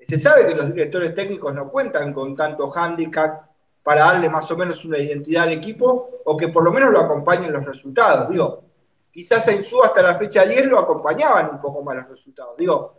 Se 0.00 0.18
sabe 0.18 0.46
que 0.46 0.54
los 0.54 0.72
directores 0.72 1.14
técnicos 1.14 1.54
no 1.54 1.70
cuentan 1.70 2.14
con 2.14 2.34
tanto 2.34 2.72
handicap 2.74 3.50
para 3.82 4.04
darle 4.04 4.30
más 4.30 4.50
o 4.50 4.56
menos 4.56 4.82
una 4.84 4.98
identidad 4.98 5.44
al 5.44 5.52
equipo 5.52 6.22
o 6.24 6.36
que 6.36 6.48
por 6.48 6.64
lo 6.64 6.72
menos 6.72 6.90
lo 6.90 7.00
acompañen 7.00 7.52
los 7.52 7.64
resultados. 7.64 8.30
Digo, 8.30 8.69
quizás 9.12 9.46
en 9.48 9.62
su 9.62 9.82
hasta 9.82 10.02
la 10.02 10.16
fecha 10.16 10.44
10 10.44 10.66
lo 10.66 10.78
acompañaban 10.78 11.50
un 11.50 11.60
poco 11.60 11.82
más 11.82 11.96
los 11.96 12.08
resultados. 12.08 12.56
Digo, 12.56 12.94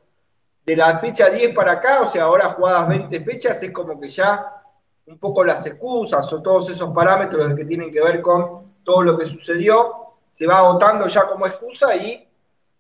de 0.65 0.75
la 0.75 0.99
fecha 0.99 1.29
10 1.29 1.53
para 1.53 1.73
acá, 1.73 2.01
o 2.01 2.07
sea, 2.07 2.23
ahora 2.23 2.49
jugadas 2.49 2.89
20 2.89 3.21
fechas, 3.21 3.61
es 3.63 3.71
como 3.71 3.99
que 3.99 4.09
ya 4.09 4.63
un 5.07 5.17
poco 5.17 5.43
las 5.43 5.65
excusas 5.65 6.31
o 6.31 6.41
todos 6.41 6.69
esos 6.69 6.91
parámetros 6.91 7.53
que 7.55 7.65
tienen 7.65 7.91
que 7.91 8.01
ver 8.01 8.21
con 8.21 8.75
todo 8.83 9.03
lo 9.03 9.17
que 9.17 9.25
sucedió, 9.25 9.95
se 10.29 10.47
va 10.47 10.59
agotando 10.59 11.07
ya 11.07 11.27
como 11.27 11.45
excusa 11.45 11.95
y 11.95 12.27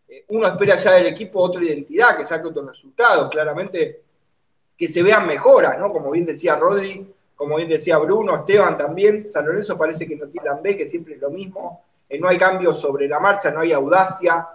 eh, 0.07 0.25
uno 0.29 0.47
espera 0.47 0.75
ya 0.75 0.93
del 0.93 1.07
equipo 1.07 1.39
otra 1.41 1.63
identidad, 1.63 2.15
que 2.15 2.25
saque 2.25 2.47
otro 2.47 2.67
resultado, 2.67 3.29
claramente 3.29 4.03
que 4.77 4.87
se 4.87 5.03
vean 5.03 5.27
mejoras, 5.27 5.77
¿no? 5.77 5.91
Como 5.91 6.11
bien 6.11 6.25
decía 6.25 6.55
Rodri, 6.55 7.13
como 7.35 7.57
bien 7.57 7.69
decía 7.69 7.97
Bruno, 7.97 8.35
Esteban 8.35 8.77
también, 8.77 9.29
San 9.29 9.45
Lorenzo 9.45 9.77
parece 9.77 10.07
que 10.07 10.15
no 10.15 10.27
plan 10.29 10.61
B, 10.61 10.75
que 10.75 10.85
siempre 10.85 11.15
es 11.15 11.21
lo 11.21 11.29
mismo, 11.29 11.83
eh, 12.11 12.19
no 12.19 12.27
hay 12.27 12.37
cambios 12.37 12.77
sobre 12.77 13.07
la 13.07 13.21
marcha, 13.21 13.51
no 13.51 13.61
hay 13.61 13.71
audacia, 13.71 14.45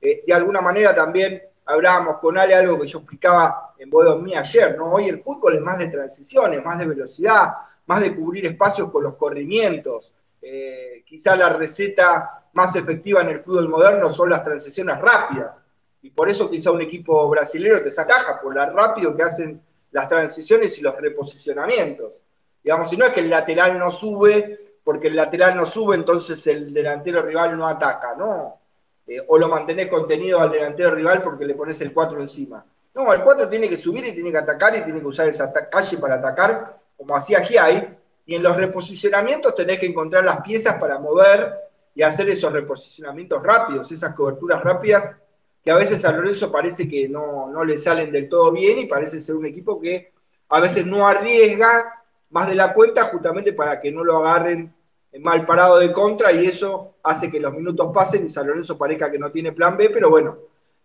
eh, 0.00 0.24
de 0.26 0.34
alguna 0.34 0.60
manera 0.60 0.92
también 0.92 1.40
hablábamos 1.64 2.16
con 2.16 2.36
Ale 2.36 2.56
algo 2.56 2.80
que 2.80 2.88
yo 2.88 2.98
explicaba 2.98 3.72
en 3.78 3.88
Bodomí 3.88 4.34
ayer, 4.34 4.76
¿no? 4.76 4.92
Hoy 4.92 5.08
el 5.08 5.22
fútbol 5.22 5.54
es 5.54 5.60
más 5.60 5.78
de 5.78 5.86
transiciones, 5.86 6.64
más 6.64 6.76
de 6.76 6.86
velocidad, 6.86 7.52
más 7.86 8.00
de 8.00 8.16
cubrir 8.16 8.46
espacios 8.46 8.90
con 8.90 9.04
los 9.04 9.14
corrimientos. 9.14 10.12
Eh, 10.42 11.04
quizá 11.06 11.36
la 11.36 11.50
receta 11.50 12.48
más 12.52 12.74
efectiva 12.74 13.20
en 13.20 13.28
el 13.28 13.40
fútbol 13.40 13.68
moderno 13.68 14.12
son 14.12 14.30
las 14.30 14.42
transiciones 14.42 14.98
rápidas. 14.98 15.62
Y 16.02 16.10
por 16.10 16.28
eso 16.28 16.50
quizá 16.50 16.72
un 16.72 16.82
equipo 16.82 17.28
brasileño 17.28 17.80
te 17.80 17.92
sacaja, 17.92 18.40
por 18.40 18.52
lo 18.52 18.66
rápido 18.70 19.16
que 19.16 19.22
hacen 19.22 19.62
las 19.92 20.08
transiciones 20.08 20.76
y 20.78 20.82
los 20.82 20.96
reposicionamientos. 20.96 22.18
Digamos, 22.64 22.90
si 22.90 22.96
no 22.96 23.06
es 23.06 23.12
que 23.12 23.20
el 23.20 23.30
lateral 23.30 23.78
no 23.78 23.92
sube, 23.92 24.63
porque 24.84 25.08
el 25.08 25.16
lateral 25.16 25.56
no 25.56 25.64
sube, 25.64 25.96
entonces 25.96 26.46
el 26.46 26.72
delantero 26.72 27.22
rival 27.22 27.56
no 27.56 27.66
ataca, 27.66 28.14
¿no? 28.14 28.60
Eh, 29.06 29.20
o 29.26 29.38
lo 29.38 29.48
mantenés 29.48 29.88
contenido 29.88 30.38
al 30.40 30.52
delantero 30.52 30.94
rival 30.94 31.22
porque 31.22 31.46
le 31.46 31.54
pones 31.54 31.80
el 31.80 31.92
4 31.92 32.20
encima. 32.20 32.64
No, 32.94 33.12
el 33.12 33.22
4 33.22 33.48
tiene 33.48 33.68
que 33.68 33.76
subir 33.76 34.04
y 34.04 34.12
tiene 34.12 34.30
que 34.30 34.38
atacar 34.38 34.76
y 34.76 34.82
tiene 34.82 35.00
que 35.00 35.06
usar 35.06 35.26
esa 35.26 35.52
calle 35.52 35.98
para 35.98 36.16
atacar, 36.16 36.78
como 36.96 37.16
hacía 37.16 37.40
Giai, 37.40 37.98
y 38.26 38.34
en 38.36 38.42
los 38.42 38.56
reposicionamientos 38.56 39.56
tenés 39.56 39.80
que 39.80 39.86
encontrar 39.86 40.24
las 40.24 40.40
piezas 40.42 40.78
para 40.78 40.98
mover 40.98 41.52
y 41.94 42.02
hacer 42.02 42.28
esos 42.28 42.52
reposicionamientos 42.52 43.42
rápidos, 43.42 43.90
esas 43.90 44.14
coberturas 44.14 44.62
rápidas 44.62 45.16
que 45.64 45.70
a 45.70 45.76
veces 45.76 46.04
a 46.04 46.12
Lorenzo 46.12 46.52
parece 46.52 46.86
que 46.86 47.08
no, 47.08 47.48
no 47.50 47.64
le 47.64 47.78
salen 47.78 48.12
del 48.12 48.28
todo 48.28 48.52
bien 48.52 48.78
y 48.78 48.86
parece 48.86 49.18
ser 49.18 49.34
un 49.34 49.46
equipo 49.46 49.80
que 49.80 50.12
a 50.50 50.60
veces 50.60 50.84
no 50.84 51.06
arriesga 51.06 51.93
más 52.34 52.48
de 52.48 52.56
la 52.56 52.74
cuenta 52.74 53.04
justamente 53.04 53.52
para 53.52 53.80
que 53.80 53.92
no 53.92 54.02
lo 54.02 54.16
agarren 54.18 54.74
mal 55.20 55.46
parado 55.46 55.78
de 55.78 55.92
contra 55.92 56.32
y 56.32 56.46
eso 56.46 56.96
hace 57.04 57.30
que 57.30 57.38
los 57.38 57.54
minutos 57.54 57.92
pasen 57.94 58.26
y 58.26 58.28
San 58.28 58.48
Lorenzo 58.48 58.76
parezca 58.76 59.08
que 59.08 59.20
no 59.20 59.30
tiene 59.30 59.52
plan 59.52 59.76
B, 59.76 59.88
pero 59.90 60.10
bueno, 60.10 60.36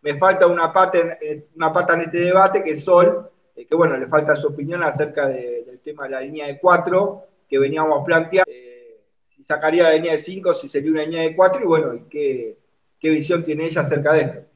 me 0.04 0.16
falta 0.16 0.46
una 0.46 0.72
pata 0.72 1.00
en, 1.00 1.18
eh, 1.20 1.48
una 1.56 1.74
pata 1.74 1.96
en 1.96 2.02
este 2.02 2.20
debate 2.20 2.64
que 2.64 2.72
es 2.72 2.84
Sol, 2.84 3.28
eh, 3.56 3.66
que 3.66 3.76
bueno, 3.76 3.98
le 3.98 4.06
falta 4.06 4.36
su 4.36 4.50
opinión 4.50 4.84
acerca 4.84 5.28
del 5.28 5.80
tema 5.84 6.04
de 6.04 6.10
la 6.12 6.22
línea 6.22 6.46
de 6.46 6.60
4 6.60 7.24
que 7.50 7.58
veníamos 7.58 8.00
a 8.00 8.06
plantear, 8.06 8.46
eh, 8.48 9.00
si 9.24 9.44
sacaría 9.44 9.86
la 9.86 9.94
línea 9.94 10.12
de 10.12 10.20
5, 10.20 10.54
si 10.54 10.70
sería 10.70 10.92
una 10.92 11.02
línea 11.02 11.24
de 11.24 11.36
4 11.36 11.64
y 11.64 11.66
bueno, 11.66 11.96
y 11.96 12.02
qué, 12.02 12.58
qué 13.00 13.10
visión 13.10 13.44
tiene 13.44 13.66
ella 13.66 13.82
acerca 13.82 14.14
de 14.14 14.22
esto. 14.22 14.49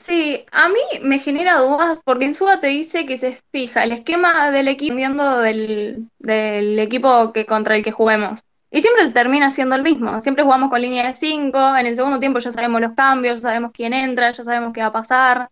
Sí, 0.00 0.46
a 0.50 0.70
mí 0.70 0.78
me 1.02 1.18
genera 1.18 1.58
dudas 1.58 2.00
porque 2.04 2.24
en 2.24 2.34
Suba 2.34 2.58
te 2.58 2.68
dice 2.68 3.04
que 3.04 3.18
se 3.18 3.42
fija 3.52 3.84
el 3.84 3.92
esquema 3.92 4.50
del 4.50 4.68
equipo 4.68 4.94
del, 4.94 6.08
del 6.18 6.78
equipo 6.78 7.34
que 7.34 7.44
contra 7.44 7.76
el 7.76 7.84
que 7.84 7.92
juguemos. 7.92 8.40
Y 8.70 8.80
siempre 8.80 9.10
termina 9.10 9.50
siendo 9.50 9.74
el 9.74 9.82
mismo. 9.82 10.22
Siempre 10.22 10.42
jugamos 10.42 10.70
con 10.70 10.80
línea 10.80 11.06
de 11.06 11.12
5. 11.12 11.76
En 11.76 11.86
el 11.86 11.96
segundo 11.96 12.18
tiempo 12.18 12.38
ya 12.38 12.50
sabemos 12.50 12.80
los 12.80 12.92
cambios, 12.92 13.36
ya 13.36 13.42
sabemos 13.42 13.72
quién 13.74 13.92
entra, 13.92 14.30
ya 14.30 14.42
sabemos 14.42 14.72
qué 14.72 14.80
va 14.80 14.86
a 14.86 14.92
pasar. 14.92 15.50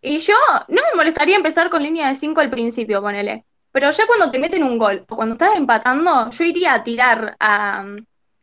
Y 0.00 0.18
yo 0.20 0.34
no 0.68 0.80
me 0.82 0.96
molestaría 0.96 1.36
empezar 1.36 1.68
con 1.68 1.82
línea 1.82 2.08
de 2.08 2.14
5 2.14 2.40
al 2.40 2.48
principio, 2.48 3.02
ponele. 3.02 3.44
Pero 3.72 3.90
ya 3.90 4.06
cuando 4.06 4.30
te 4.30 4.38
meten 4.38 4.64
un 4.64 4.78
gol 4.78 5.04
o 5.06 5.16
cuando 5.16 5.34
estás 5.34 5.54
empatando, 5.54 6.30
yo 6.30 6.44
iría 6.44 6.72
a 6.72 6.82
tirar 6.82 7.36
a, 7.38 7.84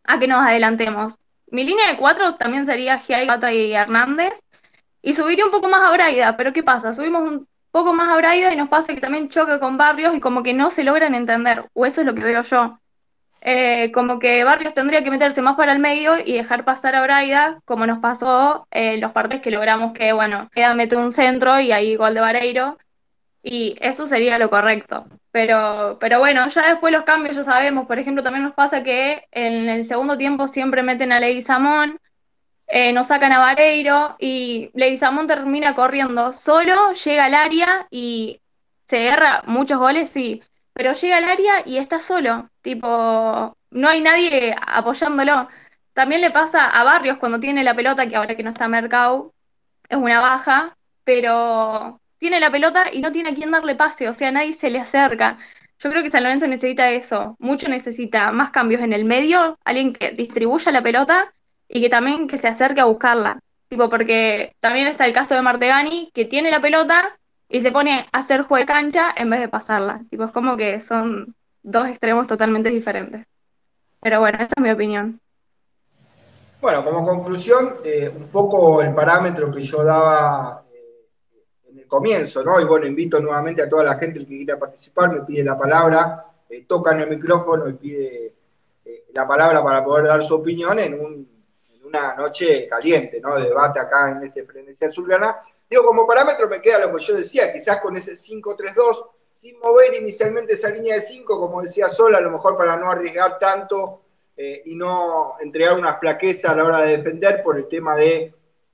a 0.04 0.20
que 0.20 0.28
nos 0.28 0.46
adelantemos. 0.46 1.16
Mi 1.48 1.64
línea 1.64 1.90
de 1.90 1.98
4 1.98 2.36
también 2.36 2.68
sería 2.68 3.00
Giai, 3.00 3.26
Gata 3.26 3.52
y 3.52 3.74
Hernández 3.74 4.40
y 5.04 5.14
subiría 5.14 5.46
un 5.46 5.52
poco 5.52 5.70
más 5.70 5.82
a 5.82 5.92
Braida, 5.92 6.38
pero 6.38 6.54
¿qué 6.54 6.64
pasa? 6.64 6.94
Subimos 6.94 7.22
un 7.24 7.48
poco 7.72 7.94
más 7.94 8.10
a 8.10 8.18
Braida 8.18 8.54
y 8.54 8.56
nos 8.58 8.70
pasa 8.70 8.96
que 8.96 9.02
también 9.02 9.30
choca 9.30 9.60
con 9.60 9.78
Barrios 9.78 10.16
y 10.16 10.20
como 10.22 10.44
que 10.44 10.54
no 10.54 10.72
se 10.72 10.84
logran 10.84 11.14
entender, 11.14 11.70
o 11.74 11.86
eso 11.86 12.02
es 12.02 12.08
lo 12.08 12.16
que 12.16 12.24
veo 12.24 12.42
yo. 12.44 12.80
Eh, 13.42 13.92
como 13.92 14.20
que 14.20 14.44
Barrios 14.46 14.74
tendría 14.74 15.04
que 15.04 15.12
meterse 15.12 15.42
más 15.42 15.58
para 15.58 15.74
el 15.74 15.80
medio 15.80 16.18
y 16.26 16.34
dejar 16.34 16.64
pasar 16.64 16.96
a 16.96 17.04
Braida, 17.04 17.60
como 17.66 17.86
nos 17.86 18.00
pasó 18.00 18.68
en 18.72 19.02
los 19.02 19.12
partidos 19.12 19.44
que 19.44 19.52
logramos 19.52 19.94
que, 19.94 20.14
bueno, 20.14 20.50
queda 20.54 20.74
mete 20.76 20.96
un 20.96 21.12
centro 21.12 21.60
y 21.60 21.72
ahí 21.74 21.96
gol 21.98 22.14
de 22.14 22.22
Vareiro. 22.22 22.78
Y 23.44 23.76
eso 23.82 24.08
sería 24.08 24.40
lo 24.40 24.50
correcto. 24.50 25.06
Pero, 25.32 25.98
pero 26.00 26.20
bueno, 26.20 26.48
ya 26.48 26.70
después 26.70 26.94
los 26.94 27.04
cambios 27.04 27.36
ya 27.36 27.44
sabemos. 27.44 27.88
Por 27.88 28.00
ejemplo, 28.00 28.24
también 28.24 28.44
nos 28.44 28.54
pasa 28.54 28.84
que 28.84 29.26
en 29.32 29.68
el 29.70 29.86
segundo 29.86 30.18
tiempo 30.18 30.48
siempre 30.48 30.84
meten 30.84 31.12
a 31.12 31.20
Leguizamón, 31.20 32.00
eh, 32.68 32.94
nos 32.94 33.08
sacan 33.08 33.32
a 33.34 33.40
Vareiro 33.40 34.16
y 34.20 34.70
Leguizamón 34.74 35.28
termina 35.28 35.76
corriendo 35.76 36.34
solo, 36.34 36.94
llega 36.94 37.26
al 37.26 37.34
área 37.36 37.88
y 37.92 38.42
se 38.88 39.08
erra 39.08 39.44
muchos 39.48 39.80
goles, 39.80 40.10
sí, 40.10 40.42
pero 40.74 40.94
llega 40.94 41.18
al 41.18 41.26
área 41.26 41.64
y 41.66 41.78
está 41.78 42.00
solo. 42.00 42.50
Tipo, 42.62 43.56
no 43.72 43.90
hay 43.90 44.02
nadie 44.02 44.56
apoyándolo. 44.68 45.48
También 45.94 46.22
le 46.22 46.32
pasa 46.32 46.70
a 46.70 46.84
Barrios 46.84 47.18
cuando 47.20 47.40
tiene 47.40 47.64
la 47.64 47.76
pelota, 47.76 48.08
que 48.08 48.16
ahora 48.16 48.36
que 48.36 48.44
no 48.44 48.52
está 48.52 48.68
Mercado, 48.68 49.34
es 49.90 49.98
una 49.98 50.20
baja, 50.22 50.76
pero 51.04 52.00
tiene 52.18 52.40
la 52.40 52.52
pelota 52.52 52.86
y 52.92 53.02
no 53.02 53.12
tiene 53.12 53.32
a 53.32 53.36
quién 53.36 53.52
darle 53.52 53.76
pase, 53.76 54.08
o 54.10 54.14
sea, 54.14 54.32
nadie 54.32 54.54
se 54.54 54.70
le 54.70 54.80
acerca. 54.80 55.38
Yo 55.80 55.90
creo 55.90 56.02
que 56.04 56.10
San 56.10 56.24
Lorenzo 56.24 56.48
necesita 56.48 56.90
eso, 56.92 57.36
mucho 57.40 57.68
necesita 57.68 58.32
más 58.32 58.52
cambios 58.52 58.82
en 58.82 58.94
el 58.94 59.06
medio, 59.06 59.58
alguien 59.66 59.94
que 59.94 60.12
distribuya 60.12 60.72
la 60.72 60.82
pelota 60.82 61.34
y 61.74 61.82
que 61.82 61.90
también 61.90 62.28
que 62.28 62.38
se 62.38 62.48
acerque 62.48 62.82
a 62.82 62.86
buscarla. 62.86 63.40
Tipo, 63.68 63.90
porque 63.90 64.56
también 64.60 64.88
está 64.88 65.08
el 65.08 65.14
caso 65.14 65.34
de 65.34 65.42
Martegani, 65.42 66.12
que 66.14 66.26
tiene 66.26 66.52
la 66.52 66.62
pelota 66.62 67.18
y 67.50 67.62
se 67.62 67.72
pone 67.72 68.08
a 68.12 68.20
hacer 68.20 68.44
juego 68.44 68.62
de 68.62 68.68
cancha 68.68 69.12
en 69.16 69.32
vez 69.32 69.40
de 69.40 69.48
pasarla. 69.48 70.02
Tipo, 70.10 70.26
es 70.26 70.32
como 70.32 70.56
que 70.56 70.80
son 70.82 71.34
dos 71.64 71.88
extremos 71.88 72.28
totalmente 72.28 72.70
diferentes. 72.70 73.26
Pero 74.00 74.20
bueno, 74.20 74.38
esa 74.38 74.54
es 74.56 74.62
mi 74.62 74.70
opinión. 74.70 75.20
Bueno, 76.62 76.86
como 76.86 77.04
conclusión, 77.04 77.78
eh, 77.84 78.14
un 78.16 78.28
poco 78.28 78.82
el 78.84 78.94
parámetro 78.94 79.52
que 79.52 79.62
yo 79.62 79.84
daba 79.84 80.64
comienzo, 81.88 82.44
¿no? 82.44 82.60
Y 82.60 82.66
bueno, 82.66 82.88
invito 82.88 83.20
nuevamente 83.20 83.62
a 83.62 83.70
toda 83.70 83.84
la 83.84 83.96
gente 83.96 84.20
que 84.20 84.26
quiera 84.26 84.58
participar, 84.58 85.14
me 85.14 85.22
pide 85.22 85.44
la 85.44 85.56
palabra, 85.56 86.26
eh, 86.50 86.66
tocan 86.68 87.00
el 87.00 87.08
micrófono 87.08 87.70
y 87.70 87.74
pide 87.74 88.34
eh, 88.84 89.04
la 89.14 89.28
palabra 89.28 89.64
para 89.64 89.84
poder 89.84 90.08
dar 90.08 90.24
su 90.24 90.34
opinión 90.34 90.80
en, 90.80 91.28
una 91.94 92.16
noche 92.16 92.68
caliente, 92.68 93.20
¿no? 93.22 93.36
De 93.36 93.46
debate 93.46 93.80
acá 93.80 94.12
en 94.12 94.24
este 94.24 94.44
Frenesí 94.44 94.86
Azulgrana. 94.86 95.42
Digo, 95.70 95.86
como 95.86 96.08
parámetro 96.08 96.48
me 96.48 96.62
queda 96.62 96.80
lo 96.80 96.96
que 96.96 97.04
yo 97.04 97.16
decía, 97.16 97.54
quizás 97.54 97.80
con 97.80 97.96
ese 97.96 98.14
5-3-2, 98.14 99.08
sin 99.32 99.60
mover 99.60 99.94
inicialmente 99.96 100.54
esa 100.54 100.70
línea 100.70 100.96
de 100.96 101.02
5, 101.02 101.40
como 101.40 101.62
decía 101.62 101.88
Sol, 101.88 102.16
a 102.16 102.22
lo 102.22 102.32
mejor 102.32 102.58
para 102.58 102.78
no 102.78 102.92
arriesgar 102.92 103.40
tanto 103.40 104.02
eh, 104.36 104.64
y 104.66 104.76
no 104.76 105.36
entregar 105.40 105.78
una 105.78 105.96
flaqueza 105.96 106.52
a 106.52 106.56
la 106.56 106.66
hora 106.66 106.82
de 106.82 106.98
defender 106.98 107.42
por 107.44 107.58
el 107.58 107.68
tema 107.68 107.96
de 107.96 108.34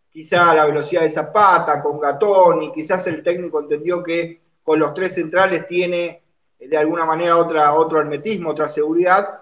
quizá 0.10 0.54
la 0.54 0.66
velocidad 0.66 1.02
de 1.02 1.10
Zapata, 1.10 1.82
con 1.82 2.00
Gatón, 2.00 2.64
y 2.64 2.72
quizás 2.72 3.06
el 3.08 3.24
técnico 3.24 3.60
entendió 3.60 4.02
que 4.04 4.42
con 4.64 4.80
los 4.80 4.94
tres 4.94 5.14
centrales 5.14 5.68
tiene 5.68 6.24
eh, 6.60 6.68
de 6.68 6.78
alguna 6.78 7.06
manera 7.06 7.38
otra, 7.38 7.74
otro 7.74 8.00
hermetismo, 8.00 8.52
otra 8.52 8.68
seguridad, 8.68 9.40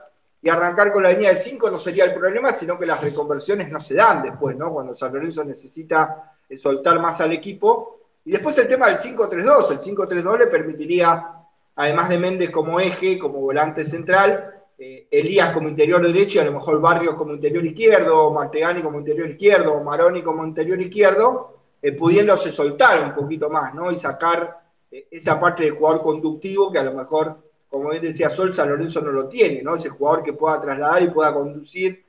y 0.47 0.49
arrancar 0.49 0.93
con 0.93 1.03
la 1.03 1.11
línea 1.11 1.31
de 1.31 1.35
5 1.35 1.69
no 1.69 1.77
sería 1.77 2.05
el 2.05 2.13
problema, 2.13 2.53
sino 2.53 2.79
que 2.79 2.85
las 2.85 3.03
reconversiones 3.03 3.69
no 3.69 3.81
se 3.81 3.95
dan 3.95 4.23
después, 4.23 4.55
¿no? 4.55 4.71
Cuando 4.71 4.95
San 4.95 5.11
Lorenzo 5.11 5.43
necesita 5.43 6.37
eh, 6.47 6.55
soltar 6.55 7.01
más 7.01 7.19
al 7.19 7.33
equipo. 7.33 7.99
Y 8.23 8.31
después 8.31 8.57
el 8.57 8.69
tema 8.69 8.87
del 8.87 8.95
5-3-2, 8.95 9.71
el 9.71 9.79
5-3-2 9.79 10.39
le 10.39 10.47
permitiría, 10.47 11.33
además 11.75 12.07
de 12.07 12.17
Méndez 12.17 12.49
como 12.49 12.79
eje, 12.79 13.19
como 13.19 13.41
volante 13.41 13.83
central, 13.83 14.63
eh, 14.77 15.09
Elías 15.11 15.51
como 15.51 15.67
interior 15.67 16.01
derecho 16.01 16.37
y 16.37 16.41
a 16.43 16.45
lo 16.45 16.53
mejor 16.53 16.79
Barrios 16.79 17.15
como 17.15 17.33
interior 17.33 17.65
izquierdo, 17.65 18.31
Martegani 18.31 18.81
como 18.81 18.99
interior 18.99 19.29
izquierdo, 19.29 19.83
Maroni 19.83 20.21
como 20.21 20.45
interior 20.45 20.79
izquierdo, 20.79 21.57
eh, 21.81 21.91
pudiéndose 21.91 22.51
soltar 22.51 23.03
un 23.03 23.13
poquito 23.13 23.49
más, 23.49 23.73
¿no? 23.73 23.91
Y 23.91 23.97
sacar 23.97 24.61
eh, 24.89 25.09
esa 25.11 25.41
parte 25.41 25.65
de 25.65 25.71
jugador 25.71 26.01
conductivo 26.01 26.71
que 26.71 26.79
a 26.79 26.83
lo 26.83 26.93
mejor, 26.93 27.46
como 27.69 27.89
bien 27.89 28.03
decía 28.03 28.29
Sol, 28.29 28.53
San 28.53 28.69
Lorenzo 28.69 29.01
no 29.01 29.11
lo 29.11 29.27
tiene, 29.27 29.61
¿no? 29.61 29.75
Ese 29.75 29.89
jugador 29.89 30.23
que 30.23 30.33
pueda 30.33 30.61
trasladar 30.61 31.03
y 31.03 31.09
pueda 31.09 31.33
conducir 31.33 32.03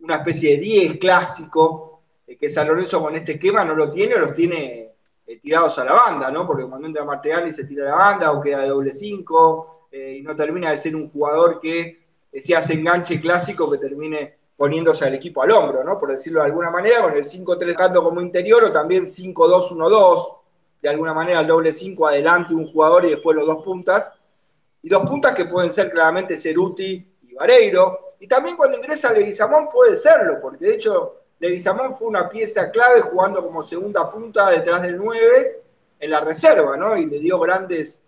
una 0.00 0.16
especie 0.16 0.52
de 0.52 0.58
10 0.58 0.98
clásico, 0.98 2.00
que 2.38 2.48
San 2.48 2.68
Lorenzo 2.68 3.02
con 3.02 3.14
este 3.14 3.32
esquema 3.32 3.64
no 3.64 3.74
lo 3.74 3.90
tiene 3.90 4.14
o 4.14 4.20
los 4.20 4.34
tiene 4.34 4.84
tirados 5.40 5.78
a 5.78 5.84
la 5.84 5.92
banda, 5.92 6.30
¿no? 6.30 6.46
Porque 6.46 6.64
cuando 6.64 6.86
entra 6.86 7.04
Martegani 7.04 7.52
se 7.52 7.64
tira 7.64 7.84
a 7.84 7.90
la 7.90 7.96
banda 7.96 8.32
o 8.32 8.40
queda 8.40 8.60
de 8.60 8.68
doble 8.68 8.92
5 8.92 9.88
eh, 9.90 10.16
y 10.18 10.22
no 10.22 10.36
termina 10.36 10.70
de 10.70 10.78
ser 10.78 10.94
un 10.96 11.10
jugador 11.10 11.60
que 11.60 12.04
eh, 12.32 12.40
se 12.40 12.54
hace 12.54 12.74
enganche 12.74 13.20
clásico 13.20 13.70
que 13.70 13.78
termine 13.78 14.36
poniéndose 14.56 15.04
al 15.04 15.14
equipo 15.14 15.42
al 15.42 15.50
hombro, 15.50 15.82
¿no? 15.82 15.98
Por 15.98 16.10
decirlo 16.10 16.40
de 16.40 16.46
alguna 16.46 16.70
manera, 16.70 17.02
con 17.02 17.12
el 17.14 17.24
5-3 17.24 17.92
como 17.92 18.20
interior 18.20 18.64
o 18.64 18.72
también 18.72 19.06
5-2-1-2, 19.06 20.36
de 20.82 20.88
alguna 20.88 21.14
manera 21.14 21.40
el 21.40 21.46
doble 21.46 21.72
5 21.72 22.06
adelante 22.06 22.54
un 22.54 22.70
jugador 22.70 23.04
y 23.04 23.10
después 23.10 23.36
los 23.36 23.46
dos 23.46 23.64
puntas. 23.64 24.12
Y 24.84 24.88
dos 24.88 25.08
puntas 25.08 25.34
que 25.34 25.46
pueden 25.46 25.72
ser 25.72 25.90
claramente 25.90 26.36
Ceruti 26.36 27.04
y 27.22 27.34
Vareiro. 27.34 28.14
Y 28.20 28.28
también 28.28 28.56
cuando 28.56 28.78
ingresa 28.78 29.12
Leguizamón 29.12 29.68
puede 29.70 29.96
serlo, 29.96 30.40
porque 30.40 30.66
de 30.66 30.74
hecho 30.74 31.22
Leguizamón 31.40 31.96
fue 31.96 32.06
una 32.06 32.28
pieza 32.28 32.70
clave 32.70 33.00
jugando 33.00 33.42
como 33.42 33.62
segunda 33.62 34.10
punta 34.10 34.50
detrás 34.50 34.82
del 34.82 34.96
9 34.96 35.62
en 35.98 36.10
la 36.10 36.20
reserva, 36.20 36.76
¿no? 36.76 36.96
Y 36.96 37.06
le 37.06 37.18
dio 37.18 37.40
grandes 37.40 38.04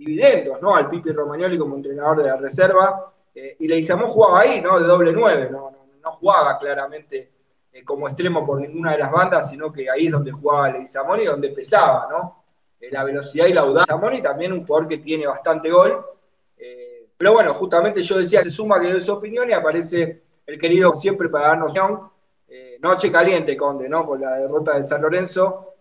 dividendos, 0.00 0.62
¿no? 0.62 0.74
Al 0.74 0.88
Pipi 0.88 1.12
Romagnoli 1.12 1.58
como 1.58 1.76
entrenador 1.76 2.22
de 2.22 2.24
la 2.24 2.36
reserva. 2.36 3.12
Eh, 3.34 3.56
y 3.58 3.68
Leizamón 3.68 4.08
jugaba 4.08 4.40
ahí, 4.40 4.62
¿no? 4.62 4.80
De 4.80 4.86
doble 4.86 5.12
nueve, 5.12 5.48
no, 5.50 5.70
no, 6.02 6.12
jugaba 6.12 6.58
claramente 6.58 7.30
eh, 7.70 7.84
como 7.84 8.08
extremo 8.08 8.46
por 8.46 8.58
ninguna 8.62 8.92
de 8.92 8.98
las 8.98 9.12
bandas, 9.12 9.50
sino 9.50 9.70
que 9.70 9.90
ahí 9.90 10.06
es 10.06 10.12
donde 10.12 10.32
jugaba 10.32 10.70
Leizamón 10.70 11.20
y 11.20 11.26
donde 11.26 11.50
pesaba, 11.50 12.08
¿no? 12.10 12.39
Eh, 12.80 12.88
la 12.90 13.04
velocidad 13.04 13.46
y 13.46 13.52
la 13.52 13.62
audacia. 13.62 13.96
y 14.12 14.22
también 14.22 14.52
un 14.52 14.66
jugador 14.66 14.88
que 14.88 14.98
tiene 14.98 15.26
bastante 15.26 15.70
gol. 15.70 16.04
pero 17.16 17.34
bueno, 17.34 17.52
justamente 17.54 18.02
yo 18.02 18.18
decía, 18.18 18.42
se 18.42 18.50
suma 18.50 18.80
que 18.80 18.86
dio 18.86 19.00
su 19.00 19.12
opinión 19.12 19.50
y 19.50 19.52
aparece 19.52 20.22
el 20.46 20.58
querido 20.58 20.94
siempre 20.94 21.28
para 21.28 21.48
darnos 21.48 21.74
noche 22.80 23.12
caliente, 23.12 23.56
Conde, 23.58 23.88
¿no? 23.88 24.06
Con 24.06 24.22
la 24.22 24.36
derrota 24.36 24.76
de 24.76 24.82
San 24.82 25.02
Lorenzo. 25.02 25.74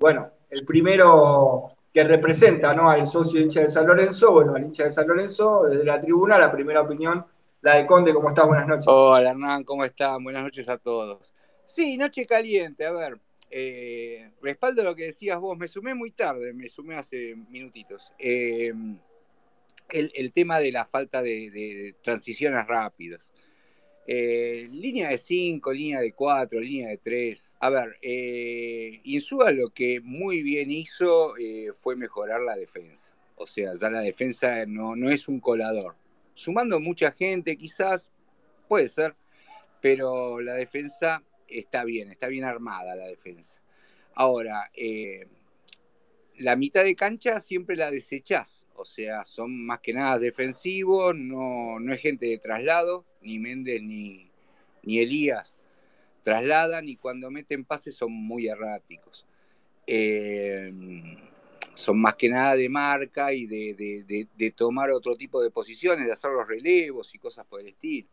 bueno, 0.00 0.28
el 0.50 0.64
primero 0.66 1.76
que 1.92 2.04
representa 2.04 2.72
¿no? 2.74 2.88
al 2.88 3.06
socio 3.06 3.40
hincha 3.40 3.60
de 3.60 3.70
San 3.70 3.86
Lorenzo, 3.86 4.32
bueno, 4.32 4.54
al 4.54 4.64
hincha 4.64 4.84
de 4.84 4.92
San 4.92 5.06
Lorenzo, 5.06 5.64
desde 5.64 5.84
la 5.84 6.00
tribuna, 6.00 6.38
la 6.38 6.50
primera 6.50 6.80
opinión, 6.80 7.24
la 7.60 7.76
de 7.76 7.86
Conde, 7.86 8.14
¿cómo 8.14 8.30
estás? 8.30 8.48
Buenas 8.48 8.66
noches. 8.66 8.86
Hola 8.88 9.30
Hernán, 9.30 9.64
¿cómo 9.64 9.84
están? 9.84 10.24
Buenas 10.24 10.42
noches 10.42 10.68
a 10.68 10.78
todos. 10.78 11.34
Sí, 11.66 11.96
noche 11.98 12.26
caliente, 12.26 12.86
a 12.86 12.92
ver, 12.92 13.18
eh, 13.52 14.30
respaldo 14.40 14.82
lo 14.82 14.96
que 14.96 15.04
decías 15.04 15.38
vos, 15.38 15.58
me 15.58 15.68
sumé 15.68 15.94
muy 15.94 16.10
tarde, 16.10 16.52
me 16.52 16.68
sumé 16.68 16.96
hace 16.96 17.34
minutitos. 17.50 18.12
Eh, 18.18 18.72
el, 19.90 20.32
tema 20.32 20.58
de 20.58 20.72
la 20.72 20.86
falta 20.86 21.22
de 21.22 21.94
transiciones 22.02 22.66
rápidas. 22.66 23.32
Eh, 24.04 24.68
línea 24.72 25.10
de 25.10 25.18
5, 25.18 25.72
línea 25.72 26.00
de 26.00 26.12
4, 26.12 26.60
línea 26.60 26.88
de 26.88 26.98
3. 26.98 27.54
A 27.60 27.70
ver, 27.70 27.98
eh, 28.02 29.00
lo 29.54 29.70
que 29.70 30.00
muy 30.00 30.42
bien 30.42 30.70
hizo 30.70 31.34
fue 31.78 31.94
mejorar 31.96 32.40
la 32.40 32.56
defensa. 32.56 33.14
O 33.36 33.46
sea, 33.46 33.72
ya 33.74 33.90
la 33.90 34.00
defensa 34.00 34.66
no, 34.66 34.96
no 34.96 35.10
es 35.10 35.28
un 35.28 35.40
colador. 35.40 35.94
Sumando 36.34 36.80
mucha 36.80 37.12
gente, 37.12 37.56
quizás, 37.56 38.10
puede 38.68 38.88
ser, 38.88 39.14
pero 39.80 40.40
la 40.40 40.54
defensa 40.54 41.22
está 41.58 41.84
bien, 41.84 42.10
está 42.10 42.28
bien 42.28 42.44
armada 42.44 42.96
la 42.96 43.06
defensa. 43.06 43.62
Ahora, 44.14 44.70
eh, 44.74 45.26
la 46.38 46.56
mitad 46.56 46.84
de 46.84 46.96
cancha 46.96 47.40
siempre 47.40 47.76
la 47.76 47.90
desechás, 47.90 48.66
o 48.74 48.84
sea, 48.84 49.24
son 49.24 49.64
más 49.64 49.80
que 49.80 49.92
nada 49.92 50.18
defensivos, 50.18 51.14
no, 51.16 51.78
no 51.80 51.92
es 51.92 52.00
gente 52.00 52.26
de 52.26 52.38
traslado, 52.38 53.04
ni 53.20 53.38
Méndez 53.38 53.82
ni, 53.82 54.30
ni 54.82 54.98
Elías 54.98 55.56
trasladan 56.22 56.88
y 56.88 56.96
cuando 56.96 57.30
meten 57.30 57.64
pases 57.64 57.94
son 57.94 58.12
muy 58.12 58.48
erráticos. 58.48 59.26
Eh, 59.86 60.72
son 61.74 62.00
más 62.00 62.14
que 62.14 62.28
nada 62.28 62.54
de 62.54 62.68
marca 62.68 63.32
y 63.32 63.46
de, 63.46 64.54
tomar 64.56 64.90
otro 64.90 65.16
tipo 65.16 65.42
de 65.42 65.50
posiciones, 65.50 66.06
de 66.06 66.12
hacer 66.12 66.30
los 66.30 66.46
relevos 66.46 67.14
y 67.14 67.18
cosas 67.18 67.46
por 67.46 67.60
el 67.60 67.68
estilo. 67.68 68.08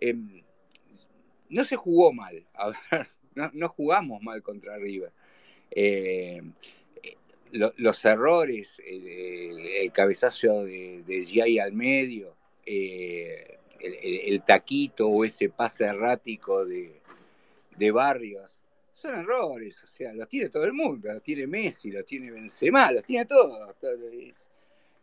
Eh, 0.00 0.44
no 1.50 1.64
se 1.64 1.76
jugó 1.76 2.12
mal, 2.12 2.46
a 2.54 2.68
ver, 2.68 3.06
no, 3.54 3.68
jugamos 3.68 4.22
mal 4.22 4.42
contra 4.42 4.76
River. 4.76 5.12
Eh, 5.70 6.42
los 7.52 8.04
errores, 8.04 8.80
el, 8.84 9.90
cabezazo 9.92 10.64
de, 10.64 11.02
de 11.06 11.60
al 11.62 11.72
medio, 11.72 12.36
eh, 12.66 13.58
el, 13.80 14.42
taquito 14.42 15.08
o 15.08 15.24
ese 15.24 15.48
pase 15.48 15.84
errático 15.84 16.64
de, 16.64 17.00
Barrios, 17.92 18.60
son 18.92 19.14
errores, 19.14 19.82
o 19.84 19.86
sea, 19.86 20.12
los 20.12 20.28
tiene 20.28 20.48
todo 20.48 20.64
el 20.64 20.72
mundo, 20.72 21.12
los 21.12 21.22
tiene 21.22 21.46
Messi, 21.46 21.92
los 21.92 22.04
tiene 22.04 22.30
Benzema, 22.32 22.90
los 22.90 23.04
tiene 23.04 23.24
todo. 23.24 23.74
Es, 24.26 24.48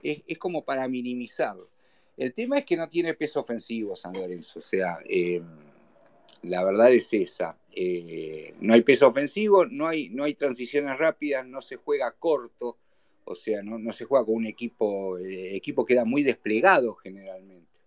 es, 0.04 0.38
como 0.38 0.64
para 0.64 0.88
minimizarlo. 0.88 1.70
El 2.18 2.34
tema 2.34 2.58
es 2.58 2.66
que 2.66 2.76
no 2.76 2.90
tiene 2.90 3.14
peso 3.14 3.40
ofensivo 3.40 3.96
San 3.96 4.14
Lorenzo, 4.14 4.60
o 4.60 4.62
sea, 4.62 5.00
eh, 5.06 5.42
la 6.44 6.64
verdad 6.64 6.92
es 6.94 7.14
esa. 7.14 7.58
Eh, 7.74 8.54
no 8.62 8.74
hay 8.74 8.82
peso 8.82 9.08
ofensivo, 9.08 9.66
no 9.66 9.88
hay, 9.88 10.10
no 10.10 10.24
hay 10.24 10.36
transiciones 10.36 10.98
rápidas, 10.98 11.46
no 11.46 11.62
se 11.62 11.76
juega 11.78 12.12
corto. 12.12 12.78
O 13.26 13.34
sea, 13.34 13.64
no, 13.64 13.80
no 13.80 13.92
se 13.92 14.06
juega 14.06 14.26
con 14.26 14.36
un 14.36 14.46
equipo, 14.46 15.18
el 15.18 15.56
equipo 15.56 15.86
queda 15.86 16.06
muy 16.06 16.22
desplegado 16.24 16.94
generalmente. 16.96 17.80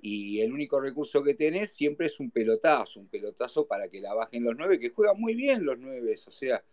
Y 0.00 0.40
el 0.40 0.52
único 0.52 0.80
recurso 0.80 1.22
que 1.22 1.34
tenés 1.34 1.72
siempre 1.72 2.06
es 2.06 2.18
un 2.20 2.30
pelotazo, 2.30 3.00
un 3.00 3.08
pelotazo 3.08 3.66
para 3.66 3.88
que 3.88 4.00
la 4.00 4.14
bajen 4.14 4.44
los 4.44 4.56
nueve, 4.56 4.78
que 4.78 4.88
juegan 4.88 5.20
muy 5.20 5.34
bien 5.34 5.64
los 5.64 5.78
nueve, 5.78 6.14
o 6.26 6.30
sea, 6.30 6.64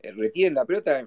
eh, 0.00 0.12
retienen 0.12 0.54
la 0.54 0.64
pelota. 0.64 1.06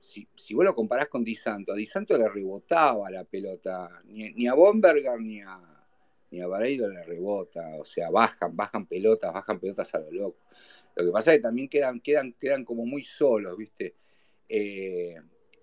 Si, 0.00 0.26
si 0.34 0.54
vos 0.54 0.64
lo 0.64 0.74
comparás 0.74 1.08
con 1.08 1.22
Di 1.22 1.34
Santo, 1.34 1.72
a 1.72 1.76
Di 1.76 1.84
Santo 1.84 2.16
le 2.16 2.28
rebotaba 2.28 3.10
la 3.10 3.24
pelota, 3.24 4.02
ni, 4.06 4.30
ni 4.32 4.48
a 4.48 4.54
Bomberger 4.54 5.20
ni 5.20 5.42
a, 5.42 5.71
ni 6.32 6.40
a 6.40 6.48
le 6.48 7.04
rebota, 7.04 7.76
o 7.78 7.84
sea, 7.84 8.10
bajan, 8.10 8.56
bajan 8.56 8.86
pelotas, 8.86 9.32
bajan 9.32 9.60
pelotas 9.60 9.94
a 9.94 9.98
lo 9.98 10.10
loco. 10.10 10.38
Lo 10.96 11.04
que 11.04 11.12
pasa 11.12 11.32
es 11.32 11.38
que 11.38 11.42
también 11.42 11.68
quedan, 11.68 12.00
quedan, 12.00 12.32
quedan 12.32 12.64
como 12.64 12.86
muy 12.86 13.04
solos, 13.04 13.56
¿viste? 13.56 13.94
Eh, 14.48 15.16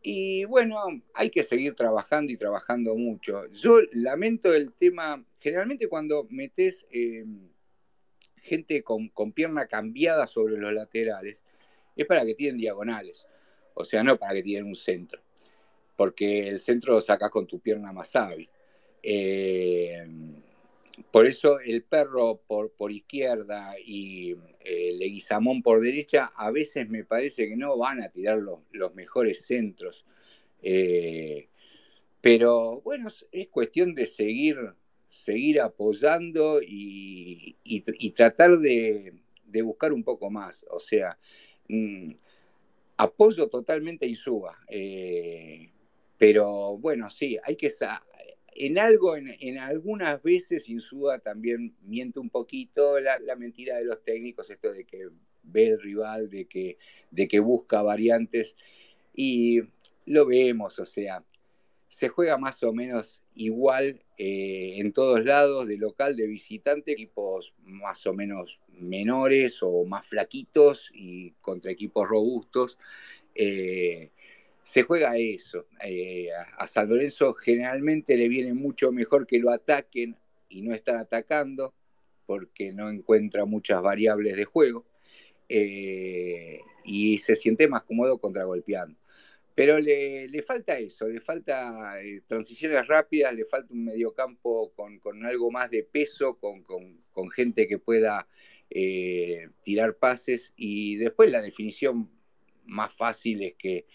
y 0.03 0.45
bueno, 0.45 0.78
hay 1.15 1.32
que 1.32 1.43
seguir 1.43 1.74
trabajando 1.74 2.32
y 2.32 2.38
trabajando 2.38 2.95
mucho. 2.95 3.47
Yo 3.47 3.80
lamento 3.93 4.53
el 4.53 4.72
tema, 4.74 5.26
generalmente 5.39 5.88
cuando 5.89 6.28
metes 6.30 6.86
eh, 6.91 7.26
gente 8.36 8.84
con, 8.84 9.09
con, 9.09 9.32
pierna 9.32 9.67
cambiada 9.67 10.28
sobre 10.28 10.57
los 10.57 10.72
laterales, 10.72 11.43
es 11.95 12.05
para 12.05 12.24
que 12.26 12.36
tienen 12.36 12.59
diagonales, 12.59 13.28
o 13.74 13.84
sea, 13.84 14.03
no 14.03 14.17
para 14.17 14.34
que 14.34 14.43
tienen 14.43 14.65
un 14.65 14.76
centro, 14.76 15.22
porque 15.95 16.47
el 16.47 16.59
centro 16.59 16.93
lo 16.93 17.01
sacas 17.01 17.32
con 17.32 17.47
tu 17.47 17.59
pierna 17.59 17.91
más 17.91 18.15
hábil. 18.15 18.49
Eh, 19.01 20.05
por 21.11 21.25
eso 21.25 21.59
el 21.59 21.83
perro 21.83 22.41
por, 22.47 22.71
por 22.71 22.91
izquierda 22.91 23.75
y 23.83 24.35
eh, 24.59 24.93
Leguizamón 24.97 25.61
por 25.61 25.81
derecha, 25.81 26.31
a 26.35 26.51
veces 26.51 26.89
me 26.89 27.03
parece 27.03 27.47
que 27.47 27.55
no 27.55 27.77
van 27.77 28.01
a 28.01 28.09
tirar 28.09 28.39
los, 28.39 28.59
los 28.71 28.93
mejores 28.95 29.45
centros. 29.45 30.05
Eh, 30.61 31.47
pero 32.21 32.81
bueno, 32.81 33.09
es 33.31 33.47
cuestión 33.47 33.95
de 33.95 34.05
seguir, 34.05 34.57
seguir 35.07 35.61
apoyando 35.61 36.61
y, 36.61 37.55
y, 37.63 38.09
tratar 38.11 38.57
de, 38.57 39.13
de, 39.45 39.61
buscar 39.61 39.93
un 39.93 40.03
poco 40.03 40.29
más. 40.29 40.65
O 40.69 40.79
sea, 40.79 41.17
mmm, 41.69 42.11
apoyo 42.97 43.47
totalmente 43.47 44.05
a 44.05 44.09
Insúa. 44.09 44.57
Eh, 44.67 45.71
pero 46.17 46.77
bueno, 46.77 47.09
sí, 47.09 47.37
hay 47.43 47.55
que, 47.55 47.71
en 48.60 48.78
algo, 48.78 49.16
en, 49.16 49.57
algunas 49.57 50.22
veces 50.22 50.68
Insúa 50.68 51.20
también 51.20 51.76
miente 51.82 52.20
un 52.20 52.30
poquito 52.30 52.99
la, 52.99 53.18
mentira 53.38 53.78
de 53.78 53.86
los 53.86 54.03
técnicos, 54.03 54.49
esto 54.49 54.74
de 54.74 54.84
que 54.84 55.07
ve 55.43 55.68
el 55.68 55.82
rival, 55.82 56.30
de 56.30 56.45
que, 56.45 56.78
de 57.10 57.28
que 57.30 57.39
busca 57.39 57.82
variantes, 57.82 58.57
y 59.16 59.62
lo 60.05 60.26
vemos, 60.26 60.78
o 60.78 60.86
sea, 60.86 61.24
se 61.88 62.10
juega 62.10 62.38
más 62.38 62.62
o 62.64 62.74
menos 62.74 63.24
igual 63.34 64.03
eh, 64.18 64.76
en 64.78 64.91
todos 64.91 65.24
lados, 65.24 65.66
de 65.66 65.78
local, 65.78 66.18
de 66.18 66.28
visitante, 66.28 66.91
equipos 66.91 67.55
más 67.64 68.05
o 68.07 68.14
menos 68.14 68.60
menores 68.68 69.60
o 69.62 69.86
más 69.86 70.05
flaquitos 70.05 70.91
y 70.93 71.32
contra 71.41 71.72
equipos 71.72 72.07
robustos. 72.07 72.78
Eh, 73.34 74.12
se 74.70 74.84
juega 74.84 75.17
eso. 75.17 75.65
Eh, 75.84 76.30
a, 76.32 76.67
San 76.67 76.89
Lorenzo 76.89 77.34
generalmente 77.34 78.15
le 78.15 78.28
viene 78.28 78.53
mucho 78.53 78.91
mejor 78.91 79.26
que 79.26 79.39
lo 79.39 79.49
ataquen 79.49 80.15
y 80.47 80.61
no 80.61 80.76
estar 80.76 80.95
atacando 80.95 81.74
porque 82.28 82.72
no 82.72 82.88
encuentra 82.88 83.45
muchas 83.45 83.82
variables 83.82 84.38
de 84.38 84.45
juego 84.45 84.86
eh, 85.47 86.59
y 86.86 87.17
se 87.17 87.36
siente 87.36 87.67
más 87.67 87.82
cómodo 87.82 88.20
contragolpeando. 88.20 88.99
Pero 89.55 89.80
le, 89.80 90.28
le 90.28 90.43
falta 90.43 90.78
eso, 90.78 91.07
le 91.07 91.20
falta 91.20 91.99
eh, 92.03 92.22
transiciones 92.28 92.88
rápidas, 92.88 93.34
le 93.34 93.45
falta 93.45 93.74
un 93.74 93.86
mediocampo 93.86 94.72
con, 94.76 94.99
con 94.99 95.26
algo 95.26 95.49
más 95.49 95.72
de 95.72 95.82
peso, 95.82 96.38
con, 96.38 96.61
con, 96.61 97.30
gente 97.32 97.67
que 97.67 97.80
pueda 97.80 98.28
tirar 99.63 99.95
pases 99.95 100.53
y 100.55 100.95
después 100.97 101.32
la 101.32 101.41
definición 101.41 102.09
más 102.65 102.93
fácil 102.93 103.41
es 103.43 103.55
que 103.55 103.88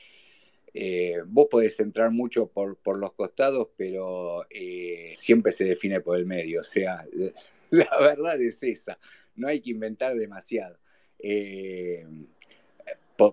eh, 0.74 1.22
vos 1.24 1.46
podés 1.48 1.78
entrar 1.78 2.10
mucho 2.10 2.48
por, 2.48 2.76
por 2.76 2.98
los 2.98 3.12
costados, 3.12 3.68
pero 3.76 4.44
eh, 4.50 5.12
siempre 5.14 5.52
se 5.52 5.64
define 5.64 6.00
por 6.00 6.18
el 6.18 6.26
medio. 6.26 6.60
O 6.60 6.64
sea, 6.64 7.06
la, 7.70 7.98
verdad 8.00 8.40
es 8.42 8.62
esa. 8.62 8.98
No 9.36 9.48
hay 9.48 9.60
que 9.60 9.70
inventar 9.70 10.16
demasiado. 10.16 10.76
Eh, 11.20 12.04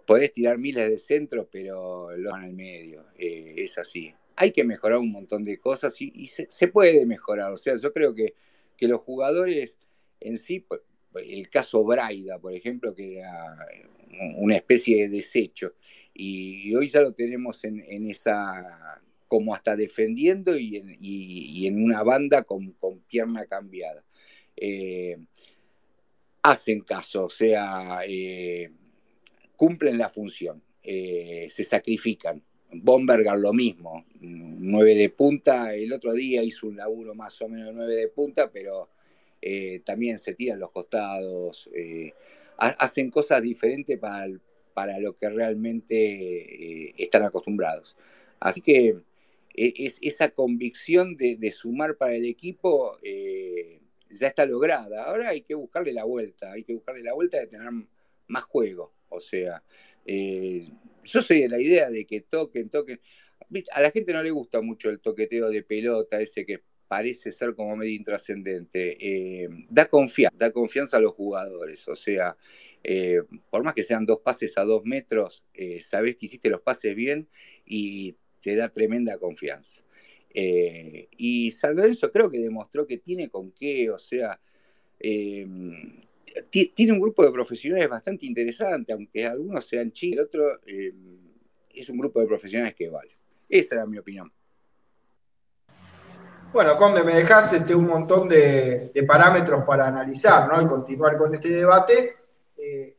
podés 0.06 0.32
tirar 0.32 0.60
miles 0.60 0.88
de 0.88 0.98
centros, 1.00 1.48
pero 1.52 2.16
lo 2.16 2.32
van 2.32 2.44
al 2.44 2.54
medio. 2.54 3.06
Es 3.18 3.78
así. 3.80 4.14
Hay 4.36 4.52
que 4.52 4.64
mejorar 4.64 5.00
un 5.00 5.12
montón 5.12 5.44
de 5.44 5.58
cosas 5.60 6.00
y, 6.00 6.26
se, 6.28 6.68
puede 6.68 7.06
mejorar. 7.06 7.52
O 7.52 7.58
sea, 7.58 7.76
yo 7.76 7.92
creo 7.92 8.14
que, 8.14 8.36
que 8.78 8.88
los 8.88 9.02
jugadores 9.02 9.80
en 10.22 10.38
sí, 10.38 10.64
el 11.16 11.50
caso 11.50 11.84
Braida, 11.84 12.40
por 12.40 12.54
ejemplo, 12.54 12.94
que 12.94 13.20
era 13.20 13.58
una 14.38 14.56
especie 14.56 15.02
de 15.02 15.18
desecho 15.18 15.74
y 16.24 16.76
hoy 16.76 16.88
ya 16.88 17.02
lo 17.02 17.14
tenemos 17.14 17.64
en, 17.64 18.08
esa, 18.08 19.02
como 19.28 19.56
hasta 19.56 19.76
defendiendo 19.76 20.56
y 20.56 21.66
en, 21.66 21.84
una 21.84 22.04
banda 22.04 22.44
con, 22.44 22.76
pierna 23.08 23.46
cambiada. 23.46 24.04
Eh, 24.56 25.18
hacen 26.44 26.82
caso, 26.82 27.26
o 27.26 27.30
sea, 27.30 28.02
eh, 28.06 28.70
cumplen 29.56 29.98
la 29.98 30.12
función, 30.12 30.62
eh, 30.84 31.48
se 31.50 31.64
sacrifican. 31.64 32.44
Bomberger 32.72 33.40
lo 33.40 33.52
mismo, 33.52 34.06
nueve 34.20 34.94
de 34.94 35.10
punta, 35.10 35.74
el 35.74 35.92
otro 35.92 36.14
día 36.14 36.44
hizo 36.44 36.68
un 36.68 36.78
laburo 36.78 37.16
más 37.16 37.42
o 37.42 37.50
menos 37.50 37.74
nueve 37.74 37.96
de 37.96 38.10
punta, 38.10 38.52
pero 38.52 38.90
también 39.84 40.20
se 40.20 40.36
tiran 40.36 40.60
los 40.60 40.70
costados, 40.70 41.68
hacen 42.58 43.10
cosas 43.10 43.42
diferentes 43.42 43.98
para, 43.98 44.26
el, 44.26 44.40
para 44.74 45.00
lo 45.00 45.18
que 45.18 45.30
realmente 45.30 45.96
eh, 46.90 46.94
están 46.98 47.24
acostumbrados. 47.24 47.96
Así 48.40 48.62
que 48.62 48.96
e, 49.56 49.74
es, 49.78 50.00
esa 50.02 50.30
convicción 50.30 51.16
de, 51.16 51.52
sumar 51.52 51.98
para 51.98 52.14
el 52.16 52.26
equipo 52.26 52.98
eh, 53.04 53.82
ya 54.10 54.28
está 54.28 54.46
lograda. 54.46 55.04
Ahora 55.04 55.30
hay 55.30 55.42
que 55.42 55.56
buscarle 55.56 55.94
la 55.94 56.04
vuelta, 56.04 56.52
hay 56.52 56.64
que 56.64 56.74
buscarle 56.74 57.04
la 57.04 57.14
vuelta 57.14 57.40
de 57.40 57.48
tener 57.48 57.70
más 58.28 58.44
juego. 58.44 58.94
O 59.10 59.20
sea, 59.20 59.64
eh, 60.06 60.68
yo 61.04 61.22
soy 61.22 61.42
de 61.42 61.50
la 61.50 61.62
idea 61.62 61.90
de 61.90 62.06
que 62.06 62.22
toquen, 62.22 62.70
toquen. 62.70 63.00
A 63.74 63.82
la 63.82 63.92
gente 63.92 64.14
no 64.14 64.24
le 64.24 64.32
gusta 64.32 64.62
mucho 64.62 64.90
el 64.90 65.02
toqueteo 65.02 65.50
de 65.50 65.64
pelota, 65.64 66.22
ese 66.22 66.46
que 66.46 66.62
parece 66.92 67.32
ser 67.32 67.56
como 67.56 67.78
medio 67.78 67.94
intrascendente. 67.94 68.98
Eh, 69.00 69.48
da 69.70 69.86
confianza, 69.86 70.36
da 70.38 70.52
confianza 70.52 70.98
a 70.98 71.00
los 71.00 71.14
jugadores. 71.14 71.88
O 71.88 71.96
sea, 71.96 72.36
eh, 72.84 73.22
por 73.50 73.64
más 73.64 73.74
que 73.74 73.84
sean 73.84 74.06
dos 74.06 74.20
pases 74.20 74.58
a 74.58 74.64
dos 74.66 74.84
metros, 74.84 75.46
eh, 75.54 75.80
sabes 75.80 76.18
que 76.18 76.26
hiciste 76.26 76.50
los 76.50 76.60
pases 76.60 76.94
bien 76.94 77.30
y 77.66 78.18
te 78.42 78.58
da 78.58 78.68
tremenda 78.68 79.18
confianza. 79.20 79.84
Eh, 80.34 81.08
y 81.16 81.52
San 81.52 81.78
creo 82.12 82.30
que 82.30 82.40
demostró 82.40 82.86
que 82.86 82.98
tiene 82.98 83.30
con 83.30 83.54
qué, 83.54 83.90
o 83.90 83.98
sea, 83.98 84.42
tiene 85.00 86.92
un 86.92 87.00
grupo 87.00 87.24
de 87.24 87.32
profesionales 87.32 87.88
bastante 87.88 88.26
interesante, 88.26 88.92
aunque 88.92 89.26
algunos 89.26 89.66
sean 89.66 89.94
chicos, 89.94 90.18
el 90.18 90.26
otro 90.26 90.60
es 91.74 91.90
un 91.90 91.98
grupo 91.98 92.20
de 92.20 92.28
profesionales 92.28 92.76
que 92.76 92.90
vale. 92.90 93.16
Esa 93.48 93.76
era 93.76 93.86
mi 93.86 93.98
opinión. 93.98 94.30
Bueno, 96.54 96.76
Conde, 96.76 97.02
me 97.04 97.16
dejaste 97.16 97.58
este, 97.58 97.74
un 97.74 97.88
montón 97.88 98.28
de, 98.28 98.92
parámetros 99.08 99.64
para 99.64 99.88
analizar 99.88 100.52
¿no? 100.52 100.62
y 100.62 100.68
continuar 100.68 101.16
con 101.16 101.34
este 101.34 101.48
debate. 101.48 102.18
Eh, 102.58 102.98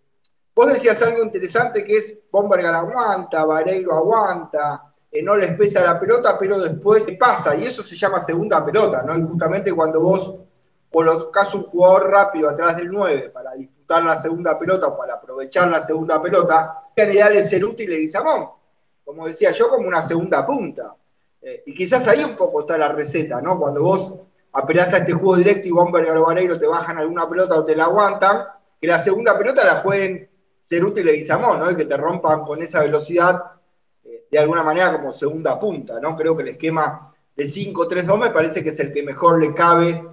vos 0.54 0.72
decías 0.72 1.02
algo 1.02 1.22
interesante 1.22 1.84
que 1.84 1.98
es 1.98 2.18
Bomberger 2.30 2.74
aguanta, 2.74 3.44
Vareiro 3.44 3.94
aguanta, 3.94 4.94
eh, 5.10 5.22
no 5.22 5.36
les 5.36 5.54
pesa 5.54 5.84
la 5.84 6.00
pelota, 6.00 6.38
pero 6.38 6.58
después 6.58 7.04
se 7.04 7.12
pasa, 7.12 7.54
y 7.54 7.64
eso 7.64 7.82
se 7.82 7.94
llama 7.94 8.20
segunda 8.20 8.64
pelota, 8.64 9.02
¿no? 9.02 9.18
Y 9.18 9.22
justamente 9.22 9.70
cuando 9.74 10.00
vos 10.00 10.34
colocás 10.90 11.54
un 11.54 11.64
jugador 11.64 12.10
rápido 12.10 12.48
atrás 12.48 12.78
del 12.78 12.88
9 12.88 13.30
para 13.34 13.52
disputar 13.52 14.02
la 14.02 14.16
segunda 14.16 14.58
pelota 14.58 14.86
o 14.86 14.96
para 14.96 15.16
aprovechar 15.16 15.68
la 15.68 15.82
segunda 15.82 16.22
pelota, 16.22 16.84
en 16.96 17.10
ideal 17.10 17.36
es 17.36 17.50
ser 17.50 17.66
útil 17.66 17.92
y 17.92 18.08
Samón, 18.08 18.48
como 19.04 19.26
decía 19.26 19.50
yo, 19.50 19.68
como 19.68 19.88
una 19.88 20.00
segunda 20.00 20.46
punta. 20.46 20.94
Eh, 21.42 21.64
y 21.66 21.74
quizás 21.74 22.06
ahí 22.06 22.22
un 22.22 22.36
poco 22.36 22.60
está 22.60 22.78
la 22.78 22.88
receta, 22.88 23.40
¿no? 23.40 23.58
Cuando 23.58 23.82
vos 23.82 24.14
apelás 24.52 24.94
a 24.94 24.98
este 24.98 25.12
juego 25.12 25.36
directo 25.36 25.66
y 25.66 25.72
Bomberger 25.72 26.16
o 26.16 26.26
Vareiro 26.26 26.58
te 26.58 26.66
bajan 26.66 26.98
alguna 26.98 27.28
pelota 27.28 27.58
o 27.58 27.64
te 27.64 27.74
la 27.74 27.84
aguantan, 27.84 28.44
que 28.80 28.86
la 28.86 28.98
segunda 28.98 29.36
pelota 29.36 29.64
la 29.64 29.82
pueden 29.82 30.28
ser 30.62 30.84
útiles 30.84 31.28
y 31.28 31.32
¿no? 31.32 31.70
Y 31.70 31.76
que 31.76 31.84
te 31.84 31.96
rompan 31.96 32.44
con 32.44 32.62
esa 32.62 32.80
velocidad 32.80 33.40
eh, 34.04 34.26
de 34.30 34.38
alguna 34.38 34.62
manera 34.62 34.92
como 34.92 35.12
segunda 35.12 35.58
punta, 35.58 36.00
¿no? 36.00 36.16
Creo 36.16 36.36
que 36.36 36.42
el 36.44 36.50
esquema 36.50 37.12
de 37.34 37.44
5-3-2 37.44 38.18
me 38.18 38.30
parece 38.30 38.62
que 38.62 38.68
es 38.68 38.80
el 38.80 38.92
que 38.92 39.02
mejor 39.02 39.40
le 39.40 39.52
cabe 39.54 40.04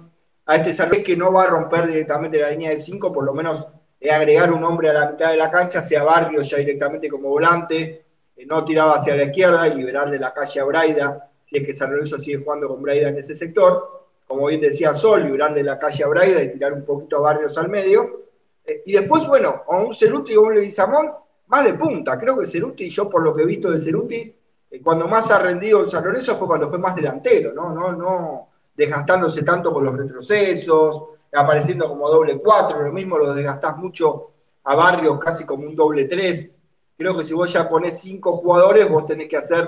a 0.46 0.56
este 0.56 0.72
Salvé 0.72 1.04
que 1.04 1.16
no 1.16 1.32
va 1.32 1.44
a 1.44 1.46
romper 1.46 1.86
directamente 1.86 2.38
la 2.38 2.50
línea 2.50 2.70
de 2.70 2.78
5, 2.78 3.12
por 3.12 3.24
lo 3.24 3.32
menos 3.32 3.68
eh, 4.00 4.10
agregar 4.10 4.52
un 4.52 4.64
hombre 4.64 4.90
a 4.90 4.92
la 4.92 5.10
mitad 5.12 5.30
de 5.30 5.36
la 5.36 5.50
cancha, 5.50 5.82
sea 5.82 6.02
Barrios 6.02 6.50
ya 6.50 6.58
directamente 6.58 7.08
como 7.08 7.28
volante, 7.28 8.04
no 8.46 8.64
tiraba 8.64 8.96
hacia 8.96 9.16
la 9.16 9.24
izquierda 9.24 9.66
y 9.68 9.74
liberarle 9.74 10.18
la 10.18 10.32
calle 10.32 10.60
a 10.60 10.64
Braida, 10.64 11.30
si 11.44 11.58
es 11.58 11.66
que 11.66 11.72
San 11.72 11.90
Lorenzo 11.90 12.18
sigue 12.18 12.42
jugando 12.42 12.68
con 12.68 12.82
Braida 12.82 13.08
en 13.08 13.18
ese 13.18 13.34
sector. 13.34 14.06
Como 14.26 14.46
bien 14.46 14.60
decía 14.60 14.94
Sol, 14.94 15.24
liberarle 15.24 15.62
la 15.62 15.78
calle 15.78 16.04
a 16.04 16.08
Braida 16.08 16.42
y 16.42 16.52
tirar 16.52 16.72
un 16.72 16.84
poquito 16.84 17.16
a 17.16 17.20
Barrios 17.20 17.58
al 17.58 17.68
medio. 17.68 18.26
Eh, 18.64 18.82
y 18.86 18.92
después, 18.92 19.26
bueno, 19.26 19.64
a 19.68 19.78
un 19.80 19.94
Ceruti 19.94 20.32
y 20.32 20.36
a 20.36 20.40
un 20.40 20.54
Leguizamón 20.54 21.10
más 21.48 21.64
de 21.64 21.74
punta. 21.74 22.18
Creo 22.18 22.36
que 22.38 22.46
Ceruti, 22.46 22.88
yo 22.88 23.10
por 23.10 23.22
lo 23.22 23.34
que 23.34 23.42
he 23.42 23.46
visto 23.46 23.70
de 23.70 23.80
Ceruti, 23.80 24.34
eh, 24.70 24.80
cuando 24.82 25.08
más 25.08 25.30
ha 25.30 25.38
rendido 25.38 25.80
en 25.80 25.88
San 25.88 26.04
Lorenzo 26.04 26.36
fue 26.36 26.46
cuando 26.46 26.68
fue 26.68 26.78
más 26.78 26.94
delantero, 26.94 27.52
¿no? 27.52 27.70
No, 27.70 27.92
no 27.92 28.48
desgastándose 28.76 29.42
tanto 29.42 29.72
con 29.72 29.84
los 29.84 29.96
retrocesos, 29.96 31.04
apareciendo 31.32 31.88
como 31.88 32.08
doble 32.08 32.38
cuatro, 32.38 32.80
lo 32.82 32.92
mismo 32.92 33.18
lo 33.18 33.34
desgastás 33.34 33.76
mucho 33.76 34.30
a 34.64 34.74
Barrios 34.74 35.18
casi 35.20 35.44
como 35.44 35.66
un 35.66 35.74
doble 35.74 36.04
tres. 36.04 36.54
Creo 37.00 37.16
que 37.16 37.24
si 37.24 37.32
vos 37.32 37.50
ya 37.50 37.66
ponés 37.66 37.98
cinco 37.98 38.36
jugadores, 38.36 38.86
vos 38.86 39.06
tenés 39.06 39.26
que 39.26 39.38
hacer 39.38 39.66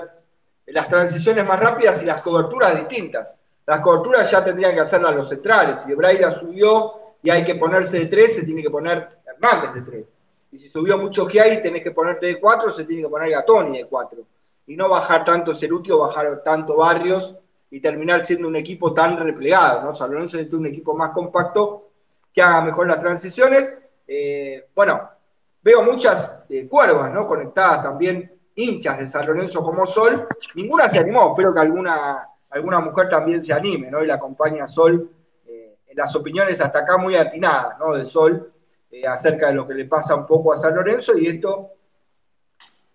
las 0.67 0.87
transiciones 0.87 1.43
más 1.43 1.59
rápidas 1.59 2.03
y 2.03 2.05
las 2.05 2.21
coberturas 2.21 2.75
distintas. 2.75 3.35
Las 3.65 3.81
coberturas 3.81 4.29
ya 4.29 4.45
tendrían 4.45 4.75
que 4.75 4.81
hacerlas 4.81 5.15
los 5.15 5.29
centrales. 5.29 5.79
Si 5.79 5.95
Braida 5.95 6.37
subió 6.39 6.93
y 7.23 7.31
hay 7.31 7.43
que 7.43 7.55
ponerse 7.55 7.97
de 7.97 8.05
tres, 8.05 8.35
se 8.35 8.45
tiene 8.45 8.61
que 8.61 8.69
poner 8.69 9.17
Hernández 9.25 9.73
de 9.73 9.81
tres. 9.81 10.05
Y 10.51 10.59
si 10.59 10.69
subió 10.69 10.95
mucho 10.99 11.25
que 11.25 11.41
hay, 11.41 11.59
tenés 11.59 11.81
que 11.81 11.89
ponerte 11.89 12.27
de 12.27 12.39
cuatro, 12.39 12.69
se 12.69 12.85
tiene 12.85 13.01
que 13.01 13.09
poner 13.09 13.31
Gatoni 13.31 13.79
de 13.79 13.85
cuatro. 13.87 14.19
Y 14.67 14.75
no 14.75 14.87
bajar 14.87 15.25
tanto 15.25 15.55
Ceruti 15.55 15.89
o 15.89 15.97
bajar 15.97 16.43
tanto 16.43 16.75
Barrios 16.75 17.35
y 17.71 17.79
terminar 17.79 18.21
siendo 18.21 18.47
un 18.47 18.57
equipo 18.57 18.93
tan 18.93 19.17
replegado. 19.17 19.81
¿no? 19.81 19.95
San 19.95 20.11
Lorenzo 20.11 20.37
necesita 20.37 20.57
un 20.57 20.67
equipo 20.67 20.95
más 20.95 21.09
compacto 21.09 21.89
que 22.31 22.43
haga 22.43 22.61
mejor 22.61 22.85
las 22.85 22.99
transiciones. 22.99 23.75
Eh, 24.07 24.67
bueno, 24.75 25.09
veo 25.63 25.83
muchas 25.83 26.43
eh, 26.49 26.67
cuervas 26.67 27.11
¿no? 27.11 27.25
conectadas 27.25 27.83
también, 27.83 28.31
hinchas 28.55 28.99
de 28.99 29.07
San 29.07 29.25
Lorenzo 29.25 29.63
como 29.63 29.85
Sol. 29.85 30.27
Ninguna 30.55 30.89
se 30.89 30.99
animó, 30.99 31.31
espero 31.31 31.53
que 31.53 31.59
alguna, 31.61 32.27
alguna 32.49 32.79
mujer 32.79 33.09
también 33.09 33.43
se 33.43 33.53
anime 33.53 33.89
¿no? 33.89 34.03
y 34.03 34.07
la 34.07 34.15
acompañe 34.15 34.61
a 34.61 34.67
Sol 34.67 35.09
eh, 35.47 35.77
en 35.87 35.97
las 35.97 36.15
opiniones 36.15 36.61
hasta 36.61 36.79
acá 36.79 36.97
muy 36.97 37.15
atinadas 37.15 37.79
¿no? 37.79 37.93
de 37.93 38.05
Sol 38.05 38.49
acerca 39.07 39.47
de 39.47 39.55
lo 39.55 39.67
que 39.67 39.73
le 39.73 39.85
pasa 39.85 40.15
un 40.15 40.27
poco 40.27 40.53
a 40.53 40.57
San 40.57 40.75
Lorenzo 40.75 41.17
y 41.17 41.25
esto 41.25 41.71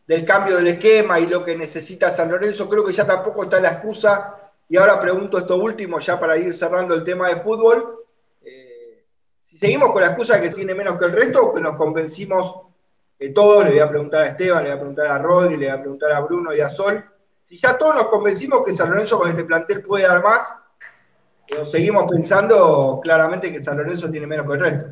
del 0.07 0.25
cambio 0.25 0.57
del 0.57 0.69
esquema 0.69 1.19
y 1.21 1.27
lo 1.27 1.45
que 1.45 1.57
necesita 1.57 2.11
San 2.11 2.31
Lorenzo, 2.31 2.69
creo 2.69 2.85
que 2.85 2.93
ya 2.93 3.05
tampoco 3.05 3.43
está 3.43 3.61
la 3.61 3.73
excusa 3.73 4.39
y 4.69 4.77
ahora 4.77 5.01
pregunto 5.01 5.39
esto 5.39 5.57
último, 5.57 5.99
ya 5.99 6.21
para 6.21 6.37
ir 6.37 6.55
cerrando 6.55 6.95
el 6.95 7.05
tema 7.05 7.29
de 7.29 7.37
fútbol. 7.37 7.98
Eh, 9.59 9.67
seguimos 9.67 9.91
con 9.91 10.03
la 10.03 10.09
excusa 10.09 10.37
de 10.37 10.43
que 10.43 10.55
tiene 10.55 10.75
menos 10.75 10.99
que 10.99 11.07
el 11.07 11.13
resto 11.13 11.53
que 11.53 11.61
nos 11.61 11.77
convencimos 11.77 12.63
de 13.19 13.31
todo, 13.31 13.65
le 13.65 13.71
voy 13.71 13.81
a 13.81 13.89
preguntar 13.89 14.23
a 14.23 14.29
Esteban, 14.29 14.63
le 14.63 14.71
voy 14.71 14.77
a 14.77 14.81
preguntar 14.81 15.07
a 15.09 15.19
Rodri, 15.19 15.57
le 15.57 15.67
voy 15.67 15.75
a 15.75 15.81
preguntar 15.81 16.13
a 16.13 16.21
Bruno 16.21 16.55
y 16.55 16.61
a 16.61 16.71
Sol. 16.71 17.05
Si 17.43 17.57
ya 17.57 17.77
todos 17.77 17.97
nos 17.97 18.07
convencimos 18.07 18.65
que 18.65 18.73
San 18.73 18.91
Lorenzo 18.91 19.19
con 19.19 19.29
este 19.29 19.43
plantel 19.43 19.83
puede 19.83 20.07
dar 20.07 20.23
más, 20.23 20.57
o 21.59 21.65
seguimos 21.65 22.09
pensando 22.09 23.01
claramente 23.03 23.53
que 23.53 23.61
San 23.61 23.79
Lorenzo 23.79 24.09
tiene 24.11 24.27
menos 24.27 24.47
que 24.47 24.53
el 24.53 24.61
resto. 24.61 24.87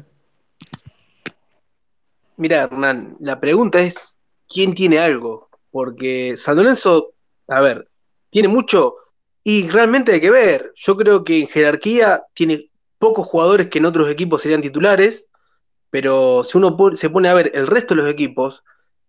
Mira, 2.36 2.62
Hernán, 2.64 3.16
la 3.20 3.38
pregunta 3.38 3.80
es: 3.80 4.18
¿quién 4.48 4.74
tiene 4.74 4.98
algo? 4.98 5.48
Porque 5.70 6.36
San 6.36 6.56
Lorenzo, 6.56 7.12
a 7.46 7.60
ver, 7.60 7.88
tiene 8.30 8.48
mucho, 8.48 8.96
y 9.44 9.68
realmente 9.68 10.12
hay 10.12 10.20
que 10.20 10.30
ver. 10.30 10.72
Yo 10.74 10.96
creo 10.96 11.22
que 11.22 11.42
en 11.42 11.46
jerarquía 11.46 12.24
tiene 12.34 12.68
pocos 12.98 13.26
jugadores 13.26 13.68
que 13.68 13.78
en 13.78 13.86
otros 13.86 14.08
equipos 14.08 14.42
serían 14.42 14.62
titulares, 14.62 15.26
pero 15.90 16.44
si 16.44 16.58
uno 16.58 16.76
se 16.94 17.10
pone 17.10 17.28
a 17.28 17.34
ver 17.34 17.50
el 17.54 17.66
resto 17.66 17.94
de 17.94 18.02
los 18.02 18.10
equipos, 18.10 18.64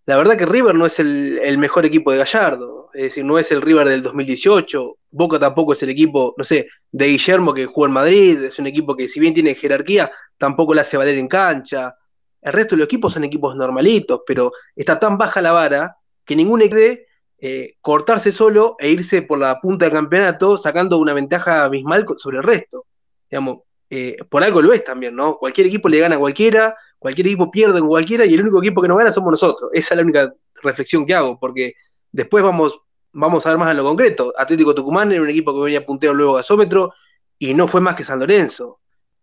la 0.05 0.15
verdad 0.15 0.37
que 0.37 0.45
River 0.45 0.73
no 0.75 0.85
es 0.85 0.99
el, 0.99 1.57
mejor 1.57 1.85
equipo 1.85 2.11
de 2.11 2.17
Gallardo, 2.19 2.89
es 2.93 3.03
decir, 3.03 3.25
no 3.25 3.37
es 3.37 3.51
el 3.51 3.61
River 3.61 3.89
del 3.89 4.01
2018, 4.03 4.97
Boca 5.11 5.37
tampoco 5.37 5.73
es 5.73 5.83
el 5.83 5.89
equipo, 5.89 6.33
no 6.37 6.43
sé, 6.43 6.67
de 6.91 7.07
Guillermo 7.07 7.53
que 7.53 7.65
jugó 7.65 7.87
en 7.87 7.91
Madrid, 7.91 8.43
es 8.43 8.57
un 8.57 8.67
equipo 8.67 8.95
que 8.95 9.09
si 9.09 9.19
bien 9.19 9.33
tiene 9.33 9.55
jerarquía, 9.55 10.09
tampoco 10.37 10.73
la 10.73 10.81
hace 10.81 10.95
valer 10.95 11.17
en 11.17 11.27
cancha. 11.27 11.93
El 12.41 12.53
resto 12.53 12.75
de 12.75 12.79
los 12.79 12.85
equipos 12.85 13.11
son 13.13 13.25
equipos 13.25 13.55
normalitos, 13.55 14.21
pero 14.25 14.53
está 14.75 14.97
tan 14.97 15.17
baja 15.17 15.41
la 15.41 15.51
vara 15.51 15.97
que 16.23 16.35
ningún 16.35 16.61
equipo 16.61 17.03
eh, 17.39 17.75
cortarse 17.81 18.31
solo 18.31 18.75
e 18.79 18.89
irse 18.89 19.21
por 19.21 19.37
la 19.37 19.59
punta 19.59 19.85
del 19.85 19.93
campeonato 19.93 20.57
sacando 20.57 20.97
una 20.97 21.13
ventaja 21.13 21.65
abismal 21.65 22.05
sobre 22.17 22.37
el 22.37 22.43
resto. 22.43 22.85
Digamos, 23.29 23.59
eh, 23.89 24.17
por 24.29 24.43
algo 24.43 24.61
lo 24.61 24.73
es 24.73 24.83
también, 24.83 25.15
¿no? 25.15 25.37
Cualquier 25.37 25.67
equipo 25.67 25.87
le 25.89 25.99
gana 25.99 26.15
a 26.15 26.19
cualquiera, 26.19 26.75
cualquier 26.99 27.27
equipo 27.27 27.49
pierde 27.49 27.79
con 27.79 27.89
cualquiera 27.89 28.25
y 28.25 28.33
el 28.33 28.41
único 28.41 28.59
equipo 28.59 28.81
que 28.81 28.87
nos 28.87 28.97
gana 28.97 29.11
somos 29.11 29.31
nosotros. 29.31 29.69
Esa 29.73 29.93
es 29.93 29.97
la 29.97 30.03
única 30.03 30.33
reflexión 30.61 31.05
que 31.05 31.13
hago, 31.13 31.39
porque 31.39 31.73
después 32.11 32.43
vamos, 32.43 32.79
vamos 33.13 33.45
a 33.45 33.49
ver 33.49 33.57
más 33.57 33.71
en 33.71 33.77
lo 33.77 33.83
concreto. 33.83 34.33
Atlético 34.37 34.75
Tucumán 34.75 35.11
era 35.11 35.21
un 35.21 35.29
equipo 35.29 35.53
que 35.53 35.65
venía 35.65 35.85
puntero 35.85 36.13
luego 36.13 36.33
gasómetro 36.33 36.93
y 37.39 37.53
no 37.53 37.67
fue 37.67 37.81
más 37.81 37.95
que 37.95 38.03
San 38.03 38.19
Lorenzo. 38.19 38.79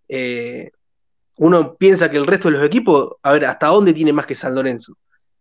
Eh, 0.09 0.71
uno 1.39 1.77
piensa 1.77 2.11
que 2.11 2.17
el 2.17 2.27
resto 2.27 2.49
de 2.49 2.59
los 2.59 2.67
equipos, 2.67 3.17
a 3.23 3.33
ver, 3.33 3.45
¿hasta 3.47 3.67
dónde 3.67 3.93
tiene 3.93 4.13
más 4.13 4.27
que 4.27 4.35
San 4.35 4.55
Lorenzo? 4.55 4.97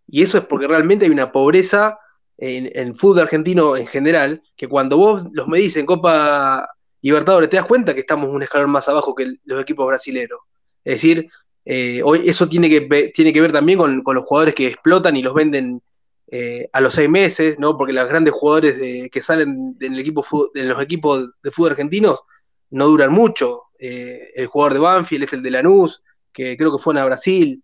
Y 0.08 0.24
eso 0.24 0.38
es 0.38 0.46
porque 0.46 0.68
realmente 0.68 1.06
hay 1.06 1.12
una 1.12 1.32
pobreza 1.32 1.98
en, 2.38 2.72
el 2.74 2.96
fútbol 2.96 3.22
argentino 3.22 3.78
en 3.78 3.88
general, 3.88 4.42
que 4.56 4.68
cuando 4.68 4.98
vos 4.98 5.24
los 5.32 5.48
medís 5.48 5.78
en 5.78 5.86
Copa 5.86 6.68
Libertadores 7.04 7.50
te 7.50 7.58
das 7.58 7.68
cuenta 7.68 7.94
que 7.94 8.00
estamos 8.00 8.30
un 8.30 8.44
escalón 8.44 8.72
más 8.72 8.88
abajo 8.88 9.14
que 9.14 9.36
los 9.44 9.62
equipos 9.62 9.86
brasileños. 9.86 10.40
Es 10.86 10.96
decir, 10.96 11.30
eh, 11.66 12.02
eso 12.24 12.48
tiene 12.48 12.70
que, 12.70 13.12
tiene 13.14 13.34
que 13.34 13.42
ver 13.42 13.52
también 13.52 13.78
con, 13.78 14.02
los 14.06 14.26
jugadores 14.26 14.56
que 14.56 14.68
explotan 14.68 15.18
y 15.18 15.22
los 15.22 15.34
venden 15.34 15.82
eh, 16.28 16.70
a 16.72 16.80
los 16.80 16.94
seis 16.94 17.10
meses, 17.10 17.60
¿no? 17.60 17.76
Porque 17.78 17.92
los 17.92 18.08
grandes 18.08 18.34
jugadores 18.34 18.76
que 19.12 19.22
salen 19.22 19.76
equipo, 19.82 20.26
en 20.56 20.70
los 20.70 20.82
equipos 20.82 21.30
de 21.44 21.52
fútbol 21.52 21.72
argentinos 21.72 22.24
no 22.70 22.88
duran 22.88 23.12
mucho. 23.12 23.64
Eh, 23.78 24.32
el 24.36 24.48
jugador 24.48 24.74
de 24.74 24.80
Banfield 24.80 25.26
es 25.26 25.34
el 25.34 25.44
de 25.44 25.52
Lanús, 25.52 26.02
que 26.32 26.56
creo 26.56 26.72
que 26.72 26.82
fue 26.82 26.98
a 26.98 27.04
Brasil. 27.04 27.62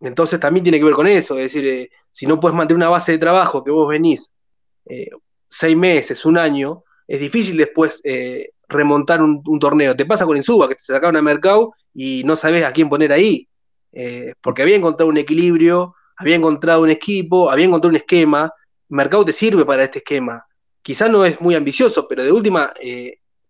entonces 0.00 0.38
también 0.38 0.62
tiene 0.62 0.78
que 0.78 0.84
ver 0.84 0.94
con 0.94 1.06
eso, 1.06 1.38
es 1.38 1.54
decir, 1.54 1.88
si 2.12 2.26
no 2.26 2.38
puedes 2.38 2.54
mantener 2.54 2.76
una 2.76 2.90
base 2.90 3.12
de 3.12 3.18
trabajo 3.18 3.64
que 3.64 3.70
vos 3.70 3.88
venís 3.88 4.30
seis 5.48 5.76
meses, 5.76 6.24
un 6.26 6.36
año, 6.36 6.84
es 7.06 7.20
difícil 7.20 7.56
después 7.56 8.00
eh, 8.04 8.50
remontar 8.68 9.22
un, 9.22 9.58
torneo. 9.58 9.94
Te 9.94 10.06
pasa 10.06 10.24
con 10.24 10.36
Insuba, 10.36 10.68
que 10.68 10.74
te 10.74 10.84
sacaron 10.84 11.16
a 11.16 11.22
Mercado 11.22 11.74
y 11.92 12.24
no 12.24 12.36
sabes 12.36 12.64
a 12.64 12.72
quién 12.72 12.88
poner 12.88 13.12
ahí, 13.12 13.48
eh, 13.92 14.34
porque 14.40 14.62
había 14.62 14.76
encontrado 14.76 15.10
un 15.10 15.18
equilibrio, 15.18 15.94
había 16.16 16.36
encontrado 16.36 16.82
un 16.82 16.90
equipo, 16.90 17.50
había 17.50 17.66
encontrado 17.66 17.90
un 17.90 17.96
esquema. 17.96 18.52
Mercado 18.88 19.24
te 19.24 19.32
sirve 19.32 19.64
para 19.64 19.84
este 19.84 19.98
esquema. 19.98 20.44
Quizás 20.82 21.10
no 21.10 21.24
es 21.24 21.40
muy 21.40 21.54
ambicioso, 21.54 22.06
pero 22.08 22.22
de 22.22 22.32
última 22.32 22.72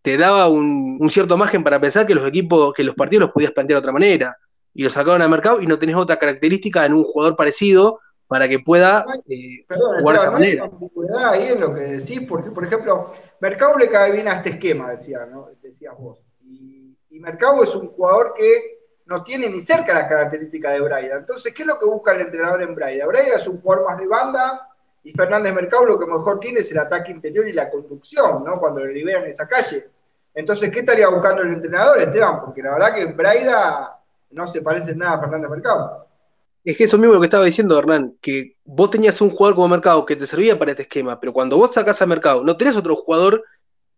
te 0.02 0.16
daba 0.18 0.48
un, 0.48 0.98
un, 1.00 1.10
cierto 1.10 1.36
margen 1.36 1.64
para 1.64 1.80
pensar 1.80 2.06
que 2.06 2.14
los 2.14 2.28
equipos, 2.28 2.74
que 2.74 2.84
los 2.84 2.94
partidos 2.94 3.22
los 3.22 3.30
podías 3.30 3.52
plantear 3.52 3.76
de 3.76 3.80
otra 3.80 3.92
manera. 3.92 4.36
Y 4.74 4.82
lo 4.82 4.90
sacaron 4.90 5.22
a 5.22 5.28
Mercado 5.28 5.60
y 5.60 5.66
no 5.66 5.78
tenés 5.78 5.96
otra 5.96 6.18
característica 6.18 6.84
en 6.84 6.94
un 6.94 7.04
jugador 7.04 7.36
parecido 7.36 8.00
para 8.34 8.48
que 8.48 8.58
pueda 8.58 9.06
eh, 9.28 9.64
jugar 9.68 10.16
de 10.16 10.20
esa 10.20 10.30
manera. 10.32 10.68
ahí 11.24 11.46
en 11.52 11.60
lo 11.60 11.72
que 11.72 11.82
decís, 11.82 12.22
porque, 12.28 12.50
por 12.50 12.64
ejemplo, 12.64 13.12
Mercado 13.38 13.78
le 13.78 13.88
cae 13.88 14.10
bien 14.10 14.26
a 14.26 14.38
este 14.38 14.50
esquema, 14.50 14.90
decía, 14.90 15.24
¿no? 15.24 15.50
decías 15.62 15.94
vos. 15.96 16.18
Y, 16.42 16.98
y, 17.10 17.20
Mercado 17.20 17.62
es 17.62 17.72
un 17.76 17.90
jugador 17.90 18.34
que 18.36 18.80
no 19.06 19.22
tiene 19.22 19.48
ni 19.48 19.60
cerca 19.60 19.94
las 19.94 20.08
características 20.08 20.72
de 20.72 20.80
Braida. 20.80 21.18
Entonces, 21.18 21.54
¿qué 21.54 21.62
es 21.62 21.68
lo 21.68 21.78
que 21.78 21.86
busca 21.86 22.10
el 22.10 22.22
entrenador 22.22 22.60
en 22.64 22.74
Braida? 22.74 23.06
Braida 23.06 23.36
es 23.36 23.46
un 23.46 23.60
jugador 23.60 23.86
más 23.86 23.98
de 24.00 24.08
banda 24.08 24.68
y 25.04 25.12
Fernández 25.12 25.54
Mercado 25.54 25.86
lo 25.86 25.96
que 25.96 26.06
mejor 26.06 26.40
tiene 26.40 26.58
es 26.58 26.72
el 26.72 26.78
ataque 26.80 27.12
interior 27.12 27.46
y 27.46 27.52
la 27.52 27.70
conducción, 27.70 28.42
¿no? 28.42 28.58
Cuando 28.58 28.84
le 28.84 28.92
liberan 28.94 29.26
esa 29.26 29.46
calle. 29.46 29.90
Entonces, 30.34 30.72
¿qué 30.72 30.80
estaría 30.80 31.06
buscando 31.06 31.42
el 31.42 31.52
entrenador, 31.52 32.00
Esteban? 32.00 32.40
Porque 32.40 32.64
la 32.64 32.72
verdad 32.72 32.94
que 32.96 33.06
Braida 33.12 33.96
no 34.32 34.44
se 34.48 34.60
parece 34.60 34.96
nada 34.96 35.18
a 35.18 35.20
Fernández 35.20 35.48
Mercado. 35.48 36.03
Es 36.64 36.78
que 36.78 36.84
eso 36.84 36.96
mismo 36.96 37.12
lo 37.12 37.20
que 37.20 37.26
estaba 37.26 37.44
diciendo 37.44 37.78
Hernán, 37.78 38.16
que 38.22 38.56
vos 38.64 38.88
tenías 38.88 39.20
un 39.20 39.28
jugador 39.30 39.54
como 39.54 39.68
Mercado 39.68 40.06
que 40.06 40.16
te 40.16 40.26
servía 40.26 40.58
para 40.58 40.70
este 40.70 40.84
esquema, 40.84 41.20
pero 41.20 41.32
cuando 41.34 41.58
vos 41.58 41.70
sacás 41.74 42.00
a 42.00 42.06
Mercado, 42.06 42.42
no 42.42 42.56
tenés 42.56 42.76
otro 42.76 42.96
jugador 42.96 43.44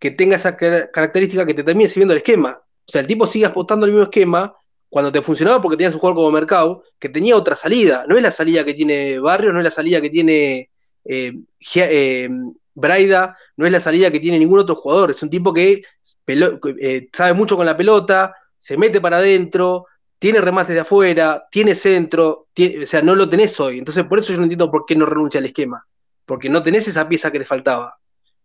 que 0.00 0.10
tenga 0.10 0.34
esa 0.36 0.56
característica 0.56 1.46
que 1.46 1.54
te 1.54 1.62
termine 1.62 1.88
sirviendo 1.88 2.12
el 2.12 2.18
esquema. 2.18 2.60
O 2.60 2.90
sea, 2.92 3.00
el 3.00 3.06
tipo 3.06 3.26
sigue 3.26 3.46
apostando 3.46 3.86
el 3.86 3.92
mismo 3.92 4.04
esquema 4.04 4.54
cuando 4.88 5.12
te 5.12 5.22
funcionaba 5.22 5.62
porque 5.62 5.76
tenías 5.76 5.94
un 5.94 6.00
jugador 6.00 6.16
como 6.16 6.30
Mercado 6.32 6.82
que 6.98 7.08
tenía 7.08 7.36
otra 7.36 7.54
salida. 7.54 8.04
No 8.08 8.16
es 8.16 8.22
la 8.22 8.30
salida 8.30 8.64
que 8.64 8.74
tiene 8.74 9.18
Barrio, 9.20 9.52
no 9.52 9.60
es 9.60 9.64
la 9.64 9.70
salida 9.70 10.00
que 10.00 10.10
tiene 10.10 10.70
eh, 11.04 11.34
eh, 11.76 12.28
Braida, 12.74 13.36
no 13.56 13.64
es 13.66 13.72
la 13.72 13.80
salida 13.80 14.10
que 14.10 14.20
tiene 14.20 14.38
ningún 14.38 14.58
otro 14.58 14.74
jugador. 14.74 15.12
Es 15.12 15.22
un 15.22 15.30
tipo 15.30 15.52
que 15.52 15.82
eh, 16.26 17.08
sabe 17.12 17.32
mucho 17.32 17.56
con 17.56 17.64
la 17.66 17.76
pelota, 17.76 18.34
se 18.58 18.76
mete 18.76 19.00
para 19.00 19.18
adentro, 19.18 19.86
tiene 20.18 20.40
remates 20.40 20.74
de 20.74 20.80
afuera, 20.80 21.46
tiene 21.50 21.74
centro, 21.74 22.48
o 22.82 22.86
sea, 22.86 23.02
no 23.02 23.14
lo 23.14 23.28
tenés 23.28 23.58
hoy. 23.60 23.78
Entonces, 23.78 24.04
por 24.04 24.18
eso 24.18 24.32
yo 24.32 24.38
no 24.38 24.44
entiendo 24.44 24.70
por 24.70 24.86
qué 24.86 24.96
no 24.96 25.06
renuncia 25.06 25.38
al 25.38 25.46
esquema, 25.46 25.86
porque 26.24 26.48
no 26.48 26.62
tenés 26.62 26.88
esa 26.88 27.08
pieza 27.08 27.30
que 27.30 27.38
le 27.38 27.44
faltaba. 27.44 27.98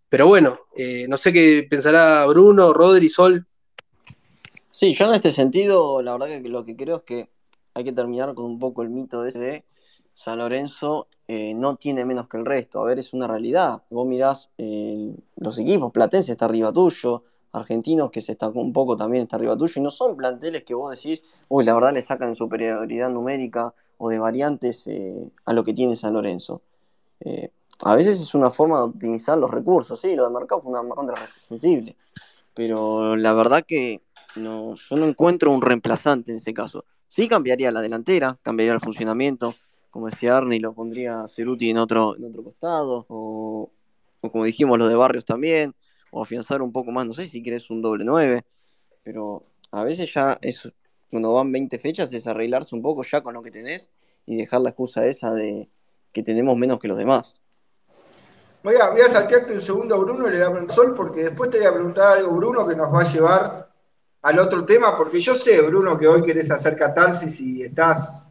Pero 0.09 0.27
bueno, 0.27 0.59
eh, 0.75 1.05
no 1.07 1.15
sé 1.15 1.31
qué 1.31 1.65
pensará 1.69 2.25
Bruno, 2.25 2.73
Rodri, 2.73 3.07
Sol. 3.07 3.47
Sí, 4.69 4.93
yo 4.93 5.05
en 5.07 5.15
este 5.15 5.31
sentido, 5.31 6.01
la 6.01 6.13
verdad 6.13 6.41
que 6.41 6.49
lo 6.49 6.65
que 6.65 6.75
creo 6.75 6.97
es 6.97 7.03
que 7.03 7.29
hay 7.73 7.83
que 7.83 7.93
terminar 7.93 8.33
con 8.33 8.45
un 8.45 8.59
poco 8.59 8.81
el 8.81 8.89
mito 8.89 9.21
de 9.21 9.29
ese 9.29 9.65
San 10.13 10.39
Lorenzo 10.39 11.07
eh, 11.27 11.53
no 11.53 11.77
tiene 11.77 12.05
menos 12.05 12.27
que 12.27 12.37
el 12.37 12.45
resto. 12.45 12.81
A 12.81 12.85
ver, 12.85 12.99
es 12.99 13.13
una 13.13 13.27
realidad. 13.27 13.83
Vos 13.89 14.07
mirás 14.07 14.51
eh, 14.57 15.15
los 15.37 15.57
equipos, 15.57 15.91
Platense 15.91 16.33
está 16.33 16.45
arriba 16.45 16.73
tuyo, 16.73 17.23
Argentinos 17.53 18.11
que 18.11 18.21
se 18.21 18.31
está 18.33 18.47
un 18.49 18.73
poco 18.73 18.95
también 18.95 19.23
está 19.23 19.35
arriba 19.35 19.57
tuyo, 19.57 19.73
y 19.75 19.81
no 19.81 19.91
son 19.91 20.15
planteles 20.15 20.63
que 20.63 20.73
vos 20.73 20.91
decís, 20.95 21.23
uy, 21.49 21.65
la 21.65 21.73
verdad 21.73 21.93
le 21.93 22.01
sacan 22.01 22.35
superioridad 22.35 23.09
numérica 23.09 23.73
o 23.97 24.09
de 24.09 24.19
variantes 24.19 24.87
eh, 24.87 25.29
a 25.45 25.53
lo 25.53 25.63
que 25.63 25.73
tiene 25.73 25.95
San 25.95 26.13
Lorenzo. 26.13 26.61
a 27.83 27.95
veces 27.95 28.21
es 28.21 28.33
una 28.33 28.51
forma 28.51 28.77
de 28.77 28.83
optimizar 28.83 29.37
los 29.37 29.51
recursos, 29.51 29.99
sí, 29.99 30.15
lo 30.15 30.23
de 30.23 30.33
mercado 30.33 30.61
fue 30.61 30.71
una 30.71 30.87
contra 30.95 31.15
sensible, 31.39 31.95
pero 32.53 33.15
la 33.15 33.33
verdad 33.33 33.63
que 33.67 34.01
no, 34.35 34.75
yo 34.75 34.95
no 34.95 35.05
encuentro 35.05 35.51
un 35.51 35.61
reemplazante 35.61 36.31
en 36.31 36.37
ese 36.37 36.53
caso. 36.53 36.85
Sí 37.07 37.27
cambiaría 37.27 37.71
la 37.71 37.81
delantera, 37.81 38.37
cambiaría 38.41 38.73
el 38.73 38.79
funcionamiento, 38.79 39.55
como 39.89 40.09
decía 40.09 40.37
Arni, 40.37 40.59
lo 40.59 40.73
pondría 40.73 41.25
Ceruti 41.27 41.69
en 41.69 41.77
otro, 41.77 42.15
en 42.15 42.23
otro 42.25 42.43
costado, 42.43 43.05
o, 43.09 43.69
como 44.21 44.45
dijimos, 44.45 44.79
lo 44.79 44.87
de 44.87 44.95
Barrios 44.95 45.25
también, 45.25 45.75
o 46.11 46.21
afianzar 46.21 46.61
un 46.61 46.71
poco 46.71 46.91
más, 46.91 47.05
no 47.05 47.13
sé 47.13 47.25
si 47.25 47.41
quieres 47.41 47.69
un 47.69 47.81
doble 47.81 48.05
9, 48.05 48.43
pero 49.03 49.43
a 49.71 49.83
veces 49.83 50.13
ya 50.13 50.37
es, 50.41 50.71
cuando 51.09 51.33
van 51.33 51.51
20 51.51 51.79
fechas 51.79 52.13
es 52.13 52.27
arreglarse 52.27 52.75
un 52.75 52.81
poco 52.81 53.03
ya 53.03 53.21
con 53.21 53.33
lo 53.33 53.41
que 53.41 53.51
tenés 53.51 53.89
y 54.25 54.35
dejar 54.35 54.61
la 54.61 54.69
excusa 54.69 55.05
esa 55.05 55.33
de 55.33 55.69
que 56.11 56.21
tenemos 56.21 56.55
menos 56.57 56.79
que 56.79 56.87
los 56.87 56.97
demás. 56.97 57.35
Voy 58.63 58.75
a, 58.75 58.91
voy 58.91 59.01
saltearte 59.09 59.53
un 59.53 59.61
segundo 59.61 59.95
a 59.95 59.97
Bruno 59.97 60.27
y 60.27 60.31
le 60.31 60.37
voy 60.37 60.45
a 60.45 60.51
preguntar 60.51 60.75
Sol, 60.75 60.93
porque 60.95 61.23
después 61.23 61.49
te 61.49 61.57
voy 61.57 61.67
a 61.67 61.73
preguntar 61.73 62.17
algo, 62.17 62.35
Bruno, 62.35 62.67
que 62.67 62.75
nos 62.75 62.93
va 62.93 63.01
a 63.01 63.11
llevar 63.11 63.71
al 64.21 64.39
otro 64.39 64.63
tema, 64.65 64.95
porque 64.95 65.19
yo 65.19 65.33
sé, 65.33 65.61
Bruno, 65.61 65.97
que 65.97 66.07
hoy 66.07 66.23
querés 66.23 66.51
hacer 66.51 66.77
catarsis 66.77 67.41
y 67.41 67.63
estás 67.63 68.27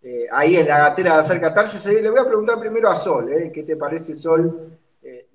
eh, 0.00 0.26
ahí 0.32 0.56
en 0.56 0.68
la 0.68 0.78
gatera 0.78 1.14
de 1.14 1.20
hacer 1.20 1.40
catarsis. 1.40 1.84
Le 1.84 2.08
voy 2.08 2.20
a 2.20 2.24
preguntar 2.24 2.58
primero 2.58 2.88
a 2.88 2.96
Sol, 2.96 3.30
eh, 3.30 3.52
¿qué 3.52 3.62
te 3.62 3.76
parece, 3.76 4.14
Sol, 4.14 4.77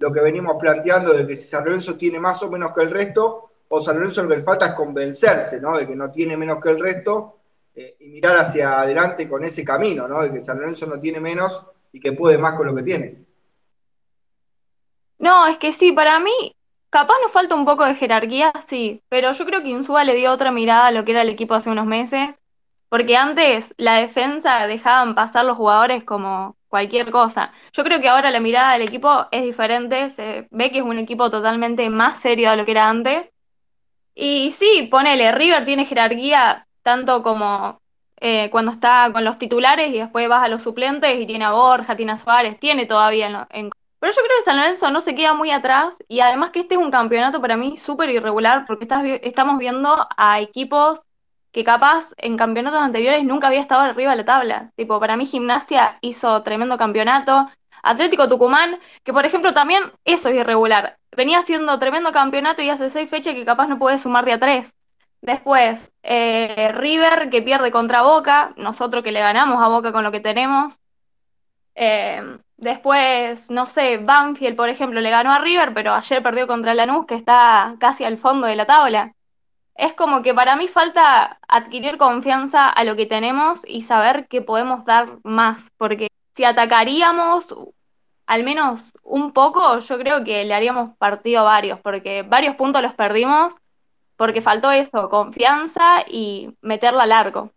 lo 0.03 0.11
que 0.11 0.19
venimos 0.19 0.57
planteando 0.59 1.13
de 1.13 1.25
que 1.25 1.37
si 1.37 1.47
San 1.47 1.63
Lorenzo 1.63 1.95
tiene 1.95 2.19
más 2.19 2.43
o 2.43 2.51
menos 2.51 2.73
que 2.73 2.81
el 2.81 2.91
resto, 2.91 3.51
o 3.69 3.79
San 3.79 3.95
Lorenzo 3.95 4.23
lo 4.23 4.27
que 4.27 4.37
le 4.37 4.43
falta 4.43 4.65
es 4.65 4.73
convencerse, 4.73 5.61
¿no? 5.61 5.77
De 5.77 5.87
que 5.87 5.95
no 5.95 6.11
tiene 6.11 6.35
menos 6.35 6.61
que 6.61 6.71
el 6.71 6.79
resto 6.81 7.37
y 7.73 8.09
mirar 8.09 8.35
hacia 8.35 8.81
adelante 8.81 9.29
con 9.29 9.45
ese 9.45 9.63
camino, 9.63 10.05
¿no? 10.05 10.21
De 10.21 10.33
que 10.33 10.41
San 10.41 10.59
Lorenzo 10.59 10.87
no 10.87 10.99
tiene 10.99 11.21
menos 11.21 11.65
y 11.93 12.01
que 12.01 12.11
puede 12.11 12.37
más 12.37 12.55
con 12.55 12.67
lo 12.67 12.75
que 12.75 12.83
tiene. 12.83 13.15
No, 15.19 15.47
es 15.47 15.57
que 15.57 15.71
sí, 15.71 15.93
para 15.93 16.19
mí 16.19 16.53
Capaz 16.89 17.15
nos 17.23 17.31
falta 17.31 17.55
un 17.55 17.65
poco 17.65 17.85
de 17.85 17.95
jerarquía, 17.95 18.53
sí, 18.67 19.01
pero 19.09 19.31
yo 19.31 19.45
creo 19.47 19.63
que 19.63 19.69
Insúa 19.69 20.03
le 20.03 20.13
dio 20.13 20.31
otra 20.31 20.51
mirada 20.51 20.85
a 20.85 20.91
lo 20.91 21.03
que 21.03 21.13
era 21.13 21.23
el 21.23 21.29
equipo 21.29 21.55
hace 21.55 21.71
unos 21.71 21.87
meses, 21.87 22.39
porque 22.87 23.17
antes 23.17 23.73
la 23.77 23.95
defensa 23.95 24.67
dejaban 24.67 25.15
pasar 25.15 25.43
los 25.43 25.57
jugadores 25.57 26.03
como 26.03 26.55
cualquier 26.73 27.11
cosa. 27.11 27.53
Yo 27.73 27.83
creo 27.83 28.01
que 28.01 28.09
ahora 28.09 28.31
la 28.31 28.39
mirada 28.39 28.73
del 28.73 28.81
equipo 28.81 29.27
es 29.29 29.43
diferente, 29.43 30.09
se 30.15 30.47
ve 30.49 30.71
que 30.71 30.79
es 30.79 30.83
un 30.83 30.97
equipo 30.97 31.29
totalmente 31.29 31.87
más 31.91 32.19
serio 32.19 32.49
de 32.49 32.57
lo 32.57 32.65
que 32.65 32.71
era 32.71 32.89
antes. 32.89 33.29
Y 34.15 34.53
sí, 34.53 34.87
ponele, 34.89 35.31
River 35.33 35.65
tiene 35.65 35.85
jerarquía 35.85 36.65
tanto 36.81 37.21
como 37.21 37.79
eh, 38.17 38.49
cuando 38.49 38.71
está 38.71 39.11
con 39.13 39.23
los 39.23 39.37
titulares 39.37 39.93
y 39.93 39.99
después 39.99 40.27
vas 40.27 40.43
a 40.43 40.47
los 40.47 40.63
suplentes 40.63 41.21
y 41.21 41.27
tiene 41.27 41.45
a 41.45 41.51
Borja, 41.51 41.95
tiene 41.95 42.13
a 42.13 42.17
Suárez, 42.17 42.59
tiene 42.59 42.87
todavía 42.87 43.27
en, 43.27 43.35
en 43.51 43.69
pero 43.99 44.13
yo 44.13 44.21
creo 44.23 44.37
que 44.39 44.45
San 44.45 44.57
Lorenzo 44.57 44.89
no 44.89 45.01
se 45.01 45.13
queda 45.13 45.33
muy 45.33 45.51
atrás 45.51 45.95
y 46.07 46.21
además 46.21 46.49
que 46.49 46.61
este 46.61 46.73
es 46.73 46.81
un 46.81 46.89
campeonato 46.89 47.39
para 47.39 47.55
mí 47.55 47.77
súper 47.77 48.09
irregular 48.09 48.65
porque 48.65 48.87
estamos 49.21 49.59
viendo 49.59 50.07
a 50.17 50.41
equipos 50.41 51.05
que 51.53 51.63
capaz 51.63 52.13
en 52.17 52.37
campeonatos 52.37 52.81
anteriores 52.81 53.23
nunca 53.23 53.47
había 53.47 53.61
estado 53.61 53.81
arriba 53.81 54.11
de 54.11 54.17
la 54.17 54.25
tabla. 54.25 54.71
Tipo, 54.75 54.99
para 54.99 55.15
mí 55.17 55.25
Gimnasia 55.25 55.97
hizo 56.01 56.43
tremendo 56.43 56.77
campeonato. 56.77 57.49
Atlético 57.83 58.29
Tucumán, 58.29 58.79
que 59.03 59.13
por 59.13 59.25
ejemplo 59.25 59.53
también 59.53 59.83
eso 60.05 60.29
es 60.29 60.35
irregular. 60.35 60.97
Venía 61.15 61.39
haciendo 61.39 61.79
tremendo 61.79 62.11
campeonato 62.11 62.61
y 62.61 62.69
hace 62.69 62.89
seis 62.89 63.09
fechas 63.09 63.35
que 63.35 63.45
capaz 63.45 63.67
no 63.67 63.79
puede 63.79 63.99
sumar 63.99 64.25
de 64.25 64.33
a 64.33 64.39
tres. 64.39 64.73
Después, 65.21 65.91
eh, 66.03 66.71
River 66.73 67.29
que 67.29 67.41
pierde 67.41 67.71
contra 67.71 68.01
Boca, 68.01 68.53
nosotros 68.57 69.03
que 69.03 69.11
le 69.11 69.21
ganamos 69.21 69.61
a 69.61 69.69
Boca 69.69 69.91
con 69.93 70.03
lo 70.03 70.11
que 70.11 70.19
tenemos. 70.21 70.79
Eh, 71.75 72.37
Después, 72.63 73.51
no 73.51 73.67
sé, 73.67 73.97
Banfield, 73.97 74.55
por 74.55 74.69
ejemplo, 74.69 75.01
le 75.01 75.09
ganó 75.09 75.33
a 75.33 75.39
River, 75.39 75.73
pero 75.73 75.93
ayer 75.93 76.23
perdió 76.23 76.47
contra 76.47 76.73
Lanús, 76.73 77.05
que 77.05 77.15
está 77.15 77.75
casi 77.79 78.05
al 78.05 78.17
fondo 78.17 78.47
de 78.47 78.55
la 78.55 78.65
tabla. 78.65 79.13
Es 79.75 79.93
como 79.93 80.21
que 80.21 80.33
para 80.33 80.55
mí 80.55 80.67
falta 80.67 81.39
adquirir 81.47 81.97
confianza 81.97 82.69
a 82.69 82.83
lo 82.83 82.95
que 82.95 83.05
tenemos 83.05 83.61
y 83.65 83.81
saber 83.81 84.27
que 84.27 84.41
podemos 84.41 84.85
dar 84.85 85.17
más, 85.23 85.57
porque 85.77 86.07
si 86.35 86.43
atacaríamos 86.43 87.45
al 88.25 88.43
menos 88.43 88.81
un 89.03 89.33
poco, 89.33 89.79
yo 89.79 89.97
creo 89.97 90.23
que 90.23 90.43
le 90.45 90.53
haríamos 90.53 90.95
partido 90.97 91.41
a 91.41 91.43
varios, 91.43 91.79
porque 91.81 92.23
varios 92.23 92.55
puntos 92.55 92.81
los 92.81 92.93
perdimos 92.93 93.53
porque 94.15 94.41
faltó 94.41 94.71
eso, 94.71 95.09
confianza 95.09 96.01
y 96.07 96.55
meterla 96.61 97.05
largo. 97.05 97.51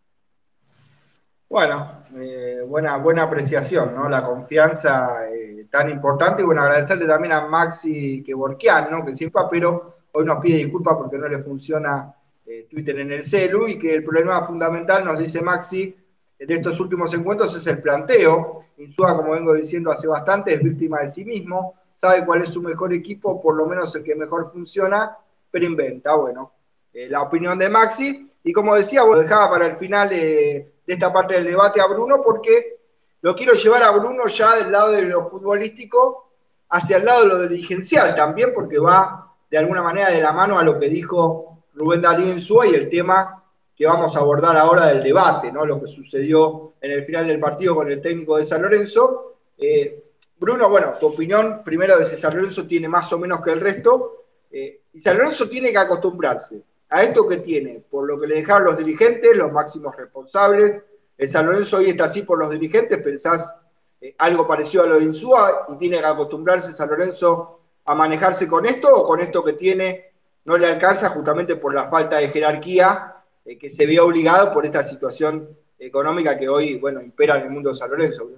Bueno, 1.48 2.02
eh, 2.16 2.62
buena, 2.66 2.96
buena 2.96 3.22
apreciación, 3.24 3.94
¿no? 3.94 4.08
La 4.08 4.24
confianza 4.24 5.28
eh, 5.30 5.66
tan 5.70 5.90
importante. 5.90 6.42
Y 6.42 6.44
bueno, 6.44 6.62
agradecerle 6.62 7.06
también 7.06 7.34
a 7.34 7.46
Maxi 7.46 8.22
Kevorkian, 8.24 8.90
¿no? 8.90 9.04
Que 9.04 9.14
siempre, 9.14 9.42
pero 9.50 9.95
hoy 10.16 10.24
nos 10.24 10.40
pide 10.40 10.56
disculpas 10.56 10.96
porque 10.96 11.18
no 11.18 11.28
le 11.28 11.42
funciona 11.42 12.14
eh, 12.46 12.66
Twitter 12.70 12.98
en 13.00 13.12
el 13.12 13.22
celu 13.22 13.68
y 13.68 13.78
que 13.78 13.94
el 13.94 14.02
problema 14.02 14.46
fundamental, 14.46 15.04
nos 15.04 15.18
dice 15.18 15.42
Maxi, 15.42 15.94
de 16.38 16.54
estos 16.54 16.80
últimos 16.80 17.12
encuentros 17.12 17.54
es 17.54 17.66
el 17.66 17.82
planteo. 17.82 18.60
Insúa, 18.78 19.14
como 19.14 19.32
vengo 19.32 19.52
diciendo 19.52 19.90
hace 19.90 20.08
bastante, 20.08 20.54
es 20.54 20.62
víctima 20.62 21.00
de 21.00 21.08
sí 21.08 21.22
mismo, 21.22 21.74
sabe 21.92 22.24
cuál 22.24 22.42
es 22.42 22.48
su 22.48 22.62
mejor 22.62 22.94
equipo, 22.94 23.42
por 23.42 23.54
lo 23.56 23.66
menos 23.66 23.94
el 23.94 24.02
que 24.02 24.14
mejor 24.14 24.50
funciona, 24.50 25.16
pero 25.50 25.66
inventa. 25.66 26.14
Bueno, 26.14 26.52
la 26.92 27.22
opinión 27.22 27.58
de 27.58 27.68
Maxi. 27.68 28.30
Y 28.42 28.52
como 28.52 28.74
decía, 28.74 29.02
vos 29.02 29.18
dejaba 29.18 29.50
para 29.50 29.66
el 29.66 29.76
final 29.76 30.08
de 30.08 30.72
esta 30.86 31.12
parte 31.12 31.34
del 31.34 31.44
debate 31.44 31.80
a 31.80 31.86
Bruno, 31.86 32.22
porque 32.24 32.78
lo 33.20 33.34
quiero 33.34 33.52
llevar 33.52 33.82
a 33.82 33.90
Bruno 33.90 34.28
ya 34.28 34.56
del 34.56 34.72
lado 34.72 34.92
de 34.92 35.02
lo 35.02 35.28
futbolístico 35.28 36.30
hacia 36.70 36.98
el 36.98 37.04
lado 37.04 37.22
de 37.22 37.28
lo 37.28 37.38
dirigencial 37.48 38.14
también, 38.14 38.52
porque 38.54 38.78
va 38.78 39.25
de 39.50 39.58
alguna 39.58 39.82
manera 39.82 40.10
de 40.10 40.20
la 40.20 40.32
mano 40.32 40.58
a 40.58 40.62
lo 40.62 40.78
que 40.78 40.88
dijo 40.88 41.64
Rubén 41.74 42.02
Darío 42.02 42.32
Insúa 42.32 42.66
y 42.66 42.74
el 42.74 42.88
tema 42.88 43.44
que 43.76 43.86
vamos 43.86 44.16
a 44.16 44.20
abordar 44.20 44.56
ahora 44.56 44.86
del 44.86 45.02
debate, 45.02 45.52
¿no? 45.52 45.66
Lo 45.66 45.80
que 45.80 45.86
sucedió 45.86 46.74
en 46.80 46.90
el 46.92 47.04
final 47.04 47.26
del 47.26 47.38
partido 47.38 47.74
con 47.74 47.90
el 47.90 48.00
técnico 48.00 48.38
de 48.38 48.44
San 48.44 48.62
Lorenzo. 48.62 49.34
Eh, 49.58 50.02
Bruno, 50.38 50.68
bueno, 50.70 50.94
tu 50.98 51.06
opinión 51.06 51.62
primero 51.62 51.98
de 51.98 52.06
si 52.06 52.16
San 52.16 52.34
Lorenzo 52.34 52.66
tiene 52.66 52.88
más 52.88 53.12
o 53.12 53.18
menos 53.18 53.40
que 53.42 53.52
el 53.52 53.60
resto. 53.60 54.24
Eh, 54.50 54.80
y 54.94 55.00
San 55.00 55.18
Lorenzo 55.18 55.48
tiene 55.48 55.70
que 55.72 55.78
acostumbrarse 55.78 56.62
a 56.88 57.02
esto 57.02 57.28
que 57.28 57.38
tiene, 57.38 57.82
por 57.90 58.06
lo 58.06 58.18
que 58.18 58.26
le 58.26 58.36
dejaron 58.36 58.64
los 58.64 58.78
dirigentes, 58.78 59.36
los 59.36 59.52
máximos 59.52 59.94
responsables. 59.94 60.82
El 61.18 61.28
San 61.28 61.46
Lorenzo 61.46 61.78
hoy 61.78 61.90
está 61.90 62.04
así 62.04 62.22
por 62.22 62.38
los 62.38 62.50
dirigentes, 62.50 63.02
pensás 63.02 63.54
eh, 64.00 64.14
algo 64.18 64.46
parecido 64.46 64.84
a 64.84 64.86
lo 64.86 64.98
de 64.98 65.04
Insúa 65.04 65.66
y 65.68 65.76
tiene 65.76 65.98
que 65.98 66.06
acostumbrarse 66.06 66.72
San 66.72 66.88
Lorenzo 66.88 67.55
a 67.86 67.94
manejarse 67.94 68.48
con 68.48 68.66
esto 68.66 68.92
o 68.94 69.06
con 69.06 69.20
esto 69.20 69.44
que 69.44 69.54
tiene 69.54 70.10
no 70.44 70.56
le 70.56 70.66
alcanza 70.66 71.10
justamente 71.10 71.56
por 71.56 71.74
la 71.74 71.88
falta 71.88 72.16
de 72.18 72.28
jerarquía 72.28 73.14
eh, 73.44 73.58
que 73.58 73.70
se 73.70 73.86
ve 73.86 73.98
obligado 74.00 74.52
por 74.52 74.64
esta 74.64 74.84
situación 74.84 75.48
económica 75.78 76.38
que 76.38 76.48
hoy, 76.48 76.76
bueno, 76.76 77.00
impera 77.00 77.38
en 77.38 77.46
el 77.46 77.50
mundo 77.50 77.70
de 77.70 77.76
San 77.76 77.90
Lorenzo. 77.90 78.28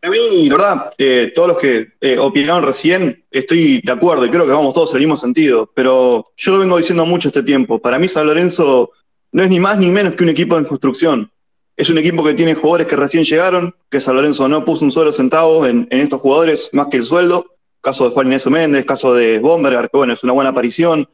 A 0.00 0.10
mí, 0.10 0.48
verdad, 0.48 0.92
eh, 0.96 1.32
todos 1.34 1.48
los 1.48 1.58
que 1.58 1.88
eh, 2.00 2.16
opinaron 2.18 2.62
recién, 2.62 3.24
estoy 3.30 3.80
de 3.80 3.92
acuerdo 3.92 4.24
y 4.24 4.30
creo 4.30 4.46
que 4.46 4.52
vamos 4.52 4.72
todos 4.72 4.90
en 4.90 4.98
el 4.98 5.02
mismo 5.02 5.16
sentido, 5.16 5.70
pero 5.74 6.30
yo 6.36 6.52
lo 6.52 6.60
vengo 6.60 6.78
diciendo 6.78 7.04
mucho 7.04 7.28
este 7.28 7.42
tiempo. 7.42 7.80
Para 7.80 7.98
mí 7.98 8.06
San 8.06 8.26
Lorenzo 8.26 8.92
no 9.32 9.42
es 9.42 9.50
ni 9.50 9.58
más 9.58 9.76
ni 9.76 9.90
menos 9.90 10.14
que 10.14 10.22
un 10.22 10.30
equipo 10.30 10.56
en 10.56 10.64
construcción. 10.64 11.30
Es 11.78 11.88
un 11.88 11.96
equipo 11.96 12.24
que 12.24 12.34
tiene 12.34 12.54
jugadores 12.54 12.88
que 12.88 12.96
recién 12.96 13.22
llegaron, 13.22 13.72
que 13.88 14.00
San 14.00 14.16
Lorenzo 14.16 14.48
no 14.48 14.64
puso 14.64 14.84
un 14.84 14.90
solo 14.90 15.12
centavo 15.12 15.64
en, 15.64 15.86
estos 15.90 16.20
jugadores, 16.20 16.68
más 16.72 16.88
que 16.88 16.96
el 16.96 17.04
sueldo. 17.04 17.54
Caso 17.80 18.08
de 18.08 18.10
Juan 18.10 18.26
Inés 18.26 18.44
Méndez, 18.46 18.84
caso 18.84 19.14
de 19.14 19.38
Bomberger, 19.38 19.88
que 19.88 19.96
bueno, 19.96 20.12
es 20.12 20.24
una 20.24 20.32
buena 20.32 20.50
aparición. 20.50 21.08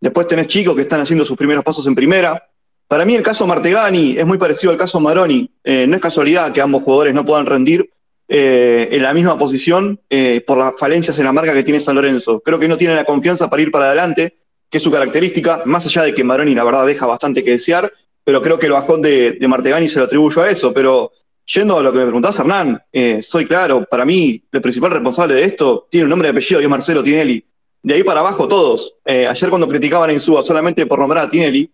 Después 0.00 0.26
tenés 0.26 0.48
chicos 0.48 0.74
que 0.74 0.82
están 0.82 1.00
haciendo 1.00 1.24
sus 1.24 1.36
primeros 1.36 1.62
pasos 1.62 1.86
en 1.86 1.94
primera. 1.94 2.50
Para 2.88 3.04
mí 3.04 3.14
el 3.14 3.22
caso 3.22 3.46
Martegani 3.46 4.18
es 4.18 4.26
muy 4.26 4.38
parecido 4.38 4.72
al 4.72 4.76
caso 4.76 4.98
Maroni. 4.98 5.48
Eh, 5.62 5.86
no 5.86 5.94
es 5.94 6.02
casualidad 6.02 6.52
que 6.52 6.60
ambos 6.60 6.82
jugadores 6.82 7.14
no 7.14 7.24
puedan 7.24 7.46
rendir, 7.46 7.88
eh, 8.26 8.88
en 8.90 9.02
la 9.04 9.14
misma 9.14 9.38
posición 9.38 10.00
eh, 10.10 10.42
por 10.44 10.58
las 10.58 10.74
falencias 10.76 11.16
en 11.20 11.26
la 11.26 11.32
marca 11.32 11.54
que 11.54 11.62
tiene 11.62 11.78
San 11.78 11.94
Lorenzo. 11.94 12.40
Creo 12.40 12.58
que 12.58 12.66
no 12.66 12.76
tiene 12.76 12.96
la 12.96 13.04
confianza 13.04 13.48
para 13.48 13.62
ir 13.62 13.70
para 13.70 13.86
adelante, 13.86 14.36
que 14.68 14.78
es 14.78 14.82
su 14.82 14.90
característica, 14.90 15.62
más 15.64 15.86
allá 15.86 16.02
de 16.02 16.12
que 16.12 16.24
Maroni 16.24 16.56
la 16.56 16.64
verdad 16.64 16.84
deja 16.86 17.06
bastante 17.06 17.44
que 17.44 17.52
desear, 17.52 17.92
pero 18.28 18.42
creo 18.42 18.58
que 18.58 18.66
el 18.66 18.72
bajón 18.72 19.00
de, 19.00 19.38
Martegani 19.48 19.88
se 19.88 20.00
lo 20.00 20.04
atribuyo 20.04 20.42
a 20.42 20.50
eso. 20.50 20.70
Pero 20.74 21.12
yendo 21.46 21.78
a 21.78 21.82
lo 21.82 21.90
que 21.90 21.96
me 21.96 22.04
preguntás, 22.04 22.38
Hernán, 22.38 22.78
eh, 22.92 23.22
soy 23.22 23.46
claro, 23.46 23.86
para 23.90 24.04
mí 24.04 24.42
el 24.52 24.60
principal 24.60 24.90
responsable 24.90 25.32
de 25.32 25.44
esto 25.44 25.88
tiene 25.90 26.04
un 26.04 26.10
nombre 26.10 26.28
y 26.28 26.32
apellido, 26.32 26.60
y 26.60 26.64
es 26.64 26.68
Marcelo 26.68 27.02
Tinelli. 27.02 27.42
De 27.82 27.94
ahí 27.94 28.02
para 28.02 28.20
abajo 28.20 28.46
todos. 28.46 28.96
ayer 29.06 29.48
cuando 29.48 29.66
criticaban 29.66 30.10
a 30.10 30.12
Insúa 30.12 30.42
solamente 30.42 30.84
por 30.84 30.98
nombrar 30.98 31.24
a 31.24 31.30
Tinelli, 31.30 31.72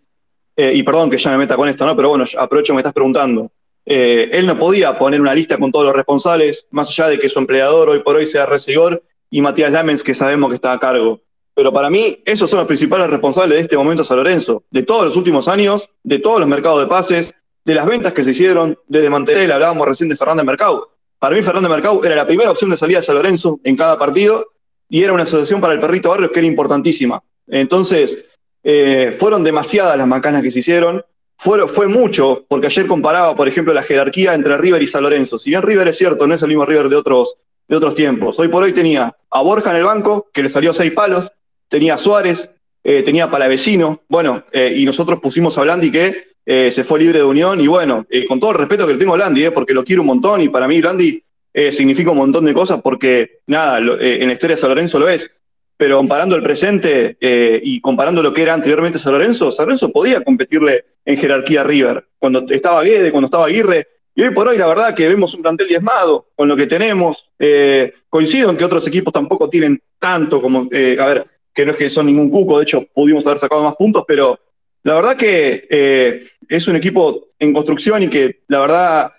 y 0.55 0.83
perdón 0.83 1.09
que 1.09 1.17
ya 1.17 1.29
me 1.31 1.39
meta 1.39 1.57
con 1.57 1.67
esto, 1.67 1.85
¿no? 1.85 1.93
Pero 1.93 2.07
bueno, 2.07 2.23
aprovecho 2.37 2.71
que 2.71 2.75
me 2.75 2.79
estás 2.79 2.93
preguntando. 2.93 3.51
eh, 3.85 4.29
él 4.31 4.47
no 4.47 4.57
podía 4.57 4.97
poner 4.97 5.19
una 5.19 5.35
lista 5.35 5.57
con 5.57 5.73
todos 5.73 5.87
los 5.87 5.93
responsables, 5.93 6.67
más 6.71 6.87
allá 6.87 7.09
de 7.09 7.19
que 7.19 7.27
su 7.27 7.39
empleador 7.39 7.89
hoy 7.89 7.99
por 7.99 8.15
hoy 8.15 8.27
sea 8.27 8.45
Resigor 8.45 9.03
y 9.29 9.41
Matías 9.41 9.73
Lamens, 9.73 10.01
que 10.03 10.13
sabemos 10.13 10.51
que 10.51 10.55
está 10.55 10.71
a 10.71 10.79
cargo. 10.79 11.19
Pero 11.55 11.71
para 11.71 11.89
mí, 11.89 12.21
esos 12.25 12.49
son 12.49 12.59
los 12.59 12.67
principales 12.67 13.09
responsables 13.09 13.57
de 13.57 13.61
este 13.61 13.77
momento 13.77 14.03
San 14.03 14.17
Lorenzo, 14.17 14.63
de 14.69 14.83
todos 14.83 15.05
los 15.05 15.15
últimos 15.15 15.47
años, 15.47 15.89
de 16.03 16.19
todos 16.19 16.39
los 16.39 16.49
mercados 16.49 16.81
de 16.81 16.87
pases, 16.87 17.33
de 17.63 17.73
las 17.73 17.85
ventas 17.85 18.13
que 18.13 18.23
se 18.23 18.31
hicieron 18.31 18.77
desde 18.87 19.09
Mantel, 19.09 19.51
hablábamos 19.51 19.87
recién 19.87 20.09
de 20.09 20.17
Fernández 20.17 20.45
Mercado. 20.45 20.91
Para 21.17 21.35
mí, 21.35 21.41
Fernández 21.41 21.71
Mercado 21.71 22.03
era 22.03 22.15
la 22.15 22.27
primera 22.27 22.51
opción 22.51 22.69
de 22.69 22.77
salida 22.77 22.99
de 22.99 23.05
San 23.05 23.15
Lorenzo 23.15 23.59
en 23.63 23.75
cada 23.75 23.97
partido 23.97 24.45
y 24.89 25.01
era 25.01 25.13
una 25.13 25.23
asociación 25.23 25.61
para 25.61 25.73
el 25.73 25.79
Perrito 25.79 26.09
Barrios 26.09 26.31
que 26.31 26.39
era 26.39 26.47
importantísima. 26.47 27.23
Entonces, 27.47 28.17
eh, 28.63 29.15
fueron 29.17 29.43
demasiadas 29.43 29.97
las 29.97 30.07
macanas 30.07 30.43
que 30.43 30.51
se 30.51 30.59
hicieron. 30.59 31.03
Fue, 31.37 31.87
mucho, 31.87 32.45
porque 32.47 32.67
ayer 32.67 32.87
comparaba, 32.87 33.35
por 33.35 33.47
ejemplo, 33.47 33.73
la 33.73 33.83
jerarquía 33.83 34.33
entre 34.33 34.57
River 34.57 34.81
y 34.81 34.87
San 34.87 35.03
Lorenzo. 35.03 35.37
Si 35.37 35.49
bien 35.49 35.61
River 35.61 35.87
es 35.87 35.97
cierto, 35.97 36.27
no 36.27 36.33
es 36.33 36.41
el 36.41 36.49
mismo 36.49 36.65
River 36.65 36.89
de 36.89 36.95
otros, 36.95 37.37
de 37.67 37.75
otros 37.75 37.93
tiempos. 37.95 38.39
Hoy 38.39 38.47
por 38.47 38.63
hoy 38.63 38.73
tenía 38.73 39.15
a 39.29 39.41
Borja 39.41 39.71
en 39.71 39.77
el 39.77 39.83
banco, 39.83 40.29
que 40.33 40.43
le 40.43 40.49
salió 40.49 40.73
seis 40.73 40.91
palos, 40.91 41.27
tenía 41.67 41.97
Suárez, 41.97 42.49
eh, 42.83 43.03
tenía 43.03 43.29
Palavecino, 43.29 44.03
bueno, 44.07 44.43
eh, 44.51 44.73
y 44.77 44.85
nosotros 44.85 45.19
pusimos 45.19 45.57
a 45.57 45.61
Blandi 45.61 45.91
que 45.91 46.35
se 46.47 46.83
fue 46.83 46.99
libre 46.99 47.17
de 47.17 47.25
unión, 47.25 47.59
y 47.59 47.65
bueno, 47.65 48.05
con 48.27 48.39
todo 48.39 48.51
el 48.51 48.57
respeto 48.57 48.85
que 48.85 48.93
le 48.93 48.99
tengo 48.99 49.13
a 49.13 49.15
Blandi, 49.15 49.49
porque 49.49 49.73
lo 49.73 49.83
quiero 49.83 50.03
un 50.03 50.09
montón, 50.09 50.41
y 50.41 50.49
para 50.49 50.67
mí 50.67 50.79
Blandi 50.79 51.23
significa 51.71 52.11
un 52.11 52.17
montón 52.17 52.45
de 52.45 52.53
cosas, 52.53 52.81
porque 52.83 53.39
nada, 53.47 53.79
en 53.79 54.27
la 54.27 54.33
historia 54.33 54.55
de 54.55 54.61
San 54.61 54.69
Lorenzo 54.69 54.99
lo 54.99 55.09
es 55.09 55.31
pero 55.77 55.97
comparando 55.97 56.35
el 56.35 56.43
presente 56.43 57.17
eh, 57.19 57.59
y 57.61 57.81
comparando 57.81 58.23
lo 58.23 58.33
que 58.33 58.41
era 58.41 58.53
anteriormente 58.53 58.99
San 58.99 59.13
Lorenzo, 59.13 59.51
San 59.51 59.65
Lorenzo 59.65 59.91
podía 59.91 60.23
competirle 60.23 60.85
en 61.03 61.17
jerarquía 61.17 61.61
a 61.61 61.63
River, 61.63 62.07
cuando 62.17 62.45
estaba 62.49 62.83
Guede, 62.83 63.11
cuando 63.11 63.25
estaba 63.25 63.45
Aguirre, 63.45 63.87
y 64.15 64.23
hoy 64.23 64.33
por 64.33 64.47
hoy 64.47 64.57
la 64.57 64.67
verdad 64.67 64.95
que 64.95 65.07
vemos 65.09 65.33
un 65.33 65.41
plantel 65.41 65.67
diezmado 65.67 66.29
con 66.35 66.47
lo 66.47 66.55
que 66.55 66.67
tenemos. 66.67 67.29
Eh, 67.37 67.93
coincido 68.07 68.49
en 68.49 68.55
que 68.55 68.63
otros 68.63 68.87
equipos 68.87 69.13
tampoco 69.13 69.49
tienen 69.49 69.81
tanto 69.99 70.41
como, 70.41 70.69
eh, 70.71 70.95
a 70.97 71.05
ver, 71.05 71.27
que 71.55 71.65
no 71.65 71.71
es 71.71 71.77
que 71.77 71.89
son 71.89 72.05
ningún 72.05 72.29
cuco, 72.29 72.57
de 72.59 72.63
hecho 72.63 72.85
pudimos 72.93 73.25
haber 73.25 73.39
sacado 73.39 73.63
más 73.63 73.75
puntos, 73.75 74.03
pero 74.05 74.37
la 74.83 74.93
verdad 74.93 75.15
que 75.15 76.27
es 76.47 76.67
un 76.67 76.75
equipo 76.75 77.29
en 77.39 77.53
construcción 77.53 78.03
y 78.03 78.09
que 78.09 78.41
la 78.47 78.59
verdad 78.59 79.11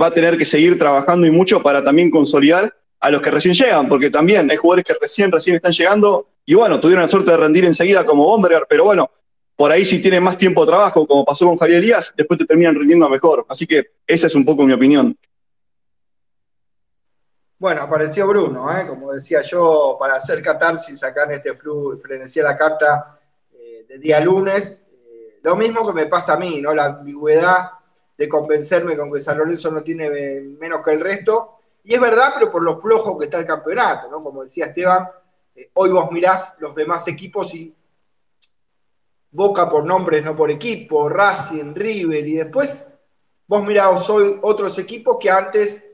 va 0.00 0.06
a 0.06 0.10
tener 0.12 0.38
que 0.38 0.44
seguir 0.44 0.78
trabajando 0.78 1.26
y 1.26 1.30
mucho 1.30 1.62
para 1.62 1.82
también 1.82 2.10
consolidar 2.10 2.72
a 3.00 3.10
los 3.10 3.20
que 3.20 3.30
recién 3.30 3.52
llegan, 3.52 3.88
porque 3.88 4.08
también 4.08 4.50
hay 4.50 4.56
jugadores 4.56 4.84
que 4.84 4.94
recién, 4.98 5.30
recién 5.30 5.56
están 5.56 5.72
llegando 5.72 6.28
y 6.46 6.54
bueno, 6.54 6.80
tuvieron 6.80 7.02
la 7.02 7.08
suerte 7.08 7.32
de 7.32 7.36
rendir 7.36 7.64
enseguida 7.64 8.06
como 8.06 8.24
Bomberger, 8.24 8.66
pero 8.68 8.84
bueno, 8.84 9.10
por 9.56 9.72
ahí 9.72 9.84
si 9.84 10.00
tienen 10.00 10.22
más 10.22 10.38
tiempo 10.38 10.64
de 10.64 10.68
trabajo, 10.68 11.06
como 11.06 11.24
pasó 11.24 11.46
con 11.46 11.56
Javier 11.56 11.78
Elías, 11.78 12.14
después 12.16 12.38
te 12.38 12.44
terminan 12.44 12.74
rindiendo 12.74 13.08
mejor. 13.08 13.46
Así 13.48 13.66
que 13.66 13.86
esa 14.06 14.26
es 14.26 14.34
un 14.34 14.44
poco 14.44 14.64
mi 14.64 14.74
opinión. 14.74 15.16
Bueno, 17.58 17.82
apareció 17.82 18.26
Bruno, 18.26 18.70
¿eh? 18.70 18.86
como 18.86 19.12
decía 19.12 19.40
yo, 19.40 19.96
para 19.98 20.16
hacer 20.16 20.42
catarsis 20.42 21.02
acá 21.02 21.24
en 21.24 21.32
este 21.32 21.54
flu, 21.54 21.98
frenesí 22.02 22.40
la 22.40 22.56
carta 22.56 23.18
eh, 23.52 23.86
de 23.88 23.98
día 23.98 24.20
lunes. 24.20 24.82
Eh, 24.90 25.40
lo 25.42 25.56
mismo 25.56 25.86
que 25.86 25.94
me 25.94 26.06
pasa 26.06 26.34
a 26.34 26.38
mí, 26.38 26.60
¿no? 26.60 26.74
La 26.74 26.84
ambigüedad 26.84 27.70
de 28.16 28.28
convencerme 28.28 28.96
con 28.96 29.10
que 29.10 29.20
San 29.20 29.38
Lorenzo 29.38 29.70
no 29.70 29.82
tiene 29.82 30.10
menos 30.58 30.84
que 30.84 30.92
el 30.92 31.00
resto 31.00 31.56
y 31.82 31.94
es 31.94 32.00
verdad, 32.00 32.32
pero 32.34 32.50
por 32.50 32.62
lo 32.62 32.78
flojo 32.78 33.16
que 33.16 33.26
está 33.26 33.38
el 33.38 33.46
campeonato, 33.46 34.10
¿no? 34.10 34.22
Como 34.22 34.42
decía 34.42 34.66
Esteban, 34.66 35.08
eh, 35.54 35.70
hoy 35.74 35.90
vos 35.90 36.10
mirás 36.10 36.56
los 36.58 36.74
demás 36.74 37.06
equipos 37.08 37.54
y 37.54 37.74
Boca 39.30 39.68
por 39.68 39.84
nombres, 39.84 40.24
no 40.24 40.34
por 40.34 40.50
equipo, 40.50 41.08
Racing, 41.08 41.74
River, 41.74 42.26
y 42.26 42.36
después 42.36 42.88
vos 43.46 43.62
mirás 43.64 44.08
hoy 44.08 44.38
otros 44.42 44.78
equipos 44.78 45.18
que 45.20 45.30
antes 45.30 45.85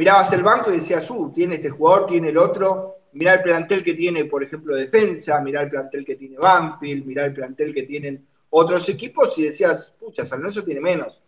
mirabas 0.00 0.32
el 0.32 0.42
banco 0.42 0.70
y 0.70 0.76
decías, 0.76 1.10
uh, 1.10 1.30
tiene 1.30 1.56
este 1.56 1.68
jugador, 1.68 2.06
tiene 2.06 2.30
el 2.30 2.38
otro, 2.38 3.00
mirá 3.12 3.34
el 3.34 3.42
plantel 3.42 3.84
que 3.84 3.92
tiene, 3.92 4.24
por 4.24 4.42
ejemplo, 4.42 4.74
defensa, 4.74 5.38
mirá 5.42 5.60
el 5.60 5.68
plantel 5.68 6.06
que 6.06 6.16
tiene 6.16 6.38
Banfield, 6.38 7.04
mirá 7.04 7.26
el 7.26 7.34
plantel 7.34 7.74
que 7.74 7.82
tienen 7.82 8.26
otros 8.48 8.88
equipos 8.88 9.36
y 9.36 9.42
decías, 9.42 9.94
pucha, 10.00 10.24
San 10.24 10.40
Lorenzo 10.40 10.64
tiene 10.64 10.80
menos. 10.80 11.22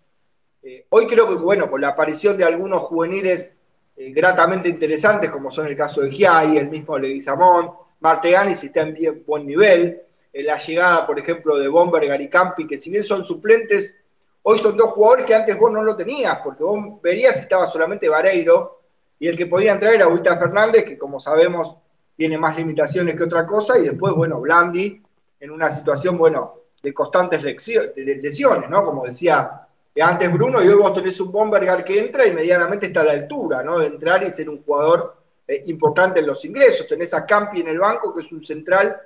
Eh, 0.62 0.86
hoy 0.88 1.06
creo 1.06 1.28
que, 1.28 1.34
bueno, 1.34 1.70
con 1.70 1.82
la 1.82 1.88
aparición 1.88 2.34
de 2.38 2.44
algunos 2.44 2.80
juveniles 2.80 3.54
eh, 3.94 4.10
gratamente 4.10 4.70
interesantes, 4.70 5.28
como 5.28 5.50
son 5.50 5.66
el 5.66 5.76
caso 5.76 6.00
de 6.00 6.10
Giai, 6.10 6.56
el 6.56 6.70
mismo 6.70 6.98
Leguizamón, 6.98 7.72
Martegani, 8.00 8.54
si 8.54 8.68
está 8.68 8.80
en 8.80 8.94
bien, 8.94 9.22
buen 9.26 9.46
nivel, 9.46 10.00
eh, 10.32 10.42
la 10.42 10.56
llegada, 10.56 11.06
por 11.06 11.18
ejemplo, 11.18 11.58
de 11.58 11.68
Bomber, 11.68 12.06
Garicampi, 12.06 12.66
que 12.66 12.78
si 12.78 12.90
bien 12.90 13.04
son 13.04 13.22
suplentes, 13.22 13.98
hoy 14.43 14.59
son 14.59 14.76
dos 14.76 14.90
jugadores 14.90 15.26
que 15.26 15.34
antes 15.34 15.59
vos 15.59 15.72
no 15.72 15.82
lo 15.82 15.97
tenías, 15.97 16.38
porque 16.43 16.62
vos 16.62 17.01
verías 17.03 17.36
si 17.36 17.43
estaba 17.43 17.66
solamente 17.66 18.09
Vareiro, 18.09 18.80
y 19.18 19.28
el 19.28 19.36
que 19.36 19.47
podía 19.47 19.72
entrar 19.72 19.95
era 19.95 20.07
Agüita 20.07 20.36
Fernández, 20.36 20.84
que 20.84 20.99
como 20.99 21.20
sabemos 21.20 21.76
tiene 22.16 22.36
más 22.38 22.57
limitaciones 22.57 23.16
que 23.16 23.24
otra 23.24 23.47
cosa, 23.47 23.78
y 23.78 23.84
después, 23.84 24.12
bueno, 24.14 24.40
Blandi, 24.40 25.03
en 25.40 25.51
una 25.51 25.70
situación, 25.70 26.18
bueno, 26.18 26.55
de 26.82 26.93
constantes 26.93 27.43
lesiones, 27.43 28.68
¿no? 28.68 28.84
Como 28.84 29.07
decía 29.07 29.62
antes 30.01 30.32
Bruno 30.32 30.62
y 30.62 30.68
hoy 30.68 30.74
vos 30.74 30.95
tenés 30.95 31.20
un 31.20 31.30
Bombergar 31.30 31.84
que 31.84 31.99
entra 31.99 32.26
y 32.26 32.32
medianamente 32.32 32.86
está 32.86 33.03
a 33.03 33.05
la 33.05 33.12
altura, 33.12 33.62
¿no? 33.62 33.78
De 33.78 33.86
entrar 33.86 34.22
y 34.22 34.30
ser 34.30 34.49
un 34.49 34.62
jugador 34.62 35.16
eh, 35.47 35.62
importante 35.66 36.20
en 36.20 36.26
los 36.26 36.43
ingresos. 36.45 36.86
Tenés 36.88 37.12
a 37.12 37.26
Campi 37.26 37.61
en 37.61 37.68
el 37.68 37.78
banco, 37.78 38.14
que 38.14 38.22
es 38.22 38.32
un 38.32 38.43
central 38.43 38.97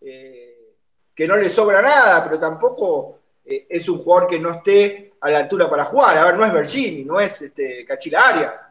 eh, 0.00 0.74
que 1.14 1.26
no 1.26 1.36
le 1.36 1.48
sobra 1.48 1.80
nada, 1.80 2.22
pero 2.24 2.38
tampoco 2.38 3.15
eh, 3.46 3.66
es 3.68 3.88
un 3.88 4.02
jugador 4.02 4.28
que 4.28 4.38
no 4.38 4.50
esté 4.50 5.14
a 5.20 5.30
la 5.30 5.38
altura 5.38 5.70
para 5.70 5.84
jugar. 5.84 6.18
A 6.18 6.24
ver, 6.26 6.36
no 6.36 6.44
es 6.44 6.52
Bergini, 6.52 7.04
no 7.04 7.20
es 7.20 7.40
este, 7.42 7.84
Cachila 7.84 8.20
Arias. 8.20 8.62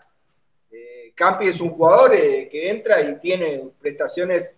Campi 1.15 1.47
es 1.47 1.61
un 1.61 1.69
jugador 1.69 2.11
que 2.11 2.69
entra 2.69 3.01
y 3.01 3.17
tiene 3.21 3.69
prestaciones 3.79 4.53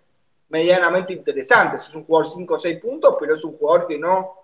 medianamente 0.49 1.13
interesantes. 1.13 1.87
Es 1.87 1.93
un 1.93 2.03
jugador 2.03 2.27
5 2.27 2.53
o 2.55 2.59
6 2.59 2.79
puntos, 2.79 3.15
pero 3.19 3.35
es 3.35 3.43
un 3.43 3.55
jugador 3.55 3.85
que 3.85 3.99
no 3.99 4.37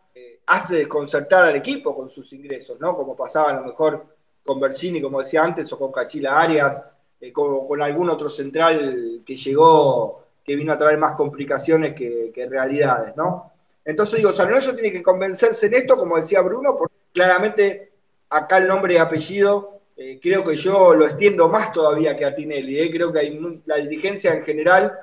hace 0.45 0.77
desconcertar 0.77 1.45
al 1.45 1.55
equipo 1.55 1.95
con 1.95 2.09
sus 2.09 2.31
ingresos, 2.33 2.79
¿no? 2.79 2.95
Como 2.95 3.15
pasaba 3.15 3.49
a 3.49 3.53
lo 3.53 3.65
mejor 3.65 4.05
con 4.45 4.59
Bersini, 4.59 5.01
como 5.01 5.19
decía 5.19 5.43
antes, 5.43 5.71
o 5.71 5.79
con 5.79 5.91
Cachila 5.91 6.39
Arias, 6.39 6.85
eh, 7.19 7.31
con, 7.31 7.81
algún 7.81 8.09
otro 8.09 8.29
central 8.29 9.21
que 9.25 9.37
llegó, 9.37 10.23
que 10.43 10.55
vino 10.55 10.73
a 10.73 10.77
traer 10.77 10.97
más 10.97 11.13
complicaciones 11.15 11.93
que, 11.95 12.47
realidades, 12.49 13.15
¿no? 13.15 13.52
Entonces 13.85 14.17
digo, 14.17 14.31
San 14.31 14.47
Lorenzo 14.49 14.73
tiene 14.73 14.91
que 14.91 15.03
convencerse 15.03 15.67
en 15.67 15.75
esto, 15.75 15.97
como 15.97 16.15
decía 16.15 16.41
Bruno, 16.41 16.75
porque 16.77 16.95
claramente 17.13 17.91
acá 18.29 18.57
el 18.57 18.67
nombre 18.67 18.95
y 18.95 18.97
apellido, 18.97 19.81
eh, 19.95 20.19
creo 20.21 20.43
que 20.43 20.55
yo 20.55 20.93
lo 20.93 21.05
extiendo 21.05 21.49
más 21.49 21.71
todavía 21.71 22.17
que 22.17 22.25
a 22.25 22.33
Tinelli, 22.33 22.79
¿eh? 22.79 22.91
creo 22.91 23.11
que 23.11 23.19
hay 23.19 23.61
la 23.65 23.75
dirigencia 23.77 24.33
en 24.33 24.43
general 24.43 24.99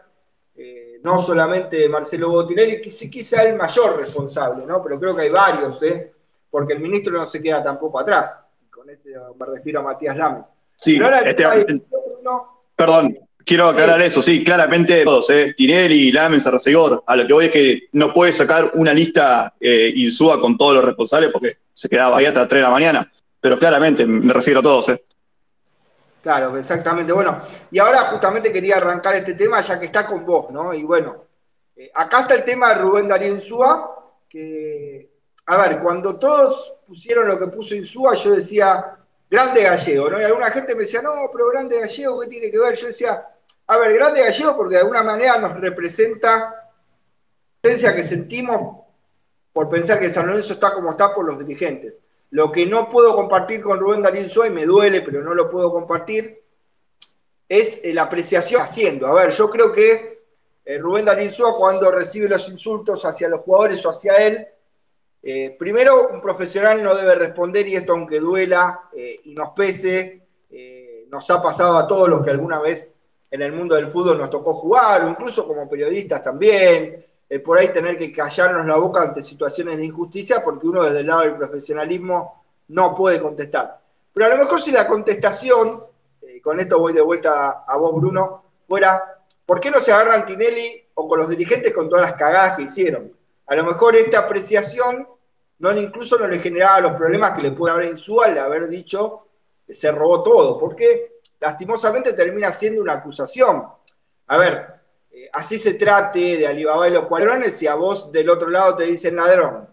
no 1.03 1.19
solamente 1.19 1.89
Marcelo 1.89 2.31
Botinelli, 2.31 2.81
que 2.81 2.91
sí 2.91 3.11
quizá 3.11 3.43
el 3.43 3.57
mayor 3.57 3.97
responsable, 3.99 4.67
¿no? 4.67 4.83
Pero 4.83 5.01
creo 5.01 5.17
que 5.17 5.23
hay 5.23 5.31
varios, 5.31 5.83
¿eh? 5.83 6.13
Porque 6.51 6.75
el 6.75 6.81
ministro 6.81 7.13
no 7.13 7.25
se 7.25 7.41
queda 7.41 7.63
tampoco 7.63 7.99
atrás. 8.01 8.47
Con 8.71 8.91
este 8.91 9.13
me 9.39 9.47
refiero 9.47 9.81
a 9.81 9.85
Matías 9.85 10.17
Lames. 10.17 10.45
Sí, 10.77 10.99
este, 10.99 11.83
perdón, 12.77 13.19
quiero 13.51 13.69
aclarar 13.69 14.01
eso, 14.01 14.23
sí, 14.23 14.45
claramente 14.45 15.03
todos, 15.03 15.29
¿eh? 15.31 15.55
Tinelli, 15.57 16.13
Lames, 16.13 16.47
Arcegor, 16.47 17.03
a 17.05 17.17
lo 17.17 17.27
que 17.27 17.33
voy 17.33 17.45
es 17.47 17.51
que 17.51 17.89
no 17.95 18.15
puede 18.15 18.33
sacar 18.33 18.71
una 18.75 18.95
lista 18.95 19.55
eh, 19.59 19.93
con 20.41 20.57
todos 20.57 20.77
los 20.77 20.85
responsables 20.85 21.33
porque 21.33 21.57
se 21.75 21.89
quedaba 21.89 22.19
ahí 22.19 22.27
hasta 22.27 22.39
las 22.39 22.49
3 22.49 22.61
de 22.61 22.63
la 22.63 22.71
mañana, 22.71 23.13
pero 23.41 23.59
claramente 23.59 24.07
me 24.07 24.33
refiero 24.33 24.61
a 24.61 24.63
todos, 24.63 24.91
¿eh? 24.91 25.03
Claro, 26.23 26.57
exactamente. 26.57 27.13
Bueno, 27.13 27.43
y 27.73 27.81
ahora 27.81 28.03
justamente 28.03 28.53
quería 28.53 28.77
arrancar 28.77 29.17
este 29.17 29.35
tema 29.35 29.61
ya 29.63 29.81
que 29.81 29.87
está 29.87 30.07
con 30.07 30.25
vos, 30.25 30.53
¿no? 30.53 30.73
Y 30.73 30.85
bueno, 30.85 31.25
eh, 31.75 31.91
acá 31.93 32.21
está 32.21 32.35
el 32.35 32.45
tema 32.45 32.69
de 32.69 32.75
Rubén 32.77 33.09
Darío 33.09 33.35
Insúa, 33.35 34.15
que, 34.29 35.11
a 35.47 35.57
ver, 35.57 35.81
cuando 35.81 36.15
todos 36.21 36.73
pusieron 36.87 37.27
lo 37.27 37.37
que 37.37 37.49
puso 37.49 37.75
Insúa, 37.75 38.15
yo 38.15 38.31
decía, 38.37 38.97
grande 39.29 39.65
gallego, 39.65 40.09
¿no? 40.09 40.21
Y 40.21 40.23
alguna 40.23 40.53
gente 40.53 40.73
me 40.77 40.83
decía, 40.83 41.03
no, 41.03 41.15
pero 41.33 41.49
grande 41.49 41.81
gallego, 41.81 42.21
¿qué 42.21 42.29
tiene 42.29 42.49
que 42.53 42.59
ver? 42.61 42.77
Yo 42.77 42.87
decía, 42.87 43.27
a 43.71 43.79
ver, 43.79 43.95
grande 43.95 44.21
gallego 44.21 44.57
porque 44.57 44.75
de 44.75 44.81
alguna 44.81 45.05
manera 45.05 45.39
nos 45.39 45.61
representa 45.61 46.29
la 46.29 46.71
potencia 47.63 47.95
que 47.95 48.03
sentimos 48.03 48.81
por 49.53 49.69
pensar 49.69 50.01
que 50.01 50.11
San 50.11 50.27
Lorenzo 50.27 50.55
está 50.55 50.75
como 50.75 50.91
está 50.91 51.15
por 51.15 51.25
los 51.25 51.39
dirigentes. 51.39 52.01
Lo 52.31 52.51
que 52.51 52.67
no 52.67 52.91
puedo 52.91 53.15
compartir 53.15 53.63
con 53.63 53.79
Rubén 53.79 54.03
Darín 54.03 54.27
y 54.29 54.51
me 54.51 54.67
duele, 54.67 55.03
pero 55.03 55.23
no 55.23 55.35
lo 55.35 55.49
puedo 55.49 55.71
compartir, 55.71 56.43
es 57.49 57.81
la 57.85 58.03
apreciación 58.03 58.61
haciendo. 58.61 59.07
A 59.07 59.15
ver, 59.15 59.31
yo 59.31 59.49
creo 59.49 59.73
que 59.73 60.25
eh, 60.65 60.79
Rubén 60.79 61.05
Darín 61.05 61.31
cuando 61.57 61.93
recibe 61.93 62.29
los 62.29 62.49
insultos 62.49 63.05
hacia 63.05 63.29
los 63.29 63.43
jugadores 63.43 63.87
o 63.87 63.91
hacia 63.91 64.15
él, 64.17 64.49
eh, 65.23 65.55
primero 65.57 66.09
un 66.09 66.21
profesional 66.21 66.83
no 66.83 66.97
debe 66.97 67.15
responder 67.15 67.69
y 67.69 67.77
esto 67.77 67.93
aunque 67.93 68.19
duela 68.19 68.89
eh, 68.97 69.21
y 69.23 69.35
nos 69.35 69.51
pese, 69.51 70.17
nos 71.09 71.31
ha 71.31 71.41
pasado 71.41 71.77
a 71.77 71.87
todos 71.87 72.09
los 72.09 72.25
que 72.25 72.31
alguna 72.31 72.61
vez 72.61 72.97
en 73.31 73.43
el 73.43 73.53
mundo 73.53 73.75
del 73.77 73.91
fútbol 73.91 74.19
nos 74.19 74.31
tocó 74.31 74.55
jugar, 74.55 75.07
incluso 75.09 75.47
como 75.47 75.69
periodistas 75.69 76.23
también, 76.23 77.05
por 77.45 77.59
ahí 77.59 77.69
tener 77.69 77.97
que 77.97 78.13
callarnos 78.13 78.67
la 78.67 78.77
boca 78.77 79.03
ante 79.03 79.23
situaciones 79.23 79.79
de 79.79 79.85
injusticia, 79.85 80.43
porque 80.43 80.67
uno 80.67 80.83
desde 80.83 81.01
el 81.01 81.07
lado 81.07 81.21
del 81.21 81.37
profesionalismo 81.37 82.43
no 82.69 82.95
puede 82.97 83.21
contestar. 83.21 83.81
Pero 84.13 84.27
a 84.27 84.31
lo 84.31 84.39
mejor 84.39 84.61
si 84.61 84.73
la 84.73 84.87
contestación, 84.87 85.85
eh, 86.23 86.41
con 86.41 86.59
esto 86.59 86.79
voy 86.79 86.93
de 86.93 87.01
vuelta 87.01 87.65
a 87.67 87.77
vos, 87.77 87.95
Bruno, 87.95 88.43
fuera, 88.67 89.19
¿por 89.47 89.61
qué 89.61 89.71
no 89.71 89.79
se 89.79 89.93
agarran 89.93 90.27
Tinelli 90.27 90.85
o 90.95 91.09
con 91.09 91.21
los 91.21 91.29
dirigentes 91.29 91.73
con 91.73 91.89
todas 91.89 92.11
las 92.11 92.15
cagadas 92.15 92.57
que 92.57 92.63
hicieron? 92.63 93.13
A 93.47 93.55
lo 93.55 93.65
mejor 93.65 93.95
esta 93.95 94.21
apreciación 94.21 95.07
no, 95.61 95.73
incluso 95.77 96.19
no 96.19 96.27
le 96.27 96.39
generaba 96.39 96.81
los 96.81 96.93
problemas 96.93 97.37
que 97.37 97.43
le 97.43 97.53
puede 97.53 97.75
haber 97.75 97.87
en 97.87 97.97
su 97.97 98.21
al 98.21 98.37
haber 98.39 98.69
dicho 98.69 99.27
que 99.67 99.75
se 99.75 99.93
robó 99.93 100.23
todo, 100.23 100.59
porque 100.59 101.10
lastimosamente 101.41 102.13
termina 102.13 102.53
siendo 102.53 102.83
una 102.83 102.95
acusación. 102.95 103.65
A 104.27 104.39
ver, 104.39 104.67
eh, 105.11 105.29
así 105.33 105.59
se 105.59 105.75
trate 105.75 106.39
de 106.39 106.47
Alibaba 106.47 106.89
y 106.89 106.93
los 106.93 107.07
cuadrones 107.07 107.61
y 107.63 107.67
a 107.67 107.75
vos 107.75 108.13
del 108.13 108.31
otro 108.31 108.49
lado 108.49 108.77
te 108.77 108.85
dicen 108.85 109.17
ladrón 109.17 109.69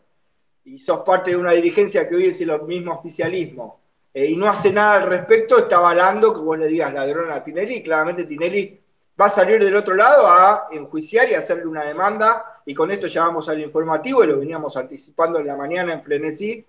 y 0.63 0.80
sos 0.80 1.01
parte 1.01 1.32
de 1.32 1.38
una 1.38 1.51
dirigencia 1.51 2.09
que 2.09 2.15
hoy 2.15 2.28
es 2.28 2.41
el 2.41 2.61
mismo 2.63 2.93
oficialismo 2.93 3.80
eh, 4.13 4.26
y 4.26 4.36
no 4.36 4.49
hace 4.49 4.72
nada 4.74 4.95
al 4.95 5.09
respecto, 5.09 5.59
está 5.59 5.78
avalando 5.78 6.34
que 6.34 6.39
vos 6.39 6.57
le 6.57 6.68
digas 6.68 6.93
ladrón 6.93 7.32
a 7.32 7.43
Tinelli 7.43 7.84
claramente 7.84 8.26
Tinelli 8.26 8.82
va 9.20 9.26
a 9.28 9.30
salir 9.30 9.63
del 9.63 9.76
otro 9.76 9.95
lado 9.95 10.28
a 10.28 10.68
enjuiciar 10.72 11.30
y 11.30 11.36
hacerle 11.36 11.68
una 11.68 11.86
demanda 11.86 12.61
y 12.65 12.74
con 12.74 12.91
esto 12.91 13.07
ya 13.07 13.24
vamos 13.24 13.47
al 13.47 13.61
informativo 13.61 14.24
y 14.24 14.28
lo 14.28 14.39
veníamos 14.39 14.76
anticipando 14.76 15.39
en 15.39 15.47
la 15.47 15.55
mañana 15.55 15.93
en 15.93 16.03
Frenesí. 16.03 16.65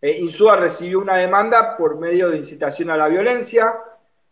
Eh, 0.00 0.18
Insúa 0.20 0.56
recibió 0.56 1.00
una 1.00 1.16
demanda 1.16 1.76
por 1.76 1.98
medio 1.98 2.30
de 2.30 2.36
incitación 2.36 2.90
a 2.90 2.96
la 2.96 3.08
violencia 3.08 3.76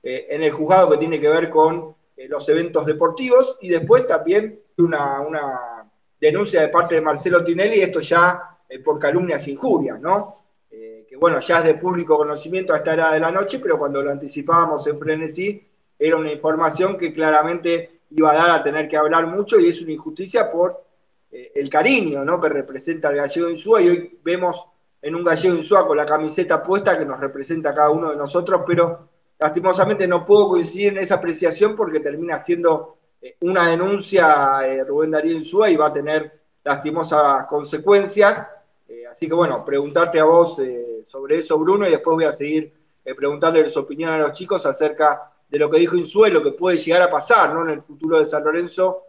eh, 0.02 0.26
en 0.30 0.42
el 0.42 0.52
juzgado 0.52 0.90
que 0.90 0.98
tiene 0.98 1.20
que 1.20 1.28
ver 1.28 1.50
con 1.50 1.96
los 2.28 2.48
eventos 2.48 2.84
deportivos 2.84 3.58
y 3.60 3.68
después 3.68 4.06
también 4.08 4.60
una, 4.76 5.20
una 5.20 5.88
denuncia 6.20 6.62
de 6.62 6.68
parte 6.68 6.96
de 6.96 7.00
Marcelo 7.00 7.44
Tinelli, 7.44 7.80
esto 7.80 8.00
ya 8.00 8.58
eh, 8.68 8.80
por 8.80 8.98
calumnias 8.98 9.46
e 9.46 9.52
injurias, 9.52 10.00
¿no? 10.00 10.44
Eh, 10.70 11.06
que 11.08 11.16
bueno, 11.16 11.40
ya 11.40 11.58
es 11.58 11.64
de 11.64 11.74
público 11.74 12.16
conocimiento 12.16 12.72
a 12.72 12.78
esta 12.78 12.92
hora 12.92 13.12
de 13.12 13.20
la 13.20 13.30
noche, 13.30 13.58
pero 13.60 13.78
cuando 13.78 14.02
lo 14.02 14.10
anticipábamos 14.10 14.86
en 14.86 14.98
Frenesí, 14.98 15.66
era 15.98 16.16
una 16.16 16.32
información 16.32 16.98
que 16.98 17.12
claramente 17.12 18.00
iba 18.10 18.32
a 18.32 18.34
dar 18.34 18.50
a 18.50 18.62
tener 18.62 18.88
que 18.88 18.96
hablar 18.96 19.26
mucho 19.26 19.58
y 19.58 19.68
es 19.68 19.80
una 19.82 19.92
injusticia 19.92 20.50
por 20.50 20.84
eh, 21.30 21.52
el 21.54 21.68
cariño 21.68 22.24
¿no? 22.24 22.40
que 22.40 22.48
representa 22.48 23.10
el 23.10 23.16
gallego 23.16 23.50
Insúa 23.50 23.82
y 23.82 23.88
hoy 23.88 24.18
vemos 24.22 24.66
en 25.02 25.14
un 25.14 25.24
gallego 25.24 25.56
Insúa 25.56 25.86
con 25.86 25.96
la 25.96 26.06
camiseta 26.06 26.62
puesta 26.62 26.98
que 26.98 27.04
nos 27.04 27.20
representa 27.20 27.70
a 27.70 27.74
cada 27.74 27.90
uno 27.90 28.10
de 28.10 28.16
nosotros, 28.16 28.62
pero 28.66 29.07
lastimosamente 29.38 30.06
no 30.06 30.26
puedo 30.26 30.48
coincidir 30.48 30.88
en 30.88 30.98
esa 30.98 31.16
apreciación 31.16 31.76
porque 31.76 32.00
termina 32.00 32.38
siendo 32.38 32.96
una 33.40 33.68
denuncia 33.68 34.84
Rubén 34.84 35.10
Darío 35.10 35.36
Insúa 35.36 35.70
y 35.70 35.76
va 35.76 35.86
a 35.86 35.92
tener 35.92 36.40
lastimosas 36.64 37.46
consecuencias 37.46 38.46
eh, 38.88 39.06
así 39.06 39.28
que 39.28 39.34
bueno, 39.34 39.64
preguntarte 39.64 40.18
a 40.18 40.24
vos 40.24 40.58
eh, 40.60 41.04
sobre 41.06 41.38
eso, 41.38 41.58
Bruno, 41.58 41.86
y 41.86 41.90
después 41.90 42.14
voy 42.14 42.24
a 42.24 42.32
seguir 42.32 42.72
eh, 43.04 43.14
preguntarle 43.14 43.68
su 43.68 43.80
opinión 43.80 44.10
a 44.10 44.18
los 44.18 44.32
chicos 44.32 44.64
acerca 44.64 45.30
de 45.46 45.58
lo 45.58 45.70
que 45.70 45.78
dijo 45.78 45.96
Insuelo, 45.96 46.42
que 46.42 46.52
puede 46.52 46.78
llegar 46.78 47.02
a 47.02 47.10
pasar 47.10 47.52
¿no? 47.52 47.62
en 47.62 47.70
el 47.70 47.82
futuro 47.82 48.18
de 48.18 48.26
San 48.26 48.44
Lorenzo 48.44 49.04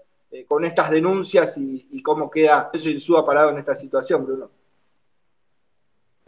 con 0.47 0.63
estas 0.63 0.91
denuncias 0.91 1.57
y, 1.57 2.03
cómo 2.03 2.29
queda 2.29 2.69
eso 2.71 2.87
Insúa 2.87 3.25
parado 3.25 3.49
en 3.49 3.57
esta 3.57 3.73
situación, 3.73 4.25
Bruno. 4.25 4.51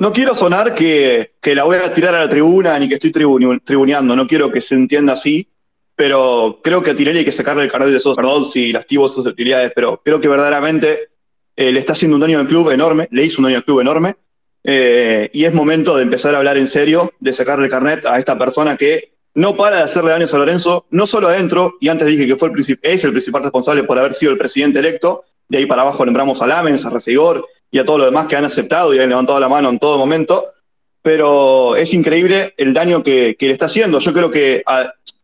No 0.02 0.12
quiero 0.12 0.34
sonar 0.34 0.74
que, 0.74 1.34
la 1.44 1.64
voy 1.64 1.78
a 1.78 1.94
tirar 1.94 2.16
a 2.16 2.22
la 2.22 2.28
tribuna 2.28 2.80
ni 2.80 2.90
que 2.90 2.96
estoy 2.96 3.12
tribuneando, 3.12 4.16
no 4.16 4.26
quiero 4.26 4.52
que 4.52 4.60
se 4.60 4.74
entienda 4.74 5.14
así, 5.14 5.48
pero 5.96 6.60
creo 6.64 6.82
que 6.82 6.90
a 6.90 6.96
Tirelli 6.96 7.20
hay 7.20 7.26
que 7.26 7.32
sacarle 7.32 7.66
el 7.66 7.72
carnet 7.72 7.92
de 7.92 7.98
esos, 7.98 8.16
perdón 8.16 8.46
si 8.46 8.72
lastivo 8.74 9.08
sus 9.08 9.28
utilidades, 9.28 9.72
pero 9.76 10.02
creo 10.04 10.20
que 10.20 10.28
verdaderamente 10.28 11.10
eh, 11.56 11.72
le 11.72 11.80
está 11.80 11.94
haciendo 11.94 12.16
un 12.16 12.22
daño 12.22 12.40
al 12.40 12.48
club 12.48 12.72
enorme, 12.72 13.10
le 13.12 13.24
hizo 13.24 13.42
un 13.42 13.44
daño 13.44 13.58
al 13.58 13.64
club 13.64 13.82
enorme, 13.82 14.16
eh, 14.64 15.30
y 15.34 15.46
es 15.46 15.54
momento 15.54 15.96
de 15.96 16.02
empezar 16.02 16.34
a 16.34 16.40
hablar 16.40 16.58
en 16.58 16.68
serio, 16.68 17.14
de 17.20 17.32
sacarle 17.32 17.66
el 17.66 17.72
carnet 17.72 18.04
a 18.08 18.18
esta 18.18 18.36
persona 18.40 18.78
que 18.78 19.14
no 19.36 19.56
para 19.56 19.78
de 19.78 19.84
hacerle 19.84 20.10
daño 20.10 20.26
a 20.34 20.38
Lorenzo, 20.38 20.88
no 20.90 21.06
solo 21.06 21.28
adentro, 21.28 21.78
y 21.80 21.90
antes 21.90 22.08
dije 22.08 22.26
que 22.26 22.38
fue 22.38 22.50
el 22.50 22.80
es 22.82 23.04
el 23.04 23.12
principal 23.12 23.44
responsable 23.44 23.84
por 23.84 24.00
haber 24.00 24.16
sido 24.16 24.32
el 24.32 24.40
presidente 24.40 24.80
electo, 24.80 25.26
de 25.52 25.58
ahí 25.58 25.66
para 25.66 25.82
abajo 25.82 26.06
lembramos 26.06 26.42
a 26.42 26.48
Lamens, 26.48 26.86
a 26.86 26.90
Recegor 26.90 27.46
y 27.70 27.78
a 27.78 27.84
todos 27.84 28.00
los 28.00 28.08
demás 28.08 28.28
que 28.28 28.38
han 28.38 28.46
aceptado 28.46 28.94
y 28.94 29.00
han 29.00 29.10
levantado 29.10 29.38
la 29.38 29.50
mano 29.50 29.68
en 29.70 29.80
todo 29.80 29.98
momento, 29.98 30.54
pero 31.02 31.76
es 31.76 31.94
increíble 31.94 32.54
el 32.56 32.74
daño 32.74 33.04
que, 33.04 33.36
le 33.38 33.52
está 33.52 33.66
haciendo. 33.66 34.00
Yo 34.00 34.14
creo 34.14 34.32
que 34.32 34.64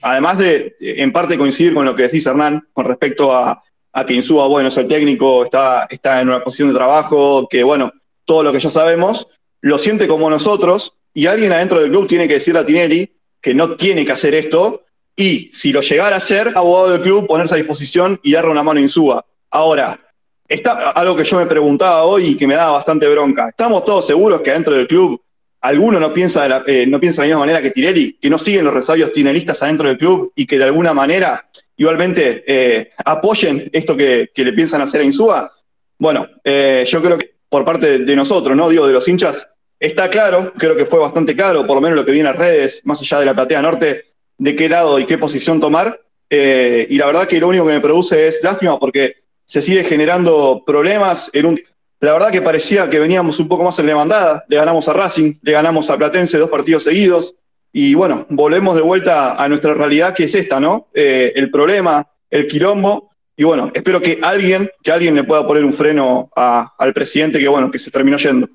además 0.02 0.38
de 0.38 0.76
en 0.82 1.14
parte 1.14 1.38
coincidir 1.38 1.74
con 1.74 1.86
lo 1.86 1.96
que 1.96 2.04
decís 2.04 2.26
Hernán 2.26 2.68
con 2.74 2.84
respecto 2.84 3.32
a, 3.32 3.64
a 3.94 4.06
que 4.06 4.16
Insúa, 4.16 4.48
bueno, 4.48 4.68
es 4.68 4.76
el 4.76 4.88
técnico, 4.88 5.46
está, 5.46 5.88
está 5.90 6.20
en 6.20 6.28
una 6.28 6.44
posición 6.44 6.68
de 6.68 6.76
trabajo, 6.76 7.48
que 7.50 7.64
bueno, 7.64 7.94
todo 8.26 8.44
lo 8.44 8.52
que 8.52 8.60
ya 8.60 8.70
sabemos, 8.70 9.28
lo 9.62 9.78
siente 9.78 10.10
como 10.10 10.30
nosotros, 10.30 10.92
y 11.14 11.28
alguien 11.28 11.54
adentro 11.54 11.80
del 11.80 11.90
club 11.90 12.06
tiene 12.06 12.28
que 12.28 12.34
decirle 12.34 12.60
a 12.60 12.66
Tinelli 12.66 13.14
que 13.42 13.54
no 13.54 13.78
tiene 13.78 14.06
que 14.06 14.12
hacer 14.12 14.36
esto, 14.36 14.84
y 15.16 15.52
si 15.54 15.72
lo 15.72 15.80
llegara 15.80 16.16
a 16.16 16.18
hacer, 16.18 16.52
abogado 16.54 16.92
del 16.92 17.02
club, 17.02 17.28
ponerse 17.28 17.54
a 17.54 17.58
disposición 17.58 18.20
y 18.24 18.34
darle 18.34 18.52
una 18.52 18.62
mano 18.62 18.80
a 18.80 18.84
Insúa. 18.84 19.26
Ahora, 19.50 20.07
está 20.48 20.92
algo 20.92 21.16
que 21.16 21.24
yo 21.24 21.38
me 21.38 21.46
preguntaba 21.46 22.04
hoy 22.04 22.28
y 22.28 22.38
que 22.38 22.48
me 22.48 22.56
daba 22.56 22.74
bastante 22.74 23.08
bronca. 23.08 23.50
¿Estamos 23.50 23.84
todos 23.84 24.08
seguros 24.08 24.42
que 24.42 24.52
adentro 24.52 24.74
del 24.74 24.88
club 24.88 25.22
alguno 25.62 26.00
no 26.00 26.14
piensa 26.14 26.44
de 26.44 26.50
la, 26.50 26.64
eh, 26.66 26.86
no 26.88 27.00
piensa 27.00 27.22
de 27.22 27.28
la 27.28 27.36
misma 27.36 27.46
manera 27.46 27.62
que 27.62 27.72
Tinelli, 27.72 28.14
que 28.14 28.30
no 28.30 28.38
siguen 28.38 28.66
los 28.66 28.74
resabios 28.74 29.12
tinelistas 29.12 29.62
adentro 29.64 29.88
del 29.88 29.98
club 29.98 30.32
y 30.36 30.46
que 30.46 30.58
de 30.58 30.66
alguna 30.66 30.94
manera 30.94 31.46
igualmente 31.76 32.44
eh, 32.48 32.92
apoyen 33.04 33.70
esto 33.74 33.96
que, 33.96 34.30
le 34.36 34.54
piensan 34.54 34.82
hacer 34.82 35.02
a 35.02 35.04
Insúa? 35.04 35.52
Bueno, 35.98 36.28
eh, 36.44 36.86
yo 36.88 37.02
creo 37.02 37.18
que 37.18 37.38
por 37.50 37.66
parte 37.66 38.00
de 38.00 38.16
nosotros, 38.16 38.56
no 38.56 38.70
digo 38.70 38.88
de 38.88 38.94
los 38.94 39.08
hinchas, 39.08 39.50
está 39.80 40.10
claro, 40.10 40.54
creo 40.58 40.76
que 40.76 40.86
fue 40.86 41.00
bastante 41.00 41.36
claro, 41.36 41.66
por 41.66 41.76
lo 41.76 41.82
menos 41.82 41.98
lo 41.98 42.06
que 42.06 42.12
viene 42.12 42.30
a 42.30 42.34
redes, 42.34 42.82
más 42.84 43.02
allá 43.02 43.20
de 43.20 43.26
la 43.26 43.34
platea 43.34 43.62
norte, 43.62 44.06
de 44.38 44.56
qué 44.56 44.70
lado 44.70 45.00
y 45.00 45.06
qué 45.06 45.18
posición 45.18 45.60
tomar. 45.60 46.00
Y 46.30 46.98
la 46.98 47.06
verdad 47.06 47.28
que 47.28 47.40
lo 47.40 47.48
único 47.48 47.66
que 47.66 47.74
me 47.74 47.80
produce 47.80 48.28
es 48.28 48.44
lástima 48.44 48.78
porque 48.78 49.27
se 49.48 49.62
sigue 49.62 49.86
generando 49.86 50.62
problemas 50.66 51.30
en 51.34 51.46
un... 51.46 51.62
La 52.02 52.14
verdad 52.14 52.32
que 52.32 52.42
parecía 52.42 52.90
que 52.90 53.00
veníamos 53.00 53.40
un 53.40 53.48
poco 53.48 53.64
más 53.64 53.80
en 53.80 53.88
la 53.88 53.96
mandada, 53.96 54.44
le 54.48 54.58
ganamos 54.58 54.88
a 54.88 54.94
Racing, 54.94 55.36
le 55.42 55.52
ganamos 55.54 55.90
a 55.90 55.98
Platense 55.98 56.38
dos 56.38 56.50
partidos 56.50 56.84
seguidos, 56.84 57.34
y 57.72 57.96
bueno, 57.96 58.26
volvemos 58.30 58.76
de 58.76 58.82
vuelta 58.82 59.42
a 59.42 59.48
nuestra 59.48 59.74
realidad, 59.74 60.14
que 60.14 60.26
es 60.26 60.36
esta, 60.36 60.60
¿no? 60.60 60.88
Eh, 60.94 61.32
el 61.36 61.50
problema, 61.50 62.06
el 62.30 62.48
quilombo. 62.48 63.12
Y 63.36 63.44
bueno, 63.44 63.72
espero 63.74 64.02
que 64.02 64.20
alguien, 64.22 64.70
que 64.84 64.92
alguien 64.92 65.16
le 65.16 65.24
pueda 65.24 65.46
poner 65.46 65.64
un 65.64 65.74
freno 65.74 66.30
al 66.36 66.94
presidente 66.94 67.40
que, 67.40 67.48
bueno, 67.48 67.72
que 67.72 67.80
se 67.80 67.92
terminó 67.92 68.18
yendo. 68.18 68.50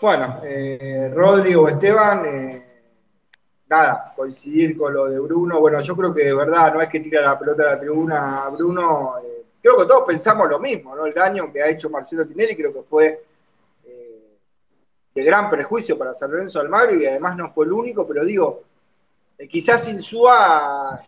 Bueno, 0.00 0.40
eh, 0.44 1.10
Rodrigo, 1.14 1.68
Esteban, 1.68 2.26
eh, 2.26 2.61
nada, 3.76 4.12
coincidir 4.14 4.76
con 4.76 4.94
lo 4.94 5.06
de 5.06 5.18
Bruno. 5.18 5.60
Bueno, 5.60 5.80
yo 5.80 5.96
creo 5.96 6.14
que 6.14 6.24
de 6.24 6.34
verdad 6.34 6.74
no 6.74 6.80
es 6.80 6.88
que 6.88 7.00
tira 7.00 7.22
la 7.22 7.38
pelota 7.38 7.62
a 7.62 7.66
la 7.74 7.80
tribuna 7.80 8.44
a 8.44 8.48
Bruno. 8.50 9.14
Eh, 9.24 9.44
creo 9.60 9.76
que 9.76 9.86
todos 9.86 10.04
pensamos 10.06 10.48
lo 10.48 10.58
mismo, 10.60 10.94
¿no? 10.94 11.06
El 11.06 11.14
daño 11.14 11.52
que 11.52 11.62
ha 11.62 11.68
hecho 11.68 11.90
Marcelo 11.90 12.26
Tinelli 12.26 12.56
creo 12.56 12.72
que 12.72 12.82
fue 12.82 13.24
de 15.14 15.24
gran 15.24 15.50
prejuicio 15.50 15.98
para 15.98 16.14
San 16.14 16.30
Lorenzo 16.30 16.60
Almagro 16.60 16.94
y 16.96 17.06
además 17.06 17.36
no 17.36 17.50
fue 17.50 17.66
el 17.66 17.72
único, 17.72 18.06
pero 18.06 18.24
digo, 18.24 18.62
eh, 19.38 19.46
quizás 19.46 19.88
Insúa, 19.88 21.00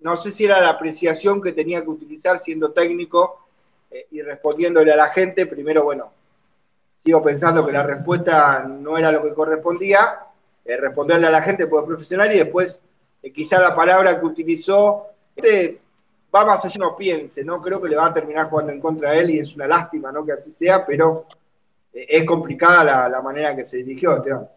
no 0.00 0.16
sé 0.16 0.32
si 0.32 0.44
era 0.44 0.60
la 0.60 0.70
apreciación 0.70 1.40
que 1.40 1.52
tenía 1.52 1.82
que 1.82 1.90
utilizar 1.90 2.38
siendo 2.38 2.72
técnico 2.72 3.46
eh, 3.90 4.06
y 4.10 4.22
respondiéndole 4.22 4.92
a 4.92 4.96
la 4.96 5.08
gente, 5.08 5.46
primero, 5.46 5.84
bueno, 5.84 6.12
sigo 6.96 7.22
pensando 7.22 7.64
que 7.64 7.72
la 7.72 7.84
respuesta 7.84 8.64
no 8.64 8.98
era 8.98 9.12
lo 9.12 9.22
que 9.22 9.34
correspondía, 9.34 10.25
eh, 10.66 10.76
responderle 10.76 11.26
a 11.26 11.30
la 11.30 11.42
gente 11.42 11.66
por 11.66 11.86
profesional 11.86 12.32
y 12.34 12.38
después 12.38 12.82
quizá 13.34 13.60
la 13.60 13.74
palabra 13.74 14.20
que 14.20 14.26
utilizó, 14.26 15.06
este, 15.34 15.80
va 16.34 16.44
más 16.44 16.64
allá 16.64 16.76
no 16.78 16.96
piense, 16.96 17.44
¿no? 17.44 17.60
Creo 17.60 17.80
que 17.80 17.88
le 17.88 17.96
va 17.96 18.06
a 18.06 18.14
terminar 18.14 18.48
jugando 18.48 18.72
en 18.72 18.80
contra 18.80 19.10
de 19.10 19.20
él 19.20 19.30
y 19.30 19.38
es 19.40 19.54
una 19.56 19.66
lástima, 19.66 20.12
¿no? 20.12 20.24
Que 20.24 20.32
así 20.32 20.50
sea, 20.50 20.86
pero 20.86 21.26
es 21.92 22.24
complicada 22.24 23.08
la, 23.08 23.22
manera 23.22 23.56
que 23.56 23.64
se 23.64 23.78
dirigió, 23.78 24.16
Esteban. 24.16 24.48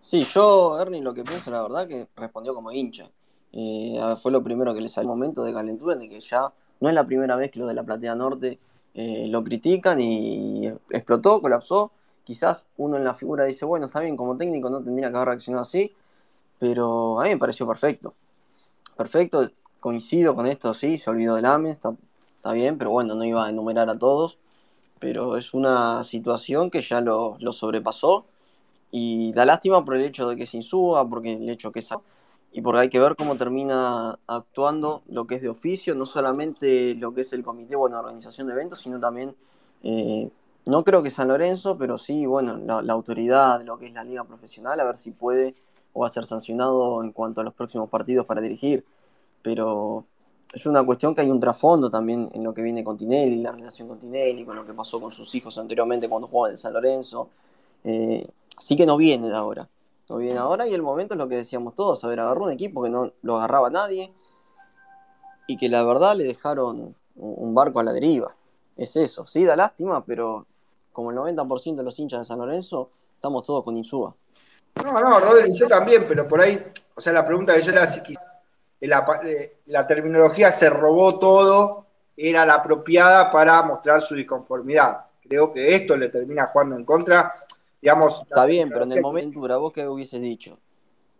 Sí, 0.00 0.24
yo, 0.24 0.78
Ernie, 0.80 1.02
lo 1.02 1.14
que 1.14 1.24
pienso, 1.24 1.50
la 1.50 1.62
verdad, 1.62 1.86
que 1.86 2.08
respondió 2.16 2.54
como 2.54 2.72
hincha. 2.72 3.08
Eh, 3.52 3.98
fue 4.20 4.32
lo 4.32 4.42
primero 4.42 4.74
que 4.74 4.80
le 4.80 4.88
salió 4.88 5.10
un 5.10 5.18
momento 5.18 5.44
de 5.44 5.52
calentura, 5.52 5.96
de 5.96 6.08
que 6.08 6.20
ya 6.20 6.52
no 6.80 6.88
es 6.88 6.94
la 6.94 7.06
primera 7.06 7.36
vez 7.36 7.50
que 7.50 7.58
los 7.58 7.68
de 7.68 7.74
la 7.74 7.84
Platea 7.84 8.14
Norte 8.14 8.58
eh, 8.94 9.26
lo 9.28 9.42
critican 9.42 10.00
y 10.00 10.66
explotó, 10.90 11.40
colapsó. 11.40 11.92
Quizás 12.26 12.66
uno 12.76 12.98
en 12.98 13.04
la 13.04 13.14
figura 13.14 13.44
dice, 13.44 13.64
bueno, 13.64 13.86
está 13.86 14.00
bien, 14.00 14.16
como 14.16 14.36
técnico 14.36 14.68
no 14.70 14.82
tendría 14.82 15.10
que 15.10 15.16
haber 15.16 15.28
reaccionado 15.28 15.62
así, 15.62 15.94
pero 16.58 17.20
a 17.20 17.24
mí 17.24 17.30
me 17.30 17.38
pareció 17.38 17.66
perfecto. 17.66 18.14
Perfecto, 18.96 19.50
coincido 19.80 20.34
con 20.34 20.46
esto, 20.46 20.74
sí, 20.74 20.98
se 20.98 21.10
olvidó 21.10 21.36
del 21.36 21.46
AME, 21.46 21.70
está, 21.70 21.94
está 22.36 22.52
bien, 22.52 22.78
pero 22.78 22.90
bueno, 22.90 23.14
no 23.14 23.24
iba 23.24 23.46
a 23.46 23.50
enumerar 23.50 23.88
a 23.90 23.98
todos 23.98 24.38
pero 24.98 25.36
es 25.36 25.54
una 25.54 26.04
situación 26.04 26.70
que 26.70 26.80
ya 26.82 27.00
lo, 27.00 27.38
sobrepasó 27.52 28.26
y 28.90 29.32
da 29.32 29.44
lástima 29.44 29.84
por 29.84 29.96
el 29.96 30.04
hecho 30.04 30.28
de 30.28 30.36
que 30.36 30.46
se 30.46 30.58
insúa, 30.58 31.08
porque 31.08 31.34
el 31.34 31.48
hecho 31.48 31.72
que 31.72 31.80
es 31.80 31.90
y 32.52 32.62
porque 32.62 32.80
hay 32.80 32.88
que 32.88 33.00
ver 33.00 33.16
cómo 33.16 33.36
termina 33.36 34.18
actuando 34.26 35.02
lo 35.08 35.26
que 35.26 35.34
es 35.36 35.42
de 35.42 35.50
oficio, 35.50 35.94
no 35.94 36.06
solamente 36.06 36.94
lo 36.94 37.12
que 37.12 37.20
es 37.22 37.32
el 37.34 37.42
comité, 37.42 37.76
bueno, 37.76 37.98
organización 37.98 38.46
de 38.46 38.54
eventos, 38.54 38.80
sino 38.80 38.98
también 38.98 39.36
eh, 39.82 40.30
No 40.66 40.82
creo 40.82 41.00
que 41.00 41.10
San 41.10 41.28
Lorenzo, 41.28 41.78
pero 41.78 41.96
sí, 41.96 42.26
bueno, 42.26 42.56
la, 42.56 42.92
autoridad 42.92 43.62
lo 43.62 43.78
que 43.78 43.86
es 43.86 43.92
la 43.92 44.02
liga 44.02 44.24
profesional, 44.24 44.80
a 44.80 44.84
ver 44.84 44.96
si 44.96 45.12
puede 45.12 45.54
o 45.92 46.00
va 46.00 46.08
a 46.08 46.10
ser 46.10 46.26
sancionado 46.26 47.04
en 47.04 47.12
cuanto 47.12 47.40
a 47.40 47.44
los 47.44 47.54
próximos 47.54 47.88
partidos 47.88 48.26
para 48.26 48.40
dirigir. 48.40 48.84
Pero 49.42 50.04
es 50.52 50.66
una 50.66 50.84
cuestión 50.84 51.14
que 51.14 51.20
hay 51.20 51.30
un 51.30 51.38
trasfondo 51.38 51.88
también 51.88 52.28
en 52.34 52.42
lo 52.42 52.52
que 52.52 52.62
viene 52.62 52.82
con 52.82 52.96
Tinelli, 52.96 53.42
la 53.42 53.52
relación 53.52 53.86
con 53.86 54.00
Tinelli, 54.00 54.44
con 54.44 54.56
lo 54.56 54.64
que 54.64 54.74
pasó 54.74 55.00
con 55.00 55.12
sus 55.12 55.32
hijos 55.36 55.56
anteriormente 55.56 56.08
cuando 56.08 56.26
jugaban 56.26 56.52
en 56.52 56.58
San 56.58 56.72
Lorenzo. 56.72 57.30
Eh, 57.84 58.26
así 58.58 58.76
que 58.76 58.86
no 58.86 58.96
viene 58.96 59.28
de 59.28 59.36
ahora. 59.36 59.68
No 60.08 60.16
viene 60.16 60.40
ahora 60.40 60.66
y 60.66 60.74
el 60.74 60.82
momento 60.82 61.14
es 61.14 61.18
lo 61.18 61.28
que 61.28 61.36
decíamos 61.36 61.76
todos. 61.76 62.02
A 62.02 62.08
ver, 62.08 62.18
agarró 62.18 62.44
un 62.46 62.52
equipo 62.52 62.82
que 62.82 62.90
no 62.90 63.12
lo 63.22 63.36
agarraba 63.36 63.70
nadie 63.70 64.12
y 65.46 65.56
que 65.56 65.68
la 65.68 65.84
verdad 65.84 66.16
le 66.16 66.24
dejaron 66.24 66.96
un 67.14 67.54
barco 67.54 67.78
a 67.78 67.84
la 67.84 67.92
deriva. 67.92 68.34
Es 68.76 68.96
eso, 68.96 69.26
sí, 69.28 69.44
da 69.44 69.56
lástima, 69.56 70.04
pero 70.04 70.46
como 70.96 71.10
el 71.10 71.18
90% 71.18 71.76
de 71.76 71.82
los 71.82 71.98
hinchas 71.98 72.20
de 72.20 72.24
San 72.24 72.38
Lorenzo, 72.38 72.90
estamos 73.14 73.42
todos 73.42 73.62
con 73.62 73.76
Insúa. 73.76 74.16
No, 74.82 74.98
no, 74.98 75.20
Rodri, 75.20 75.52
yo 75.52 75.68
también, 75.68 76.06
pero 76.08 76.26
por 76.26 76.40
ahí, 76.40 76.72
o 76.94 77.00
sea, 77.02 77.12
la 77.12 77.22
pregunta 77.22 77.54
que 77.54 77.60
yo 77.60 77.72
era 77.72 77.86
si 77.86 78.00
la, 78.80 79.20
eh, 79.22 79.58
la 79.66 79.86
terminología 79.86 80.50
se 80.50 80.70
robó 80.70 81.18
todo, 81.18 81.84
era 82.16 82.46
la 82.46 82.54
apropiada 82.54 83.30
para 83.30 83.62
mostrar 83.64 84.00
su 84.00 84.14
disconformidad. 84.14 85.00
Creo 85.20 85.52
que 85.52 85.74
esto 85.74 85.98
le 85.98 86.08
termina 86.08 86.46
jugando 86.46 86.76
en 86.76 86.86
contra. 86.86 87.44
Digamos, 87.82 88.22
Está 88.22 88.46
bien, 88.46 88.70
pero 88.70 88.84
en 88.84 88.92
el 88.92 89.02
momento, 89.02 89.38
vos 89.38 89.72
qué 89.74 89.86
hubieses 89.86 90.22
dicho. 90.22 90.58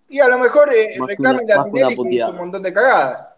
Y 0.09 0.21
a 0.21 0.29
lo 0.29 0.39
mejor 0.39 0.73
eh, 0.73 0.97
reclamen 1.07 1.47
la 1.47 1.65
Tinelli 1.65 1.97
que 1.97 2.15
hizo 2.15 2.31
un 2.31 2.39
montón 2.39 2.63
de 2.63 2.73
cagadas. 2.73 3.29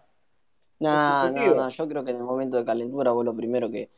No, 0.79 1.31
no, 1.31 1.55
no, 1.55 1.67
yo 1.67 1.87
creo 1.89 2.05
que 2.05 2.11
en 2.11 2.17
el 2.17 2.23
momento 2.23 2.55
de 2.55 2.63
calentura 2.63 3.11
vos 3.11 3.25
lo 3.25 3.35
primero 3.35 3.69
que, 3.69 3.89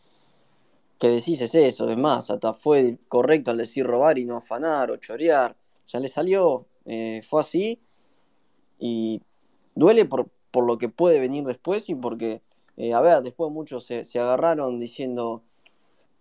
que 1.01 1.09
decís 1.09 1.41
es 1.41 1.55
eso. 1.55 1.89
Es 1.89 1.97
más, 1.97 2.29
hasta 2.29 2.53
fue 2.53 2.99
correcto 3.09 3.49
al 3.49 3.57
decir 3.57 3.85
robar 3.85 4.19
y 4.19 4.25
no 4.25 4.37
afanar 4.37 4.91
o 4.91 4.97
chorear. 4.97 5.55
Ya 5.87 5.99
le 5.99 6.07
salió, 6.07 6.67
eh, 6.85 7.23
fue 7.27 7.41
así. 7.41 7.81
Y 8.77 9.23
duele 9.73 10.05
por, 10.05 10.29
por 10.51 10.65
lo 10.67 10.77
que 10.77 10.89
puede 10.89 11.19
venir 11.19 11.43
después 11.43 11.89
y 11.89 11.95
porque, 11.95 12.43
eh, 12.77 12.93
a 12.93 13.01
ver, 13.01 13.23
después 13.23 13.51
muchos 13.51 13.85
se, 13.85 14.05
se, 14.05 14.19
agarraron 14.19 14.79
diciendo, 14.79 15.43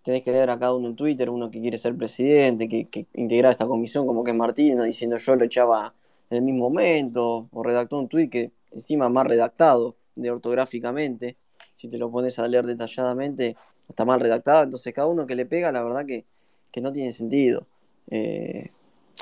tenés 0.03 0.23
que 0.23 0.31
leer 0.31 0.49
a 0.49 0.57
cada 0.57 0.73
uno 0.73 0.87
en 0.89 0.95
Twitter, 0.95 1.29
uno 1.29 1.51
que 1.51 1.61
quiere 1.61 1.77
ser 1.77 1.95
presidente, 1.95 2.67
que, 2.67 2.89
que 2.89 3.05
integra 3.13 3.51
esta 3.51 3.67
comisión 3.67 4.07
como 4.07 4.23
que 4.23 4.31
es 4.31 4.37
Martín, 4.37 4.83
diciendo 4.83 5.17
yo 5.17 5.35
lo 5.35 5.45
echaba 5.45 5.93
en 6.31 6.37
el 6.37 6.43
mismo 6.43 6.69
momento, 6.69 7.47
o 7.51 7.63
redactó 7.63 7.99
un 7.99 8.07
tweet 8.09 8.29
que 8.29 8.51
encima 8.71 9.09
más 9.09 9.27
redactado 9.27 9.95
de 10.15 10.31
ortográficamente, 10.31 11.37
si 11.75 11.87
te 11.87 11.97
lo 11.97 12.09
pones 12.11 12.39
a 12.39 12.47
leer 12.47 12.65
detalladamente, 12.65 13.57
está 13.91 14.05
mal 14.05 14.19
redactado, 14.19 14.63
entonces 14.63 14.93
cada 14.93 15.07
uno 15.07 15.25
que 15.25 15.35
le 15.35 15.45
pega, 15.45 15.71
la 15.71 15.83
verdad 15.83 16.05
que, 16.05 16.25
que 16.71 16.81
no 16.81 16.91
tiene 16.91 17.11
sentido. 17.11 17.67
Eh, 18.09 18.71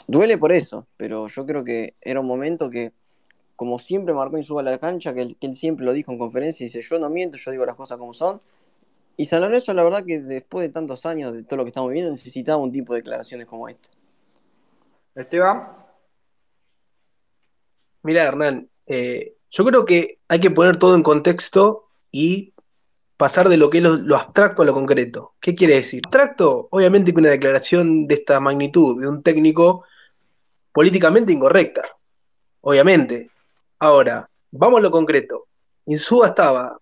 duele 0.08 0.38
por 0.38 0.52
eso, 0.52 0.88
pero 0.98 1.28
yo 1.28 1.46
creo 1.46 1.64
que 1.64 1.96
era 2.02 2.20
un 2.20 2.28
momento 2.28 2.70
que 2.70 2.94
como 3.56 3.78
siempre 3.78 4.14
marcó 4.14 4.38
en 4.38 4.44
suba 4.44 4.64
la 4.64 4.78
cancha, 4.78 5.14
que 5.14 5.22
él, 5.22 5.38
que 5.38 5.48
él, 5.48 5.54
siempre 5.54 5.86
lo 5.86 5.92
dijo 5.92 6.12
en 6.12 6.18
conferencia, 6.18 6.66
dice, 6.66 6.82
yo 6.82 6.98
no 6.98 7.10
miento, 7.10 7.38
yo 7.38 7.52
digo 7.52 7.66
las 7.66 7.76
cosas 7.76 7.98
como 7.98 8.14
son. 8.14 8.42
Y 9.18 9.26
San 9.26 9.42
Lorenzo, 9.42 9.74
la 9.74 9.84
verdad 9.84 10.06
que 10.06 10.22
después 10.22 10.66
de 10.66 10.72
tantos 10.72 11.06
años 11.06 11.34
de 11.34 11.44
todo 11.44 11.58
lo 11.58 11.66
que 11.66 11.72
estamos 11.72 11.90
viviendo, 11.90 12.12
necesitaba 12.12 12.64
un 12.64 12.72
tipo 12.72 12.94
de 12.94 13.02
declaraciones 13.02 13.48
como 13.48 13.68
esta. 13.68 13.90
Esteban. 15.14 15.76
Mira, 18.02 18.24
Hernán, 18.24 18.70
eh, 18.88 19.36
yo 19.52 19.66
creo 19.66 19.84
que 19.84 20.20
hay 20.30 20.40
que 20.40 20.52
poner 20.52 20.78
todo 20.78 20.96
en 20.96 21.04
contexto 21.04 21.90
y 22.12 22.54
pasar 23.20 23.50
de 23.50 23.58
lo 23.58 23.70
que 23.70 23.80
es 23.80 23.84
lo, 23.84 24.16
abstracto 24.16 24.62
a 24.64 24.66
lo 24.66 24.74
concreto. 24.74 25.34
¿Qué 25.40 25.54
quiere 25.54 25.76
decir? 25.76 26.02
Abstracto, 26.06 26.70
obviamente 26.72 27.14
que 27.14 27.20
una 27.20 27.30
declaración 27.30 28.08
de 28.08 28.16
esta 28.16 28.40
magnitud 28.40 29.00
de 29.00 29.08
un 29.08 29.22
técnico 29.22 29.84
políticamente 30.72 31.32
incorrecta, 31.32 31.84
obviamente, 32.62 33.30
Ahora, 33.82 34.30
vamos 34.52 34.80
a 34.80 34.82
lo 34.82 34.92
concreto. 34.92 35.48
Insúa 35.86 36.28
estaba 36.28 36.78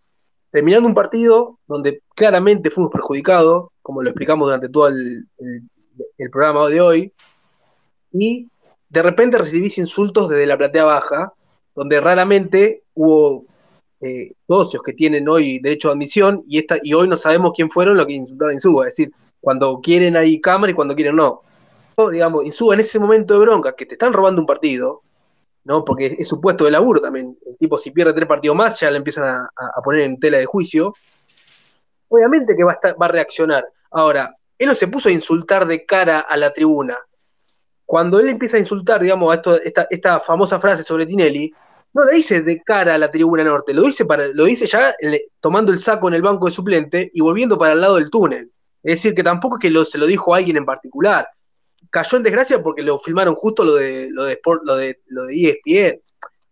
terminando 0.49 0.87
un 0.87 0.95
partido 0.95 1.59
donde 1.67 2.01
claramente 2.15 2.71
fuimos 2.71 2.91
perjudicados, 2.91 3.67
como 3.83 4.01
lo 4.01 4.09
explicamos 4.09 4.47
durante 4.47 4.69
todo 4.69 4.87
el, 4.87 5.27
el, 6.17 6.29
programa 6.31 6.67
de 6.69 6.81
hoy, 6.81 7.13
y 8.11 8.49
de 8.89 9.03
repente 9.03 9.37
recibís 9.37 9.77
insultos 9.77 10.27
desde 10.27 10.47
la 10.47 10.57
platea 10.57 10.85
baja, 10.85 11.33
donde 11.75 12.01
raramente 12.01 12.83
hubo 12.95 13.45
eh, 14.01 14.31
socios 14.47 14.83
que 14.83 14.93
tienen 14.93 15.27
hoy 15.27 15.59
derecho 15.59 15.87
de 15.87 15.93
admisión 15.93 16.43
y, 16.47 16.59
esta, 16.59 16.77
y 16.81 16.93
hoy 16.93 17.07
no 17.07 17.17
sabemos 17.17 17.53
quién 17.55 17.69
fueron 17.69 17.97
los 17.97 18.05
que 18.05 18.13
insultaron 18.13 18.51
a 18.51 18.55
Insúa, 18.55 18.87
es 18.87 18.95
decir, 18.95 19.11
cuando 19.39 19.79
quieren 19.81 20.17
hay 20.17 20.39
cámara 20.39 20.71
y 20.71 20.75
cuando 20.75 20.95
quieren 20.95 21.15
no. 21.15 21.41
Digamos, 22.11 22.45
Insúa 22.45 22.75
en 22.75 22.81
ese 22.81 22.99
momento 22.99 23.33
de 23.33 23.39
bronca, 23.39 23.75
que 23.75 23.85
te 23.85 23.95
están 23.95 24.13
robando 24.13 24.41
un 24.41 24.45
partido, 24.45 25.01
¿no? 25.63 25.83
Porque 25.83 26.15
es 26.19 26.27
su 26.27 26.39
puesto 26.39 26.65
de 26.65 26.71
laburo 26.71 27.01
también. 27.01 27.37
El 27.45 27.57
tipo, 27.57 27.77
si 27.77 27.91
pierde 27.91 28.13
tres 28.13 28.27
partidos 28.27 28.55
más, 28.55 28.79
ya 28.79 28.89
le 28.89 28.97
empiezan 28.97 29.25
a, 29.25 29.81
poner 29.83 30.01
en 30.01 30.19
tela 30.19 30.37
de 30.37 30.45
juicio. 30.45 30.93
Obviamente 32.07 32.55
que 32.55 32.63
va 32.63 32.71
a, 32.71 32.75
estar, 32.75 33.01
va 33.01 33.07
a, 33.07 33.09
reaccionar. 33.09 33.67
Ahora, 33.91 34.33
él 34.57 34.67
no 34.67 34.73
se 34.73 34.87
puso 34.87 35.09
a 35.09 35.11
insultar 35.11 35.67
de 35.67 35.85
cara 35.85 36.19
a 36.19 36.37
la 36.37 36.53
tribuna. 36.53 36.97
Cuando 37.85 38.19
él 38.19 38.29
empieza 38.29 38.57
a 38.57 38.59
insultar, 38.59 39.01
digamos, 39.01 39.31
a 39.31 39.59
esta, 39.63 39.87
esta, 39.89 40.19
famosa 40.19 40.59
frase 40.59 40.83
sobre 40.83 41.05
Tinelli, 41.05 41.53
no 41.97 42.05
lo 42.05 42.11
dice 42.11 42.41
de 42.41 42.61
cara 42.63 42.95
a 42.95 42.97
la 42.97 43.11
tribuna 43.11 43.43
norte, 43.43 43.73
lo 43.73 43.83
dice, 43.83 44.05
para, 44.05 44.27
lo 44.27 44.45
dice 44.45 44.67
ya 44.67 44.93
tomando 45.39 45.71
el 45.71 45.79
saco 45.79 46.07
en 46.07 46.13
el 46.13 46.21
banco 46.21 46.45
de 46.45 46.51
suplente 46.51 47.11
y 47.13 47.21
volviendo 47.21 47.57
para 47.57 47.73
el 47.73 47.81
lado 47.81 47.95
del 47.95 48.09
túnel. 48.09 48.51
Es 48.83 48.95
decir, 48.95 49.13
que 49.13 49.23
tampoco 49.23 49.57
es 49.57 49.61
que 49.61 49.71
lo, 49.71 49.83
se 49.83 49.97
lo 49.97 50.05
dijo 50.05 50.33
a 50.33 50.37
alguien 50.37 50.57
en 50.57 50.65
particular 50.65 51.27
cayó 51.89 52.17
en 52.17 52.23
desgracia 52.23 52.61
porque 52.61 52.81
lo 52.81 52.99
filmaron 52.99 53.35
justo 53.35 53.63
lo 53.63 53.75
de 53.75 54.09
lo 54.11 54.25
de 54.25 54.33
Sport, 54.33 54.63
lo 54.63 54.75
de 54.75 55.01
lo 55.07 55.25
de 55.25 55.59
ESPN. 55.65 56.01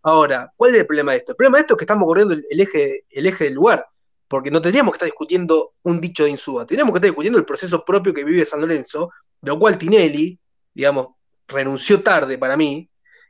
Ahora, 0.03 0.51
¿cuál 0.55 0.73
es 0.73 0.81
el 0.81 0.85
problema 0.85 1.11
de 1.11 1.19
esto? 1.19 1.31
El 1.31 1.35
problema 1.35 1.57
de 1.57 1.61
esto 1.61 1.73
es 1.73 1.77
que 1.79 1.83
estamos 1.83 2.05
corriendo 2.05 2.33
el, 2.33 2.45
el 2.49 2.61
eje, 2.61 3.05
el 3.09 3.25
eje 3.25 3.45
del 3.45 3.53
lugar, 3.53 3.85
porque 4.27 4.51
no 4.51 4.61
tendríamos 4.61 4.91
que 4.91 4.97
estar 4.97 5.07
discutiendo 5.07 5.73
un 5.83 5.99
dicho 5.99 6.23
de 6.23 6.29
Insúa, 6.29 6.65
tendríamos 6.65 6.93
que 6.93 6.97
estar 6.97 7.09
discutiendo 7.09 7.39
el 7.39 7.45
proceso 7.45 7.83
propio 7.83 8.13
que 8.13 8.23
vive 8.23 8.45
San 8.45 8.61
Lorenzo, 8.61 9.11
de 9.41 9.51
lo 9.51 9.59
cual 9.59 9.77
Tinelli, 9.77 10.39
digamos, 10.73 11.07
renunció 11.47 12.01
tarde 12.03 12.37
para 12.37 12.55
mí, 12.55 12.89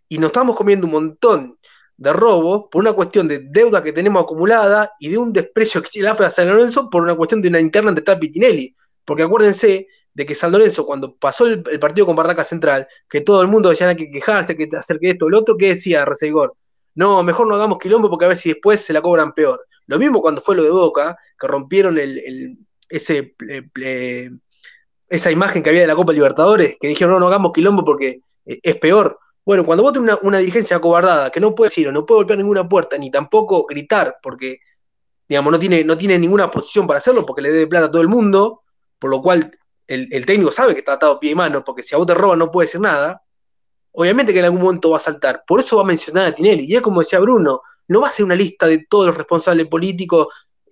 y 0.10 0.18
nos 0.18 0.28
estamos 0.28 0.56
comiendo 0.56 0.86
un 0.86 0.94
montón 0.94 1.58
de 1.98 2.14
robos 2.14 2.66
por 2.70 2.82
una 2.82 2.94
cuestión 2.94 3.28
de 3.28 3.40
deuda 3.40 3.82
que 3.82 3.94
tenemos 3.94 4.24
acumulada 4.24 4.92
y 5.00 5.10
de 5.10 5.18
un 5.18 5.32
desprecio 5.32 5.82
que 5.82 5.90
tiene 5.90 6.08
la 6.08 6.12
AFA 6.14 6.30
San 6.30 6.48
Lorenzo 6.48 6.90
por 6.90 7.04
una 7.04 7.16
cuestión 7.16 7.42
de 7.42 7.50
una 7.50 7.60
interna 7.60 7.90
entre 7.90 8.04
Tapi 8.04 8.32
y. 8.34 8.76
Porque 9.06 9.24
acuérdense 9.24 9.88
de 10.14 10.26
que 10.26 10.34
San 10.34 10.52
Lorenzo, 10.52 10.86
cuando 10.86 11.16
pasó 11.16 11.46
el, 11.46 11.62
partido 11.80 12.06
con 12.06 12.16
Barraca 12.16 12.44
Central, 12.44 12.88
que 13.10 13.22
todo 13.22 13.42
el 13.42 13.48
mundo 13.48 13.70
decía 13.70 13.96
que 13.96 14.10
quejarse, 14.10 14.56
que 14.56 14.70
hacer 14.76 14.98
que 15.00 15.10
esto 15.10 15.30
lo 15.30 15.40
otro, 15.40 15.58
¿qué 15.58 15.70
decía 15.70 16.06
Reseigor? 16.06 16.56
No, 16.96 17.22
mejor 17.22 17.48
no 17.48 17.56
hagamos 17.56 17.78
quilombo 17.78 18.10
porque 18.10 18.26
a 18.26 18.30
ver 18.30 18.38
si 18.38 18.50
después 18.50 18.80
se 18.80 18.94
la 18.94 19.02
cobran 19.02 19.34
peor. 19.34 19.66
Lo 19.88 20.00
mismo 20.00 20.22
cuando 20.22 20.42
fue 20.42 20.56
lo 20.56 20.64
de 20.64 20.70
Boca, 20.70 21.18
que 21.38 21.48
rompieron 21.48 21.98
el, 21.98 22.18
el, 22.20 22.58
ese, 22.90 23.36
esa 25.10 25.32
imagen 25.32 25.62
que 25.62 25.70
había 25.70 25.82
de 25.82 25.88
la 25.88 25.96
Copa 25.96 26.14
Libertadores, 26.14 26.78
que 26.80 26.88
dijeron 26.88 27.16
no, 27.16 27.20
no 27.20 27.28
hagamos 27.28 27.52
quilombo 27.54 27.84
porque 27.84 28.20
eh, 28.46 28.60
es 28.64 28.76
peor. 28.78 29.20
Bueno, 29.46 29.64
cuando 29.64 29.84
vos 29.84 29.94
tenés 29.94 30.10
una, 30.10 30.20
una, 30.24 30.38
dirigencia 30.40 30.78
acobardada 30.78 31.30
que 31.30 31.40
no 31.40 31.54
puede 31.54 31.70
decir 31.70 31.88
o 31.88 31.92
no 31.92 32.06
puede 32.06 32.20
golpear 32.20 32.40
ninguna 32.40 32.68
puerta, 32.68 32.98
ni 32.98 33.12
tampoco 33.12 33.66
gritar, 33.66 34.18
porque 34.22 34.60
digamos, 35.28 35.52
no 35.52 35.60
tiene, 35.60 35.84
no 35.84 35.98
tiene 35.98 36.20
ninguna 36.20 36.52
posición 36.52 36.88
para 36.88 37.00
hacerlo 37.00 37.26
porque 37.26 37.42
le 37.42 37.52
debe 37.52 37.68
plata 37.68 37.88
a 37.88 37.92
todo 37.92 38.02
el 38.02 38.08
mundo, 38.08 38.64
por 39.00 39.10
lo 39.10 39.22
cual 39.22 39.58
el, 39.88 40.26
técnico 40.26 40.52
sabe 40.52 40.74
que 40.74 40.80
está 40.80 40.94
atado 40.94 41.20
pie 41.20 41.32
y 41.32 41.36
mano, 41.36 41.64
porque 41.64 41.84
si 41.84 41.96
a 41.96 41.98
vos 41.98 42.08
te 42.08 42.14
roban 42.14 42.40
no 42.40 42.52
puede 42.52 42.68
decir 42.68 42.82
nada, 42.82 43.22
obviamente 43.92 44.34
que 44.34 44.40
en 44.40 44.46
algún 44.46 44.62
momento 44.62 44.90
va 44.90 44.98
a 44.98 45.00
saltar. 45.00 45.44
Por 45.48 45.60
eso 45.60 45.78
va 45.78 45.84
a 45.84 45.86
mencionar 45.86 46.28
a 46.28 46.36
Tinelli. 46.36 46.66
Y 46.66 46.76
es 46.76 46.82
como 46.82 47.02
decía 47.02 47.20
Bruno, 47.20 47.62
no 47.88 48.02
va 48.02 48.08
a 48.08 48.12
ser 48.12 48.26
una 48.26 48.36
lista 48.36 48.68
de 48.68 48.86
todos 48.90 49.08
los 49.08 49.18
responsables 49.18 49.68
políticos 49.68 50.28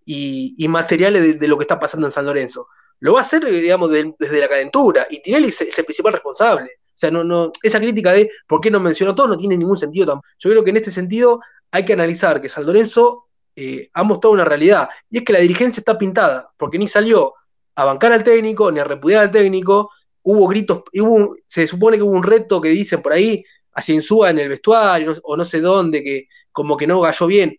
y, 0.05 0.67
materiales 0.67 1.39
de, 1.39 1.47
lo 1.47 1.57
que 1.57 1.63
está 1.63 1.79
pasando 1.79 2.07
en 2.07 2.11
San 2.11 2.25
Lorenzo. 2.25 2.67
Lo 2.99 3.13
va 3.13 3.19
a 3.19 3.23
hacer, 3.23 3.45
digamos, 3.45 3.91
de, 3.91 4.13
desde 4.17 4.39
la 4.39 4.49
calentura. 4.49 5.07
Y 5.09 5.21
Tinelli 5.21 5.49
es, 5.49 5.61
el 5.61 5.85
principal 5.85 6.13
responsable. 6.13 6.79
O 6.93 6.97
sea, 6.97 7.09
no, 7.09 7.23
no, 7.23 7.51
esa 7.63 7.79
crítica 7.79 8.11
de 8.11 8.29
por 8.47 8.61
qué 8.61 8.69
no 8.69 8.79
mencionó 8.79 9.15
todo 9.15 9.27
no 9.27 9.37
tiene 9.37 9.57
ningún 9.57 9.77
sentido. 9.77 10.21
Yo 10.37 10.49
creo 10.51 10.63
que 10.63 10.69
en 10.69 10.77
este 10.77 10.91
sentido 10.91 11.39
hay 11.71 11.83
que 11.85 11.93
analizar 11.93 12.39
que 12.39 12.49
San 12.49 12.65
Lorenzo 12.65 13.25
eh, 13.55 13.89
ha 13.93 14.03
mostrado 14.03 14.33
una 14.33 14.45
realidad. 14.45 14.89
Y 15.09 15.17
es 15.17 15.23
que 15.23 15.33
la 15.33 15.39
dirigencia 15.39 15.81
está 15.81 15.97
pintada, 15.97 16.51
porque 16.57 16.77
ni 16.77 16.87
salió 16.87 17.33
a 17.75 17.85
bancar 17.85 18.11
al 18.11 18.23
técnico, 18.23 18.71
ni 18.71 18.79
a 18.79 18.83
repudiar 18.83 19.21
al 19.21 19.31
técnico. 19.31 19.89
Hubo 20.21 20.47
gritos, 20.47 20.83
hubo, 20.93 21.35
se 21.47 21.67
supone 21.67 21.97
que 21.97 22.03
hubo 22.03 22.15
un 22.15 22.23
reto 22.23 22.61
que 22.61 22.69
dicen 22.69 23.01
por 23.01 23.13
ahí, 23.13 23.43
hacia 23.73 23.95
Insúa 23.95 24.29
en 24.29 24.39
el 24.39 24.49
vestuario, 24.49 25.13
o 25.23 25.35
no 25.35 25.43
sé 25.43 25.59
dónde, 25.61 26.03
que 26.03 26.27
como 26.51 26.77
que 26.77 26.87
no 26.87 27.01
cayó 27.01 27.27
bien. 27.27 27.57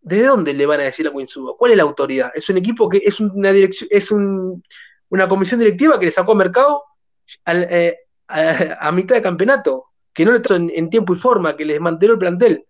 ¿De 0.00 0.22
dónde 0.22 0.52
le 0.52 0.66
van 0.66 0.80
a 0.80 0.84
decir 0.84 1.08
a 1.08 1.20
Insúa? 1.20 1.56
¿Cuál 1.56 1.72
es 1.72 1.76
la 1.78 1.84
autoridad? 1.84 2.30
Es 2.34 2.48
un 2.50 2.58
equipo 2.58 2.88
que 2.88 2.98
es 2.98 3.18
una 3.20 3.52
dirección, 3.52 3.88
es 3.90 4.10
un, 4.10 4.62
una 5.08 5.28
comisión 5.28 5.60
directiva 5.60 5.98
que 5.98 6.06
le 6.06 6.12
sacó 6.12 6.32
a 6.32 6.36
mercado 6.36 6.84
al, 7.46 7.66
eh, 7.70 7.98
a, 8.28 8.92
mitad 8.92 9.16
de 9.16 9.22
campeonato, 9.22 9.86
que 10.12 10.24
no 10.24 10.32
le 10.32 10.40
trajo 10.40 10.62
en, 10.62 10.90
tiempo 10.90 11.14
y 11.14 11.16
forma, 11.16 11.56
que 11.56 11.64
le 11.64 11.74
desmanteló 11.74 12.14
el 12.14 12.18
plantel, 12.18 12.64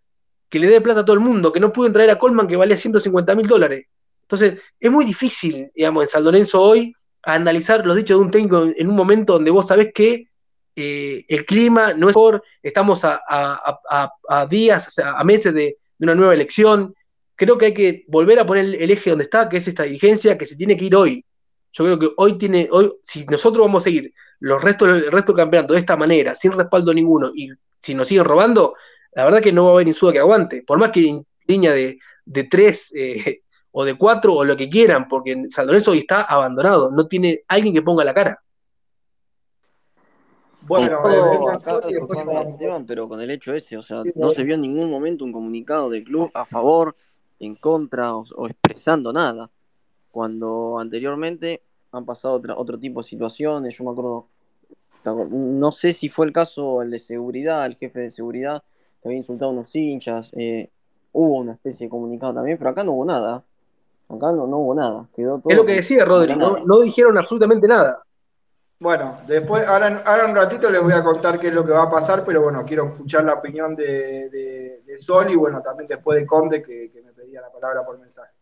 que 0.48 0.58
le 0.58 0.68
dé 0.68 0.80
plata 0.80 1.00
a 1.00 1.04
todo 1.04 1.14
el 1.14 1.20
mundo, 1.20 1.52
que 1.52 1.60
no 1.60 1.72
pudo 1.72 1.92
traer 1.92 2.10
a 2.10 2.18
Colman 2.18 2.46
que 2.46 2.56
valía 2.56 2.76
150 2.76 3.34
mil 3.34 3.46
dólares. 3.46 3.86
Entonces, 4.22 4.60
es 4.80 4.90
muy 4.90 5.04
difícil, 5.04 5.70
digamos, 5.74 6.04
en 6.04 6.08
San 6.08 6.24
Lorenzo 6.24 6.60
hoy 6.60 6.94
analizar 7.22 7.86
los 7.86 7.96
dichos 7.96 8.18
de 8.18 8.24
un 8.24 8.30
técnico 8.30 8.64
en 8.76 8.88
un 8.88 8.96
momento 8.96 9.34
donde 9.34 9.50
vos 9.50 9.66
sabés 9.66 9.92
que 9.94 10.28
eh, 10.76 11.24
el 11.28 11.46
clima 11.46 11.94
no 11.94 12.08
es 12.08 12.16
mejor, 12.16 12.42
estamos 12.62 13.02
a, 13.04 14.46
días, 14.48 14.98
a 14.98 15.24
meses 15.24 15.54
de, 15.54 15.78
una 16.00 16.14
nueva 16.14 16.34
elección. 16.34 16.94
Creo 17.36 17.56
que 17.56 17.66
hay 17.66 17.74
que 17.74 18.04
volver 18.08 18.38
a 18.38 18.46
poner 18.46 18.64
el 18.66 18.90
eje 18.90 19.10
donde 19.10 19.24
está, 19.24 19.48
que 19.48 19.56
es 19.58 19.68
esta 19.68 19.84
dirigencia, 19.84 20.36
que 20.36 20.44
se 20.44 20.56
tiene 20.56 20.76
que 20.76 20.84
ir 20.84 20.96
hoy. 20.96 21.24
Yo 21.72 21.84
creo 21.84 21.98
que 21.98 22.10
hoy 22.16 22.38
tiene, 22.38 22.68
hoy, 22.70 22.92
si 23.02 23.24
nosotros 23.26 23.64
vamos 23.64 23.82
a 23.82 23.84
seguir 23.84 24.12
los 24.40 24.62
restos, 24.62 24.88
el 24.88 25.10
resto 25.10 25.32
del 25.32 25.42
campeonato 25.42 25.74
de 25.74 25.80
esta 25.80 25.96
manera, 25.96 26.34
sin 26.34 26.52
respaldo 26.52 26.92
ninguno, 26.92 27.30
y 27.34 27.50
si 27.80 27.94
nos 27.94 28.08
siguen 28.08 28.24
robando, 28.24 28.74
la 29.12 29.24
verdad 29.24 29.40
que 29.40 29.52
no 29.52 29.64
va 29.64 29.70
a 29.70 29.74
haber 29.74 29.88
Insúa 29.88 30.12
que 30.12 30.18
aguante. 30.18 30.62
Por 30.66 30.78
más 30.78 30.90
que 30.90 31.08
en 31.08 31.26
línea 31.46 31.72
de, 31.72 31.98
tres 32.50 32.90
eh, 32.94 33.42
o 33.70 33.84
de 33.84 33.94
cuatro 33.94 34.34
o 34.34 34.44
lo 34.44 34.56
que 34.56 34.68
quieran, 34.68 35.08
porque 35.08 35.44
San 35.50 35.66
Lorenzo 35.66 35.92
hoy 35.92 35.98
está 35.98 36.22
abandonado, 36.22 36.90
no 36.90 37.06
tiene 37.06 37.42
alguien 37.48 37.74
que 37.74 37.82
ponga 37.82 38.04
la 38.04 38.14
cara. 38.14 38.40
Bueno, 40.66 41.02
pero 42.86 43.06
con 43.06 43.20
el 43.20 43.30
hecho 43.30 43.52
ese, 43.52 43.76
o 43.76 43.82
sea, 43.82 44.02
no 44.14 44.30
se 44.30 44.44
vio 44.44 44.54
en 44.54 44.62
ningún 44.62 44.90
momento 44.90 45.24
un 45.24 45.32
comunicado 45.32 45.90
del 45.90 46.04
club 46.04 46.30
a 46.32 46.46
favor, 46.46 46.96
en 47.38 47.56
contra 47.56 48.14
o, 48.14 48.46
expresando 48.48 49.12
nada. 49.12 49.50
Cuando 50.10 50.78
anteriormente 50.78 51.62
han 51.96 52.04
pasado 52.04 52.40
otro 52.56 52.78
tipo 52.78 53.02
de 53.02 53.08
situaciones, 53.08 53.76
yo 53.76 53.84
me 53.84 53.90
acuerdo, 53.90 54.28
no 55.30 55.72
sé 55.72 55.92
si 55.92 56.08
fue 56.08 56.26
el 56.26 56.32
caso 56.32 56.82
el 56.82 56.90
de 56.90 56.98
seguridad, 56.98 57.66
el 57.66 57.76
jefe 57.76 58.00
de 58.00 58.10
seguridad, 58.10 58.62
que 59.00 59.08
había 59.08 59.18
insultado 59.18 59.50
a 59.50 59.54
unos 59.54 59.74
hinchas, 59.74 60.30
eh, 60.34 60.70
hubo 61.12 61.38
una 61.38 61.52
especie 61.52 61.86
de 61.86 61.90
comunicado 61.90 62.34
también, 62.34 62.58
pero 62.58 62.70
acá 62.70 62.84
no 62.84 62.92
hubo 62.92 63.04
nada. 63.04 63.44
Acá 64.08 64.32
no, 64.32 64.46
no 64.46 64.58
hubo 64.58 64.74
nada. 64.74 65.08
Quedó 65.14 65.38
todo 65.38 65.50
es 65.50 65.56
lo 65.56 65.64
que 65.64 65.74
decía 65.74 66.04
Rodri, 66.04 66.34
no, 66.36 66.80
dijeron 66.80 67.16
absolutamente 67.16 67.66
nada. 67.66 68.02
Bueno, 68.78 69.18
después, 69.26 69.66
ahora, 69.66 70.02
ahora, 70.04 70.26
un 70.26 70.34
ratito 70.34 70.68
les 70.68 70.82
voy 70.82 70.92
a 70.92 71.02
contar 71.02 71.38
qué 71.38 71.48
es 71.48 71.54
lo 71.54 71.64
que 71.64 71.72
va 71.72 71.84
a 71.84 71.90
pasar, 71.90 72.24
pero 72.24 72.42
bueno, 72.42 72.64
quiero 72.66 72.86
escuchar 72.86 73.24
la 73.24 73.34
opinión 73.34 73.74
de, 73.74 74.82
Sol 75.00 75.30
y 75.30 75.36
bueno, 75.36 75.60
también 75.60 75.88
después 75.88 76.20
de 76.20 76.26
Conde 76.26 76.62
que 76.62 77.02
me 77.04 77.12
pedía 77.12 77.40
la 77.40 77.50
palabra 77.50 77.84
por 77.84 77.98
mensaje. 77.98 78.32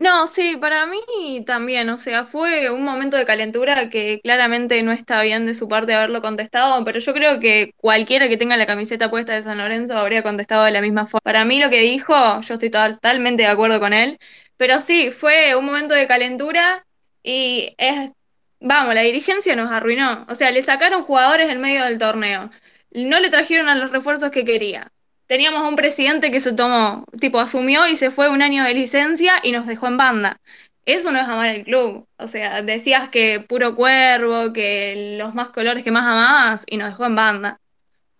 No, 0.00 0.28
sí, 0.28 0.56
para 0.56 0.86
mí 0.86 1.44
también, 1.44 1.90
o 1.90 1.98
sea, 1.98 2.24
fue 2.24 2.70
un 2.70 2.84
momento 2.84 3.16
de 3.16 3.24
calentura 3.24 3.88
que 3.90 4.20
claramente 4.22 4.80
no 4.84 4.92
está 4.92 5.22
bien 5.22 5.44
de 5.44 5.54
su 5.54 5.66
parte 5.66 5.92
haberlo 5.92 6.20
contestado, 6.22 6.84
pero 6.84 7.00
yo 7.00 7.12
creo 7.12 7.40
que 7.40 7.72
cualquiera 7.76 8.28
que 8.28 8.36
tenga 8.36 8.56
la 8.56 8.66
camiseta 8.66 9.10
puesta 9.10 9.32
de 9.34 9.42
San 9.42 9.58
Lorenzo 9.58 9.98
habría 9.98 10.22
contestado 10.22 10.64
de 10.64 10.70
la 10.70 10.80
misma 10.82 11.06
forma. 11.08 11.20
Para 11.24 11.44
mí 11.44 11.60
lo 11.60 11.68
que 11.68 11.80
dijo, 11.80 12.14
yo 12.40 12.54
estoy 12.54 12.70
totalmente 12.70 13.42
de 13.42 13.48
acuerdo 13.48 13.80
con 13.80 13.92
él, 13.92 14.18
pero 14.56 14.80
sí, 14.80 15.10
fue 15.10 15.56
un 15.56 15.66
momento 15.66 15.94
de 15.94 16.06
calentura 16.06 16.86
y 17.24 17.74
es, 17.76 18.12
vamos, 18.60 18.94
la 18.94 19.00
dirigencia 19.02 19.56
nos 19.56 19.72
arruinó, 19.72 20.26
o 20.28 20.34
sea, 20.36 20.52
le 20.52 20.62
sacaron 20.62 21.02
jugadores 21.02 21.48
en 21.50 21.60
medio 21.60 21.82
del 21.84 21.98
torneo, 21.98 22.50
no 22.92 23.18
le 23.18 23.30
trajeron 23.30 23.68
a 23.68 23.74
los 23.74 23.90
refuerzos 23.90 24.30
que 24.30 24.44
quería 24.44 24.92
teníamos 25.28 25.68
un 25.68 25.76
presidente 25.76 26.32
que 26.32 26.40
se 26.40 26.52
tomó, 26.54 27.04
tipo, 27.20 27.38
asumió 27.38 27.86
y 27.86 27.96
se 27.96 28.10
fue 28.10 28.28
un 28.28 28.42
año 28.42 28.64
de 28.64 28.74
licencia 28.74 29.34
y 29.44 29.52
nos 29.52 29.66
dejó 29.66 29.86
en 29.86 29.98
banda. 29.98 30.40
Eso 30.84 31.12
no 31.12 31.20
es 31.20 31.28
amar 31.28 31.50
el 31.50 31.64
club. 31.64 32.08
O 32.16 32.26
sea, 32.26 32.62
decías 32.62 33.10
que 33.10 33.40
puro 33.40 33.76
cuervo, 33.76 34.52
que 34.52 35.16
los 35.18 35.34
más 35.34 35.50
colores 35.50 35.84
que 35.84 35.92
más 35.92 36.04
amabas 36.04 36.64
y 36.66 36.78
nos 36.78 36.90
dejó 36.90 37.04
en 37.04 37.14
banda. 37.14 37.60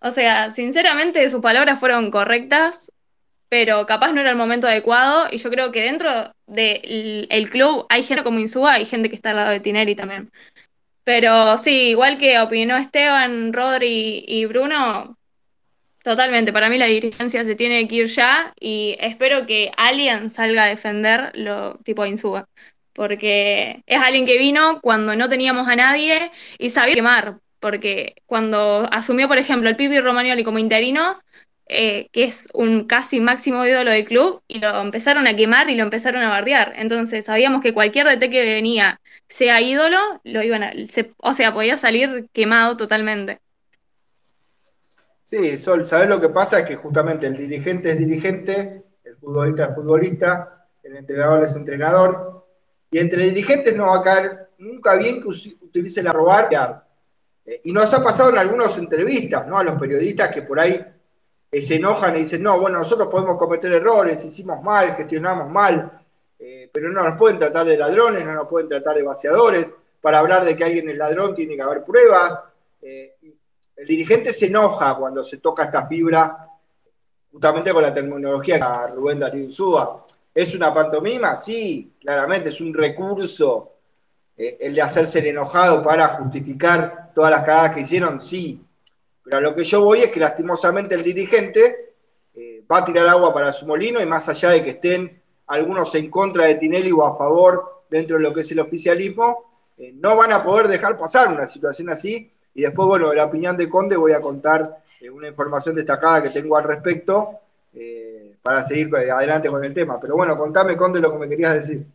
O 0.01 0.11
sea, 0.11 0.51
sinceramente 0.51 1.27
sus 1.29 1.41
palabras 1.41 1.79
fueron 1.79 2.11
correctas, 2.11 2.91
pero 3.49 3.85
capaz 3.87 4.13
no 4.13 4.21
era 4.21 4.29
el 4.29 4.37
momento 4.37 4.67
adecuado 4.67 5.27
y 5.31 5.37
yo 5.39 5.49
creo 5.49 5.71
que 5.71 5.81
dentro 5.81 6.31
del 6.45 7.49
club 7.49 7.87
hay 7.89 8.03
gente 8.03 8.23
como 8.23 8.39
Insúa, 8.39 8.73
hay 8.73 8.85
gente 8.85 9.09
que 9.09 9.15
está 9.15 9.31
al 9.31 9.37
lado 9.37 9.49
de 9.49 9.59
Tineri 9.59 9.95
también. 9.95 10.31
Pero 11.03 11.57
sí, 11.57 11.89
igual 11.89 12.19
que 12.19 12.39
opinó 12.39 12.77
Esteban, 12.77 13.51
Rodri 13.51 14.23
y 14.27 14.45
Bruno, 14.45 15.17
Totalmente, 16.03 16.53
para 16.53 16.69
mí 16.69 16.77
la 16.77 16.85
dirigencia 16.85 17.43
se 17.43 17.55
tiene 17.55 17.87
que 17.87 17.95
ir 17.95 18.05
ya 18.07 18.53
y 18.59 18.95
espero 18.99 19.45
que 19.45 19.71
alguien 19.77 20.29
salga 20.29 20.63
a 20.63 20.67
defender 20.67 21.31
lo 21.35 21.77
tipo 21.79 22.05
Insúa, 22.05 22.47
porque 22.93 23.83
es 23.85 24.01
alguien 24.01 24.25
que 24.25 24.37
vino 24.37 24.79
cuando 24.81 25.15
no 25.15 25.27
teníamos 25.27 25.67
a 25.67 25.75
nadie 25.75 26.31
y 26.57 26.69
sabía 26.69 26.95
quemar, 26.95 27.39
porque 27.59 28.15
cuando 28.25 28.87
asumió, 28.91 29.27
por 29.27 29.37
ejemplo, 29.39 29.67
el 29.69 29.75
Pipi 29.75 29.99
Romagnoli 29.99 30.43
como 30.45 30.57
interino, 30.59 31.19
eh, 31.67 32.07
que 32.13 32.23
es 32.23 32.47
un 32.53 32.85
casi 32.87 33.19
máximo 33.19 33.65
ídolo 33.65 33.91
del 33.91 34.05
club, 34.05 34.41
y 34.47 34.59
lo 34.59 34.81
empezaron 34.81 35.27
a 35.27 35.35
quemar 35.35 35.69
y 35.69 35.75
lo 35.75 35.83
empezaron 35.83 36.23
a 36.23 36.29
bardear. 36.29 36.73
Entonces 36.77 37.25
sabíamos 37.25 37.61
que 37.61 37.73
cualquier 37.73 38.07
DT 38.07 38.29
que 38.29 38.41
venía, 38.45 39.01
sea 39.27 39.61
ídolo, 39.61 40.21
lo 40.23 40.41
iban 40.43 40.63
a, 40.63 40.71
o 41.17 41.33
sea, 41.33 41.53
podía 41.53 41.75
salir 41.77 42.29
quemado 42.33 42.77
totalmente. 42.77 43.39
Sí, 45.29 45.59
Sol, 45.59 45.85
¿sabes 45.85 46.09
lo 46.09 46.19
que 46.19 46.29
pasa? 46.29 46.57
Es 46.57 46.65
que 46.65 46.75
justamente 46.75 47.27
el 47.27 47.37
dirigente 47.37 47.91
es 47.91 47.99
dirigente, 47.99 48.83
el 49.03 49.15
futbolista 49.17 49.65
es 49.65 49.75
futbolista, 49.75 50.65
el 50.81 50.97
entrenador 50.97 51.43
es 51.43 51.55
entrenador, 51.55 52.47
y 52.89 52.97
entre 52.97 53.25
dirigentes 53.25 53.75
no 53.75 53.85
va 53.85 53.99
a 53.99 54.01
caer 54.01 54.49
nunca 54.57 54.95
bien 54.95 55.21
que 55.21 55.27
utilicen 55.27 56.07
a 56.07 56.13
robar. 56.13 56.49
Eh, 57.45 57.61
y 57.65 57.71
nos 57.71 57.93
ha 57.93 58.03
pasado 58.03 58.31
en 58.31 58.39
algunas 58.39 58.75
entrevistas, 58.79 59.45
¿no? 59.45 59.59
A 59.59 59.63
los 59.63 59.75
periodistas 59.79 60.33
que 60.33 60.41
por 60.41 60.59
ahí 60.59 60.83
eh, 61.51 61.61
se 61.61 61.75
enojan 61.75 62.15
y 62.15 62.21
dicen, 62.21 62.41
no, 62.41 62.59
bueno, 62.59 62.79
nosotros 62.79 63.07
podemos 63.09 63.37
cometer 63.37 63.71
errores, 63.71 64.25
hicimos 64.25 64.63
mal, 64.63 64.95
gestionamos 64.95 65.47
mal, 65.47 65.91
eh, 66.39 66.71
pero 66.73 66.89
no 66.89 67.03
nos 67.07 67.19
pueden 67.19 67.37
tratar 67.37 67.67
de 67.67 67.77
ladrones, 67.77 68.25
no 68.25 68.33
nos 68.33 68.47
pueden 68.47 68.67
tratar 68.67 68.95
de 68.95 69.03
vaciadores. 69.03 69.75
Para 70.01 70.17
hablar 70.17 70.43
de 70.43 70.57
que 70.57 70.63
alguien 70.63 70.89
es 70.89 70.97
ladrón 70.97 71.35
tiene 71.35 71.55
que 71.55 71.61
haber 71.61 71.83
pruebas 71.83 72.47
el 73.79 73.87
dirigente 73.87 74.33
se 74.33 74.47
enoja 74.47 74.93
cuando 74.95 75.23
se 75.23 75.37
toca 75.37 75.63
esta 75.63 75.87
fibra, 75.87 76.49
justamente 77.31 77.71
con 77.71 77.81
la 77.81 77.93
terminología 77.93 78.59
que 78.59 78.93
Rubén 78.93 79.19
Darío 79.19 79.45
Insúa. 79.45 80.05
¿Es 80.35 80.53
una 80.53 80.73
pantomima? 80.73 81.37
Sí, 81.37 81.93
claramente, 81.97 82.49
es 82.49 82.59
un 82.59 82.73
recurso 82.73 83.75
eh, 84.35 84.57
el 84.59 84.75
de 84.75 84.81
hacerse 84.81 85.19
el 85.19 85.27
enojado 85.27 85.81
para 85.81 86.09
justificar 86.09 87.13
todas 87.15 87.31
las 87.31 87.45
cagadas 87.45 87.75
que 87.75 87.81
hicieron, 87.81 88.21
sí. 88.21 88.61
Pero 89.23 89.37
a 89.37 89.41
lo 89.41 89.55
que 89.55 89.63
yo 89.63 89.81
voy 89.81 90.01
es 90.01 90.11
que 90.11 90.19
lastimosamente 90.19 90.95
el 90.95 91.03
dirigente 91.03 91.93
eh, 92.35 92.61
va 92.69 92.79
a 92.79 92.85
tirar 92.85 93.07
agua 93.07 93.33
para 93.33 93.53
su 93.53 93.65
molino 93.65 94.01
y 94.01 94.05
más 94.05 94.27
allá 94.27 94.49
de 94.49 94.61
que 94.61 94.71
estén 94.71 95.21
algunos 95.47 95.95
en 95.95 96.11
contra 96.11 96.47
de 96.47 96.55
Tinelli 96.55 96.91
o 96.91 97.05
a 97.05 97.17
favor 97.17 97.83
dentro 97.89 98.17
de 98.17 98.23
lo 98.23 98.33
que 98.33 98.41
es 98.41 98.51
el 98.51 98.59
oficialismo, 98.59 99.53
eh, 99.77 99.93
no 99.95 100.17
van 100.17 100.33
a 100.33 100.43
poder 100.43 100.67
dejar 100.67 100.97
pasar 100.97 101.29
una 101.29 101.45
situación 101.45 101.89
así 101.89 102.29
y 102.53 102.61
después, 102.61 102.87
bueno, 102.87 103.09
de 103.09 103.15
la 103.15 103.25
opinión 103.25 103.55
de 103.57 103.69
Conde 103.69 103.95
voy 103.95 104.11
a 104.11 104.21
contar 104.21 104.83
eh, 104.99 105.09
una 105.09 105.27
información 105.27 105.75
destacada 105.75 106.23
que 106.23 106.29
tengo 106.29 106.57
al 106.57 106.63
respecto 106.63 107.39
eh, 107.73 108.35
para 108.41 108.63
seguir 108.63 108.93
adelante 108.95 109.49
con 109.49 109.63
el 109.63 109.73
tema. 109.73 109.99
Pero 109.99 110.15
bueno, 110.15 110.37
contame, 110.37 110.75
Conde, 110.75 110.99
lo 110.99 111.11
que 111.11 111.19
me 111.19 111.29
querías 111.29 111.53
decir. 111.53 111.85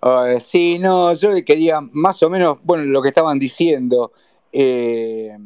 Ah, 0.00 0.36
sí, 0.38 0.78
no, 0.78 1.12
yo 1.14 1.32
le 1.32 1.44
quería 1.44 1.80
más 1.80 2.22
o 2.22 2.30
menos, 2.30 2.58
bueno, 2.62 2.84
lo 2.84 3.02
que 3.02 3.08
estaban 3.08 3.38
diciendo. 3.38 4.12
Eh, 4.52 5.36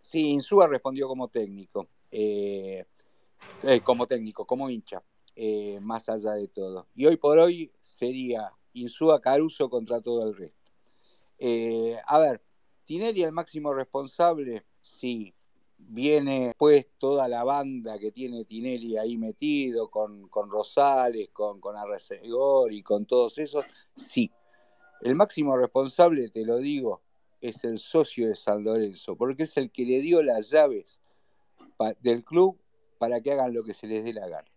sí, 0.00 0.28
Insúa 0.28 0.66
respondió 0.66 1.08
como 1.08 1.28
técnico, 1.28 1.88
como 3.82 4.06
técnico, 4.06 4.44
como 4.44 4.68
hincha, 4.68 5.02
más 5.80 6.08
allá 6.08 6.32
de 6.34 6.48
todo. 6.48 6.86
Y 6.94 7.06
hoy 7.06 7.16
por 7.16 7.38
hoy 7.38 7.72
sería 7.80 8.50
Insúa 8.74 9.20
Caruso 9.20 9.70
contra 9.70 10.00
todo 10.00 10.28
el 10.28 10.36
resto. 10.36 10.72
a 12.06 12.18
ver, 12.18 12.40
¿Tinelli 12.84 13.22
el 13.22 13.32
máximo 13.32 13.72
responsable? 13.72 14.64
Sí. 14.80 15.34
Viene 15.76 16.54
pues 16.56 16.86
toda 16.98 17.28
la 17.28 17.44
banda 17.44 17.98
que 17.98 18.12
tiene 18.12 18.44
Tinelli 18.44 18.96
ahí 18.96 19.16
metido, 19.16 19.90
con, 19.90 20.28
Rosales, 20.30 21.30
con, 21.30 21.60
con 21.60 21.76
y 22.70 22.82
con 22.82 23.06
todos 23.06 23.38
esos. 23.38 23.64
Sí. 23.94 24.30
El 25.02 25.14
máximo 25.16 25.56
responsable, 25.56 26.30
te 26.30 26.44
lo 26.44 26.58
digo, 26.58 27.02
es 27.40 27.64
el 27.64 27.78
socio 27.78 28.28
de 28.28 28.34
San 28.34 28.64
Lorenzo, 28.64 29.16
porque 29.16 29.42
es 29.42 29.56
el 29.56 29.70
que 29.70 29.84
le 29.84 30.00
dio 30.00 30.22
las 30.22 30.50
llaves 30.50 31.02
del 32.00 32.24
club 32.24 32.58
para 32.98 33.20
que 33.20 33.32
hagan 33.32 33.52
lo 33.52 33.62
que 33.62 33.74
se 33.74 33.86
les 33.86 34.04
dé 34.04 34.14
la 34.14 34.28
gana. 34.28 34.48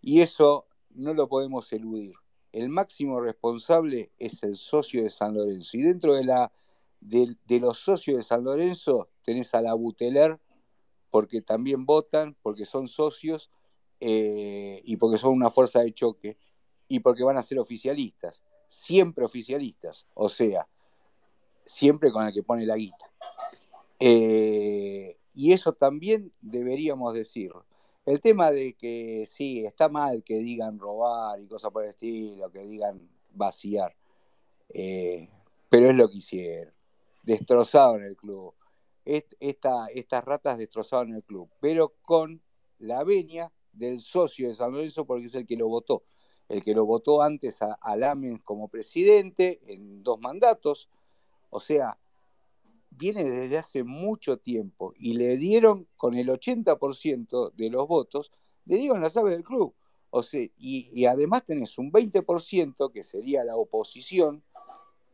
Y 0.00 0.20
eso 0.20 0.66
no 0.94 1.12
lo 1.12 1.28
podemos 1.28 1.70
eludir. 1.72 2.14
El 2.52 2.70
máximo 2.70 3.20
responsable 3.20 4.12
es 4.18 4.42
el 4.42 4.56
socio 4.56 5.02
de 5.02 5.10
San 5.10 5.34
Lorenzo. 5.34 5.76
Y 5.76 5.82
dentro 5.82 6.14
de 6.14 6.24
la 6.24 6.50
de, 7.00 7.36
los 7.60 7.78
socios 7.78 8.16
de 8.16 8.22
San 8.22 8.44
Lorenzo 8.44 9.08
tenés 9.22 9.54
a 9.54 9.62
la 9.62 9.74
Buteler, 9.74 10.38
porque 11.10 11.40
también 11.40 11.86
votan, 11.86 12.36
porque 12.42 12.64
son 12.64 12.88
socios 12.88 13.50
eh, 14.00 14.80
y 14.84 14.96
porque 14.96 15.18
son 15.18 15.32
una 15.32 15.50
fuerza 15.50 15.80
de 15.80 15.92
choque 15.92 16.36
y 16.88 17.00
porque 17.00 17.24
van 17.24 17.36
a 17.36 17.42
ser 17.42 17.58
oficialistas, 17.58 18.44
siempre 18.68 19.24
oficialistas, 19.24 20.06
o 20.14 20.28
sea, 20.28 20.68
siempre 21.64 22.12
con 22.12 22.26
el 22.26 22.32
que 22.32 22.42
pone 22.42 22.66
la 22.66 22.76
guita. 22.76 23.10
Eh, 23.98 25.18
y 25.34 25.52
eso 25.52 25.72
también 25.72 26.32
deberíamos 26.40 27.14
decirlo. 27.14 27.66
El 28.04 28.20
tema 28.20 28.50
de 28.50 28.74
que 28.74 29.26
sí, 29.26 29.64
está 29.66 29.88
mal 29.88 30.22
que 30.22 30.38
digan 30.38 30.78
robar 30.78 31.40
y 31.40 31.48
cosas 31.48 31.72
por 31.72 31.82
el 31.82 31.90
estilo, 31.90 32.50
que 32.50 32.60
digan 32.60 33.08
vaciar. 33.32 33.94
Eh, 34.68 35.28
pero 35.68 35.86
es 35.86 35.94
lo 35.94 36.08
que 36.08 36.18
hicieron. 36.18 36.75
Destrozaron 37.26 38.02
el 38.04 38.16
club. 38.16 38.54
estas 39.04 40.24
ratas 40.24 40.56
destrozaron 40.56 41.14
el 41.14 41.22
club, 41.22 41.50
pero 41.60 41.94
con 42.00 42.40
la 42.78 43.04
venia 43.04 43.52
del 43.72 44.00
socio 44.00 44.48
de 44.48 44.54
San 44.54 44.72
Lorenzo 44.72 45.04
porque 45.04 45.26
es 45.26 45.34
el 45.34 45.46
que 45.46 45.56
lo 45.56 45.68
votó. 45.68 46.04
El 46.48 46.62
que 46.62 46.74
lo 46.74 46.86
votó 46.86 47.20
antes 47.20 47.60
a, 47.60 47.74
a 47.74 47.96
Lamen 47.96 48.38
como 48.38 48.68
presidente 48.68 49.60
en 49.66 50.02
dos 50.02 50.20
mandatos. 50.20 50.88
O 51.50 51.60
sea, 51.60 51.98
viene 52.90 53.24
desde 53.24 53.58
hace 53.58 53.84
mucho 53.84 54.38
tiempo 54.38 54.94
y 54.96 55.14
le 55.14 55.36
dieron 55.36 55.86
con 55.96 56.14
el 56.14 56.28
80% 56.28 57.52
de 57.54 57.70
los 57.70 57.86
votos, 57.86 58.32
le 58.64 58.76
dieron 58.78 59.00
la 59.00 59.08
llave 59.08 59.32
del 59.32 59.44
club. 59.44 59.74
O 60.10 60.22
sea, 60.22 60.46
y, 60.56 61.04
además 61.04 61.44
tenés 61.44 61.76
un 61.78 61.92
20% 61.92 62.90
que 62.92 63.02
sería 63.02 63.44
la 63.44 63.56
oposición, 63.56 64.42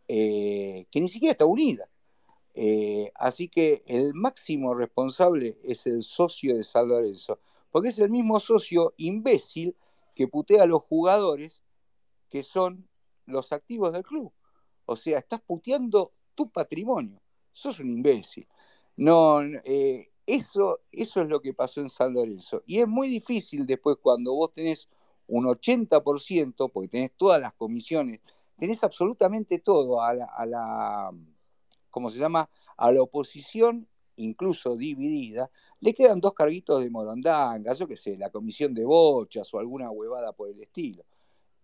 eh, 0.07 0.87
que 0.91 1.01
ni 1.01 1.09
siquiera 1.09 1.33
está 1.33 1.45
unida. 1.45 1.89
Eh, 2.55 3.11
así 3.15 3.49
que 3.49 3.83
el 3.87 4.15
máximo 4.15 4.75
responsable 4.75 5.59
es 5.63 5.87
el 5.87 6.03
socio 6.03 6.57
de 6.57 6.63
San 6.63 6.89
Lorenzo, 6.89 7.41
porque 7.71 7.89
es 7.89 7.99
el 7.99 8.11
mismo 8.11 8.41
socio 8.41 8.95
imbécil 8.99 9.77
que 10.15 10.29
putea 10.29 10.65
a 10.65 10.67
los 10.67 10.83
jugadores 10.83 11.63
que 12.29 12.43
son 12.43 12.89
los 13.27 13.53
activos 13.53 13.93
del 13.93 14.03
club. 14.03 14.33
O 14.85 14.97
sea, 14.97 15.19
estás 15.19 15.41
puteando 15.41 16.13
tu 16.35 16.51
patrimonio 16.51 17.23
sos 17.53 17.81
un 17.81 17.91
imbécil. 17.91 18.47
No, 18.97 19.43
eh, 19.43 20.11
eso, 20.27 20.81
eso 20.91 21.21
es 21.23 21.29
lo 21.29 21.41
que 21.41 21.55
pasó 21.55 21.81
en 21.81 21.89
San 21.89 22.15
Lorenzo. 22.15 22.63
Y 22.67 22.81
es 22.81 22.89
muy 22.89 23.09
difícil 23.09 23.67
después 23.67 23.97
cuando 24.01 24.35
vos 24.35 24.53
tenés 24.53 24.89
un 25.27 25.47
80%, 25.47 26.71
porque 26.71 26.89
tenés 26.89 27.13
todas 27.17 27.41
las 27.41 27.55
comisiones, 27.55 28.21
tenés 28.57 28.83
absolutamente 28.85 29.59
todo 29.59 30.03
a 30.03 30.15
la, 30.15 30.25
a 30.27 30.47
la 30.47 31.11
¿cómo 31.93 32.11
se 32.11 32.19
llama? 32.19 32.51
A 32.77 32.91
la 32.91 33.03
oposición, 33.03 33.87
incluso 34.17 34.75
dividida, 34.77 35.49
le 35.79 35.95
quedan 35.95 36.21
dos 36.21 36.35
carguitos 36.35 36.83
de 36.83 36.91
morondanga, 36.91 37.73
yo 37.75 37.87
qué 37.87 37.97
sé, 37.97 38.17
la 38.17 38.31
comisión 38.31 38.75
de 38.75 38.85
bochas 38.85 39.55
o 39.55 39.61
alguna 39.61 39.91
huevada 39.91 40.33
por 40.33 40.49
el 40.49 40.61
estilo. 40.61 41.05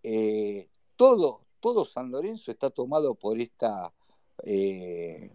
Eh, 0.05 0.69
todo, 0.95 1.41
todo 1.59 1.85
San 1.85 2.13
Lorenzo 2.13 2.53
está 2.53 2.71
tomado 2.71 3.17
por 3.17 3.41
esta, 3.41 3.93
eh, 4.45 5.31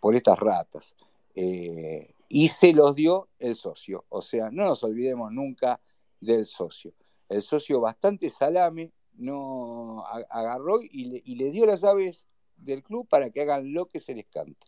por, 0.00 0.14
estas 0.14 0.38
ratas. 0.38 0.96
Eh, 1.34 2.14
y 2.28 2.48
se 2.48 2.72
los 2.72 2.94
dio 2.94 3.28
el 3.38 3.54
socio. 3.54 4.04
O 4.08 4.22
sea, 4.22 4.50
no 4.50 4.64
nos 4.64 4.82
olvidemos 4.82 5.30
nunca 5.32 5.80
del 6.20 6.46
socio. 6.46 6.92
El 7.28 7.42
socio 7.42 7.80
bastante 7.80 8.30
salame 8.30 8.92
no 9.14 10.04
agarró 10.30 10.80
y 10.82 11.34
le, 11.36 11.50
dio 11.50 11.66
las 11.66 11.80
llaves 11.80 12.28
del 12.56 12.82
club 12.82 13.06
para 13.08 13.30
que 13.30 13.42
hagan 13.42 13.72
lo 13.72 13.86
que 13.86 14.00
se 14.00 14.14
les 14.14 14.26
cante. 14.26 14.66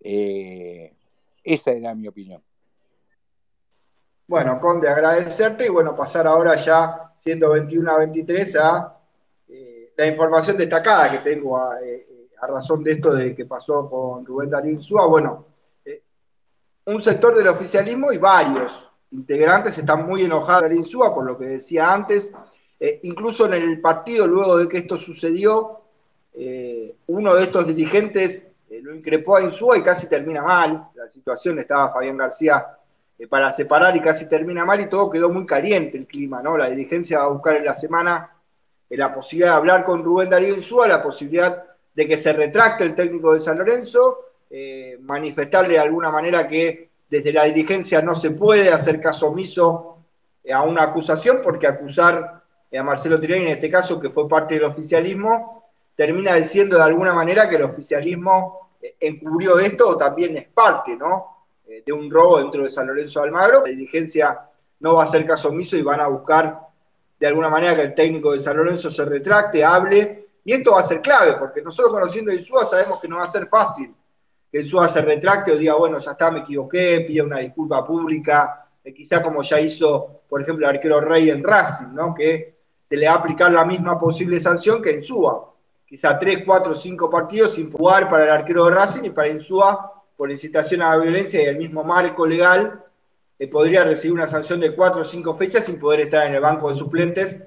Eh, 0.00 0.94
esa 1.42 1.72
era 1.72 1.94
mi 1.94 2.08
opinión. 2.08 2.42
Bueno, 4.26 4.60
Conde, 4.60 4.88
agradecerte 4.88 5.66
y 5.66 5.68
bueno, 5.68 5.96
pasar 5.96 6.26
ahora 6.26 6.54
ya, 6.54 7.12
siendo 7.16 7.50
21 7.50 7.90
a 7.90 7.98
23, 7.98 8.56
a 8.56 8.96
eh, 9.48 9.92
la 9.96 10.06
información 10.06 10.56
destacada 10.56 11.10
que 11.10 11.18
tengo 11.18 11.58
a, 11.58 11.78
a 12.40 12.46
razón 12.46 12.82
de 12.82 12.92
esto 12.92 13.14
de 13.14 13.34
que 13.34 13.44
pasó 13.44 13.88
con 13.88 14.24
Rubén 14.24 14.50
Darío 14.50 14.72
Insúa, 14.72 15.06
bueno, 15.06 15.46
eh, 15.84 16.02
un 16.86 17.00
sector 17.02 17.34
del 17.34 17.48
oficialismo 17.48 18.12
y 18.12 18.18
varios 18.18 18.92
integrantes 19.10 19.76
están 19.76 20.06
muy 20.06 20.22
enojados 20.22 20.62
de 20.62 20.68
Darío 20.68 20.80
Insúa 20.80 21.14
por 21.14 21.24
lo 21.24 21.36
que 21.36 21.46
decía 21.46 21.92
antes, 21.92 22.32
eh, 22.78 23.00
incluso 23.02 23.46
en 23.46 23.54
el 23.54 23.80
partido, 23.80 24.26
luego 24.26 24.56
de 24.56 24.68
que 24.68 24.78
esto 24.78 24.96
sucedió, 24.96 25.79
eh, 26.34 26.94
uno 27.06 27.34
de 27.34 27.44
estos 27.44 27.66
dirigentes 27.66 28.46
lo 28.82 28.94
increpó 28.94 29.36
a 29.36 29.42
Insúa 29.42 29.76
y 29.76 29.82
casi 29.82 30.08
termina 30.08 30.42
mal, 30.42 30.88
la 30.94 31.08
situación 31.08 31.58
estaba 31.58 31.92
Fabián 31.92 32.16
García 32.16 32.66
para 33.28 33.50
separar 33.50 33.96
y 33.96 34.00
casi 34.00 34.28
termina 34.28 34.64
mal 34.64 34.80
y 34.80 34.88
todo 34.88 35.10
quedó 35.10 35.28
muy 35.28 35.44
caliente 35.44 35.98
el 35.98 36.06
clima, 36.06 36.42
¿no? 36.42 36.56
La 36.56 36.70
dirigencia 36.70 37.18
va 37.18 37.24
a 37.24 37.28
buscar 37.28 37.56
en 37.56 37.64
la 37.64 37.74
semana 37.74 38.30
la 38.90 39.14
posibilidad 39.14 39.52
de 39.52 39.56
hablar 39.56 39.84
con 39.84 40.02
Rubén 40.02 40.30
Darío 40.30 40.54
Insúa, 40.54 40.88
la 40.88 41.02
posibilidad 41.02 41.64
de 41.94 42.08
que 42.08 42.16
se 42.16 42.32
retracte 42.32 42.84
el 42.84 42.94
técnico 42.94 43.34
de 43.34 43.40
San 43.40 43.58
Lorenzo, 43.58 44.30
eh, 44.48 44.98
manifestarle 45.02 45.74
de 45.74 45.80
alguna 45.80 46.10
manera 46.10 46.48
que 46.48 46.90
desde 47.08 47.32
la 47.32 47.44
dirigencia 47.44 48.02
no 48.02 48.14
se 48.14 48.30
puede 48.32 48.72
hacer 48.72 49.00
caso 49.00 49.28
omiso 49.28 49.98
eh, 50.42 50.52
a 50.52 50.62
una 50.62 50.84
acusación, 50.84 51.40
porque 51.42 51.66
acusar 51.66 52.42
eh, 52.70 52.78
a 52.78 52.82
Marcelo 52.82 53.20
Tironi, 53.20 53.42
en 53.42 53.48
este 53.48 53.70
caso, 53.70 54.00
que 54.00 54.10
fue 54.10 54.28
parte 54.28 54.54
del 54.54 54.64
oficialismo, 54.64 55.59
termina 56.00 56.34
diciendo 56.34 56.78
de 56.78 56.82
alguna 56.82 57.12
manera 57.12 57.46
que 57.46 57.56
el 57.56 57.64
oficialismo 57.64 58.70
encubrió 58.98 59.58
esto 59.58 59.90
o 59.90 59.96
también 59.98 60.34
es 60.38 60.48
parte, 60.48 60.96
¿no? 60.96 61.36
de 61.66 61.92
un 61.92 62.10
robo 62.10 62.38
dentro 62.38 62.62
de 62.62 62.70
San 62.70 62.86
Lorenzo 62.86 63.20
de 63.20 63.26
Almagro. 63.26 63.66
La 63.66 63.68
dirigencia 63.68 64.40
no 64.78 64.94
va 64.94 65.02
a 65.02 65.04
hacer 65.04 65.26
caso 65.26 65.50
omiso 65.50 65.76
y 65.76 65.82
van 65.82 66.00
a 66.00 66.06
buscar 66.06 66.58
de 67.18 67.26
alguna 67.26 67.50
manera 67.50 67.76
que 67.76 67.82
el 67.82 67.94
técnico 67.94 68.32
de 68.32 68.40
San 68.40 68.56
Lorenzo 68.56 68.88
se 68.88 69.04
retracte, 69.04 69.62
hable 69.62 70.28
y 70.42 70.54
esto 70.54 70.72
va 70.72 70.80
a 70.80 70.84
ser 70.84 71.02
clave, 71.02 71.34
porque 71.38 71.60
nosotros 71.60 71.92
conociendo 71.92 72.32
a 72.32 72.34
Insúa 72.34 72.64
sabemos 72.64 72.98
que 72.98 73.06
no 73.06 73.16
va 73.16 73.24
a 73.24 73.28
ser 73.28 73.46
fácil 73.46 73.94
que 74.50 74.62
Insúa 74.62 74.88
se 74.88 75.02
retracte 75.02 75.52
o 75.52 75.56
diga, 75.58 75.74
bueno, 75.74 75.98
ya 75.98 76.12
está, 76.12 76.30
me 76.30 76.40
equivoqué, 76.40 77.04
pida 77.06 77.24
una 77.24 77.40
disculpa 77.40 77.86
pública, 77.86 78.66
eh, 78.82 78.94
quizá 78.94 79.22
como 79.22 79.42
ya 79.42 79.60
hizo, 79.60 80.22
por 80.26 80.40
ejemplo, 80.40 80.66
el 80.66 80.76
arquero 80.76 80.98
Rey 80.98 81.28
en 81.28 81.44
Racing, 81.44 81.92
¿no? 81.92 82.14
Que 82.14 82.54
se 82.80 82.96
le 82.96 83.06
va 83.06 83.12
a 83.12 83.16
aplicar 83.18 83.52
la 83.52 83.66
misma 83.66 84.00
posible 84.00 84.40
sanción 84.40 84.80
que 84.82 84.92
Insúa. 84.92 85.49
Quizá 85.90 86.16
tres, 86.20 86.44
cuatro, 86.46 86.72
cinco 86.72 87.10
partidos 87.10 87.56
sin 87.56 87.68
jugar 87.72 88.08
para 88.08 88.22
el 88.22 88.30
arquero 88.30 88.66
de 88.66 88.70
Racing 88.70 89.06
y 89.06 89.10
para 89.10 89.26
Insúa 89.26 90.04
por 90.16 90.30
incitación 90.30 90.82
a 90.82 90.90
la 90.90 91.02
violencia 91.02 91.42
y 91.42 91.46
el 91.46 91.56
mismo 91.58 91.82
marco 91.82 92.24
legal 92.24 92.84
eh, 93.36 93.48
podría 93.48 93.82
recibir 93.82 94.14
una 94.14 94.28
sanción 94.28 94.60
de 94.60 94.72
cuatro 94.76 95.00
o 95.00 95.04
cinco 95.04 95.34
fechas 95.34 95.64
sin 95.64 95.80
poder 95.80 96.02
estar 96.02 96.28
en 96.28 96.34
el 96.34 96.40
banco 96.40 96.70
de 96.70 96.76
suplentes 96.76 97.42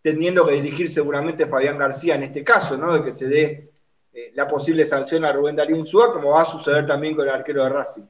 teniendo 0.00 0.46
que 0.46 0.52
dirigir 0.52 0.88
seguramente 0.88 1.46
Fabián 1.46 1.76
García 1.76 2.14
en 2.14 2.22
este 2.22 2.44
caso, 2.44 2.76
¿no? 2.76 2.94
De 2.94 3.02
que 3.02 3.10
se 3.10 3.26
dé 3.26 3.72
eh, 4.12 4.30
la 4.36 4.46
posible 4.46 4.86
sanción 4.86 5.24
a 5.24 5.32
Rubén 5.32 5.56
Darío 5.56 5.74
Insúa, 5.74 6.12
como 6.12 6.30
va 6.30 6.42
a 6.42 6.44
suceder 6.44 6.86
también 6.86 7.16
con 7.16 7.26
el 7.26 7.34
arquero 7.34 7.64
de 7.64 7.70
Racing. 7.70 8.04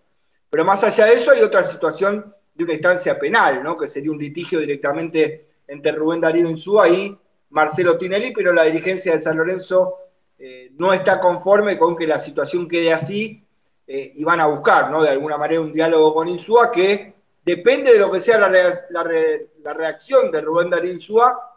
Pero 0.51 0.67
más 0.67 0.85
allá 0.85 1.07
de 1.07 1.15
eso, 1.15 1.31
hay 1.31 1.41
otra 1.41 1.63
situación 1.63 2.35
de 2.55 2.65
una 2.65 2.75
instancia 2.75 3.19
penal, 3.19 3.63
¿no? 3.63 3.75
Que 3.75 3.89
sería 3.89 4.11
un 4.11 4.19
litigio 4.19 4.61
directamente 4.61 5.47
entre 5.67 5.93
Rubén 5.93 6.21
Darío 6.21 6.47
Insúa 6.47 6.91
y 6.91 7.19
Marcelo 7.51 7.97
Tinelli, 7.97 8.33
pero 8.33 8.53
la 8.53 8.65
dirigencia 8.65 9.13
de 9.13 9.19
San 9.19 9.37
Lorenzo 9.37 9.97
eh, 10.39 10.71
no 10.77 10.93
está 10.93 11.19
conforme 11.19 11.79
con 11.79 11.97
que 11.97 12.07
la 12.07 12.21
situación 12.21 12.69
quede 12.69 12.93
así 12.93 13.45
eh, 13.87 14.13
y 14.15 14.25
van 14.25 14.41
a 14.41 14.47
buscar, 14.47 14.91
¿no? 14.91 15.03
De 15.03 15.09
alguna 15.09 15.37
manera 15.37 15.61
un 15.61 15.73
diálogo 15.73 16.15
con 16.15 16.29
Insúa 16.29 16.71
que 16.71 17.15
depende 17.45 17.93
de 17.93 17.99
lo 17.99 18.11
que 18.11 18.21
sea 18.21 18.39
la, 18.39 18.51
la 18.91 19.73
reacción 19.73 20.31
de 20.31 20.41
Rubén 20.41 20.71
Darío 20.71 20.93
Insúa, 20.93 21.49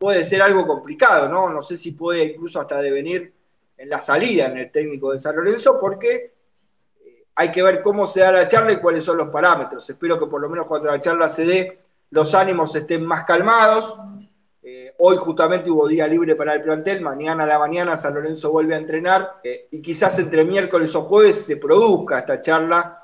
puede 0.00 0.24
ser 0.24 0.40
algo 0.40 0.66
complicado, 0.66 1.28
¿no? 1.28 1.50
No 1.50 1.60
sé 1.60 1.76
si 1.76 1.92
puede 1.92 2.24
incluso 2.24 2.58
hasta 2.58 2.80
devenir 2.80 3.34
en 3.76 3.88
la 3.90 4.00
salida 4.00 4.46
en 4.46 4.56
el 4.56 4.72
técnico 4.72 5.12
de 5.12 5.18
San 5.18 5.36
Lorenzo, 5.36 5.78
porque 5.78 6.32
eh, 7.04 7.24
hay 7.34 7.52
que 7.52 7.62
ver 7.62 7.82
cómo 7.82 8.06
se 8.06 8.20
da 8.20 8.32
la 8.32 8.46
charla 8.46 8.72
y 8.72 8.76
cuáles 8.76 9.04
son 9.04 9.18
los 9.18 9.28
parámetros. 9.28 9.88
Espero 9.90 10.18
que 10.18 10.24
por 10.24 10.40
lo 10.40 10.48
menos 10.48 10.66
cuando 10.66 10.90
la 10.90 11.02
charla 11.02 11.28
se 11.28 11.44
dé, 11.44 11.78
los 12.10 12.34
ánimos 12.34 12.74
estén 12.74 13.04
más 13.04 13.24
calmados. 13.24 14.00
Eh, 15.00 15.02
hoy 15.02 15.16
justamente 15.16 15.70
hubo 15.70 15.88
día 15.88 16.06
libre 16.06 16.34
para 16.34 16.54
el 16.54 16.62
plantel, 16.62 17.00
mañana 17.00 17.44
a 17.44 17.46
la 17.46 17.58
mañana 17.58 17.96
San 17.96 18.14
Lorenzo 18.14 18.50
vuelve 18.50 18.74
a 18.74 18.78
entrenar 18.78 19.40
eh, 19.42 19.68
y 19.70 19.80
quizás 19.80 20.18
entre 20.18 20.44
miércoles 20.44 20.94
o 20.94 21.02
jueves 21.02 21.44
se 21.44 21.56
produzca 21.56 22.18
esta 22.18 22.40
charla 22.40 22.96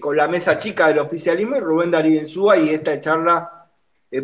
con 0.00 0.16
la 0.16 0.26
mesa 0.26 0.56
chica 0.56 0.88
del 0.88 1.00
oficialismo 1.00 1.56
y 1.56 1.60
Rubén 1.60 1.90
Darío 1.90 2.18
Insúa 2.18 2.56
y 2.56 2.70
esta 2.70 2.98
charla 2.98 3.68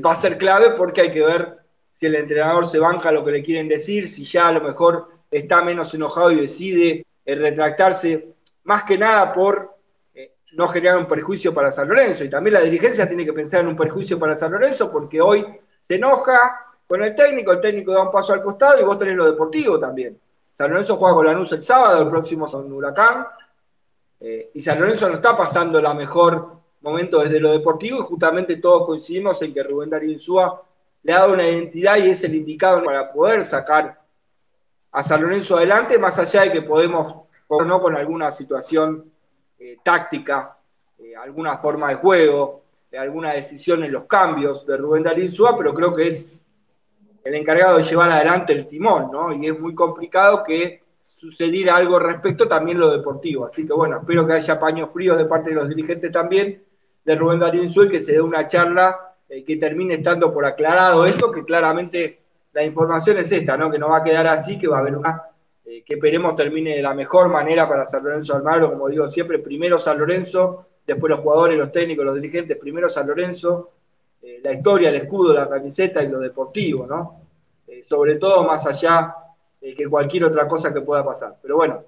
va 0.04 0.12
a 0.12 0.16
ser 0.16 0.38
clave 0.38 0.70
porque 0.70 1.02
hay 1.02 1.12
que 1.12 1.20
ver 1.20 1.58
si 1.92 2.06
el 2.06 2.14
entrenador 2.14 2.64
se 2.64 2.78
banca 2.78 3.12
lo 3.12 3.24
que 3.24 3.32
le 3.32 3.42
quieren 3.42 3.68
decir, 3.68 4.06
si 4.06 4.24
ya 4.24 4.48
a 4.48 4.52
lo 4.52 4.60
mejor 4.60 5.08
está 5.30 5.62
menos 5.62 5.92
enojado 5.94 6.30
y 6.30 6.36
decide 6.36 7.04
eh, 7.24 7.34
retractarse, 7.34 8.34
más 8.64 8.84
que 8.84 8.96
nada 8.96 9.34
por 9.34 9.76
eh, 10.14 10.34
no 10.52 10.68
generar 10.68 10.98
un 10.98 11.06
perjuicio 11.06 11.52
para 11.52 11.70
San 11.70 11.88
Lorenzo. 11.88 12.24
Y 12.24 12.30
también 12.30 12.54
la 12.54 12.60
dirigencia 12.60 13.06
tiene 13.06 13.24
que 13.24 13.32
pensar 13.32 13.60
en 13.60 13.68
un 13.68 13.76
perjuicio 13.76 14.18
para 14.18 14.34
San 14.34 14.52
Lorenzo 14.52 14.90
porque 14.90 15.20
hoy 15.20 15.44
se 15.82 15.96
enoja 15.96 16.67
con 16.88 17.02
el 17.02 17.14
técnico, 17.14 17.52
el 17.52 17.60
técnico 17.60 17.92
da 17.92 18.02
un 18.02 18.10
paso 18.10 18.32
al 18.32 18.42
costado 18.42 18.80
y 18.80 18.84
vos 18.84 18.98
tenés 18.98 19.14
lo 19.14 19.30
deportivo 19.30 19.78
también. 19.78 20.18
San 20.54 20.70
Lorenzo 20.70 20.96
juega 20.96 21.14
con 21.14 21.26
Lanús 21.26 21.52
el 21.52 21.62
sábado, 21.62 22.02
el 22.02 22.08
próximo 22.08 22.48
son 22.48 22.72
Huracán, 22.72 23.26
eh, 24.18 24.50
y 24.54 24.60
San 24.60 24.80
Lorenzo 24.80 25.06
no 25.08 25.16
está 25.16 25.36
pasando 25.36 25.80
la 25.82 25.92
mejor 25.92 26.56
momento 26.80 27.20
desde 27.20 27.40
lo 27.40 27.52
deportivo 27.52 27.98
y 27.98 28.02
justamente 28.02 28.56
todos 28.56 28.86
coincidimos 28.86 29.40
en 29.42 29.52
que 29.52 29.62
Rubén 29.62 29.90
Darío 29.90 30.10
Insúa 30.10 30.62
le 31.02 31.12
ha 31.12 31.18
dado 31.18 31.34
una 31.34 31.46
identidad 31.46 31.98
y 31.98 32.10
es 32.10 32.24
el 32.24 32.34
indicado 32.34 32.82
para 32.82 33.12
poder 33.12 33.44
sacar 33.44 34.00
a 34.90 35.02
San 35.02 35.20
Lorenzo 35.20 35.58
adelante, 35.58 35.98
más 35.98 36.18
allá 36.18 36.42
de 36.42 36.52
que 36.52 36.62
podemos, 36.62 37.26
no 37.50 37.82
con 37.82 37.96
alguna 37.96 38.32
situación 38.32 39.12
eh, 39.58 39.76
táctica, 39.84 40.56
eh, 40.98 41.14
alguna 41.14 41.58
forma 41.58 41.90
de 41.90 41.96
juego, 41.96 42.62
alguna 42.98 43.34
decisión 43.34 43.84
en 43.84 43.92
los 43.92 44.04
cambios 44.04 44.66
de 44.66 44.78
Rubén 44.78 45.02
Darín 45.02 45.30
Súa, 45.30 45.56
pero 45.56 45.74
creo 45.74 45.94
que 45.94 46.08
es 46.08 46.38
el 47.28 47.34
encargado 47.34 47.76
de 47.76 47.84
llevar 47.84 48.10
adelante 48.10 48.54
el 48.54 48.66
timón, 48.66 49.10
¿no? 49.12 49.32
Y 49.34 49.46
es 49.46 49.60
muy 49.60 49.74
complicado 49.74 50.42
que 50.42 50.82
sucediera 51.14 51.76
algo 51.76 51.98
respecto 51.98 52.48
también 52.48 52.78
lo 52.78 52.90
deportivo. 52.90 53.44
Así 53.44 53.66
que 53.66 53.72
bueno, 53.74 53.98
espero 53.98 54.26
que 54.26 54.32
haya 54.32 54.58
paños 54.58 54.88
fríos 54.94 55.18
de 55.18 55.26
parte 55.26 55.50
de 55.50 55.56
los 55.56 55.68
dirigentes 55.68 56.10
también, 56.10 56.62
de 57.04 57.14
Rubén 57.14 57.38
Darío 57.38 57.62
Insuel, 57.62 57.90
que 57.90 58.00
se 58.00 58.12
dé 58.12 58.20
una 58.22 58.46
charla 58.46 59.14
eh, 59.28 59.44
que 59.44 59.58
termine 59.58 59.94
estando 59.94 60.32
por 60.32 60.46
aclarado 60.46 61.04
esto, 61.04 61.30
que 61.30 61.44
claramente 61.44 62.20
la 62.54 62.64
información 62.64 63.18
es 63.18 63.30
esta, 63.30 63.58
¿no? 63.58 63.70
Que 63.70 63.78
no 63.78 63.90
va 63.90 63.98
a 63.98 64.04
quedar 64.04 64.26
así, 64.26 64.58
que 64.58 64.66
va 64.66 64.78
a 64.78 64.80
haber 64.80 64.96
una 64.96 65.22
eh, 65.66 65.82
que 65.84 65.96
esperemos 65.96 66.34
termine 66.34 66.76
de 66.76 66.82
la 66.82 66.94
mejor 66.94 67.28
manera 67.28 67.68
para 67.68 67.84
San 67.84 68.04
Lorenzo 68.04 68.34
Almagro, 68.34 68.70
como 68.70 68.88
digo 68.88 69.06
siempre, 69.08 69.38
primero 69.38 69.78
San 69.78 69.98
Lorenzo, 69.98 70.66
después 70.86 71.10
los 71.10 71.20
jugadores, 71.20 71.58
los 71.58 71.70
técnicos, 71.70 72.06
los 72.06 72.14
dirigentes, 72.14 72.56
primero 72.56 72.88
San 72.88 73.06
Lorenzo, 73.06 73.72
eh, 74.22 74.40
la 74.42 74.52
historia, 74.52 74.88
el 74.90 74.96
escudo, 74.96 75.32
la 75.32 75.48
camiseta 75.48 76.02
y 76.02 76.08
lo 76.08 76.18
deportivo, 76.20 76.86
¿no? 76.86 77.22
Eh, 77.66 77.82
sobre 77.84 78.16
todo 78.16 78.44
más 78.44 78.66
allá 78.66 79.14
de 79.60 79.74
que 79.74 79.88
cualquier 79.88 80.24
otra 80.24 80.46
cosa 80.46 80.72
que 80.72 80.80
pueda 80.80 81.04
pasar. 81.04 81.36
Pero 81.42 81.56
bueno, 81.56 81.82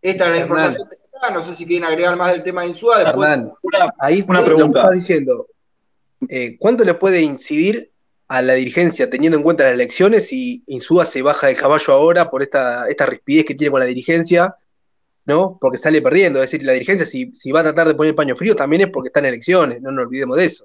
esta 0.00 0.26
es 0.26 0.30
la 0.30 0.38
información 0.38 0.88
que 0.88 0.96
está, 0.96 1.30
no 1.30 1.42
sé 1.42 1.54
si 1.54 1.66
quieren 1.66 1.84
agregar 1.84 2.16
más 2.16 2.32
del 2.32 2.42
tema 2.42 2.62
de 2.62 2.68
Insúa, 2.68 3.04
después... 3.04 3.38
ahí 3.98 4.24
una 4.26 4.44
pregunta. 4.44 4.90
Diciendo, 4.90 5.46
¿cuánto 6.58 6.84
le 6.84 6.94
puede 6.94 7.20
incidir 7.22 7.90
a 8.30 8.42
la 8.42 8.54
dirigencia, 8.54 9.10
teniendo 9.10 9.36
en 9.36 9.42
cuenta 9.42 9.64
las 9.64 9.72
elecciones, 9.72 10.32
y 10.32 10.62
Insúa 10.68 11.04
se 11.04 11.20
baja 11.20 11.48
del 11.48 11.56
caballo 11.56 11.92
ahora 11.92 12.30
por 12.30 12.44
esta, 12.44 12.88
esta 12.88 13.04
rispidez 13.04 13.44
que 13.44 13.56
tiene 13.56 13.72
con 13.72 13.80
la 13.80 13.86
dirigencia, 13.86 14.54
¿no? 15.24 15.58
Porque 15.60 15.78
sale 15.78 16.00
perdiendo. 16.00 16.40
Es 16.40 16.52
decir, 16.52 16.64
la 16.64 16.72
dirigencia, 16.72 17.06
si, 17.06 17.32
si 17.34 17.50
va 17.50 17.58
a 17.58 17.64
tratar 17.64 17.88
de 17.88 17.94
poner 17.96 18.14
paño 18.14 18.36
frío, 18.36 18.54
también 18.54 18.82
es 18.82 18.88
porque 18.88 19.08
está 19.08 19.18
en 19.18 19.26
elecciones, 19.26 19.82
no 19.82 19.90
nos 19.90 20.06
olvidemos 20.06 20.36
de 20.36 20.44
eso. 20.44 20.64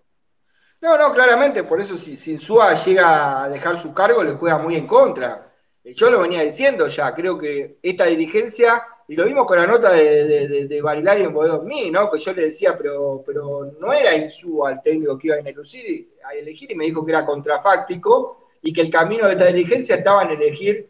No, 0.85 0.99
no, 0.99 1.11
claramente, 1.11 1.63
por 1.63 1.81
eso 1.81 1.97
si, 1.97 2.15
si 2.15 2.33
Insúa 2.33 2.75
llega 2.75 3.41
a 3.41 3.49
dejar 3.49 3.75
su 3.75 3.91
cargo, 3.91 4.23
le 4.23 4.33
juega 4.33 4.59
muy 4.59 4.75
en 4.75 4.85
contra. 4.85 5.51
Yo 5.83 6.11
lo 6.11 6.21
venía 6.21 6.43
diciendo 6.43 6.87
ya, 6.87 7.11
creo 7.15 7.39
que 7.39 7.79
esta 7.81 8.05
dirigencia 8.05 8.83
y 9.07 9.15
lo 9.15 9.25
vimos 9.25 9.47
con 9.47 9.57
la 9.57 9.65
nota 9.65 9.89
de, 9.89 10.47
de, 10.67 10.77
en 10.77 11.33
Boedo 11.33 11.63
Mí, 11.63 11.89
¿no? 11.89 12.11
Que 12.11 12.19
yo 12.19 12.33
le 12.33 12.43
decía, 12.43 12.77
pero, 12.77 13.23
pero 13.25 13.71
no 13.79 13.91
era 13.93 14.15
Insúa 14.15 14.73
el 14.73 14.83
técnico 14.83 15.17
que 15.17 15.29
iba 15.29 15.37
a 15.37 15.39
elegir, 15.39 16.11
a 16.23 16.35
elegir 16.35 16.71
y 16.71 16.75
me 16.75 16.85
dijo 16.85 17.03
que 17.03 17.13
era 17.13 17.25
contrafáctico 17.25 18.49
y 18.61 18.71
que 18.71 18.81
el 18.81 18.91
camino 18.91 19.25
de 19.25 19.33
esta 19.33 19.47
dirigencia 19.47 19.95
estaba 19.95 20.21
en 20.21 20.31
elegir 20.39 20.87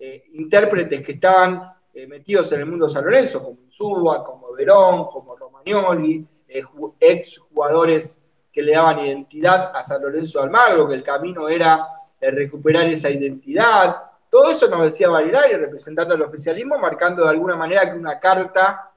eh, 0.00 0.24
intérpretes 0.34 1.00
que 1.00 1.12
estaban 1.12 1.62
eh, 1.94 2.06
metidos 2.06 2.52
en 2.52 2.60
el 2.60 2.66
mundo 2.66 2.90
San 2.90 3.06
Lorenzo, 3.06 3.42
como 3.42 3.62
Insúa, 3.62 4.22
como 4.22 4.52
Verón, 4.52 5.06
como 5.06 5.34
Romagnoli, 5.34 6.26
eh, 6.46 6.62
ex 7.00 7.38
jugadores 7.38 8.18
que 8.54 8.62
le 8.62 8.72
daban 8.72 9.00
identidad 9.00 9.72
a 9.74 9.82
San 9.82 10.00
Lorenzo 10.00 10.40
Almagro, 10.40 10.88
que 10.88 10.94
el 10.94 11.02
camino 11.02 11.48
era 11.48 11.88
recuperar 12.20 12.86
esa 12.86 13.10
identidad, 13.10 13.96
todo 14.34 14.50
eso 14.50 14.66
nos 14.66 14.82
decía 14.82 15.08
Barilari, 15.08 15.54
representando 15.54 16.14
al 16.14 16.22
oficialismo, 16.22 16.76
marcando 16.76 17.22
de 17.22 17.30
alguna 17.30 17.54
manera 17.54 17.88
que 17.88 17.96
una 17.96 18.18
carta 18.18 18.90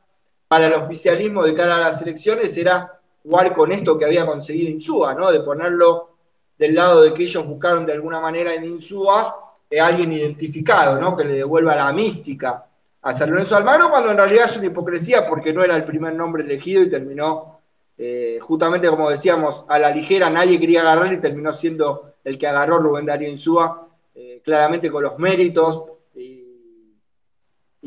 para 0.47 0.65
el 0.65 0.73
oficialismo 0.73 1.43
de 1.43 1.53
cara 1.53 1.75
a 1.75 1.79
las 1.79 2.01
elecciones 2.01 2.57
era 2.57 2.99
jugar 3.21 3.53
con 3.53 3.71
esto 3.71 3.99
que 3.99 4.05
había 4.05 4.25
conseguido 4.25 4.71
Insúa, 4.71 5.13
¿no? 5.13 5.31
De 5.31 5.41
ponerlo 5.41 6.15
del 6.57 6.73
lado 6.73 7.03
de 7.03 7.13
que 7.13 7.21
ellos 7.21 7.45
buscaron 7.45 7.85
de 7.85 7.93
alguna 7.93 8.19
manera 8.19 8.51
en 8.55 8.65
Insúa 8.65 9.53
eh, 9.69 9.79
alguien 9.79 10.11
identificado, 10.13 10.99
¿no? 10.99 11.15
Que 11.15 11.25
le 11.25 11.33
devuelva 11.33 11.75
la 11.75 11.93
mística 11.93 12.65
a 13.03 13.13
San 13.13 13.29
Lorenzo 13.29 13.57
Almagro, 13.57 13.91
cuando 13.91 14.09
en 14.09 14.17
realidad 14.17 14.45
es 14.45 14.57
una 14.57 14.65
hipocresía 14.65 15.23
porque 15.27 15.53
no 15.53 15.63
era 15.63 15.75
el 15.75 15.83
primer 15.83 16.15
nombre 16.15 16.43
elegido 16.43 16.81
y 16.81 16.89
terminó, 16.89 17.56
eh, 17.97 18.37
justamente 18.41 18.87
como 18.89 19.09
decíamos, 19.09 19.65
a 19.67 19.79
la 19.79 19.89
ligera, 19.89 20.29
nadie 20.29 20.59
quería 20.59 20.81
agarrar 20.81 21.11
y 21.11 21.17
terminó 21.17 21.51
siendo 21.51 22.13
el 22.23 22.37
que 22.37 22.47
agarró 22.47 22.77
Rubén 22.77 23.05
Darío 23.05 23.29
Insúa 23.29 23.87
eh, 24.13 24.41
claramente 24.43 24.91
con 24.91 25.03
los 25.03 25.17
méritos 25.17 25.85
y, 26.15 26.43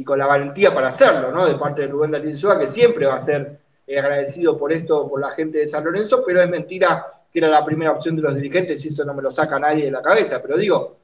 con 0.02 0.18
la 0.18 0.26
valentía 0.26 0.72
para 0.72 0.88
hacerlo, 0.88 1.30
¿no? 1.30 1.46
De 1.46 1.56
parte 1.56 1.82
de 1.82 1.88
Rubén 1.88 2.10
Darío 2.10 2.58
que 2.58 2.66
siempre 2.66 3.04
va 3.04 3.16
a 3.16 3.20
ser 3.20 3.60
eh, 3.86 3.98
agradecido 3.98 4.56
por 4.56 4.72
esto, 4.72 5.06
por 5.06 5.20
la 5.20 5.30
gente 5.32 5.58
de 5.58 5.66
San 5.66 5.84
Lorenzo, 5.84 6.24
pero 6.24 6.42
es 6.42 6.48
mentira 6.48 7.06
que 7.30 7.38
era 7.38 7.48
la 7.48 7.62
primera 7.62 7.92
opción 7.92 8.16
de 8.16 8.22
los 8.22 8.34
dirigentes 8.34 8.82
y 8.84 8.88
eso 8.88 9.04
no 9.04 9.12
me 9.12 9.22
lo 9.22 9.30
saca 9.30 9.58
nadie 9.58 9.84
de 9.84 9.90
la 9.90 10.00
cabeza. 10.00 10.40
Pero 10.40 10.56
digo, 10.56 10.96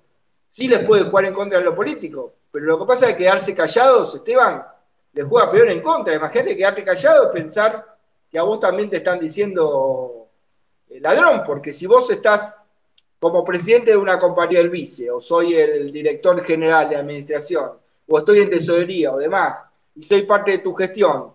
sí 0.48 0.66
les 0.66 0.84
puede 0.84 1.04
jugar 1.04 1.26
en 1.26 1.34
contra 1.34 1.58
de 1.58 1.64
lo 1.66 1.74
político, 1.74 2.32
pero 2.50 2.64
lo 2.64 2.78
que 2.78 2.86
pasa 2.86 3.06
es 3.06 3.12
que 3.12 3.24
quedarse 3.24 3.54
callados, 3.54 4.14
Esteban, 4.14 4.64
les 5.12 5.26
juega 5.26 5.50
peor 5.50 5.68
en 5.68 5.82
contra. 5.82 6.14
Imagínate 6.14 6.56
quedarte 6.56 6.82
callado, 6.82 7.30
pensar 7.30 7.95
que 8.30 8.38
a 8.38 8.42
vos 8.42 8.60
también 8.60 8.90
te 8.90 8.96
están 8.96 9.18
diciendo 9.18 10.28
eh, 10.88 11.00
ladrón, 11.00 11.42
porque 11.44 11.72
si 11.72 11.86
vos 11.86 12.10
estás 12.10 12.62
como 13.18 13.44
presidente 13.44 13.92
de 13.92 13.96
una 13.96 14.18
compañía 14.18 14.58
del 14.58 14.70
vice, 14.70 15.10
o 15.10 15.20
soy 15.20 15.54
el 15.54 15.92
director 15.92 16.42
general 16.44 16.88
de 16.88 16.96
administración, 16.96 17.70
o 18.08 18.18
estoy 18.18 18.40
en 18.40 18.50
tesorería 18.50 19.12
o 19.12 19.18
demás, 19.18 19.64
y 19.94 20.02
soy 20.02 20.22
parte 20.22 20.52
de 20.52 20.58
tu 20.58 20.74
gestión, 20.74 21.32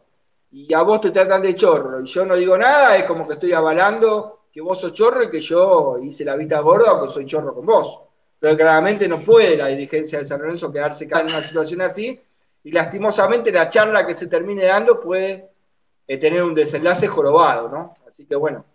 y 0.52 0.74
a 0.74 0.82
vos 0.82 1.02
te 1.02 1.12
tratan 1.12 1.42
de 1.42 1.56
chorro, 1.56 2.02
y 2.02 2.06
yo 2.06 2.26
no 2.26 2.36
digo 2.36 2.58
nada, 2.58 2.98
es 2.98 3.06
como 3.06 3.28
que 3.28 3.34
estoy 3.34 3.54
avalando 3.54 4.42
que 4.52 4.62
vos 4.62 4.80
sos 4.82 4.94
chorro 4.94 5.24
y 5.24 5.30
que 5.30 5.40
yo 5.40 5.98
hice 6.02 6.26
la 6.26 6.36
vista 6.36 6.60
gorda 6.60 6.94
o 6.94 7.02
que 7.02 7.10
soy 7.10 7.26
chorro 7.26 7.56
con 7.56 7.66
vos. 7.66 8.00
Pero 8.38 8.58
claramente 8.58 9.08
no 9.08 9.20
puede 9.20 9.56
la 9.56 9.68
dirigencia 9.68 10.20
de 10.20 10.26
San 10.26 10.42
Lorenzo 10.42 10.72
quedarse 10.72 11.06
en 11.06 11.12
una 11.12 11.42
situación 11.42 11.82
así, 11.82 12.20
y 12.64 12.72
lastimosamente 12.72 13.52
la 13.52 13.70
charla 13.70 14.06
que 14.06 14.14
se 14.14 14.28
termine 14.28 14.66
dando 14.66 15.00
puede 15.00 15.51
eh, 16.12 16.18
tener 16.18 16.44
un 16.44 16.54
desenlace 16.54 17.08
jorobado, 17.08 17.70
¿no? 17.70 17.96
Así 18.06 18.26
que 18.26 18.36
bueno, 18.36 18.66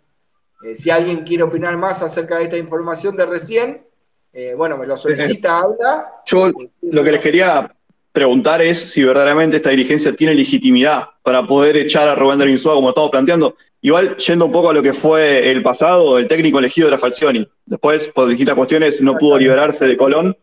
eh, 0.63 0.75
si 0.75 0.89
alguien 0.89 1.23
quiere 1.23 1.43
opinar 1.43 1.77
más 1.77 2.01
acerca 2.01 2.39
de 2.39 2.45
esta 2.45 2.57
información 2.57 3.15
de 3.15 3.27
recién, 3.27 3.85
eh, 4.33 4.55
bueno, 4.55 4.75
me 4.75 4.87
lo 4.87 4.97
solicita, 4.97 5.59
habla. 5.59 6.07
Yo 6.25 6.51
lo 6.81 7.03
que 7.03 7.11
les 7.11 7.21
quería 7.21 7.71
preguntar 8.11 8.63
es 8.63 8.79
si 8.79 9.03
verdaderamente 9.03 9.57
esta 9.57 9.69
dirigencia 9.69 10.15
tiene 10.15 10.33
legitimidad 10.33 11.09
para 11.21 11.45
poder 11.45 11.77
echar 11.77 12.09
a 12.09 12.15
Rubén 12.15 12.39
Darín 12.39 12.57
como 12.57 12.89
estamos 12.89 13.11
planteando. 13.11 13.55
Igual, 13.81 14.17
yendo 14.17 14.45
un 14.45 14.51
poco 14.51 14.71
a 14.71 14.73
lo 14.73 14.81
que 14.81 14.93
fue 14.93 15.51
el 15.51 15.61
pasado, 15.61 16.17
el 16.17 16.27
técnico 16.27 16.57
elegido 16.57 16.87
era 16.87 16.97
Falcioni. 16.97 17.47
Después, 17.67 18.07
por 18.07 18.27
distintas 18.27 18.55
cuestiones, 18.55 18.99
no 18.99 19.15
pudo 19.15 19.37
liberarse 19.37 19.85
de 19.85 19.95
Colón 19.95 20.35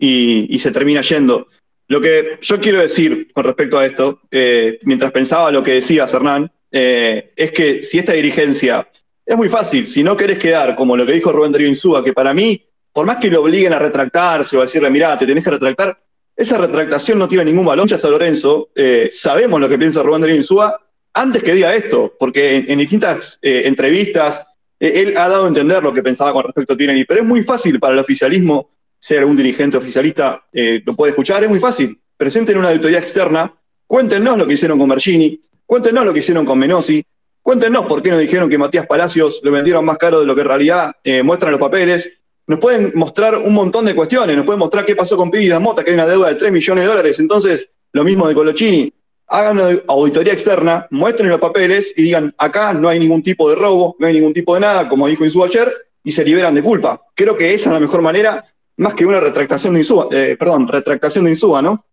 y, 0.00 0.58
se 0.58 0.72
termina 0.72 1.00
yendo. 1.00 1.46
Lo 1.88 2.00
que 2.00 2.38
yo 2.40 2.60
quiero 2.60 2.80
decir 2.80 3.30
con 3.32 3.44
respecto 3.44 3.78
a 3.78 3.86
esto, 3.86 4.20
eh, 4.30 4.78
mientras 4.82 5.12
pensaba 5.12 5.50
lo 5.50 5.62
que 5.62 5.74
decía 5.74 6.04
Hernán, 6.04 6.50
es 6.70 7.52
que 7.52 7.84
si 7.84 7.98
esta 7.98 8.14
dirigencia 8.14 8.88
es 9.24 9.36
muy 9.36 9.48
fácil, 9.48 9.86
si 9.86 10.02
no 10.02 10.16
querés 10.16 10.38
quedar 10.38 10.74
como 10.74 10.96
lo 10.96 11.06
que 11.06 11.12
dijo 11.12 11.32
Rubén 11.32 11.52
Darío 11.52 11.68
Insúa, 11.68 12.04
que 12.04 12.12
para 12.12 12.34
mí, 12.34 12.60
por 12.92 13.06
más 13.06 13.16
que 13.18 13.30
lo 13.30 13.42
obliguen 13.42 13.72
a 13.72 13.78
retractarse 13.78 14.56
o 14.56 14.60
a 14.60 14.64
decirle, 14.64 14.90
mirá, 14.90 15.18
te 15.18 15.26
tenés 15.26 15.44
que 15.44 15.50
retractar, 15.50 15.98
esa 16.36 16.58
retractación 16.58 17.18
no 17.18 17.28
tiene 17.28 17.44
ningún 17.44 17.64
valor. 17.64 17.88
Ya 17.88 17.96
San 17.96 18.10
Lorenzo, 18.10 18.70
eh, 18.74 19.10
sabemos 19.14 19.60
lo 19.60 19.68
que 19.68 19.78
piensa 19.78 20.02
Rubén 20.02 20.20
Darío 20.20 20.36
Insúa 20.36 20.78
antes 21.14 21.42
que 21.42 21.54
diga 21.54 21.74
esto, 21.74 22.14
porque 22.18 22.64
en, 22.66 22.78
distintas 22.78 23.38
eh, 23.40 23.62
entrevistas 23.66 24.44
eh, 24.80 25.02
él 25.02 25.16
ha 25.16 25.28
dado 25.28 25.44
a 25.44 25.48
entender 25.48 25.82
lo 25.82 25.94
que 25.94 26.02
pensaba 26.02 26.32
con 26.32 26.44
respecto 26.44 26.74
a 26.74 26.76
Tinelli, 26.76 27.04
pero 27.04 27.22
es 27.22 27.26
muy 27.26 27.44
fácil 27.44 27.78
para 27.78 27.94
el 27.94 28.00
oficialismo, 28.00 28.70
ser 29.04 29.18
algún 29.18 29.36
dirigente 29.36 29.76
oficialista 29.76 30.42
lo 30.52 30.94
puede 30.94 31.10
escuchar, 31.10 31.42
es 31.44 31.50
muy 31.50 31.60
fácil. 31.60 32.00
Presenten 32.16 32.56
una 32.56 32.68
auditoría 32.68 33.00
externa, 33.00 33.52
cuéntenos 33.86 34.38
lo 34.38 34.46
que 34.46 34.54
hicieron 34.54 34.78
con 34.78 34.88
Bergini, 34.88 35.40
cuéntenos 35.66 36.06
lo 36.06 36.12
que 36.14 36.20
hicieron 36.20 36.46
con 36.46 36.58
Menosi, 36.58 37.04
Cuéntenos 37.44 37.84
por 37.84 38.02
qué 38.02 38.08
nos 38.08 38.20
dijeron 38.20 38.48
que 38.48 38.56
Matías 38.56 38.86
Palacios 38.86 39.40
lo 39.42 39.50
vendieron 39.50 39.84
más 39.84 39.98
caro 39.98 40.18
de 40.20 40.24
lo 40.24 40.34
que 40.34 40.40
en 40.40 40.46
realidad 40.46 40.96
eh, 41.04 41.22
muestran 41.22 41.52
los 41.52 41.60
papeles. 41.60 42.10
Nos 42.46 42.58
pueden 42.58 42.92
mostrar 42.94 43.36
un 43.36 43.52
montón 43.52 43.84
de 43.84 43.94
cuestiones, 43.94 44.34
nos 44.34 44.46
pueden 44.46 44.60
mostrar 44.60 44.86
qué 44.86 44.96
pasó 44.96 45.14
con 45.18 45.30
Pidi 45.30 45.52
Mota, 45.58 45.84
que 45.84 45.90
hay 45.90 45.94
una 45.94 46.06
deuda 46.06 46.30
de 46.30 46.36
3 46.36 46.50
millones 46.50 46.84
de 46.84 46.88
dólares. 46.88 47.20
Entonces, 47.20 47.68
lo 47.92 48.02
mismo 48.02 48.26
de 48.26 48.34
Colochini. 48.34 48.90
Hagan 49.26 49.58
una 49.58 49.78
auditoría 49.88 50.32
externa, 50.32 50.86
muestren 50.90 51.28
los 51.28 51.38
papeles 51.38 51.92
y 51.94 52.04
digan, 52.04 52.34
acá 52.38 52.72
no 52.72 52.88
hay 52.88 52.98
ningún 52.98 53.22
tipo 53.22 53.50
de 53.50 53.56
robo, 53.56 53.94
no 53.98 54.06
hay 54.06 54.14
ningún 54.14 54.32
tipo 54.32 54.54
de 54.54 54.60
nada, 54.60 54.88
como 54.88 55.06
dijo 55.06 55.26
Insúa 55.26 55.44
ayer, 55.44 55.70
y 56.02 56.12
se 56.12 56.24
liberan 56.24 56.54
de 56.54 56.62
culpa. 56.62 57.02
Creo 57.14 57.36
que 57.36 57.52
esa 57.52 57.68
es 57.68 57.74
la 57.74 57.80
mejor 57.80 58.00
manera, 58.00 58.42
más 58.76 58.94
que 58.94 59.06
una 59.06 59.20
retractación 59.20 59.74
de 59.74 59.80
Insúa, 59.80 60.08
eh, 60.10 60.36
perdón, 60.38 60.68
retractación 60.68 61.24
de 61.24 61.30
Insúa, 61.30 61.62
¿no? 61.62 61.86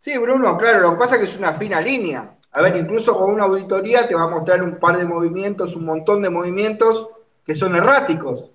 Sí, 0.00 0.18
Bruno, 0.18 0.58
claro, 0.58 0.80
lo 0.80 0.90
que 0.92 0.98
pasa 0.98 1.14
es 1.14 1.22
que 1.22 1.26
es 1.28 1.38
una 1.38 1.54
fina 1.54 1.80
línea. 1.80 2.36
A 2.52 2.62
ver, 2.62 2.76
incluso 2.76 3.18
con 3.18 3.32
una 3.32 3.44
auditoría 3.44 4.06
te 4.06 4.14
va 4.14 4.24
a 4.24 4.28
mostrar 4.28 4.62
un 4.62 4.78
par 4.78 4.98
de 4.98 5.04
movimientos, 5.04 5.74
un 5.76 5.86
montón 5.86 6.22
de 6.22 6.30
movimientos 6.30 7.08
que 7.44 7.54
son 7.54 7.74
erráticos. 7.74 8.52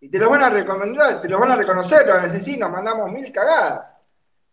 Y 0.00 0.08
te 0.08 0.18
los 0.18 0.30
van 0.30 0.44
a 0.44 0.50
recomendar, 0.50 1.20
te 1.20 1.28
los 1.28 1.40
van 1.40 1.50
a 1.50 1.56
reconocer, 1.56 2.04
te 2.04 2.10
van 2.10 2.24
a 2.24 2.28
decir, 2.28 2.58
nos 2.58 2.70
mandamos 2.70 3.10
mil 3.10 3.32
cagadas. 3.32 3.94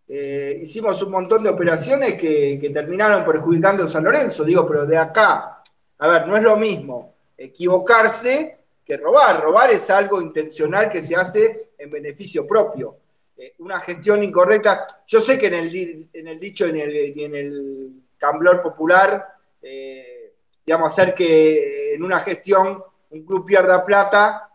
Eh, 0.08 0.60
hicimos 0.62 1.02
un 1.04 1.12
montón 1.12 1.44
de 1.44 1.50
operaciones 1.50 2.20
que, 2.20 2.72
terminaron 2.74 3.24
perjudicando 3.24 3.84
a 3.84 3.88
San 3.88 4.04
Lorenzo. 4.04 4.44
Digo, 4.44 4.68
pero 4.68 4.86
de 4.86 4.98
acá, 4.98 5.62
a 6.00 6.08
ver, 6.08 6.28
no 6.28 6.36
es 6.36 6.44
lo 6.44 6.58
mismo 6.58 7.14
equivocarse 7.38 8.65
que 8.86 8.98
robar. 8.98 9.41
Robar 9.41 9.72
es 9.72 9.90
algo 9.90 10.22
intencional 10.22 10.91
que 10.91 11.02
se 11.02 11.16
hace 11.16 11.70
en 11.78 11.90
beneficio 11.90 12.45
propio. 12.48 12.98
Eh, 13.38 13.56
una 13.60 13.80
gestión 13.80 14.24
incorrecta. 14.24 14.86
Yo 15.07 15.20
sé 15.22 15.38
que 15.38 15.48
en 15.48 15.53
el, 15.56 16.10
en 16.14 16.28
el 16.28 16.40
dicho, 16.40 16.66
en 16.66 16.78
el, 16.78 17.20
en 17.20 17.36
el 17.36 17.91
camblor 18.18 18.62
popular, 18.62 19.36
eh, 19.62 20.34
digamos, 20.66 20.91
hacer 20.91 21.14
que 21.14 21.95
en 21.95 22.03
una 22.03 22.20
gestión 22.20 22.84
un 23.10 23.26
club 23.26 23.45
pierda 23.45 23.86
plata 23.86 24.45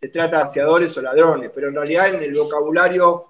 se 0.00 0.08
trata 0.08 0.38
de 0.38 0.42
aseadores 0.44 0.96
o 0.96 1.02
ladrones, 1.02 1.50
pero 1.54 1.68
en 1.68 1.74
realidad 1.74 2.08
en 2.08 2.22
el 2.22 2.34
vocabulario 2.34 3.26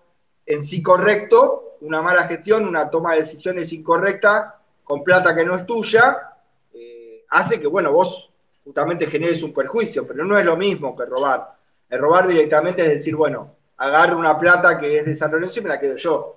en 0.47 0.62
sí 0.62 0.81
correcto, 0.81 1.77
una 1.81 2.01
mala 2.01 2.28
gestión, 2.28 2.66
una 2.66 2.89
toma 2.89 3.15
de 3.15 3.23
decisiones 3.23 3.73
incorrecta 3.73 4.61
con 4.85 5.02
plata 5.02 5.35
que 5.35 5.44
no 5.44 5.57
es 5.57 5.66
tuya, 5.66 6.36
eh, 6.73 7.24
hace 7.28 7.61
que, 7.61 7.66
bueno, 7.66 7.93
vos 7.93 8.30
justamente 8.71 9.07
generes 9.07 9.43
un 9.43 9.53
perjuicio, 9.53 10.07
pero 10.07 10.25
no 10.25 10.39
es 10.39 10.45
lo 10.45 10.57
mismo 10.57 10.97
que 10.97 11.05
robar. 11.05 11.57
El 11.89 11.99
robar 11.99 12.29
directamente 12.29 12.83
es 12.83 12.99
decir, 12.99 13.17
bueno, 13.17 13.57
agarro 13.79 14.17
una 14.17 14.39
plata 14.39 14.79
que 14.79 14.99
es 14.99 15.07
de 15.07 15.17
San 15.17 15.33
Lorenzo 15.33 15.59
y 15.59 15.63
me 15.65 15.71
la 15.71 15.81
quedo 15.81 15.97
yo. 15.97 16.37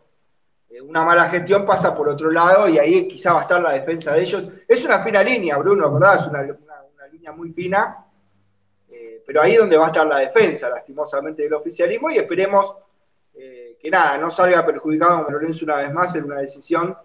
Eh, 0.72 0.82
una 0.82 1.04
mala 1.04 1.30
gestión 1.30 1.64
pasa 1.64 1.96
por 1.96 2.10
otro 2.10 2.32
lado 2.32 2.68
y 2.68 2.80
ahí 2.80 3.08
quizá 3.08 3.34
va 3.34 3.42
a 3.42 3.44
estar 3.44 3.62
la 3.62 3.74
defensa 3.74 4.16
de 4.16 4.22
ellos. 4.22 4.50
Es 4.68 4.84
una 4.84 5.04
fina 5.04 5.22
línea, 5.22 5.60
Bruno, 5.60 5.94
¿verdad? 5.94 6.22
Es 6.22 6.28
una, 6.28 6.42
línea 7.12 7.32
muy 7.34 7.52
fina 7.52 8.00
pero 9.26 9.42
ahí 9.42 9.54
es 9.54 9.60
donde 9.60 9.78
va 9.78 9.86
a 9.86 9.88
estar 9.88 10.06
la 10.06 10.20
defensa, 10.20 10.70
lastimosamente, 10.70 11.44
del 11.44 11.54
oficialismo, 11.54 12.10
y 12.10 12.18
esperemos 12.18 12.76
eh, 13.36 13.78
que 13.80 13.90
nada, 13.90 14.18
no 14.18 14.30
salga 14.30 14.66
perjudicado 14.66 15.30
Lorenzo 15.30 15.66
una 15.66 15.78
vez 15.78 15.94
más 15.94 16.16
en 16.16 16.26
una 16.26 16.40
decisión 16.40 16.98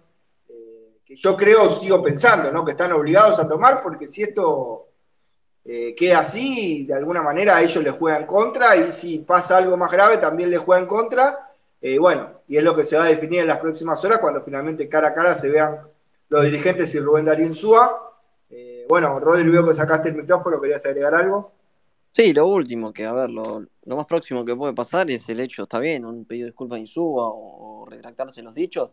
eh, 0.49 0.97
que 1.05 1.15
yo 1.15 1.37
creo, 1.37 1.69
sigo 1.69 2.01
pensando, 2.01 2.51
¿no? 2.51 2.65
que 2.65 2.71
están 2.71 2.91
obligados 2.91 3.39
a 3.39 3.47
tomar, 3.47 3.81
porque 3.81 4.07
si 4.07 4.23
esto 4.23 4.88
eh, 5.65 5.95
queda 5.95 6.19
así, 6.19 6.85
de 6.85 6.93
alguna 6.93 7.21
manera 7.21 7.57
a 7.57 7.61
ellos 7.61 7.83
les 7.83 7.93
juegan 7.93 8.25
contra, 8.25 8.75
y 8.75 8.91
si 8.91 9.19
pasa 9.19 9.57
algo 9.57 9.77
más 9.77 9.91
grave, 9.91 10.17
también 10.17 10.49
les 10.49 10.59
juegan 10.59 10.87
contra. 10.87 11.51
bueno, 11.99 12.41
y 12.47 12.57
es 12.57 12.63
lo 12.63 12.75
que 12.75 12.83
se 12.83 12.97
va 12.97 13.03
a 13.03 13.07
definir 13.07 13.41
en 13.41 13.47
las 13.47 13.59
próximas 13.59 14.03
horas 14.03 14.19
cuando 14.19 14.41
finalmente 14.41 14.89
cara 14.89 15.09
a 15.09 15.13
cara 15.13 15.35
se 15.35 15.49
vean 15.49 15.77
los 16.29 16.43
dirigentes 16.43 16.93
y 16.95 16.99
Rubén 16.99 17.25
Darío 17.25 17.47
Insúa. 17.47 18.13
bueno, 18.87 19.19
Rodri, 19.19 19.49
veo 19.49 19.65
que 19.67 19.73
sacaste 19.73 20.09
el 20.09 20.15
micrófono, 20.15 20.59
¿querías 20.59 20.85
agregar 20.85 21.13
algo? 21.15 21.51
Sí, 22.11 22.33
lo 22.33 22.47
último, 22.47 22.91
que 22.91 23.05
a 23.05 23.13
ver, 23.13 23.29
lo, 23.29 23.67
más 23.85 24.05
próximo 24.07 24.43
que 24.43 24.55
puede 24.55 24.73
pasar 24.73 25.09
es 25.11 25.29
el 25.29 25.39
hecho, 25.39 25.63
está 25.63 25.79
bien, 25.79 26.05
un 26.05 26.25
pedido 26.25 26.45
de 26.45 26.51
disculpas 26.51 26.77
de 26.77 26.81
Insuba 26.81 27.23
o, 27.27 27.85
retractarse 27.89 28.41
los 28.41 28.55
dichos, 28.55 28.91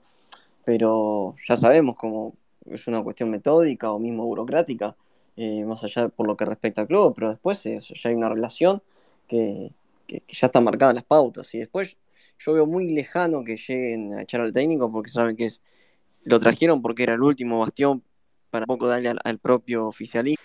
pero 0.64 1.34
ya 1.48 1.56
sabemos 1.56 1.96
cómo 1.96 2.34
es 2.66 2.86
una 2.86 3.02
cuestión 3.02 3.30
metódica 3.30 3.90
o 3.90 3.98
mismo 3.98 4.24
burocrática, 4.24 4.94
eh, 5.36 5.64
más 5.64 5.84
allá 5.84 6.08
por 6.08 6.26
lo 6.26 6.36
que 6.36 6.44
respecta 6.44 6.82
al 6.82 6.88
club, 6.88 7.14
pero 7.14 7.30
después 7.30 7.62
ya 7.62 8.08
hay 8.08 8.14
una 8.14 8.28
relación 8.28 8.82
que, 9.28 9.72
ya 10.08 10.46
está 10.46 10.60
marcada 10.60 10.92
en 10.92 10.96
las 10.96 11.04
pautas 11.04 11.52
y 11.54 11.58
después 11.58 11.96
yo 12.38 12.52
veo 12.52 12.66
muy 12.66 12.90
lejano 12.92 13.44
que 13.44 13.56
lleguen 13.56 14.14
a 14.14 14.22
echar 14.22 14.40
al 14.40 14.52
técnico 14.52 14.90
porque 14.92 15.10
saben 15.10 15.36
que 15.36 15.46
es 15.46 15.60
lo 16.22 16.38
trajeron 16.38 16.82
porque 16.82 17.04
era 17.04 17.14
el 17.14 17.22
último 17.22 17.60
bastión 17.60 18.02
para 18.50 18.66
poco 18.66 18.88
darle 18.88 19.10
al, 19.10 19.18
al 19.24 19.38
propio 19.38 19.86
oficialismo 19.86 20.42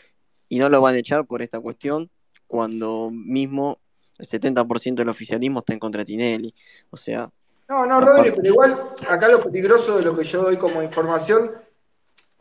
y 0.50 0.60
no 0.60 0.70
lo 0.70 0.82
van 0.82 0.96
a 0.96 1.00
echar 1.00 1.26
por 1.26 1.42
esta 1.42 1.60
cuestión 1.60 2.10
cuando 2.48 3.10
mismo 3.12 3.80
el 4.22 4.28
70% 4.28 4.96
del 4.96 5.10
oficialismo 5.10 5.60
está 5.60 5.74
en 5.74 5.80
contra 5.80 6.00
de 6.00 6.06
Tinelli. 6.06 6.54
O 6.90 6.98
sea. 6.98 7.32
No, 7.68 7.86
no, 7.86 8.02
Rodri, 8.02 8.32
pero 8.32 8.48
igual 8.48 8.90
acá 9.08 9.30
lo 9.30 9.42
peligroso 9.44 9.98
de 9.98 10.04
lo 10.04 10.16
que 10.16 10.26
yo 10.26 10.44
doy 10.44 10.58
como 10.58 10.84
información, 10.84 11.52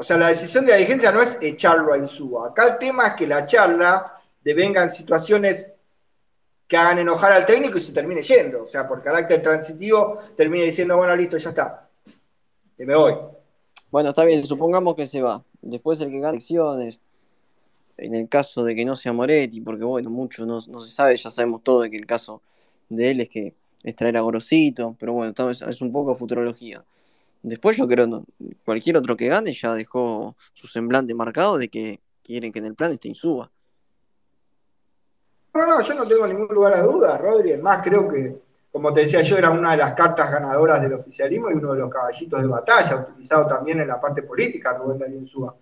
o 0.01 0.03
sea, 0.03 0.17
la 0.17 0.29
decisión 0.29 0.65
de 0.65 0.71
la 0.71 0.79
dirigencia 0.79 1.13
no 1.13 1.21
es 1.21 1.37
echarlo 1.43 1.93
a 1.93 1.99
Insúa. 1.99 2.49
Acá 2.49 2.69
el 2.69 2.79
tema 2.79 3.09
es 3.09 3.15
que 3.17 3.27
la 3.27 3.45
charla 3.45 4.19
devenga 4.43 4.89
situaciones 4.89 5.75
que 6.67 6.75
hagan 6.79 7.01
enojar 7.01 7.33
al 7.33 7.45
técnico 7.45 7.77
y 7.77 7.83
se 7.83 7.93
termine 7.93 8.23
yendo. 8.23 8.63
O 8.63 8.67
sea, 8.67 8.89
por 8.89 9.03
carácter 9.03 9.43
transitivo, 9.43 10.17
termine 10.39 10.65
diciendo, 10.65 10.97
bueno, 10.97 11.15
listo, 11.15 11.37
ya 11.37 11.51
está. 11.51 11.87
Y 12.79 12.85
me 12.87 12.97
voy. 12.97 13.15
Bueno, 13.91 14.09
está 14.09 14.25
bien, 14.25 14.43
supongamos 14.43 14.95
que 14.95 15.07
se 15.07 15.21
va. 15.21 15.45
Después 15.61 16.01
el 16.01 16.11
que 16.11 16.21
gana 16.21 16.31
elecciones, 16.31 16.99
en 17.99 18.15
el 18.15 18.27
caso 18.27 18.65
de 18.65 18.75
que 18.75 18.87
no 18.87 18.97
sea 18.97 19.13
Moretti, 19.13 19.61
porque 19.61 19.85
bueno, 19.85 20.09
mucho 20.09 20.47
no, 20.47 20.63
se 20.63 20.91
sabe, 20.91 21.15
ya 21.15 21.29
sabemos 21.29 21.63
todo 21.63 21.83
de 21.83 21.91
que 21.91 21.99
el 21.99 22.07
caso 22.07 22.41
de 22.89 23.11
él 23.11 23.21
es 23.21 23.29
que 23.29 23.53
es 23.83 23.95
traer 23.95 24.17
a 24.17 24.23
pero 24.99 25.13
bueno, 25.13 25.35
es, 25.51 25.83
un 25.83 25.93
poco 25.93 26.17
futurología. 26.17 26.83
Después 27.43 27.77
yo 27.77 27.89
creo 27.89 28.25
cualquier 28.65 28.97
otro 28.97 29.17
que 29.17 29.29
gane 29.29 29.53
ya 29.55 29.75
dejó 29.75 30.37
su 30.53 30.67
semblante 30.67 31.15
marcado 31.15 31.57
de 31.57 31.69
que 31.69 32.01
quieren 32.23 32.53
que 32.53 32.59
en 32.59 32.67
el 32.67 32.75
plan 32.75 32.93
esté 32.93 33.09
Insuba. 33.09 33.51
No, 35.55 35.67
no, 35.67 35.81
yo 35.83 35.95
no 35.95 36.07
tengo 36.07 36.27
ningún 36.27 36.49
lugar 36.49 36.75
a 36.75 36.83
duda, 36.83 37.19
Rodri. 37.19 37.57
Más, 37.57 37.83
creo 37.83 38.09
que, 38.09 38.41
como 38.71 38.95
te 38.95 39.01
decía 39.01 39.23
yo, 39.23 39.37
era 39.37 39.51
una 39.51 39.73
de 39.73 39.79
las 39.79 39.95
cartas 39.95 40.31
ganadoras 40.31 40.81
del 40.81 40.93
oficialismo 40.93 41.51
y 41.51 41.55
uno 41.55 41.73
de 41.73 41.81
los 41.81 41.91
caballitos 41.91 42.41
de 42.41 42.47
batalla, 42.47 42.97
utilizado 42.97 43.47
también 43.47 43.81
en 43.81 43.89
la 43.89 44.01
parte 44.01 44.23
política, 44.23 44.75
Rubén 44.75 44.99
Darío 44.99 45.19
Insúa. 45.19 45.55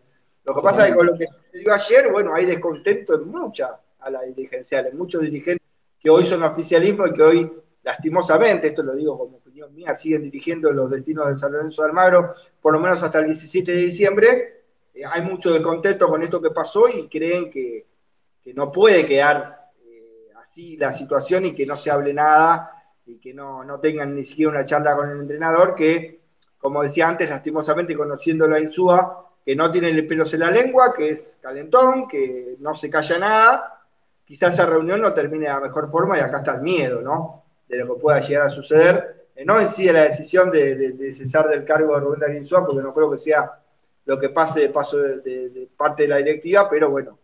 Lo 0.44 0.54
que 0.54 0.60
pasa 0.60 0.84
es 0.84 0.92
que 0.92 0.96
con 0.96 1.06
lo 1.06 1.16
que 1.16 1.26
sucedió 1.26 1.72
ayer, 1.72 2.12
bueno, 2.12 2.34
hay 2.34 2.46
descontento 2.46 3.14
en 3.14 3.28
muchas 3.28 3.70
a 4.00 4.10
la 4.10 4.22
dirigencial, 4.22 4.86
en 4.86 4.96
muchos 4.96 5.22
dirigentes 5.22 5.66
que 6.00 6.10
hoy 6.10 6.24
son 6.24 6.42
oficialismo 6.42 7.06
y 7.06 7.12
que 7.12 7.22
hoy, 7.22 7.52
lastimosamente, 7.88 8.66
esto 8.66 8.82
lo 8.82 8.94
digo 8.94 9.16
como 9.16 9.38
opinión 9.38 9.74
mía, 9.74 9.94
siguen 9.94 10.22
dirigiendo 10.22 10.70
los 10.74 10.90
destinos 10.90 11.26
de 11.26 11.36
San 11.38 11.52
Lorenzo 11.52 11.80
de 11.80 11.88
Almagro, 11.88 12.34
por 12.60 12.74
lo 12.74 12.80
menos 12.80 13.02
hasta 13.02 13.20
el 13.20 13.24
17 13.24 13.72
de 13.72 13.78
diciembre. 13.78 14.62
Eh, 14.92 15.04
hay 15.10 15.22
mucho 15.22 15.50
descontento 15.50 16.06
con 16.06 16.22
esto 16.22 16.42
que 16.42 16.50
pasó 16.50 16.86
y 16.86 17.08
creen 17.08 17.50
que, 17.50 17.86
no 18.54 18.72
puede 18.72 19.06
quedar 19.06 19.70
eh, 19.84 20.30
así 20.36 20.76
la 20.76 20.90
situación 20.90 21.46
y 21.46 21.54
que 21.54 21.66
no 21.66 21.76
se 21.76 21.90
hable 21.90 22.14
nada 22.14 22.72
y 23.04 23.18
que 23.18 23.34
no, 23.34 23.62
no 23.62 23.78
tengan 23.78 24.14
ni 24.14 24.24
siquiera 24.24 24.50
una 24.50 24.64
charla 24.64 24.94
con 24.94 25.10
el 25.10 25.20
entrenador, 25.20 25.74
que, 25.74 26.20
como 26.58 26.82
decía 26.82 27.08
antes, 27.08 27.28
lastimosamente 27.28 27.96
conociéndolo 27.96 28.56
a 28.56 28.60
Insúa, 28.60 29.32
que 29.44 29.56
no 29.56 29.70
tiene 29.70 29.88
el 29.90 30.06
pelos 30.06 30.32
en 30.34 30.40
la 30.40 30.50
lengua, 30.50 30.94
que 30.94 31.08
es 31.08 31.38
calentón, 31.42 32.06
que 32.06 32.56
no 32.58 32.74
se 32.74 32.90
calla 32.90 33.18
nada, 33.18 33.84
quizás 34.26 34.54
esa 34.54 34.66
reunión 34.66 35.00
no 35.00 35.14
termine 35.14 35.46
de 35.46 35.52
la 35.52 35.60
mejor 35.60 35.90
forma 35.90 36.18
y 36.18 36.20
acá 36.20 36.38
está 36.38 36.54
el 36.54 36.62
miedo, 36.62 37.00
¿no? 37.00 37.47
De 37.68 37.76
lo 37.76 37.94
que 37.94 38.00
pueda 38.00 38.20
llegar 38.20 38.46
a 38.46 38.50
suceder. 38.50 39.26
Eh, 39.36 39.44
no 39.44 39.60
en 39.60 39.68
sí 39.68 39.84
de 39.84 39.92
la 39.92 40.02
decisión 40.02 40.50
de, 40.50 41.12
cesar 41.12 41.48
del 41.48 41.64
cargo 41.64 41.94
de 41.94 42.00
Rubén 42.00 42.20
Darín 42.20 42.44
porque 42.48 42.82
no 42.82 42.92
creo 42.92 43.10
que 43.10 43.16
sea 43.16 43.52
lo 44.04 44.18
que 44.18 44.30
pase 44.30 44.60
de 44.62 44.68
paso 44.70 44.98
de, 44.98 45.68
parte 45.76 46.04
de 46.04 46.08
la 46.08 46.16
directiva, 46.16 46.68
pero 46.68 46.90
bueno, 46.90 47.18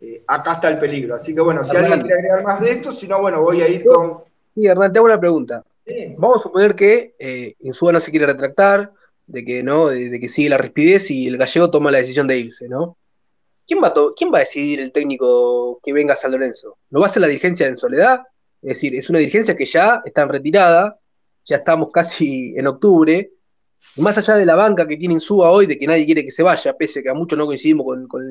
eh, 0.00 0.22
acá 0.26 0.54
está 0.54 0.68
el 0.68 0.78
peligro. 0.78 1.14
Así 1.14 1.34
que 1.34 1.40
bueno, 1.40 1.62
si 1.62 1.76
alguien 1.76 2.00
quiere 2.00 2.14
agregar 2.14 2.42
más 2.42 2.60
de 2.60 2.70
esto, 2.70 2.92
si 2.92 3.06
no, 3.06 3.20
bueno, 3.20 3.42
voy 3.42 3.62
a 3.62 3.68
ir 3.68 3.84
con... 3.84 4.24
Sí, 4.54 4.66
Hernán, 4.66 4.92
te 4.92 4.98
hago 4.98 5.06
una 5.06 5.20
pregunta. 5.20 5.62
Vamos 6.16 6.38
a 6.38 6.42
suponer 6.42 6.74
que 6.74 7.14
eh, 7.18 7.54
Insúa 7.60 7.92
no 7.92 8.00
se 8.00 8.10
quiere 8.10 8.26
retractar, 8.26 8.92
de 9.26 9.44
que 9.44 9.62
no, 9.62 9.88
de, 9.88 10.18
que 10.18 10.28
sigue 10.28 10.48
la 10.48 10.58
rispidez 10.58 11.10
y 11.10 11.26
el 11.26 11.36
gallego 11.36 11.70
toma 11.70 11.90
la 11.90 11.98
decisión 11.98 12.26
de 12.26 12.38
irse, 12.38 12.68
¿no? 12.68 12.96
¿Quién 13.66 13.82
va, 13.82 13.88
a 13.88 13.94
¿Quién 14.16 14.32
va 14.32 14.38
a 14.38 14.40
decidir 14.40 14.80
el 14.80 14.92
técnico 14.92 15.78
que 15.82 15.92
venga 15.92 16.14
a 16.14 16.16
San 16.16 16.32
Lorenzo? 16.32 16.78
¿Lo 16.90 17.00
va 17.00 17.06
a 17.06 17.10
hacer 17.10 17.20
la 17.20 17.28
dirigencia 17.28 17.66
en 17.66 17.76
soledad? 17.76 18.22
Es 18.62 18.68
decir, 18.70 18.94
es 18.94 19.08
una 19.08 19.18
dirigencia 19.18 19.54
que 19.54 19.66
ya 19.66 20.02
está 20.04 20.22
en 20.22 20.28
retirada, 20.30 20.98
ya 21.44 21.56
estamos 21.56 21.90
casi 21.90 22.54
en 22.56 22.66
octubre, 22.66 23.30
y 23.96 24.00
más 24.00 24.18
allá 24.18 24.34
de 24.34 24.46
la 24.46 24.54
banca 24.54 24.86
que 24.86 24.96
tiene 24.96 25.14
Insúa 25.14 25.50
hoy, 25.50 25.66
de 25.66 25.78
que 25.78 25.86
nadie 25.86 26.04
quiere 26.04 26.24
que 26.24 26.30
se 26.30 26.42
vaya, 26.42 26.76
pese 26.76 27.00
a 27.00 27.02
que 27.02 27.08
a 27.08 27.14
muchos 27.14 27.38
no 27.38 27.46
coincidimos 27.46 27.86
con, 28.08 28.28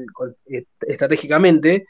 estratégicamente, 0.81 1.85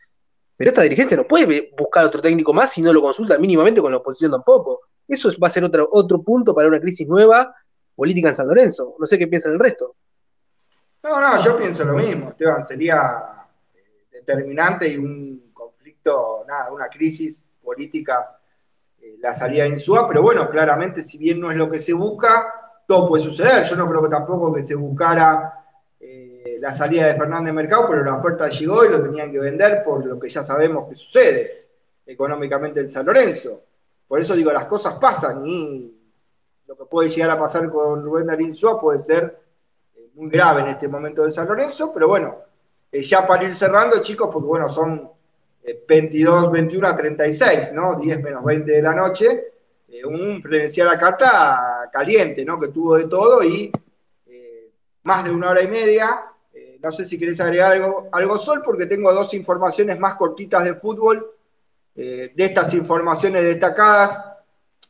pero 0.56 0.72
esta 0.72 0.82
dirigencia 0.82 1.18
no 1.18 1.28
puede 1.28 1.72
buscar 1.78 2.06
otro 2.06 2.22
técnico 2.22 2.54
más 2.54 2.72
si 2.72 2.82
no 2.82 2.94
lo 2.94 3.02
consulta 3.02 3.38
mínimamente 3.38 3.82
con 3.82 3.92
la 3.92 3.98
oposición 3.98 4.32
tampoco. 4.32 4.82
Eso 5.08 5.30
va 5.42 5.48
a 5.48 5.52
ser 5.52 5.64
otro, 5.64 5.88
otro 5.92 6.22
punto 6.22 6.54
para 6.54 6.68
una 6.68 6.80
crisis 6.80 7.08
nueva 7.08 7.54
política 7.96 8.30
en 8.30 8.36
San 8.36 8.48
Lorenzo. 8.48 8.96
No 9.00 9.06
sé 9.06 9.18
qué 9.18 9.28
piensa 9.28 9.50
el 9.50 9.60
resto. 9.60 9.96
No, 11.04 11.22
no, 11.22 11.44
yo 11.44 11.58
pienso 11.58 11.86
lo 11.86 11.94
mismo, 11.94 12.30
Esteban. 12.30 12.66
Sería 12.66 13.48
eh, 13.76 14.08
determinante 14.12 14.90
y 14.90 14.98
un 14.98 15.52
conflicto, 15.54 16.44
nada, 16.48 16.72
una 16.72 16.88
crisis 16.88 17.47
política 17.68 18.40
eh, 19.02 19.18
la 19.20 19.34
salida 19.34 19.64
de 19.66 19.72
Insúa, 19.72 20.08
pero 20.08 20.22
bueno, 20.22 20.50
claramente, 20.50 21.04
si 21.04 21.18
bien 21.18 21.42
no 21.42 21.52
es 21.52 21.58
lo 21.58 21.70
que 21.70 21.80
se 21.80 21.92
busca, 21.92 22.82
todo 22.88 23.10
puede 23.10 23.24
suceder. 23.24 23.66
Yo 23.66 23.76
no 23.76 23.90
creo 23.90 24.02
que 24.04 24.10
tampoco 24.10 24.54
que 24.54 24.64
se 24.64 24.74
buscara 24.74 25.66
eh, 26.00 26.58
la 26.62 26.74
salida 26.74 27.08
de 27.08 27.16
Fernández 27.16 27.54
Mercado, 27.54 27.88
pero 27.90 28.06
la 28.06 28.16
oferta 28.18 28.48
llegó 28.48 28.86
y 28.86 28.90
lo 28.90 29.04
tenían 29.04 29.32
que 29.34 29.40
vender 29.40 29.84
por 29.84 30.06
lo 30.06 30.18
que 30.18 30.30
ya 30.30 30.44
sabemos 30.44 30.88
que 30.88 30.96
sucede 30.96 31.68
económicamente 32.06 32.80
en 32.80 32.88
San 32.88 33.06
Lorenzo. 33.06 33.64
Por 34.08 34.22
eso 34.22 34.34
digo, 34.34 34.54
las 34.54 34.66
cosas 34.66 34.96
pasan 34.96 35.46
y 35.46 35.94
lo 36.66 36.78
que 36.78 36.86
puede 36.86 37.10
llegar 37.10 37.32
a 37.32 37.40
pasar 37.40 37.70
con 37.70 38.02
Rubén 38.02 38.28
Darín 38.28 38.56
puede 38.80 39.00
ser 39.00 39.38
eh, 39.94 40.10
muy 40.16 40.30
grave 40.30 40.62
en 40.62 40.68
este 40.70 40.88
momento 40.88 41.26
de 41.26 41.34
San 41.34 41.50
Lorenzo, 41.50 41.92
pero 41.94 42.08
bueno, 42.08 42.38
ya 42.94 43.28
para 43.28 43.44
ir 43.44 43.54
cerrando, 43.54 44.02
chicos, 44.02 44.30
porque 44.32 44.48
bueno, 44.48 44.70
son 44.70 45.17
22, 45.88 46.52
21 46.52 46.88
a 46.88 46.96
36, 46.96 47.72
¿no? 47.74 48.00
10 48.00 48.22
menos 48.22 48.44
20 48.44 48.72
de 48.72 48.82
la 48.82 48.94
noche, 48.94 49.44
eh, 49.90 50.06
un 50.06 50.42
presencial 50.42 50.90
a 50.90 51.00
carta 51.00 51.90
caliente, 51.92 52.46
¿no? 52.46 52.60
Que 52.60 52.70
tuvo 52.70 52.98
de 52.98 53.06
todo 53.06 53.44
y 53.44 53.72
más 55.04 55.24
de 55.24 55.32
una 55.32 55.52
hora 55.52 55.62
y 55.62 55.68
media. 55.68 56.24
no 56.82 56.92
sé 56.92 57.06
si 57.06 57.18
querés 57.18 57.40
agregar 57.40 57.72
algo, 57.74 58.10
algo, 58.12 58.38
Sol, 58.38 58.62
porque 58.64 58.86
tengo 58.86 59.14
dos 59.14 59.34
informaciones 59.34 59.98
más 60.00 60.16
cortitas 60.16 60.66
de 60.66 60.76
fútbol, 60.76 61.34
de 61.96 62.34
estas 62.36 62.74
informaciones 62.74 63.42
destacadas 63.44 64.28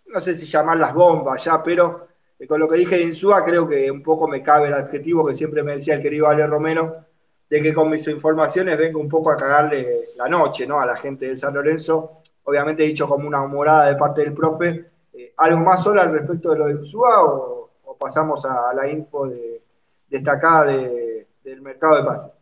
no 0.08 0.20
sé 0.20 0.36
si 0.36 0.46
llamarlas 0.46 0.94
bombas 0.94 1.44
ya, 1.44 1.62
pero 1.62 2.08
eh, 2.40 2.48
con 2.48 2.60
lo 2.60 2.68
que 2.68 2.78
dije 2.78 2.98
de 2.98 3.04
Insúa 3.04 3.44
creo 3.44 3.68
que 3.68 3.90
un 3.92 4.02
poco 4.02 4.28
me 4.28 4.42
cabe 4.42 4.68
el 4.68 4.74
adjetivo 4.74 5.26
que 5.26 5.36
siempre 5.36 5.64
me 5.64 5.74
decía 5.74 5.96
el 5.96 6.02
querido 6.02 6.28
Ale 6.28 6.48
Romero, 6.48 7.06
de 7.50 7.62
que 7.62 7.74
con 7.74 7.90
mis 7.90 8.08
informaciones 8.08 8.78
vengo 8.78 9.00
un 9.00 9.10
poco 9.10 9.32
a 9.32 9.38
cagarle 9.38 10.10
la 10.18 10.28
noche 10.28 10.68
¿no? 10.68 10.80
a 10.80 10.86
la 10.86 10.98
gente 10.98 11.28
de 11.28 11.38
San 11.38 11.54
Lorenzo, 11.54 12.22
obviamente 12.44 12.84
dicho 12.84 13.08
como 13.08 13.28
una 13.28 13.46
morada 13.48 13.86
de 13.86 13.96
parte 13.96 14.22
del 14.22 14.34
profe. 14.34 14.86
Eh, 15.14 15.34
¿Algo 15.38 15.60
más 15.60 15.84
solo 15.84 16.02
al 16.02 16.12
respecto 16.12 16.52
de 16.52 16.60
lo 16.60 16.68
de 16.68 16.76
Ursúa 16.76 17.24
o, 17.24 17.70
pasamos 18.00 18.46
a, 18.46 18.74
la 18.76 18.88
info 18.88 19.28
de, 19.28 19.64
destacada 20.08 20.66
del 20.66 21.62
mercado 21.62 21.98
de 21.98 22.04
pases? 22.04 22.38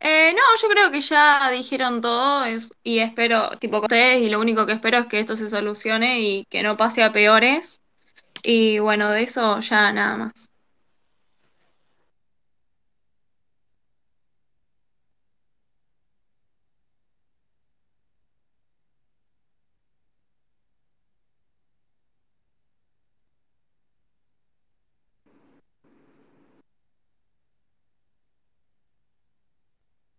Eh, 0.00 0.32
no, 0.34 0.40
yo 0.60 0.68
creo 0.68 0.90
que 0.90 1.00
ya 1.00 1.50
dijeron 1.50 2.00
todo 2.00 2.44
y 2.82 2.98
espero, 2.98 3.50
tipo 3.60 3.76
con 3.76 3.84
ustedes, 3.84 4.22
y 4.22 4.30
lo 4.30 4.40
único 4.40 4.66
que 4.66 4.72
espero 4.72 4.98
es 4.98 5.06
que 5.06 5.20
esto 5.20 5.36
se 5.36 5.48
solucione 5.48 6.20
y 6.20 6.44
que 6.46 6.62
no 6.62 6.76
pase 6.76 7.04
a 7.04 7.12
peores. 7.12 7.82
Y 8.42 8.80
bueno, 8.80 9.10
de 9.10 9.22
eso 9.22 9.60
ya 9.60 9.92
nada 9.92 10.16
más. 10.16 10.51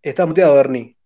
Está 0.04 0.26
muteado, 0.28 0.54
Bernie. 0.56 0.98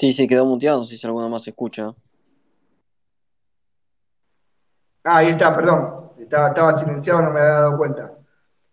Sí, 0.00 0.14
sí, 0.14 0.26
quedó 0.26 0.46
muteado, 0.46 0.78
no 0.78 0.84
sé 0.86 0.96
si 0.96 1.06
alguno 1.06 1.28
más 1.28 1.42
se 1.42 1.50
escucha. 1.50 1.94
Ah, 5.04 5.18
ahí 5.18 5.28
está, 5.28 5.54
perdón. 5.54 6.12
Estaba, 6.18 6.74
silenciado, 6.74 7.20
no 7.20 7.32
me 7.32 7.40
había 7.40 7.52
dado 7.52 7.76
cuenta. 7.76 8.14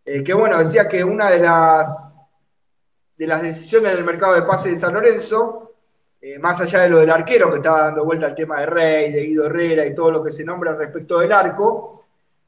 Eh, 0.06 0.24
que 0.24 0.34
bueno, 0.34 0.58
decía 0.58 0.88
que 0.88 1.04
una 1.04 1.30
de 1.30 1.40
las, 1.40 2.22
de 3.18 3.28
las 3.28 3.42
decisiones 3.42 3.92
del 3.92 4.06
mercado 4.06 4.36
de 4.36 4.44
pase 4.44 4.70
de 4.70 4.78
San 4.78 4.94
Lorenzo, 4.94 5.74
eh, 6.22 6.40
más 6.40 6.62
allá 6.62 6.84
de 6.84 6.90
lo 6.92 7.00
del 7.00 7.12
arquero, 7.12 7.52
que 7.52 7.58
estaba 7.58 7.88
dando 7.88 8.06
vuelta 8.06 8.28
al 8.28 8.36
tema 8.36 8.62
de 8.62 8.68
Rey, 8.68 9.12
de 9.12 9.26
Guido 9.26 9.48
Herrera 9.48 9.86
y 9.86 9.94
todo 9.94 10.12
lo 10.12 10.24
que 10.24 10.32
se 10.32 10.46
nombra 10.46 10.76
respecto 10.76 11.20
del 11.20 11.34
arco, 11.34 12.06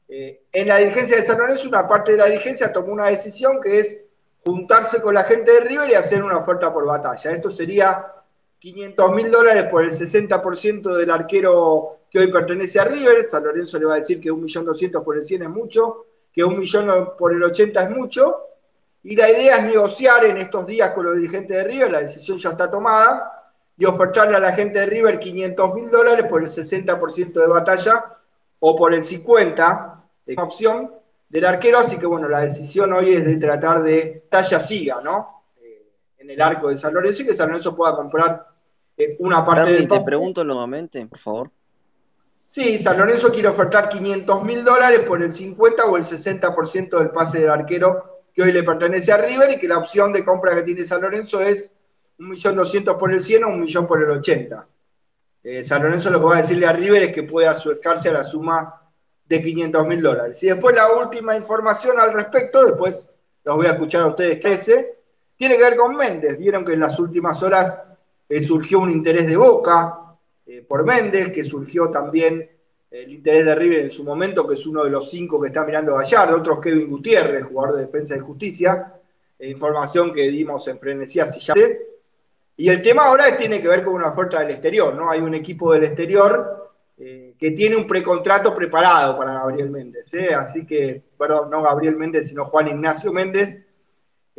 eh, 0.08 0.44
en 0.50 0.68
la 0.68 0.78
dirigencia 0.78 1.18
de 1.18 1.22
San 1.22 1.36
Lorenzo, 1.36 1.68
una 1.68 1.86
parte 1.86 2.12
de 2.12 2.16
la 2.16 2.24
dirigencia 2.28 2.72
tomó 2.72 2.94
una 2.94 3.08
decisión 3.08 3.60
que 3.60 3.78
es 3.78 4.04
juntarse 4.42 5.02
con 5.02 5.12
la 5.12 5.24
gente 5.24 5.52
de 5.52 5.60
River 5.60 5.90
y 5.90 5.94
hacer 5.96 6.24
una 6.24 6.38
oferta 6.38 6.72
por 6.72 6.86
batalla. 6.86 7.30
Esto 7.30 7.50
sería 7.50 8.14
500 8.60 9.12
mil 9.12 9.30
dólares 9.30 9.64
por 9.70 9.82
el 9.82 9.90
60% 9.90 10.94
del 10.94 11.10
arquero 11.10 12.00
que 12.10 12.18
hoy 12.18 12.30
pertenece 12.30 12.78
a 12.78 12.84
River. 12.84 13.26
San 13.26 13.42
Lorenzo 13.42 13.78
le 13.78 13.86
va 13.86 13.94
a 13.94 13.96
decir 13.96 14.20
que 14.20 14.30
1.200.000 14.30 15.02
por 15.02 15.16
el 15.16 15.24
100 15.24 15.42
es 15.44 15.48
mucho, 15.48 16.06
que 16.32 16.44
1 16.44 16.56
millón 16.56 17.10
por 17.18 17.32
el 17.32 17.42
80 17.42 17.82
es 17.82 17.90
mucho. 17.90 18.36
Y 19.02 19.16
la 19.16 19.30
idea 19.30 19.56
es 19.56 19.64
negociar 19.64 20.26
en 20.26 20.36
estos 20.36 20.66
días 20.66 20.90
con 20.90 21.06
los 21.06 21.16
dirigentes 21.16 21.56
de 21.56 21.64
River, 21.64 21.90
la 21.90 22.00
decisión 22.02 22.36
ya 22.36 22.50
está 22.50 22.70
tomada, 22.70 23.32
y 23.78 23.86
ofertarle 23.86 24.36
a 24.36 24.40
la 24.40 24.52
gente 24.52 24.78
de 24.78 24.86
River 24.86 25.18
500 25.18 25.74
mil 25.74 25.90
dólares 25.90 26.26
por 26.28 26.42
el 26.42 26.50
60% 26.50 27.32
de 27.32 27.46
batalla 27.46 28.18
o 28.58 28.76
por 28.76 28.92
el 28.92 29.02
50% 29.02 30.02
de 30.26 30.34
opción 30.36 30.94
del 31.30 31.46
arquero. 31.46 31.78
Así 31.78 31.98
que 31.98 32.04
bueno, 32.04 32.28
la 32.28 32.40
decisión 32.40 32.92
hoy 32.92 33.14
es 33.14 33.24
de 33.24 33.36
tratar 33.36 33.82
de 33.82 34.26
talla 34.28 34.60
siga, 34.60 35.00
¿no? 35.02 35.39
Eh, 36.30 36.34
en 36.34 36.40
el 36.40 36.40
arco 36.40 36.68
de 36.68 36.76
San 36.76 36.94
Lorenzo 36.94 37.22
y 37.22 37.26
que 37.26 37.34
San 37.34 37.48
Lorenzo 37.48 37.74
pueda 37.74 37.94
comprar 37.96 38.46
una 39.18 39.44
parte 39.44 39.72
del 39.72 39.88
te 39.88 40.00
pregunto 40.00 40.44
nuevamente, 40.44 41.04
por 41.06 41.18
favor. 41.18 41.50
Sí, 42.48 42.78
San 42.78 42.98
Lorenzo 42.98 43.30
quiere 43.30 43.48
ofertar 43.48 43.88
500 43.88 44.44
mil 44.44 44.64
dólares 44.64 45.00
por 45.00 45.22
el 45.22 45.32
50 45.32 45.84
o 45.86 45.96
el 45.96 46.02
60% 46.02 46.98
del 46.98 47.10
pase 47.10 47.40
del 47.40 47.50
arquero 47.50 48.22
que 48.34 48.42
hoy 48.42 48.52
le 48.52 48.62
pertenece 48.62 49.12
a 49.12 49.16
River 49.16 49.52
y 49.52 49.58
que 49.58 49.68
la 49.68 49.78
opción 49.78 50.12
de 50.12 50.24
compra 50.24 50.54
que 50.54 50.62
tiene 50.62 50.84
San 50.84 51.00
Lorenzo 51.00 51.40
es 51.40 51.74
1.200.000 52.18 52.98
por 52.98 53.12
el 53.12 53.20
100 53.20 53.44
o 53.44 53.48
1 53.48 53.56
millón 53.56 53.86
por 53.86 54.02
el 54.02 54.10
80. 54.10 54.66
Eh, 55.42 55.64
San 55.64 55.82
Lorenzo 55.82 56.10
lo 56.10 56.18
que 56.18 56.26
va 56.26 56.38
a 56.38 56.42
decirle 56.42 56.66
a 56.66 56.72
River 56.72 57.02
es 57.04 57.14
que 57.14 57.22
puede 57.22 57.46
acercarse 57.46 58.10
a 58.10 58.12
la 58.12 58.24
suma 58.24 58.82
de 59.24 59.42
500 59.42 59.86
mil 59.86 60.02
dólares. 60.02 60.42
Y 60.42 60.48
después 60.48 60.74
la 60.76 60.92
última 60.92 61.36
información 61.36 61.98
al 61.98 62.12
respecto, 62.12 62.64
después 62.64 63.08
los 63.44 63.56
voy 63.56 63.66
a 63.66 63.72
escuchar 63.72 64.02
a 64.02 64.08
ustedes 64.08 64.40
que 64.40 64.52
ese, 64.52 64.99
tiene 65.40 65.56
que 65.56 65.62
ver 65.62 65.76
con 65.76 65.96
Méndez. 65.96 66.36
Vieron 66.36 66.66
que 66.66 66.74
en 66.74 66.80
las 66.80 66.98
últimas 67.00 67.42
horas 67.42 67.78
eh, 68.28 68.42
surgió 68.42 68.78
un 68.78 68.90
interés 68.90 69.26
de 69.26 69.38
Boca 69.38 70.14
eh, 70.46 70.62
por 70.68 70.84
Méndez, 70.84 71.32
que 71.32 71.44
surgió 71.44 71.88
también 71.88 72.46
el 72.90 73.10
interés 73.10 73.46
de 73.46 73.54
River 73.54 73.80
en 73.80 73.90
su 73.90 74.04
momento, 74.04 74.46
que 74.46 74.52
es 74.52 74.66
uno 74.66 74.84
de 74.84 74.90
los 74.90 75.10
cinco 75.10 75.40
que 75.40 75.46
está 75.46 75.64
mirando 75.64 75.94
Gallardo, 75.94 76.36
otro 76.36 76.60
Kevin 76.60 76.90
Gutiérrez, 76.90 77.46
jugador 77.46 77.76
de 77.76 77.86
defensa 77.86 78.14
y 78.18 78.20
justicia, 78.20 78.92
eh, 79.38 79.48
información 79.48 80.12
que 80.12 80.28
dimos 80.28 80.68
en 80.68 80.78
Frenesía 80.78 81.24
Sillate. 81.24 81.86
Y 82.58 82.68
el 82.68 82.82
tema 82.82 83.04
ahora 83.04 83.34
tiene 83.34 83.62
que 83.62 83.68
ver 83.68 83.82
con 83.82 83.94
una 83.94 84.08
oferta 84.08 84.40
del 84.40 84.50
exterior, 84.50 84.94
¿no? 84.94 85.10
Hay 85.10 85.20
un 85.20 85.32
equipo 85.32 85.72
del 85.72 85.84
exterior 85.84 86.58
que 86.98 87.52
tiene 87.52 87.76
un 87.76 87.86
precontrato 87.86 88.54
preparado 88.54 89.16
para 89.16 89.32
Gabriel 89.32 89.70
Méndez, 89.70 90.12
así 90.36 90.66
que, 90.66 91.02
perdón, 91.16 91.48
no 91.48 91.62
Gabriel 91.62 91.96
Méndez, 91.96 92.28
sino 92.28 92.44
Juan 92.44 92.68
Ignacio 92.68 93.10
Méndez, 93.10 93.64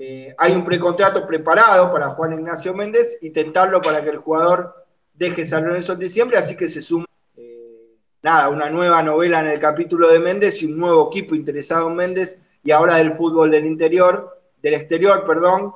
eh, 0.04 0.34
hay 0.36 0.54
un 0.56 0.66
precontrato 0.66 1.28
preparado 1.28 1.94
para 1.94 2.10
Juan 2.10 2.34
Ignacio 2.34 2.74
Méndez 2.74 3.20
y 3.22 3.30
tentarlo 3.30 3.84
para 3.84 4.04
que 4.04 4.10
el 4.10 4.18
jugador 4.18 4.74
deje 5.14 5.46
San 5.46 5.64
Lorenzo 5.64 5.94
en 5.94 6.00
diciembre, 6.00 6.38
así 6.38 6.58
que 6.58 6.68
se 6.68 6.82
suma 6.82 7.06
eh, 7.38 7.98
nada, 8.24 8.50
una 8.50 8.72
nueva 8.72 9.04
novela 9.04 9.42
en 9.42 9.46
el 9.46 9.60
capítulo 9.60 10.10
de 10.10 10.18
Méndez 10.18 10.60
y 10.64 10.66
un 10.66 10.80
nuevo 10.80 11.10
equipo 11.12 11.36
interesado 11.36 11.88
en 11.88 11.96
Méndez 11.96 12.40
y 12.64 12.72
ahora 12.72 12.96
del 12.96 13.14
fútbol 13.14 13.52
del 13.52 13.68
interior, 13.68 14.42
del 14.60 14.74
exterior, 14.74 15.24
perdón. 15.24 15.72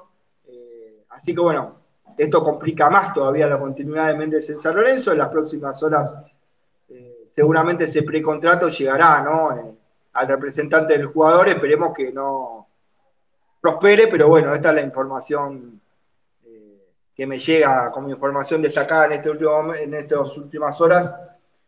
Eh, 0.47 1.03
así 1.09 1.35
que 1.35 1.41
bueno, 1.41 1.75
esto 2.17 2.41
complica 2.41 2.89
más 2.89 3.13
todavía 3.13 3.45
la 3.45 3.59
continuidad 3.59 4.07
de 4.07 4.17
Méndez 4.17 4.49
en 4.49 4.57
San 4.57 4.75
Lorenzo. 4.75 5.11
En 5.11 5.19
las 5.19 5.29
próximas 5.29 5.83
horas 5.83 6.17
seguramente 7.27 7.83
ese 7.83 8.01
precontrato 8.01 8.69
llegará 8.69 9.21
¿no? 9.21 9.77
al 10.13 10.27
representante 10.27 10.97
del 10.97 11.05
jugador, 11.05 11.47
esperemos 11.47 11.93
que 11.93 12.11
no 12.11 12.54
prospere, 13.65 14.07
pero 14.07 14.27
bueno, 14.27 14.53
esta 14.53 14.69
es 14.69 14.75
la 14.75 14.81
información 14.81 15.81
eh, 16.45 16.93
que 17.15 17.25
me 17.25 17.39
llega 17.39 17.91
como 17.91 18.11
información 18.11 18.61
destacada 18.61 19.07
en, 19.07 19.13
este 19.13 19.31
último, 19.31 19.73
en 19.73 19.95
estas 19.95 20.37
últimas 20.37 20.79
horas, 20.81 21.15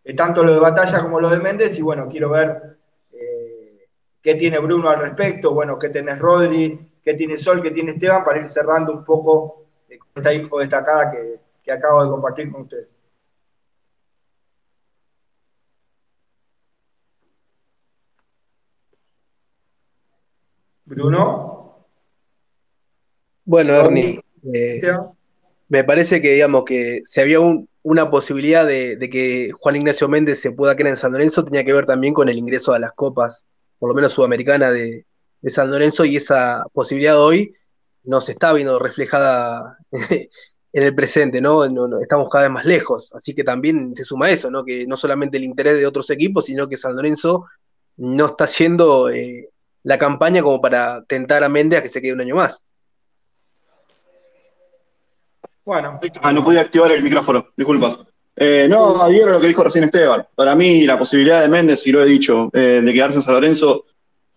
eh, 0.03 0.15
tanto 0.15 0.43
lo 0.43 0.53
de 0.53 0.59
Batalla 0.59 1.01
como 1.01 1.19
lo 1.19 1.27
de 1.27 1.39
Méndez, 1.39 1.79
y 1.79 1.81
bueno, 1.81 2.07
quiero 2.07 2.29
ver 2.29 2.77
eh, 3.13 3.87
qué 4.21 4.35
tiene 4.35 4.59
Bruno 4.59 4.89
al 4.89 4.99
respecto, 4.99 5.55
bueno, 5.55 5.79
qué 5.79 5.89
tenés 5.89 6.19
Rodri, 6.19 6.99
qué 7.03 7.15
tiene 7.15 7.35
Sol, 7.35 7.63
qué 7.63 7.71
tiene 7.71 7.93
Esteban, 7.93 8.23
para 8.23 8.41
ir 8.41 8.47
cerrando 8.47 8.91
un 8.93 9.03
poco 9.03 9.65
esta 10.13 10.31
info 10.31 10.59
destacada 10.59 11.11
que, 11.11 11.39
que 11.63 11.71
acabo 11.71 12.03
de 12.03 12.09
compartir 12.11 12.51
con 12.51 12.61
ustedes. 12.61 12.89
Bruno. 20.85 21.56
Bueno, 23.47 23.75
Ernie, 23.75 24.19
eh, 24.53 24.81
me 25.69 25.85
parece 25.85 26.21
que 26.21 26.33
digamos 26.33 26.65
que 26.65 26.99
si 27.05 27.21
había 27.21 27.39
una 27.81 28.11
posibilidad 28.11 28.67
de, 28.67 28.99
que 29.09 29.51
Juan 29.57 29.77
Ignacio 29.77 30.09
Méndez 30.09 30.41
se 30.41 30.51
pueda 30.51 30.75
quedar 30.75 30.89
en 30.89 30.97
San 30.97 31.13
Lorenzo, 31.13 31.45
tenía 31.45 31.63
que 31.63 31.71
ver 31.71 31.85
también 31.85 32.13
con 32.13 32.27
el 32.27 32.37
ingreso 32.37 32.73
a 32.73 32.79
las 32.79 32.91
copas, 32.91 33.45
por 33.79 33.87
lo 33.87 33.95
menos 33.95 34.11
sudamericana 34.11 34.69
de, 34.69 35.05
San 35.45 35.71
Lorenzo, 35.71 36.03
y 36.03 36.17
esa 36.17 36.65
posibilidad 36.73 37.17
hoy 37.17 37.53
no 38.03 38.19
se 38.19 38.33
está 38.33 38.51
viendo 38.51 38.79
reflejada 38.79 39.77
en 39.91 40.83
el 40.83 40.93
presente, 40.93 41.39
¿no? 41.39 41.63
Estamos 42.01 42.29
cada 42.29 42.49
vez 42.49 42.51
más 42.51 42.65
lejos, 42.65 43.13
así 43.13 43.33
que 43.33 43.45
también 43.45 43.95
se 43.95 44.03
suma 44.03 44.29
eso, 44.29 44.51
¿no? 44.51 44.65
Que 44.65 44.85
no 44.85 44.97
solamente 44.97 45.37
el 45.37 45.45
interés 45.45 45.77
de 45.77 45.87
otros 45.87 46.09
equipos, 46.09 46.47
sino 46.47 46.67
que 46.67 46.75
San 46.75 46.97
Lorenzo 46.97 47.45
no 47.95 48.25
está 48.25 48.45
siendo 48.45 49.09
eh, 49.09 49.47
la 49.83 49.97
campaña 49.97 50.41
como 50.43 50.59
para 50.59 51.05
tentar 51.05 51.45
a 51.45 51.49
Méndez 51.49 51.79
a 51.79 51.83
que 51.83 51.87
se 51.87 52.01
quede 52.01 52.11
un 52.11 52.19
año 52.19 52.35
más. 52.35 52.61
Bueno. 55.67 55.99
Ah, 56.21 56.31
no 56.31 56.45
podía 56.45 56.61
activar 56.61 56.93
el 56.93 57.03
micrófono, 57.03 57.47
disculpas. 57.57 57.99
Eh, 58.37 58.67
no, 58.69 59.01
adhiero 59.01 59.31
a 59.31 59.33
lo 59.33 59.41
que 59.41 59.47
dijo 59.47 59.65
recién 59.65 59.83
Esteban. 59.83 60.25
Para 60.33 60.55
mí, 60.55 60.85
la 60.85 60.97
posibilidad 60.97 61.41
de 61.41 61.49
Méndez, 61.49 61.85
y 61.85 61.91
lo 61.91 62.01
he 62.01 62.05
dicho, 62.05 62.49
eh, 62.53 62.81
de 62.81 62.93
quedarse 62.93 63.17
en 63.17 63.23
San 63.23 63.33
Lorenzo, 63.33 63.83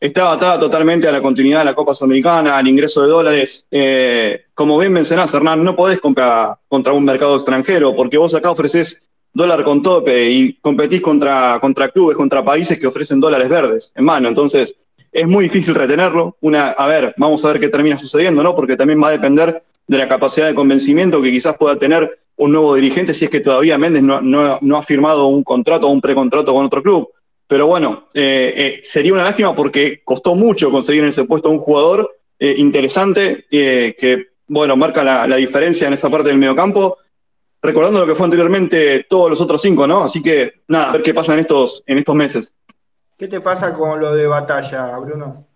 está 0.01 0.33
atada 0.33 0.59
totalmente 0.59 1.07
a 1.07 1.13
la 1.13 1.23
continuidad 1.23 1.61
de 1.61 1.67
la 1.67 1.75
Copa 1.77 1.95
Sudamericana, 1.95 2.57
al 2.57 2.67
ingreso 2.67 3.03
de 3.03 3.09
dólares. 3.09 3.65
Eh, 3.71 4.47
como 4.55 4.77
bien 4.77 4.93
mencionás, 4.93 5.33
Hernán, 5.33 5.63
no 5.63 5.77
podés 5.77 6.01
comprar 6.01 6.57
contra 6.67 6.93
un 6.93 7.05
mercado 7.05 7.37
extranjero, 7.37 7.95
porque 7.95 8.19
vos 8.19 8.35
acá 8.35 8.51
ofreces 8.51 9.09
dólar 9.33 9.63
con 9.63 9.85
tope 9.85 10.29
y 10.29 10.55
competís 10.55 11.01
contra, 11.01 11.59
contra 11.61 11.91
clubes, 11.91 12.17
contra 12.17 12.45
países 12.45 12.77
que 12.77 12.89
ofrecen 12.89 13.21
dólares 13.21 13.49
verdes 13.49 13.93
en 13.95 14.05
mano. 14.05 14.29
Entonces, 14.29 14.75
es 15.13 15.27
muy 15.27 15.45
difícil 15.45 15.75
retenerlo. 15.75 16.37
Una, 16.41 16.71
a 16.71 16.87
ver, 16.87 17.15
vamos 17.17 17.45
a 17.45 17.49
ver 17.49 17.61
qué 17.61 17.69
termina 17.69 17.99
sucediendo, 17.99 18.43
¿no? 18.43 18.55
Porque 18.55 18.77
también 18.77 19.03
va 19.03 19.09
a 19.09 19.13
depender 19.13 19.63
de 19.87 19.99
la 19.99 20.09
capacidad 20.09 20.47
de 20.47 20.55
convencimiento 20.55 21.21
que 21.21 21.33
quizás 21.33 21.57
pueda 21.57 21.77
tener 21.77 22.21
un 22.37 22.53
nuevo 22.53 22.75
dirigente 22.75 23.13
si 23.13 23.27
es 23.27 23.31
que 23.31 23.41
todavía 23.41 23.77
Méndez 23.77 24.03
no, 24.03 24.77
ha 24.77 24.83
firmado 24.83 25.27
un 25.27 25.45
contrato 25.45 25.87
o 25.87 25.91
un 25.91 26.01
precontrato 26.01 26.55
con 26.55 26.65
otro 26.65 26.83
club. 26.83 27.11
Pero 27.47 27.67
bueno, 27.67 28.09
eh, 28.15 28.53
eh, 28.57 28.81
sería 28.83 29.13
una 29.13 29.25
lástima 29.25 29.55
porque 29.55 30.01
costó 30.05 30.35
mucho 30.35 30.71
conseguir 30.71 31.03
en 31.03 31.11
ese 31.11 31.25
puesto 31.25 31.51
un 31.51 31.59
jugador 31.59 32.19
eh, 32.39 32.55
interesante 32.57 33.47
que, 33.51 34.29
bueno, 34.47 34.77
marca 34.77 35.03
la, 35.03 35.37
diferencia 35.37 35.87
en 35.89 35.95
esa 35.95 36.09
parte 36.09 36.29
del 36.29 36.39
mediocampo, 36.39 36.97
recordando 37.61 38.01
lo 38.01 38.07
que 38.07 38.15
fue 38.15 38.25
anteriormente 38.25 39.05
todos 39.09 39.29
los 39.29 39.41
otros 39.41 39.61
cinco, 39.61 39.87
¿no? 39.87 40.05
Así 40.05 40.23
que 40.23 40.63
nada, 40.69 40.91
a 40.91 40.93
ver 40.93 41.03
qué 41.03 41.13
pasa 41.13 41.35
en 41.35 41.41
estos, 41.41 41.83
en 41.87 41.99
estos 41.99 42.15
meses. 42.15 42.55
¿Qué 43.21 43.29
te 43.29 43.43
pasa 43.43 43.75
con 43.75 44.01
lo 44.01 44.15
de 44.15 44.27
batalla, 44.27 44.97
Bruno? 44.97 45.47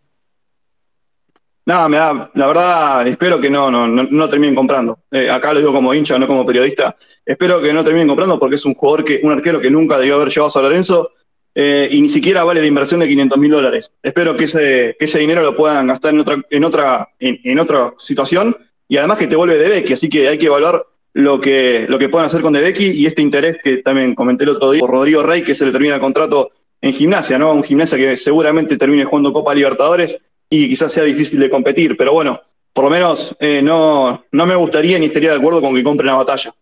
Nada, 1.65 1.89
me 1.89 1.97
da, 1.97 2.31
la 2.35 2.47
verdad, 2.47 3.09
espero 3.09 3.41
que 3.41 3.49
no, 3.49 3.71
no, 3.71 3.87
no, 3.87 4.29
terminen 4.29 4.55
comprando. 4.55 4.99
Eh, 5.11 5.31
acá 5.31 5.55
lo 5.55 5.61
digo 5.61 5.73
como 5.73 5.95
hincha, 5.95 6.19
no 6.19 6.27
como 6.27 6.45
periodista. 6.45 6.95
Espero 7.25 7.63
que 7.63 7.73
no 7.73 7.83
terminen 7.83 8.09
comprando 8.09 8.39
porque 8.39 8.57
es 8.57 8.67
un 8.67 8.75
jugador 8.75 9.03
que, 9.03 9.21
un 9.23 9.33
arquero 9.33 9.63
que 9.63 9.71
nunca 9.71 9.97
debió 9.97 10.17
haber 10.17 10.29
llevado 10.29 10.49
a 10.49 10.51
San 10.51 10.63
Lorenzo 10.63 11.13
eh, 11.55 11.89
y 11.91 12.03
ni 12.03 12.09
siquiera 12.11 12.45
vale 12.45 12.61
la 12.61 12.67
inversión 12.67 13.01
de 13.01 13.09
500 13.09 13.39
mil 13.39 13.53
dólares. 13.53 13.91
Espero 14.03 14.37
que 14.37 14.45
ese, 14.45 14.95
que 14.99 15.07
ese 15.07 15.21
dinero 15.21 15.43
lo 15.43 15.57
puedan 15.57 15.87
gastar 15.87 16.13
en 16.13 16.21
otra, 16.21 16.43
en 16.51 16.65
otra, 16.65 17.09
en, 17.19 17.59
otra 17.59 17.95
situación 17.97 18.55
y 18.87 18.99
además 18.99 19.17
que 19.17 19.27
te 19.27 19.37
vuelve 19.37 19.57
de 19.57 19.71
Becky, 19.71 19.95
así 19.95 20.11
que 20.11 20.29
hay 20.29 20.37
que 20.37 20.49
evaluar 20.49 20.85
lo 21.15 21.41
que, 21.41 21.87
lo 21.89 21.99
que 21.99 22.11
puedan 22.11 22.27
hacer 22.27 22.43
con 22.43 22.53
De 22.53 22.61
Becky 22.61 22.91
y 22.91 23.07
este 23.07 23.23
interés 23.23 23.57
que 23.65 23.79
también 23.79 24.15
comenté 24.15 24.45
el 24.45 24.51
otro 24.51 24.71
día 24.71 24.81
por 24.81 24.91
Rodrigo 24.91 25.23
Rey, 25.23 25.43
que 25.43 25.55
se 25.55 25.65
le 25.65 25.73
termina 25.73 25.95
el 25.95 26.01
contrato 26.03 26.51
en 26.85 26.93
gimnasia, 26.93 27.39
¿no? 27.39 27.51
Un 27.55 27.65
gimnasia 27.65 27.97
que 27.97 28.15
seguramente 28.15 28.77
termine 28.77 29.07
jugando 29.07 29.33
Copa 29.33 29.55
Libertadores 29.55 30.21
y 30.51 30.69
quizás 30.69 30.93
sea 30.93 31.03
difícil 31.03 31.41
de 31.41 31.49
competir, 31.49 31.97
pero 31.97 32.13
bueno, 32.13 32.39
por 32.75 32.85
lo 32.85 32.91
menos 32.91 33.35
eh, 33.41 33.63
no, 33.63 34.23
no 34.31 34.47
me 34.47 34.55
gustaría 34.55 34.99
ni 34.99 35.07
estaría 35.07 35.31
de 35.31 35.39
acuerdo 35.39 35.63
con 35.63 35.75
que 35.75 35.83
compren 35.83 36.09
la 36.09 36.17
batalla. 36.17 36.55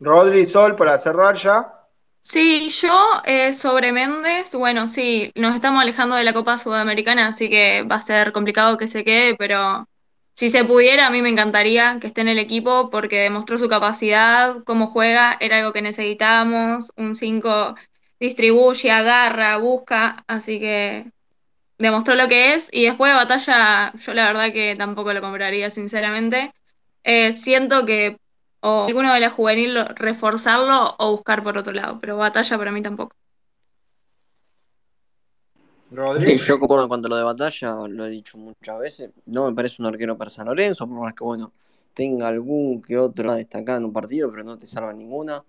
Rodri 0.00 0.44
Sol, 0.44 0.76
para 0.76 0.98
cerrar 0.98 1.34
ya. 1.36 1.66
Sí, 2.20 2.68
yo 2.68 3.22
eh, 3.24 3.54
sobre 3.54 3.90
Méndez, 3.90 4.52
bueno, 4.52 4.86
sí, 4.86 5.32
nos 5.34 5.54
estamos 5.54 5.80
alejando 5.80 6.16
de 6.16 6.24
la 6.24 6.34
Copa 6.34 6.58
Sudamericana, 6.58 7.28
así 7.28 7.48
que 7.48 7.84
va 7.84 7.96
a 7.96 8.02
ser 8.02 8.32
complicado 8.32 8.76
que 8.76 8.86
se 8.86 9.02
quede, 9.02 9.34
pero 9.36 9.88
si 10.40 10.48
se 10.48 10.64
pudiera, 10.64 11.06
a 11.06 11.10
mí 11.10 11.20
me 11.20 11.28
encantaría 11.28 11.98
que 12.00 12.06
esté 12.06 12.22
en 12.22 12.28
el 12.28 12.38
equipo 12.38 12.88
porque 12.88 13.18
demostró 13.18 13.58
su 13.58 13.68
capacidad, 13.68 14.64
cómo 14.64 14.86
juega, 14.86 15.36
era 15.38 15.58
algo 15.58 15.74
que 15.74 15.82
necesitábamos, 15.82 16.92
un 16.96 17.14
5 17.14 17.74
distribuye, 18.18 18.90
agarra, 18.90 19.58
busca, 19.58 20.24
así 20.28 20.58
que 20.58 21.12
demostró 21.76 22.14
lo 22.14 22.26
que 22.26 22.54
es. 22.54 22.70
Y 22.72 22.86
después 22.86 23.12
de 23.12 23.16
batalla, 23.16 23.92
yo 23.98 24.14
la 24.14 24.28
verdad 24.28 24.50
que 24.50 24.76
tampoco 24.76 25.12
lo 25.12 25.20
compraría, 25.20 25.68
sinceramente. 25.68 26.54
Eh, 27.04 27.34
siento 27.34 27.84
que 27.84 28.16
o 28.62 28.86
alguno 28.86 29.12
de 29.12 29.20
la 29.20 29.28
juvenil 29.28 29.76
reforzarlo 29.94 30.96
o 30.98 31.10
buscar 31.12 31.42
por 31.42 31.58
otro 31.58 31.74
lado, 31.74 32.00
pero 32.00 32.16
batalla 32.16 32.56
para 32.56 32.72
mí 32.72 32.80
tampoco. 32.80 33.14
Sí, 36.20 36.36
yo 36.36 36.60
concuerdo 36.60 36.84
en 36.84 36.88
cuanto 36.88 37.06
a 37.06 37.10
lo 37.10 37.16
de 37.16 37.24
batalla, 37.24 37.74
lo 37.88 38.04
he 38.06 38.10
dicho 38.10 38.38
muchas 38.38 38.78
veces. 38.78 39.10
No 39.26 39.48
me 39.48 39.54
parece 39.54 39.82
un 39.82 39.86
arquero 39.86 40.16
para 40.16 40.30
San 40.30 40.46
Lorenzo, 40.46 40.86
por 40.86 41.00
más 41.00 41.14
que 41.14 41.24
bueno, 41.24 41.52
tenga 41.94 42.28
algún 42.28 42.80
que 42.80 42.96
otro 42.96 43.34
destacado 43.34 43.78
en 43.78 43.86
un 43.86 43.92
partido, 43.92 44.30
pero 44.30 44.44
no 44.44 44.56
te 44.56 44.66
salva 44.66 44.92
ninguna. 44.92 45.42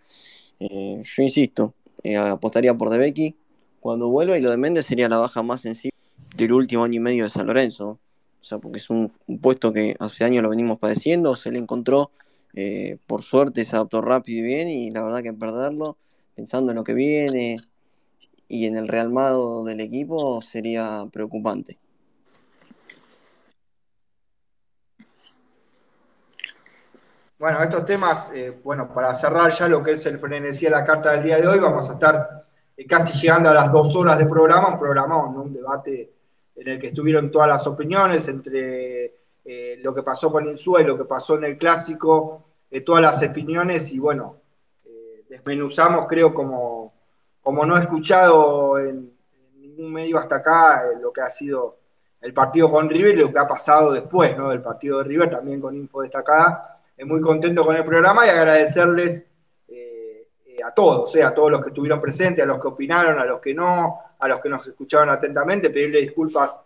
Eh, 0.59 1.01
yo 1.03 1.23
insisto, 1.23 1.75
eh, 2.03 2.17
apostaría 2.17 2.73
por 2.73 2.89
De 2.89 2.97
Becky 2.97 3.35
cuando 3.79 4.09
vuelva 4.09 4.37
y 4.37 4.41
lo 4.41 4.49
de 4.49 4.57
Méndez 4.57 4.85
sería 4.85 5.07
la 5.09 5.17
baja 5.17 5.43
más 5.43 5.61
sensible 5.61 5.95
del 6.35 6.53
último 6.53 6.83
año 6.85 6.95
y 6.95 6.99
medio 6.99 7.23
de 7.25 7.29
San 7.29 7.45
Lorenzo. 7.45 7.99
O 8.41 8.43
sea, 8.43 8.57
porque 8.57 8.79
es 8.79 8.89
un, 8.89 9.11
puesto 9.41 9.71
que 9.71 9.95
hace 9.99 10.23
años 10.23 10.41
lo 10.41 10.49
venimos 10.49 10.79
padeciendo, 10.79 11.35
se 11.35 11.51
le 11.51 11.59
encontró, 11.59 12.11
eh, 12.55 12.97
por 13.05 13.21
suerte 13.21 13.63
se 13.63 13.75
adaptó 13.75 14.01
rápido 14.01 14.39
y 14.39 14.41
bien 14.41 14.69
y 14.69 14.89
la 14.89 15.03
verdad 15.03 15.21
que 15.21 15.33
perderlo, 15.33 15.97
pensando 16.35 16.71
en 16.71 16.77
lo 16.77 16.83
que 16.83 16.95
viene 16.95 17.59
y 18.53 18.65
en 18.65 18.75
el 18.75 18.89
realmado 18.89 19.63
del 19.63 19.79
equipo, 19.79 20.41
sería 20.41 21.07
preocupante. 21.09 21.79
Bueno, 27.39 27.63
estos 27.63 27.85
temas, 27.85 28.29
eh, 28.33 28.59
bueno, 28.61 28.93
para 28.93 29.13
cerrar 29.13 29.53
ya 29.53 29.69
lo 29.69 29.81
que 29.81 29.91
es 29.91 30.05
el 30.05 30.19
frenesí 30.19 30.65
de 30.65 30.71
la 30.71 30.83
carta 30.83 31.11
del 31.13 31.23
día 31.23 31.37
de 31.37 31.47
hoy, 31.47 31.59
vamos 31.59 31.89
a 31.89 31.93
estar 31.93 32.45
eh, 32.75 32.85
casi 32.85 33.17
llegando 33.17 33.49
a 33.49 33.53
las 33.53 33.71
dos 33.71 33.95
horas 33.95 34.19
de 34.19 34.25
programa, 34.25 34.73
un 34.73 34.79
programa, 34.79 35.25
un 35.25 35.53
debate 35.53 36.11
en 36.53 36.67
el 36.67 36.77
que 36.77 36.87
estuvieron 36.87 37.31
todas 37.31 37.47
las 37.47 37.65
opiniones 37.67 38.27
entre 38.27 39.15
eh, 39.45 39.79
lo 39.81 39.95
que 39.95 40.03
pasó 40.03 40.29
con 40.29 40.49
Insúa 40.49 40.81
y 40.81 40.85
lo 40.85 40.97
que 40.97 41.05
pasó 41.05 41.37
en 41.37 41.45
el 41.45 41.57
clásico, 41.57 42.47
todas 42.85 43.01
las 43.01 43.23
opiniones 43.23 43.93
y 43.93 43.99
bueno, 43.99 44.41
desmenuzamos, 45.29 46.05
creo, 46.07 46.33
como, 46.33 47.00
como 47.41 47.65
no 47.65 47.77
he 47.77 47.81
escuchado 47.81 48.79
en, 48.79 49.11
ningún 49.55 49.93
medio 49.93 50.17
hasta 50.17 50.37
acá 50.37 50.83
lo 51.01 51.11
que 51.11 51.21
ha 51.21 51.29
sido 51.29 51.77
el 52.19 52.33
partido 52.33 52.69
con 52.69 52.89
River 52.89 53.15
y 53.15 53.21
lo 53.21 53.31
que 53.31 53.39
ha 53.39 53.47
pasado 53.47 53.93
después, 53.93 54.37
¿no? 54.37 54.49
Del 54.49 54.61
partido 54.61 54.99
de 54.99 55.05
River, 55.05 55.29
también 55.29 55.59
con 55.59 55.75
info 55.75 56.01
destacada 56.01 56.71
muy 57.05 57.21
contento 57.21 57.65
con 57.65 57.75
el 57.75 57.85
programa 57.85 58.25
y 58.25 58.29
agradecerles 58.29 59.25
eh, 59.67 60.27
eh, 60.45 60.57
a 60.63 60.71
todos, 60.73 61.15
eh, 61.15 61.23
a 61.23 61.33
todos 61.33 61.51
los 61.51 61.61
que 61.61 61.69
estuvieron 61.69 62.01
presentes, 62.01 62.43
a 62.43 62.47
los 62.47 62.61
que 62.61 62.67
opinaron, 62.67 63.19
a 63.19 63.25
los 63.25 63.39
que 63.41 63.53
no, 63.53 63.99
a 64.19 64.27
los 64.27 64.39
que 64.39 64.49
nos 64.49 64.65
escucharon 64.67 65.09
atentamente, 65.09 65.69
pedirle 65.69 66.01
disculpas 66.01 66.61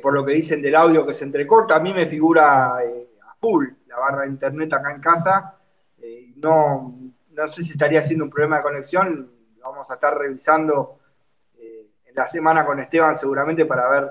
por 0.00 0.12
lo 0.12 0.24
que 0.24 0.34
dicen 0.34 0.62
del 0.62 0.76
audio 0.76 1.04
que 1.04 1.12
se 1.12 1.24
entrecorta. 1.24 1.74
A 1.74 1.80
mí 1.80 1.92
me 1.92 2.06
figura 2.06 2.76
a 2.76 3.34
full 3.40 3.66
la 3.88 3.98
barra 3.98 4.22
de 4.22 4.28
internet 4.28 4.72
acá 4.72 4.92
en 4.92 5.00
casa. 5.00 5.58
no, 6.36 6.94
no 7.30 7.48
sé 7.48 7.62
si 7.64 7.72
estaría 7.72 8.00
siendo 8.00 8.24
un 8.24 8.30
problema 8.30 8.58
de 8.58 8.62
conexión. 8.62 9.28
Vamos 9.62 9.90
a 9.90 9.94
estar 9.94 10.16
revisando 10.16 10.98
en 11.58 12.14
la 12.14 12.26
semana 12.26 12.66
con 12.66 12.80
Esteban 12.80 13.16
seguramente 13.16 13.66
para 13.66 13.88
ver 13.88 14.10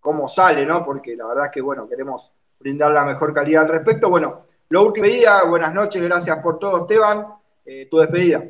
cómo 0.00 0.28
sale, 0.28 0.64
¿no? 0.64 0.84
Porque 0.84 1.16
la 1.16 1.26
verdad 1.26 1.46
es 1.46 1.50
que, 1.50 1.60
bueno, 1.60 1.88
queremos 1.88 2.30
brindar 2.60 2.92
la 2.92 3.04
mejor 3.04 3.34
calidad 3.34 3.62
al 3.62 3.70
respecto. 3.70 4.08
Bueno, 4.08 4.46
lo 4.68 4.84
último 4.84 5.06
día, 5.06 5.42
buenas 5.44 5.74
noches, 5.74 6.02
gracias 6.02 6.38
por 6.38 6.58
todo, 6.58 6.82
Esteban. 6.82 7.26
Eh, 7.64 7.88
tu 7.90 7.98
despedida. 7.98 8.44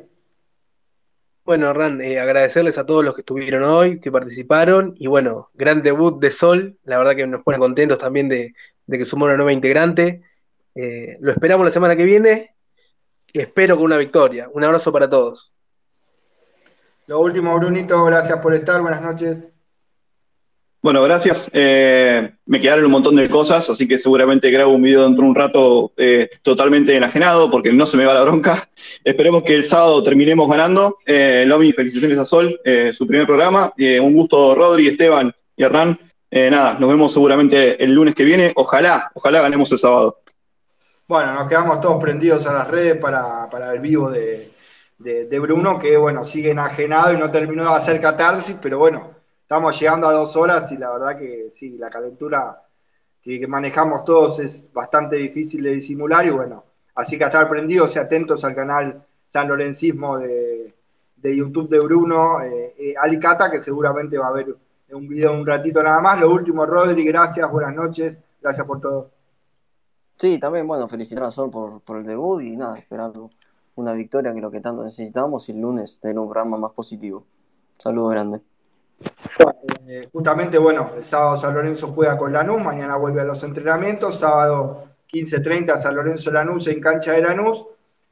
Bueno, 1.43 1.69
Hernán, 1.69 2.01
eh, 2.01 2.19
agradecerles 2.19 2.77
a 2.77 2.85
todos 2.85 3.03
los 3.03 3.15
que 3.15 3.21
estuvieron 3.21 3.63
hoy, 3.63 3.99
que 3.99 4.11
participaron, 4.11 4.93
y 4.97 5.07
bueno, 5.07 5.49
gran 5.53 5.81
debut 5.81 6.19
de 6.19 6.29
Sol, 6.29 6.77
la 6.83 6.97
verdad 6.97 7.15
que 7.15 7.25
nos 7.25 7.41
pone 7.41 7.57
contentos 7.57 7.97
también 7.97 8.29
de, 8.29 8.53
que 8.87 9.05
sumó 9.05 9.25
una 9.25 9.37
nueva 9.37 9.53
integrante. 9.53 10.21
Eh, 10.75 11.17
lo 11.21 11.31
esperamos 11.31 11.65
la 11.65 11.71
semana 11.71 11.95
que 11.95 12.03
viene, 12.03 12.55
espero 13.33 13.77
con 13.77 13.85
una 13.85 13.97
victoria. 13.97 14.47
Un 14.53 14.63
abrazo 14.63 14.91
para 14.91 15.09
todos. 15.09 15.53
Lo 17.07 17.21
último, 17.21 17.57
Brunito, 17.57 18.03
gracias 18.03 18.37
por 18.39 18.53
estar, 18.53 18.81
buenas 18.81 19.01
noches. 19.01 19.43
Bueno, 20.81 21.01
gracias. 21.03 21.49
Eh, 21.53 22.31
me 22.45 22.59
quedaron 22.59 22.85
un 22.85 22.91
montón 22.91 23.15
de 23.15 23.29
cosas, 23.29 23.69
así 23.69 23.87
que 23.87 23.97
seguramente 23.97 24.51
grabo 24.51 24.73
un 24.73 24.81
video 24.81 25.03
dentro 25.03 25.23
de 25.23 25.29
un 25.29 25.35
rato 25.35 25.93
eh, 25.95 26.29
totalmente 26.41 26.95
enajenado, 26.95 27.49
porque 27.49 27.71
no 27.71 27.85
se 27.85 27.95
me 27.95 28.05
va 28.05 28.13
la 28.13 28.23
bronca. 28.23 28.67
Esperemos 29.05 29.43
que 29.43 29.55
el 29.55 29.63
sábado 29.63 30.03
terminemos 30.03 30.49
ganando. 30.49 30.97
Eh, 31.05 31.45
Lomi, 31.47 31.71
felicitaciones 31.71 32.19
a 32.19 32.25
Sol, 32.25 32.59
su 32.93 33.07
primer 33.07 33.25
programa. 33.25 33.73
un 33.77 34.13
gusto, 34.13 34.53
Rodri, 34.53 34.89
Esteban 34.89 35.33
y 35.55 35.63
Hernán. 35.63 35.97
nada, 36.29 36.77
nos 36.77 36.89
vemos 36.89 37.13
seguramente 37.13 37.81
el 37.81 37.93
lunes 37.93 38.15
que 38.15 38.25
viene. 38.25 38.51
Ojalá, 38.55 39.11
ojalá 39.13 39.41
ganemos 39.41 39.71
el 39.71 39.77
sábado. 39.77 40.19
Bueno, 41.07 41.33
nos 41.35 41.47
quedamos 41.47 41.79
todos 41.79 42.03
prendidos 42.03 42.45
a 42.47 42.53
las 42.53 42.67
redes 42.67 42.97
para, 42.97 43.71
el 43.73 43.79
vivo 43.79 44.09
de, 44.09 44.51
de 44.97 45.39
Bruno, 45.39 45.79
que 45.79 45.95
bueno, 45.97 46.23
sigue 46.23 46.51
enajenado 46.51 47.13
y 47.13 47.17
no 47.17 47.29
terminó 47.31 47.63
de 47.63 47.75
hacer 47.75 48.01
catarsis, 48.01 48.57
pero 48.61 48.79
bueno 48.79 49.17
estamos 49.47 49.79
llegando 49.79 50.09
a 50.09 50.11
dos 50.11 50.35
horas 50.35 50.69
y 50.73 50.77
la 50.77 50.91
verdad 50.91 51.17
que 51.17 51.47
sí, 51.53 51.77
la 51.77 51.89
calentura 51.89 52.63
que, 53.21 53.47
manejamos 53.47 54.03
todos 54.03 54.39
es 54.39 54.67
bastante 54.73 55.15
difícil 55.15 55.63
de 55.63 55.75
disimular 55.75 56.25
y 56.25 56.31
bueno, 56.31 56.65
así 56.95 57.17
que 57.17 57.23
a 57.23 57.27
estar 57.27 57.47
prendidos 57.47 57.95
y 57.95 57.99
atentos 57.99 58.43
al 58.43 58.53
canal 58.53 59.05
San 59.25 59.47
Lorencismo 59.47 60.17
de, 60.17 60.73
de 61.15 61.37
YouTube 61.37 61.69
de 61.69 61.79
Bruno 61.79 62.41
eh, 62.41 62.93
Alicata, 63.01 63.49
que 63.49 63.61
seguramente 63.61 64.17
va 64.17 64.25
a 64.25 64.29
haber 64.31 64.53
un 64.91 65.07
video 65.07 65.31
un 65.31 65.47
ratito 65.47 65.81
nada 65.81 66.01
más. 66.01 66.19
Lo 66.19 66.29
último, 66.29 66.65
Rodri, 66.65 67.05
gracias, 67.05 67.49
buenas 67.49 67.73
noches, 67.73 68.17
gracias 68.41 68.67
por 68.67 68.81
todo. 68.81 69.11
Sí, 70.17 70.39
también, 70.39 70.67
bueno, 70.67 70.89
felicitar 70.89 71.23
a 71.23 71.31
Sol 71.31 71.49
por, 71.49 71.79
por 71.79 71.99
el 71.99 72.05
debut 72.05 72.41
y 72.41 72.57
nada, 72.57 72.77
esperando 72.77 73.29
una 73.77 73.93
victoria 73.93 74.31
que 74.31 74.37
es 74.37 74.43
lo 74.43 74.51
que 74.51 74.59
tanto 74.59 74.83
necesitamos 74.83 75.47
y 75.49 75.53
el 75.53 75.61
lunes 75.61 75.99
tener 75.99 76.17
un 76.19 76.29
programa 76.29 76.57
más 76.57 76.71
positivo. 76.73 77.25
Saludos 77.77 78.11
grande. 78.11 78.41
Eh, 79.87 80.09
justamente, 80.11 80.57
bueno, 80.57 80.91
el 80.97 81.05
sábado 81.05 81.37
San 81.37 81.53
Lorenzo 81.53 81.87
juega 81.89 82.17
con 82.17 82.33
Lanús, 82.33 82.61
mañana 82.61 82.97
vuelve 82.97 83.21
a 83.21 83.25
los 83.25 83.43
entrenamientos, 83.43 84.19
sábado 84.19 84.87
15.30 85.11 85.77
San 85.77 85.95
Lorenzo 85.95 86.31
Lanús 86.31 86.67
en 86.67 86.81
cancha 86.81 87.13
de 87.13 87.21
Lanús, 87.21 87.65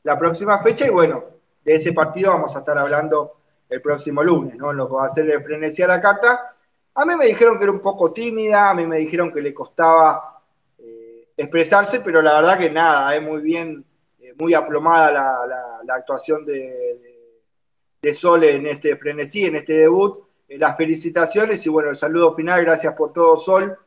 la 0.03 0.17
próxima 0.17 0.61
fecha 0.61 0.85
y 0.87 0.91
bueno, 0.91 1.23
de 1.63 1.73
ese 1.73 1.93
partido 1.93 2.31
vamos 2.31 2.55
a 2.55 2.59
estar 2.59 2.77
hablando 2.77 3.33
el 3.67 3.81
próximo 3.81 4.23
lunes, 4.23 4.55
¿no? 4.55 4.71
Lo 4.71 4.87
que 4.87 4.93
va 4.93 5.03
a 5.03 5.07
hacer 5.07 5.43
frenesí 5.43 5.81
a 5.81 5.87
la 5.87 5.99
carta. 5.99 6.55
A 6.93 7.05
mí 7.05 7.15
me 7.15 7.25
dijeron 7.25 7.57
que 7.57 7.63
era 7.63 7.73
un 7.73 7.81
poco 7.81 8.13
tímida, 8.13 8.69
a 8.69 8.73
mí 8.75 8.85
me 8.85 8.97
dijeron 8.97 9.33
que 9.33 9.41
le 9.41 9.53
costaba 9.53 10.39
eh, 10.77 11.29
expresarse, 11.35 12.01
pero 12.01 12.21
la 12.21 12.35
verdad 12.35 12.59
que 12.59 12.69
nada, 12.69 13.15
es 13.15 13.23
muy 13.23 13.41
bien, 13.41 13.83
eh, 13.83 13.94
muy 14.37 14.53
aplomada 14.53 15.11
la, 15.11 15.95
actuación 15.95 16.45
de, 16.45 16.99
de, 18.01 18.13
Sol 18.13 18.43
en 18.43 18.67
este 18.67 18.95
frenesí, 18.97 19.45
en 19.45 19.55
este 19.55 19.73
debut. 19.73 20.23
Eh, 20.47 20.57
las 20.57 20.77
felicitaciones 20.77 21.65
y 21.65 21.69
bueno, 21.69 21.89
el 21.89 21.95
saludo 21.95 22.35
final, 22.35 22.63
gracias 22.63 22.93
por 22.93 23.13
todo, 23.13 23.35
Sol. 23.37 23.77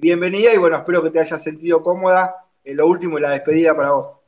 bienvenida 0.00 0.52
y 0.52 0.58
bueno, 0.58 0.76
espero 0.76 1.02
que 1.02 1.10
te 1.10 1.20
hayas 1.20 1.42
sentido 1.42 1.82
cómoda. 1.82 2.44
lo 2.64 2.86
último 2.86 3.18
y 3.18 3.22
la 3.22 3.30
despedida 3.30 3.74
para 3.74 3.92
vos. 3.92 4.20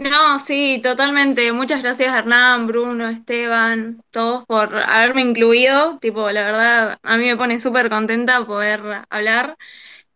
No, 0.00 0.38
sí, 0.38 0.80
totalmente. 0.82 1.52
Muchas 1.52 1.82
gracias 1.82 2.14
Hernán, 2.14 2.66
Bruno, 2.66 3.06
Esteban, 3.10 4.02
todos 4.10 4.46
por 4.46 4.74
haberme 4.74 5.20
incluido. 5.20 5.98
Tipo, 5.98 6.30
la 6.30 6.42
verdad, 6.42 6.98
a 7.02 7.16
mí 7.18 7.26
me 7.26 7.36
pone 7.36 7.60
súper 7.60 7.90
contenta 7.90 8.46
poder 8.46 8.80
hablar. 9.10 9.58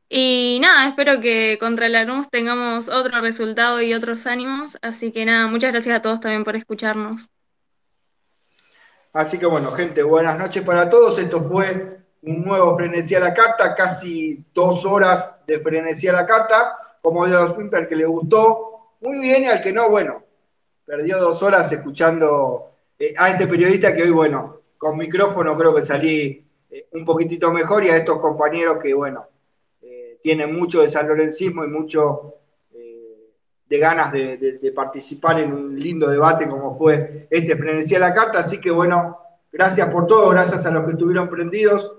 Y 0.08 0.58
nada, 0.60 0.88
espero 0.88 1.20
que 1.20 1.58
contra 1.58 1.88
Lanús 1.88 2.28
tengamos 2.30 2.88
otro 2.88 3.20
resultado 3.20 3.80
y 3.80 3.94
otros 3.94 4.26
ánimos. 4.26 4.78
Así 4.82 5.12
que 5.12 5.24
nada, 5.24 5.46
muchas 5.46 5.72
gracias 5.72 5.96
a 5.96 6.02
todos 6.02 6.20
también 6.20 6.44
por 6.44 6.56
escucharnos. 6.56 7.30
Así 9.12 9.38
que 9.38 9.46
bueno, 9.46 9.70
gente, 9.70 10.02
buenas 10.02 10.38
noches 10.38 10.62
para 10.62 10.90
todos. 10.90 11.18
Esto 11.18 11.40
fue 11.40 11.98
un 12.22 12.44
nuevo 12.44 12.76
Frenesí 12.76 13.14
a 13.14 13.20
la 13.20 13.32
Carta, 13.32 13.74
casi 13.74 14.44
dos 14.52 14.84
horas 14.84 15.36
de 15.46 15.60
Frenesí 15.60 16.08
a 16.08 16.12
la 16.12 16.26
Carta. 16.26 16.78
Como 17.00 17.26
Dios 17.26 17.54
al 17.72 17.88
que 17.88 17.96
le 17.96 18.06
gustó, 18.06 18.94
muy 19.00 19.18
bien 19.18 19.44
y 19.44 19.46
al 19.46 19.62
que 19.62 19.72
no, 19.72 19.90
bueno, 19.90 20.22
perdió 20.86 21.18
dos 21.18 21.42
horas 21.42 21.70
escuchando 21.70 22.72
eh, 22.98 23.14
a 23.16 23.30
este 23.30 23.46
periodista 23.46 23.94
que 23.94 24.04
hoy, 24.04 24.10
bueno, 24.10 24.60
con 24.78 24.96
micrófono 24.96 25.56
creo 25.56 25.74
que 25.74 25.82
salí 25.82 26.46
eh, 26.70 26.88
un 26.92 27.04
poquitito 27.04 27.52
mejor 27.52 27.84
y 27.84 27.90
a 27.90 27.96
estos 27.98 28.18
compañeros 28.18 28.78
que, 28.82 28.94
bueno, 28.94 29.26
eh, 30.24 30.36
tienen 30.36 30.56
mucho 30.56 30.80
de 30.80 30.88
San 30.88 31.06
Lorencismo 31.06 31.64
y 31.64 31.68
mucho 31.68 32.34
de 33.66 33.78
ganas 33.78 34.12
de, 34.12 34.72
participar 34.74 35.40
en 35.40 35.52
un 35.52 35.78
lindo 35.80 36.08
debate 36.08 36.48
como 36.48 36.76
fue 36.76 37.26
este 37.30 37.56
Frenesí 37.56 37.94
a 37.94 37.98
la 37.98 38.14
Carta. 38.14 38.40
Así 38.40 38.60
que, 38.60 38.70
bueno, 38.70 39.18
gracias 39.52 39.88
por 39.88 40.06
todo, 40.06 40.30
gracias 40.30 40.66
a 40.66 40.70
los 40.70 40.84
que 40.84 40.92
estuvieron 40.92 41.28
prendidos. 41.28 41.92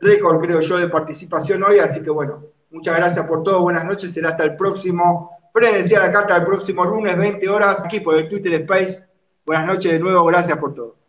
récord, 0.00 0.40
creo 0.40 0.60
yo, 0.60 0.78
de 0.78 0.88
participación 0.88 1.62
hoy. 1.62 1.78
Así 1.78 2.02
que, 2.02 2.10
bueno, 2.10 2.44
muchas 2.70 2.96
gracias 2.96 3.26
por 3.26 3.42
todo. 3.42 3.62
Buenas 3.62 3.84
noches. 3.84 4.12
Será 4.12 4.30
hasta 4.30 4.44
el 4.44 4.56
próximo 4.56 5.30
Frenesí 5.52 5.94
a 5.94 6.00
la 6.00 6.12
carta 6.12 6.36
el 6.36 6.44
próximo 6.44 6.84
lunes, 6.84 7.16
20 7.16 7.48
horas, 7.48 7.84
aquí 7.84 8.00
por 8.00 8.16
el 8.16 8.28
Twitter 8.28 8.54
Space. 8.54 9.08
Buenas 9.44 9.66
noches 9.66 9.92
de 9.92 9.98
nuevo, 9.98 10.24
gracias 10.26 10.58
por 10.58 10.74
todo. 10.74 10.99